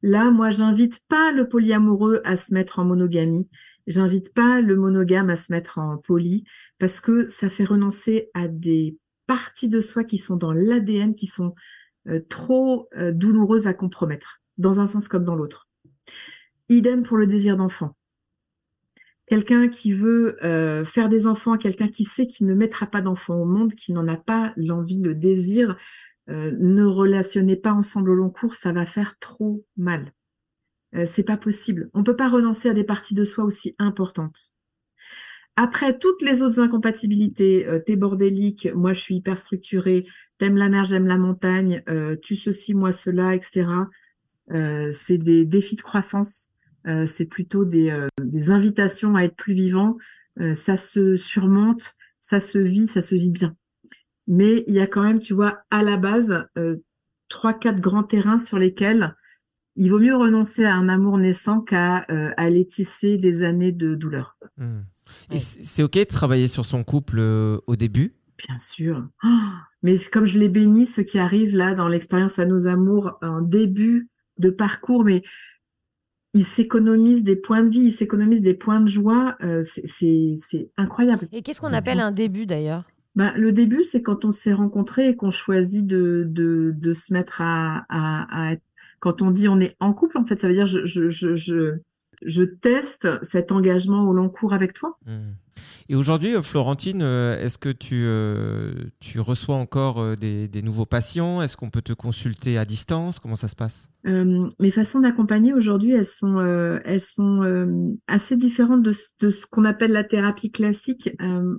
Là, 0.04 0.30
moi, 0.30 0.52
j'invite 0.52 1.00
pas 1.08 1.32
le 1.32 1.48
polyamoureux 1.48 2.22
à 2.24 2.38
se 2.38 2.54
mettre 2.54 2.80
en 2.80 2.86
monogamie. 2.86 3.50
J'invite 3.88 4.34
pas 4.34 4.62
le 4.62 4.78
monogame 4.78 5.30
à 5.30 5.36
se 5.36 5.52
mettre 5.52 5.80
en 5.80 5.98
poly 5.98 6.46
parce 6.78 7.02
que 7.02 7.28
ça 7.28 7.50
fait 7.50 7.66
renoncer 7.66 8.30
à 8.34 8.48
des 8.48 8.96
parties 9.30 9.70
de 9.70 9.80
soi 9.80 10.04
qui 10.04 10.18
sont 10.18 10.38
dans 10.38 10.54
l'ADN, 10.54 11.14
qui 11.14 11.28
sont 11.28 11.54
euh, 12.08 12.20
trop 12.30 12.90
euh, 12.98 13.12
douloureuses 13.12 13.68
à 13.68 13.76
compromettre, 13.76 14.42
dans 14.58 14.80
un 14.80 14.88
sens 14.88 15.08
comme 15.08 15.24
dans 15.24 15.36
l'autre. 15.36 15.70
Idem 16.68 17.04
pour 17.04 17.16
le 17.16 17.28
désir 17.28 17.56
d'enfant. 17.56 17.96
Quelqu'un 19.28 19.68
qui 19.68 19.94
veut 19.94 20.44
euh, 20.44 20.84
faire 20.84 21.10
des 21.10 21.28
enfants, 21.28 21.58
quelqu'un 21.58 21.90
qui 21.90 22.06
sait 22.06 22.26
qu'il 22.26 22.48
ne 22.48 22.56
mettra 22.56 22.88
pas 22.88 23.02
d'enfants 23.02 23.36
au 23.36 23.46
monde, 23.46 23.76
qui 23.76 23.94
n'en 23.94 24.08
a 24.08 24.18
pas 24.18 24.52
l'envie, 24.58 25.00
le 25.00 25.14
désir, 25.14 25.76
ne 26.28 26.84
relationnez 26.84 27.56
pas 27.56 27.74
ensemble 27.74 28.12
au 28.12 28.14
long 28.14 28.30
cours, 28.30 28.54
ça 28.54 28.72
va 28.72 28.86
faire 28.86 29.18
trop 29.18 29.66
mal. 29.78 30.14
C'est 31.08 31.24
pas 31.24 31.38
possible. 31.38 31.90
On 31.96 32.04
peut 32.04 32.16
pas 32.16 32.30
renoncer 32.30 32.70
à 32.70 32.76
des 32.76 32.84
parties 32.84 33.16
de 33.16 33.26
soi 33.26 33.44
aussi 33.46 33.76
importantes. 33.80 34.54
Après 35.62 36.00
toutes 36.00 36.22
les 36.22 36.42
autres 36.42 36.62
incompatibilités, 36.62 37.68
euh, 37.68 37.80
t'es 37.80 37.98
bordélique, 37.98 38.70
moi 38.74 38.94
je 38.94 39.02
suis 39.02 39.16
hyper 39.16 39.38
structurée, 39.38 40.06
t'aimes 40.38 40.56
la 40.56 40.70
mer, 40.70 40.86
j'aime 40.86 41.06
la 41.06 41.18
montagne, 41.18 41.84
euh, 41.90 42.16
tu 42.16 42.38
ceci, 42.38 42.74
moi 42.74 42.94
cela, 42.94 43.36
etc. 43.36 43.68
Euh, 44.54 44.92
c'est 44.94 45.18
des 45.18 45.44
défis 45.44 45.76
de 45.76 45.82
croissance, 45.82 46.48
euh, 46.88 47.06
c'est 47.06 47.26
plutôt 47.26 47.66
des, 47.66 47.92
invitations 48.50 49.18
à 49.18 49.24
être 49.24 49.36
plus 49.36 49.54
vivant. 49.54 49.98
Ça 50.54 50.78
se 50.78 51.18
surmonte, 51.18 51.94
ça 52.22 52.40
se 52.40 52.58
vit, 52.58 52.88
ça 52.88 53.02
se 53.02 53.16
vit 53.16 53.30
bien. 53.30 53.58
Mais 54.28 54.64
il 54.66 54.74
y 54.74 54.80
a 54.80 54.88
quand 54.88 55.04
même, 55.04 55.20
tu 55.20 55.34
vois, 55.34 55.60
à 55.72 55.84
la 55.84 55.98
base, 55.98 56.48
trois, 57.28 57.54
quatre 57.54 57.82
grands 57.82 58.04
terrains 58.04 58.40
sur 58.40 58.58
lesquels 58.58 59.14
il 59.76 59.92
vaut 59.92 60.00
mieux 60.00 60.16
renoncer 60.16 60.64
à 60.64 60.74
un 60.76 60.88
amour 60.88 61.18
naissant 61.18 61.60
qu'à 61.60 61.98
aller 62.38 62.66
tisser 62.66 63.18
des 63.18 63.44
années 63.44 63.74
de 63.74 63.96
douleur. 63.96 64.38
Mm. 64.56 64.84
Et 65.32 65.36
Ouais. 65.36 65.40
c'est 65.40 65.84
ok 65.84 65.94
de 65.98 66.04
travailler 66.06 66.48
sur 66.48 66.66
son 66.66 66.84
couple 66.84 67.18
euh, 67.20 67.58
au 67.68 67.76
début? 67.76 68.16
Bien 68.48 68.58
sûr. 68.58 69.06
Oh, 69.24 69.28
mais 69.84 69.98
comme 70.12 70.26
je 70.26 70.40
les 70.40 70.50
bénis, 70.50 70.86
ceux 70.86 71.04
qui 71.04 71.20
arrivent 71.20 71.56
là 71.56 71.74
dans 71.74 71.88
l'expérience 71.90 72.40
à 72.40 72.46
nos 72.46 72.68
amours, 72.68 73.18
en 73.22 73.42
début 73.42 74.08
de 74.38 74.50
parcours, 74.50 75.04
mais 75.04 75.22
ils 76.34 76.46
s'économisent 76.46 77.24
des 77.24 77.36
points 77.36 77.64
de 77.64 77.70
vie, 77.70 77.80
ils 77.86 77.92
s'économisent 77.92 78.42
des 78.42 78.54
points 78.54 78.82
de 78.82 78.88
joie. 78.88 79.36
euh, 79.42 79.64
c'est- 79.64 80.70
incroyable. 80.78 81.28
Et 81.32 81.42
qu'est-ce 81.42 81.60
qu'on 81.62 81.74
appelle 81.74 82.00
un 82.00 82.12
début 82.12 82.46
d'ailleurs? 82.46 82.84
Ben, 83.16 83.34
le 83.36 83.52
début, 83.52 83.84
c'est 83.84 84.02
quand 84.04 84.24
on 84.24 84.32
s'est 84.32 84.54
rencontrés 84.54 85.10
et 85.10 85.16
qu'on 85.16 85.32
choisit 85.32 85.86
de, 85.86 86.24
de, 86.28 86.74
de 86.78 86.94
se 86.94 87.12
mettre 87.12 87.42
à, 87.42 87.84
à, 87.90 88.28
à 88.50 88.54
être. 88.54 88.62
Quand 89.00 89.22
on 89.22 89.32
dit 89.32 89.48
on 89.50 89.60
est 89.60 89.76
en 89.80 89.94
couple, 89.94 90.18
en 90.18 90.24
fait, 90.26 90.40
ça 90.40 90.48
veut 90.48 90.54
dire 90.54 90.68
je, 90.68 90.86
je, 90.86 91.10
je, 91.10 91.36
je, 91.36 91.80
je 92.26 92.44
teste 92.44 93.08
cet 93.24 93.52
engagement 93.52 94.08
au 94.10 94.14
long 94.14 94.30
cours 94.30 94.54
avec 94.54 94.74
toi. 94.74 94.98
Mm. 95.06 95.32
Et 95.90 95.96
aujourd'hui, 95.96 96.36
euh, 96.36 96.42
Florentine, 96.42 97.02
euh, 97.02 97.38
est-ce 97.44 97.58
que 97.58 97.70
tu, 97.70 98.04
euh, 98.06 98.72
tu 99.00 99.20
reçois 99.20 99.56
encore 99.56 100.16
des, 100.16 100.48
des 100.48 100.62
nouveaux 100.62 100.86
patients? 100.86 101.42
Est-ce 101.42 101.58
qu'on 101.58 101.70
peut 101.70 101.82
te 101.82 101.94
consulter 101.94 102.58
à 102.58 102.64
distance? 102.64 103.20
Comment 103.20 103.36
ça 103.36 103.48
se 103.48 103.56
passe? 103.56 103.90
Euh, 104.06 104.48
mes 104.60 104.72
façons 104.72 105.00
d'accompagner 105.02 105.54
aujourd'hui, 105.54 105.92
elles 105.92 106.06
sont, 106.06 106.38
euh, 106.40 106.80
elles 106.86 107.02
sont 107.02 107.44
euh, 107.44 107.92
assez 108.08 108.38
différentes 108.38 108.84
de, 108.84 108.92
ce- 108.94 109.10
de 109.20 109.30
ce 109.30 109.46
qu'on 109.48 109.66
appelle 109.66 109.92
la 109.92 110.04
thérapie 110.06 110.52
classique. 110.52 111.10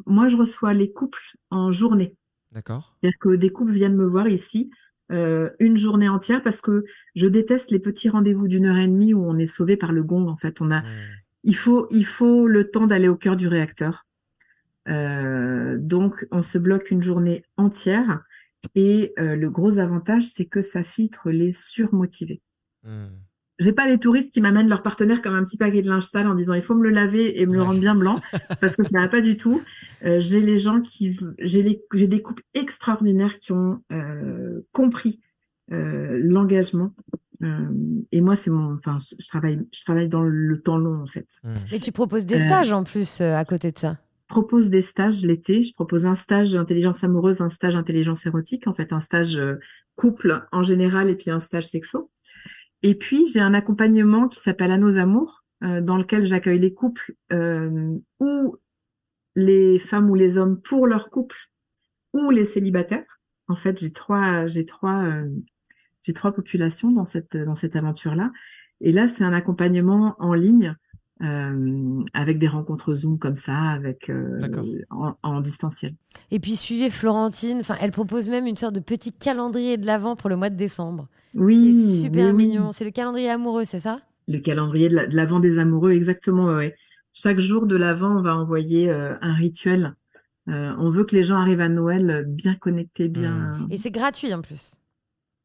Moi, 0.06 0.28
je 0.28 0.36
reçois 0.36 0.72
les 0.72 0.92
couples 0.92 1.36
en 1.50 1.72
journée. 1.72 2.16
D'accord 2.52 2.96
C'est-à-dire 3.00 3.18
que 3.20 3.36
des 3.36 3.50
couples 3.50 3.72
viennent 3.72 3.96
me 3.96 4.06
voir 4.06 4.28
ici 4.28 4.70
euh, 5.10 5.50
une 5.58 5.76
journée 5.76 6.08
entière 6.08 6.42
parce 6.42 6.60
que 6.60 6.84
je 7.14 7.26
déteste 7.26 7.70
les 7.70 7.78
petits 7.78 8.08
rendez-vous 8.08 8.48
d'une 8.48 8.66
heure 8.66 8.76
et 8.76 8.86
demie 8.86 9.14
où 9.14 9.24
on 9.24 9.38
est 9.38 9.46
sauvé 9.46 9.76
par 9.76 9.92
le 9.92 10.02
gong. 10.02 10.28
En 10.28 10.36
fait, 10.36 10.60
on 10.60 10.70
a, 10.70 10.82
il 11.42 11.56
faut, 11.56 11.88
il 11.90 12.06
faut 12.06 12.46
le 12.46 12.70
temps 12.70 12.86
d'aller 12.86 13.08
au 13.08 13.16
cœur 13.16 13.36
du 13.36 13.48
réacteur. 13.48 14.06
Euh, 14.88 15.76
donc, 15.78 16.26
on 16.30 16.42
se 16.42 16.58
bloque 16.58 16.90
une 16.90 17.02
journée 17.02 17.44
entière. 17.56 18.22
Et 18.74 19.14
euh, 19.18 19.36
le 19.36 19.50
gros 19.50 19.78
avantage, 19.78 20.24
c'est 20.24 20.44
que 20.44 20.60
ça 20.62 20.84
filtre 20.84 21.30
les 21.30 21.52
surmotivés. 21.54 22.42
Mm. 22.84 23.08
J'ai 23.60 23.72
pas 23.72 23.86
les 23.86 23.98
touristes 23.98 24.32
qui 24.32 24.40
m'amènent 24.40 24.68
leur 24.68 24.82
partenaire 24.82 25.22
comme 25.22 25.34
un 25.34 25.44
petit 25.44 25.56
paquet 25.56 25.82
de 25.82 25.88
linge 25.88 26.04
sale 26.04 26.26
en 26.26 26.34
disant 26.34 26.54
il 26.54 26.62
faut 26.62 26.74
me 26.74 26.82
le 26.82 26.90
laver 26.90 27.40
et 27.40 27.46
me 27.46 27.54
le 27.54 27.62
rendre 27.62 27.78
bien 27.78 27.94
blanc 27.94 28.18
parce 28.60 28.74
que 28.74 28.82
ça 28.82 28.98
va 28.98 29.06
pas 29.08 29.20
du 29.20 29.36
tout. 29.36 29.62
Euh, 30.04 30.20
j'ai 30.20 30.40
les 30.40 30.58
gens 30.58 30.80
qui, 30.80 31.16
j'ai 31.38 31.62
les, 31.62 31.82
j'ai 31.94 32.08
des 32.08 32.22
couples 32.22 32.42
extraordinaires 32.54 33.38
qui 33.38 33.52
ont 33.52 33.82
euh, 33.92 34.60
compris 34.72 35.20
euh, 35.72 36.18
l'engagement. 36.24 36.92
Euh, 37.42 37.68
et 38.12 38.20
moi, 38.20 38.36
c'est 38.36 38.50
mon, 38.50 38.74
enfin, 38.74 38.98
je 39.00 39.14
je 39.18 39.28
travaille, 39.28 39.60
je 39.72 39.84
travaille 39.84 40.08
dans 40.08 40.22
le 40.22 40.60
temps 40.60 40.76
long 40.76 41.00
en 41.02 41.06
fait. 41.06 41.28
Mm. 41.44 41.54
Et 41.72 41.80
tu 41.80 41.92
proposes 41.92 42.26
des 42.26 42.40
Euh, 42.42 42.46
stages 42.46 42.72
en 42.72 42.84
plus 42.84 43.20
euh, 43.20 43.34
à 43.34 43.44
côté 43.44 43.72
de 43.72 43.78
ça? 43.78 43.98
Je 44.28 44.34
propose 44.34 44.70
des 44.70 44.82
stages 44.82 45.22
l'été. 45.22 45.62
Je 45.62 45.72
propose 45.74 46.06
un 46.06 46.14
stage 46.14 46.54
intelligence 46.54 47.02
amoureuse, 47.02 47.40
un 47.40 47.48
stage 47.48 47.76
intelligence 47.76 48.26
érotique, 48.26 48.66
en 48.66 48.74
fait 48.74 48.92
un 48.92 49.00
stage 49.00 49.36
euh, 49.36 49.56
couple 49.96 50.46
en 50.52 50.62
général 50.62 51.10
et 51.10 51.14
puis 51.16 51.30
un 51.30 51.40
stage 51.40 51.66
sexo. 51.66 52.10
Et 52.82 52.94
puis 52.94 53.26
j'ai 53.26 53.40
un 53.40 53.54
accompagnement 53.54 54.28
qui 54.28 54.40
s'appelle 54.40 54.70
À 54.70 54.78
nos 54.78 54.98
amours, 54.98 55.44
euh, 55.62 55.80
dans 55.80 55.98
lequel 55.98 56.24
j'accueille 56.24 56.58
les 56.58 56.72
couples 56.72 57.14
euh, 57.32 57.98
ou 58.18 58.56
les 59.36 59.78
femmes 59.78 60.10
ou 60.10 60.14
les 60.14 60.38
hommes 60.38 60.60
pour 60.60 60.86
leur 60.86 61.10
couple 61.10 61.36
ou 62.12 62.30
les 62.30 62.44
célibataires. 62.44 63.20
En 63.48 63.56
fait, 63.56 63.80
j'ai 63.80 63.92
trois, 63.92 64.46
j'ai 64.46 64.64
trois, 64.64 65.04
euh, 65.04 65.28
trois 66.14 66.32
populations 66.32 66.90
dans 66.90 67.04
cette, 67.04 67.36
dans 67.36 67.54
cette 67.54 67.76
aventure-là. 67.76 68.32
Et 68.80 68.92
là, 68.92 69.06
c'est 69.06 69.24
un 69.24 69.32
accompagnement 69.32 70.16
en 70.18 70.34
ligne 70.34 70.76
euh, 71.22 72.02
avec 72.14 72.38
des 72.38 72.48
rencontres 72.48 72.94
Zoom 72.94 73.18
comme 73.18 73.34
ça, 73.34 73.58
avec 73.58 74.08
euh, 74.08 74.38
en, 74.88 75.14
en, 75.22 75.40
distanciel. 75.42 75.92
Et 76.30 76.40
puis 76.40 76.56
suivez 76.56 76.88
Florentine. 76.88 77.58
Enfin, 77.60 77.76
elle 77.78 77.90
propose 77.90 78.30
même 78.30 78.46
une 78.46 78.56
sorte 78.56 78.74
de 78.74 78.80
petit 78.80 79.12
calendrier 79.12 79.76
de 79.76 79.84
l'avant 79.84 80.16
pour 80.16 80.30
le 80.30 80.36
mois 80.36 80.48
de 80.48 80.56
décembre. 80.56 81.08
Oui, 81.34 81.78
c'est 81.78 82.02
super 82.04 82.32
mignon. 82.32 82.72
C'est 82.72 82.86
le 82.86 82.90
calendrier 82.90 83.28
amoureux, 83.28 83.66
c'est 83.66 83.80
ça? 83.80 84.00
Le 84.28 84.38
calendrier 84.38 84.88
de 84.88 84.96
l'avant 85.10 85.40
des 85.40 85.58
amoureux, 85.58 85.92
exactement. 85.92 86.46
Ouais. 86.46 86.74
Chaque 87.12 87.38
jour 87.38 87.66
de 87.66 87.76
l'avant, 87.76 88.16
on 88.18 88.22
va 88.22 88.34
envoyer 88.34 88.88
euh, 88.88 89.14
un 89.20 89.34
rituel. 89.34 89.94
on 90.46 90.88
veut 90.88 91.04
que 91.04 91.14
les 91.14 91.24
gens 91.24 91.36
arrivent 91.36 91.60
à 91.60 91.68
Noël 91.68 92.24
bien 92.28 92.54
connectés, 92.54 93.08
bien. 93.08 93.68
Et 93.68 93.76
c'est 93.76 93.90
gratuit 93.90 94.32
en 94.32 94.40
plus 94.40 94.76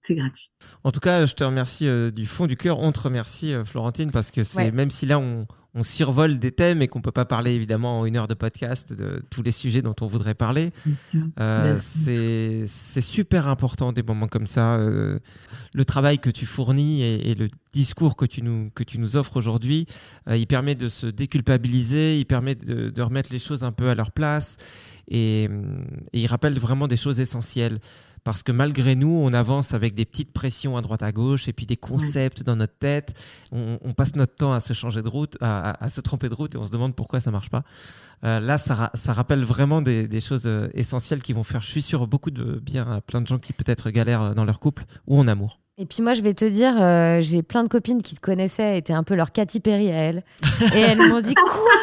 c'est 0.07 0.13
gratuit. 0.13 0.51
En 0.83 0.91
tout 0.91 0.99
cas, 0.99 1.25
je 1.25 1.33
te 1.33 1.43
remercie 1.43 1.89
du 2.11 2.27
fond 2.27 2.45
du 2.45 2.55
cœur. 2.55 2.77
On 2.77 2.91
te 2.91 2.99
remercie, 2.99 3.55
Florentine, 3.65 4.11
parce 4.11 4.29
que 4.29 4.43
c'est 4.43 4.71
même 4.71 4.91
si 4.91 5.07
là 5.07 5.17
on, 5.17 5.47
on 5.75 5.83
survole 5.83 6.39
des 6.39 6.51
thèmes 6.51 6.81
et 6.81 6.87
qu'on 6.87 7.01
peut 7.01 7.11
pas 7.11 7.25
parler 7.25 7.51
évidemment 7.51 7.99
en 7.99 8.05
une 8.05 8.15
heure 8.15 8.29
de 8.29 8.33
podcast 8.33 8.93
de 8.93 9.21
tous 9.29 9.43
les 9.43 9.51
sujets 9.51 9.81
dont 9.81 9.95
on 10.01 10.07
voudrait 10.07 10.33
parler. 10.33 10.71
Euh, 11.39 11.75
c'est 11.77 13.01
super 13.01 13.49
important 13.49 13.91
des 13.91 14.01
moments 14.01 14.29
comme 14.29 14.47
ça. 14.47 14.75
Euh, 14.77 15.19
le 15.73 15.85
travail 15.85 16.19
que 16.19 16.29
tu 16.29 16.45
fournis 16.45 17.03
et, 17.03 17.35
le 17.35 17.49
discours 17.75 18.15
que 18.15 18.25
tu 18.25 18.41
nous, 18.41 18.71
que 18.73 18.83
tu 18.83 18.99
nous 18.99 19.17
offres 19.17 19.35
aujourd'hui, 19.35 19.85
euh, 20.29 20.37
il 20.37 20.47
permet 20.47 20.75
de 20.75 20.87
se 20.87 21.07
déculpabiliser, 21.07 22.17
il 22.17 22.25
permet 22.25 22.55
de, 22.55 23.01
remettre 23.01 23.31
les 23.33 23.39
choses 23.39 23.63
un 23.63 23.73
peu 23.73 23.89
à 23.89 23.95
leur 23.95 24.11
place 24.11 24.57
et, 25.09 25.49
il 26.13 26.25
rappelle 26.27 26.57
vraiment 26.57 26.87
des 26.87 26.97
choses 26.97 27.19
essentielles 27.19 27.79
parce 28.23 28.41
que 28.41 28.51
malgré 28.51 28.95
nous, 28.95 29.09
on 29.09 29.33
avance 29.33 29.73
avec 29.75 29.93
des 29.93 30.05
petites 30.05 30.33
pressions 30.33 30.77
à 30.77 30.81
droite 30.81 31.03
à 31.03 31.11
gauche 31.11 31.47
et 31.47 31.53
puis 31.53 31.67
des 31.67 31.77
concepts 31.77 32.41
dans 32.41 32.55
notre 32.55 32.75
tête. 32.75 33.13
On, 33.51 33.93
passe 33.93 34.15
notre 34.15 34.33
temps 34.33 34.53
à 34.53 34.59
se 34.59 34.73
changer 34.73 35.03
de 35.03 35.07
route, 35.07 35.37
à, 35.41 35.89
se 35.89 36.01
tromper 36.01 36.27
de 36.29 36.33
route 36.33 36.55
et 36.55 36.57
on 36.57 36.63
se 36.63 36.71
demande 36.71 36.95
pourquoi 36.95 37.19
ça 37.19 37.29
marche 37.29 37.51
pas. 37.51 37.63
Euh, 38.23 38.39
là, 38.39 38.57
ça, 38.57 39.13
rappelle 39.13 39.43
vraiment 39.43 39.81
des, 39.81 40.21
choses 40.21 40.47
euh, 40.47 40.69
essentielles 40.73 41.21
qui 41.21 41.33
vont 41.33 41.43
faire, 41.43 41.61
je 41.61 41.69
suis 41.69 41.83
sûr, 41.83 42.07
beaucoup 42.07 42.31
de 42.31 42.59
bien 42.59 42.89
à 42.89 43.01
plein 43.01 43.21
de 43.21 43.27
gens 43.27 43.37
qui 43.37 43.53
peut-être 43.53 43.91
galèrent 43.91 44.33
dans 44.33 44.45
leur 44.45 44.59
couple 44.59 44.85
ou 45.05 45.19
en 45.19 45.27
amour. 45.27 45.59
Et 45.77 45.85
puis 45.85 46.01
moi, 46.01 46.13
je 46.13 46.21
vais 46.21 46.33
te 46.33 46.45
dire, 46.45 46.73
euh, 46.81 47.19
j'ai 47.19 47.43
plein 47.43 47.61
de 47.63 47.67
copines 47.67 48.01
qui 48.01 48.15
te 48.15 48.21
connaissaient, 48.21 48.77
étaient 48.77 48.93
un 48.93 49.03
peu 49.03 49.13
leur 49.13 49.33
Katy 49.33 49.59
Perry 49.59 49.91
à 49.91 49.95
elles. 49.95 50.23
Et 50.73 50.79
elles 50.79 50.97
m'ont 51.09 51.19
dit 51.19 51.33
Quoi? 51.35 51.73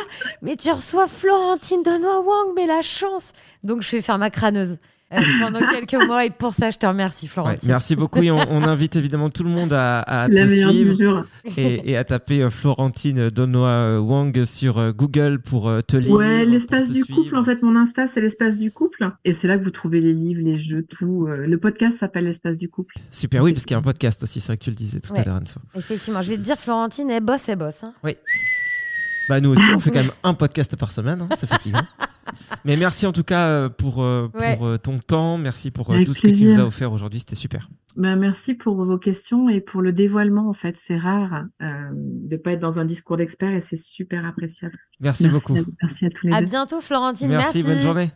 Mais 0.40 0.57
tu 0.57 0.70
reçois 0.70 1.07
Florentine 1.09 1.82
Denois 1.82 2.20
Wang, 2.20 2.53
mais 2.57 2.66
la 2.66 2.80
chance 2.80 3.32
Donc 3.64 3.82
je 3.82 3.90
vais 3.90 4.01
faire 4.01 4.16
ma 4.16 4.30
crâneuse. 4.30 4.78
Euh, 5.12 5.20
pendant 5.40 5.60
quelques 5.60 6.06
mois. 6.06 6.24
Et 6.24 6.30
pour 6.30 6.54
ça, 6.54 6.70
je 6.70 6.78
te 6.78 6.86
remercie, 6.86 7.28
Florentine. 7.28 7.68
merci 7.68 7.96
beaucoup. 7.96 8.22
Et 8.22 8.30
on, 8.30 8.62
invite 8.62 8.96
évidemment 8.96 9.30
tout 9.30 9.42
le 9.42 9.50
monde 9.50 9.72
à, 9.72 10.00
à 10.00 10.28
te 10.28 10.46
suivre 10.46 11.26
et, 11.56 11.96
à 11.96 12.04
taper 12.04 12.42
euh, 12.42 12.50
Florentine 12.50 13.28
Donois 13.28 13.68
euh, 13.68 13.98
Wang 13.98 14.44
sur 14.44 14.94
Google 14.94 15.40
pour 15.40 15.70
te 15.86 15.96
lire. 15.96 16.12
Ouais, 16.12 16.44
l'espace 16.44 16.90
du 16.90 17.04
couple. 17.04 17.36
En 17.36 17.44
fait, 17.44 17.62
mon 17.62 17.76
Insta, 17.76 18.06
c'est 18.06 18.20
l'espace 18.20 18.58
du 18.58 18.70
couple. 18.70 19.10
Et 19.24 19.32
c'est 19.32 19.48
là 19.48 19.58
que 19.58 19.64
vous 19.64 19.70
trouvez 19.70 20.00
les 20.00 20.12
livres, 20.12 20.42
les 20.42 20.56
jeux, 20.56 20.82
tout. 20.82 21.26
Le 21.26 21.58
podcast 21.58 21.98
s'appelle 21.98 22.24
l'espace 22.24 22.58
du 22.58 22.68
couple. 22.68 22.94
Super, 23.10 23.42
oui, 23.42 23.52
parce 23.52 23.64
qu'il 23.64 23.74
y 23.74 23.76
a 23.76 23.78
un 23.78 23.82
podcast 23.82 24.22
aussi. 24.22 24.40
C'est 24.40 24.48
vrai 24.48 24.56
que 24.56 24.64
tu 24.64 24.70
le 24.70 24.76
disais 24.76 25.00
tout 25.00 25.14
à 25.14 25.24
l'heure, 25.24 25.40
Effectivement, 25.74 26.22
je 26.22 26.30
vais 26.30 26.36
te 26.36 26.42
dire, 26.42 26.58
Florentine, 26.58 27.10
elle 27.10 27.22
bosse, 27.22 27.48
elle 27.48 27.58
bosse. 27.58 27.84
Hein. 27.84 27.94
Oui. 28.04 28.16
Bah, 29.29 29.41
nous 29.41 29.51
aussi, 29.51 29.62
on 29.75 29.79
fait 29.79 29.91
quand 29.93 30.01
même 30.01 30.11
un 30.23 30.35
podcast 30.35 30.77
par 30.77 30.93
semaine. 30.93 31.23
Hein, 31.23 31.29
c'est 31.39 31.47
fatigant. 31.47 31.83
Mais 32.64 32.77
merci 32.77 33.07
en 33.07 33.12
tout 33.12 33.25
cas 33.25 33.47
euh, 33.47 33.68
pour, 33.68 34.03
euh, 34.03 34.29
pour 34.29 34.66
euh, 34.66 34.79
ton 34.79 34.99
temps. 34.99 35.39
Merci 35.39 35.70
pour 35.70 35.87
tout 35.87 36.14
ce 36.14 36.20
que 36.20 36.29
tu 36.29 36.45
nous 36.45 36.61
as 36.61 36.66
offert 36.66 36.93
aujourd'hui. 36.93 37.20
C'était 37.20 37.37
super. 37.37 37.68
Bah, 37.97 38.16
merci 38.16 38.55
pour 38.55 38.83
vos 38.85 38.99
questions 38.99 39.49
et 39.49 39.61
pour 39.61 39.83
le 39.83 39.93
dévoilement. 39.93 40.49
En 40.49 40.55
fait, 40.55 40.77
c'est 40.79 40.97
rare 40.97 41.45
de 41.61 42.29
ne 42.31 42.37
pas 42.37 42.53
être 42.53 42.61
dans 42.61 42.79
un 42.79 42.85
discours 42.85 43.16
d'expert 43.16 43.53
et 43.53 43.61
c'est 43.61 43.77
super 43.77 44.25
appréciable. 44.25 44.79
Merci, 45.01 45.29
beaucoup. 45.29 45.57
merci 45.83 46.07
à 46.07 46.11
tous 46.11 46.27
les 46.27 46.33
à 46.33 46.41
deux. 46.41 46.47
À 46.47 46.51
bientôt, 46.51 46.81
Florentine. 46.81 47.29
merci. 47.29 47.62
Bonne 47.62 47.81
journée. 47.81 48.12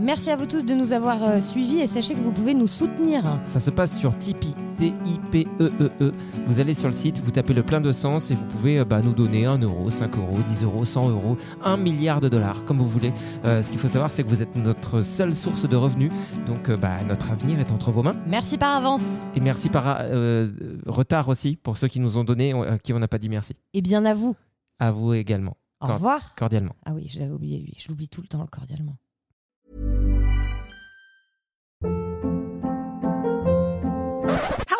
Merci 0.00 0.30
à 0.30 0.36
vous 0.36 0.46
tous 0.46 0.64
de 0.64 0.74
nous 0.74 0.92
avoir 0.92 1.22
euh, 1.22 1.40
suivis 1.40 1.80
et 1.80 1.86
sachez 1.86 2.14
que 2.14 2.20
vous 2.20 2.32
pouvez 2.32 2.54
nous 2.54 2.66
soutenir. 2.66 3.22
Ça 3.42 3.60
se 3.60 3.70
passe 3.70 3.98
sur 3.98 4.16
Tipeee, 4.18 4.54
T-I-P-E-E-E. 4.76 5.90
E. 6.00 6.12
Vous 6.46 6.60
allez 6.60 6.74
sur 6.74 6.88
le 6.88 6.94
site, 6.94 7.22
vous 7.24 7.30
tapez 7.30 7.54
le 7.54 7.62
plein 7.62 7.80
de 7.80 7.92
sens 7.92 8.30
et 8.30 8.34
vous 8.34 8.44
pouvez 8.44 8.78
euh, 8.78 8.84
bah, 8.84 9.00
nous 9.02 9.12
donner 9.12 9.46
1 9.46 9.58
euro, 9.58 9.90
5 9.90 10.16
euros, 10.16 10.38
10 10.46 10.64
euros, 10.64 10.84
100 10.84 11.10
euros, 11.10 11.36
1 11.62 11.76
milliard 11.76 12.20
de 12.20 12.28
dollars, 12.28 12.64
comme 12.64 12.78
vous 12.78 12.88
voulez. 12.88 13.12
Euh, 13.44 13.62
ce 13.62 13.70
qu'il 13.70 13.78
faut 13.78 13.88
savoir, 13.88 14.10
c'est 14.10 14.22
que 14.22 14.28
vous 14.28 14.42
êtes 14.42 14.56
notre 14.56 15.02
seule 15.02 15.34
source 15.34 15.68
de 15.68 15.76
revenus. 15.76 16.10
Donc 16.46 16.70
bah, 16.70 17.02
notre 17.08 17.30
avenir 17.30 17.60
est 17.60 17.70
entre 17.70 17.90
vos 17.90 18.02
mains. 18.02 18.16
Merci 18.26 18.58
par 18.58 18.76
avance. 18.76 19.20
Et 19.34 19.40
merci 19.40 19.68
par 19.68 19.98
retard 20.86 21.28
aussi 21.28 21.56
pour 21.56 21.76
ceux 21.76 21.88
qui 21.88 22.00
nous 22.00 22.18
ont 22.18 22.24
donné, 22.24 22.52
à 22.52 22.78
qui 22.78 22.92
on 22.92 22.98
n'a 22.98 23.08
pas 23.08 23.18
dit 23.18 23.28
merci. 23.28 23.54
Et 23.74 23.82
bien 23.82 24.04
à 24.04 24.14
vous. 24.14 24.36
À 24.78 24.90
vous 24.90 25.14
également. 25.14 25.56
Au 25.80 25.86
revoir. 25.86 26.34
Cordialement. 26.36 26.76
Ah 26.84 26.92
oui, 26.94 27.08
je 27.08 27.18
l'avais 27.18 27.32
oublié 27.32 27.58
lui. 27.58 27.74
Je 27.78 27.88
l'oublie 27.88 28.08
tout 28.08 28.20
le 28.20 28.28
temps 28.28 28.46
cordialement. 28.46 28.96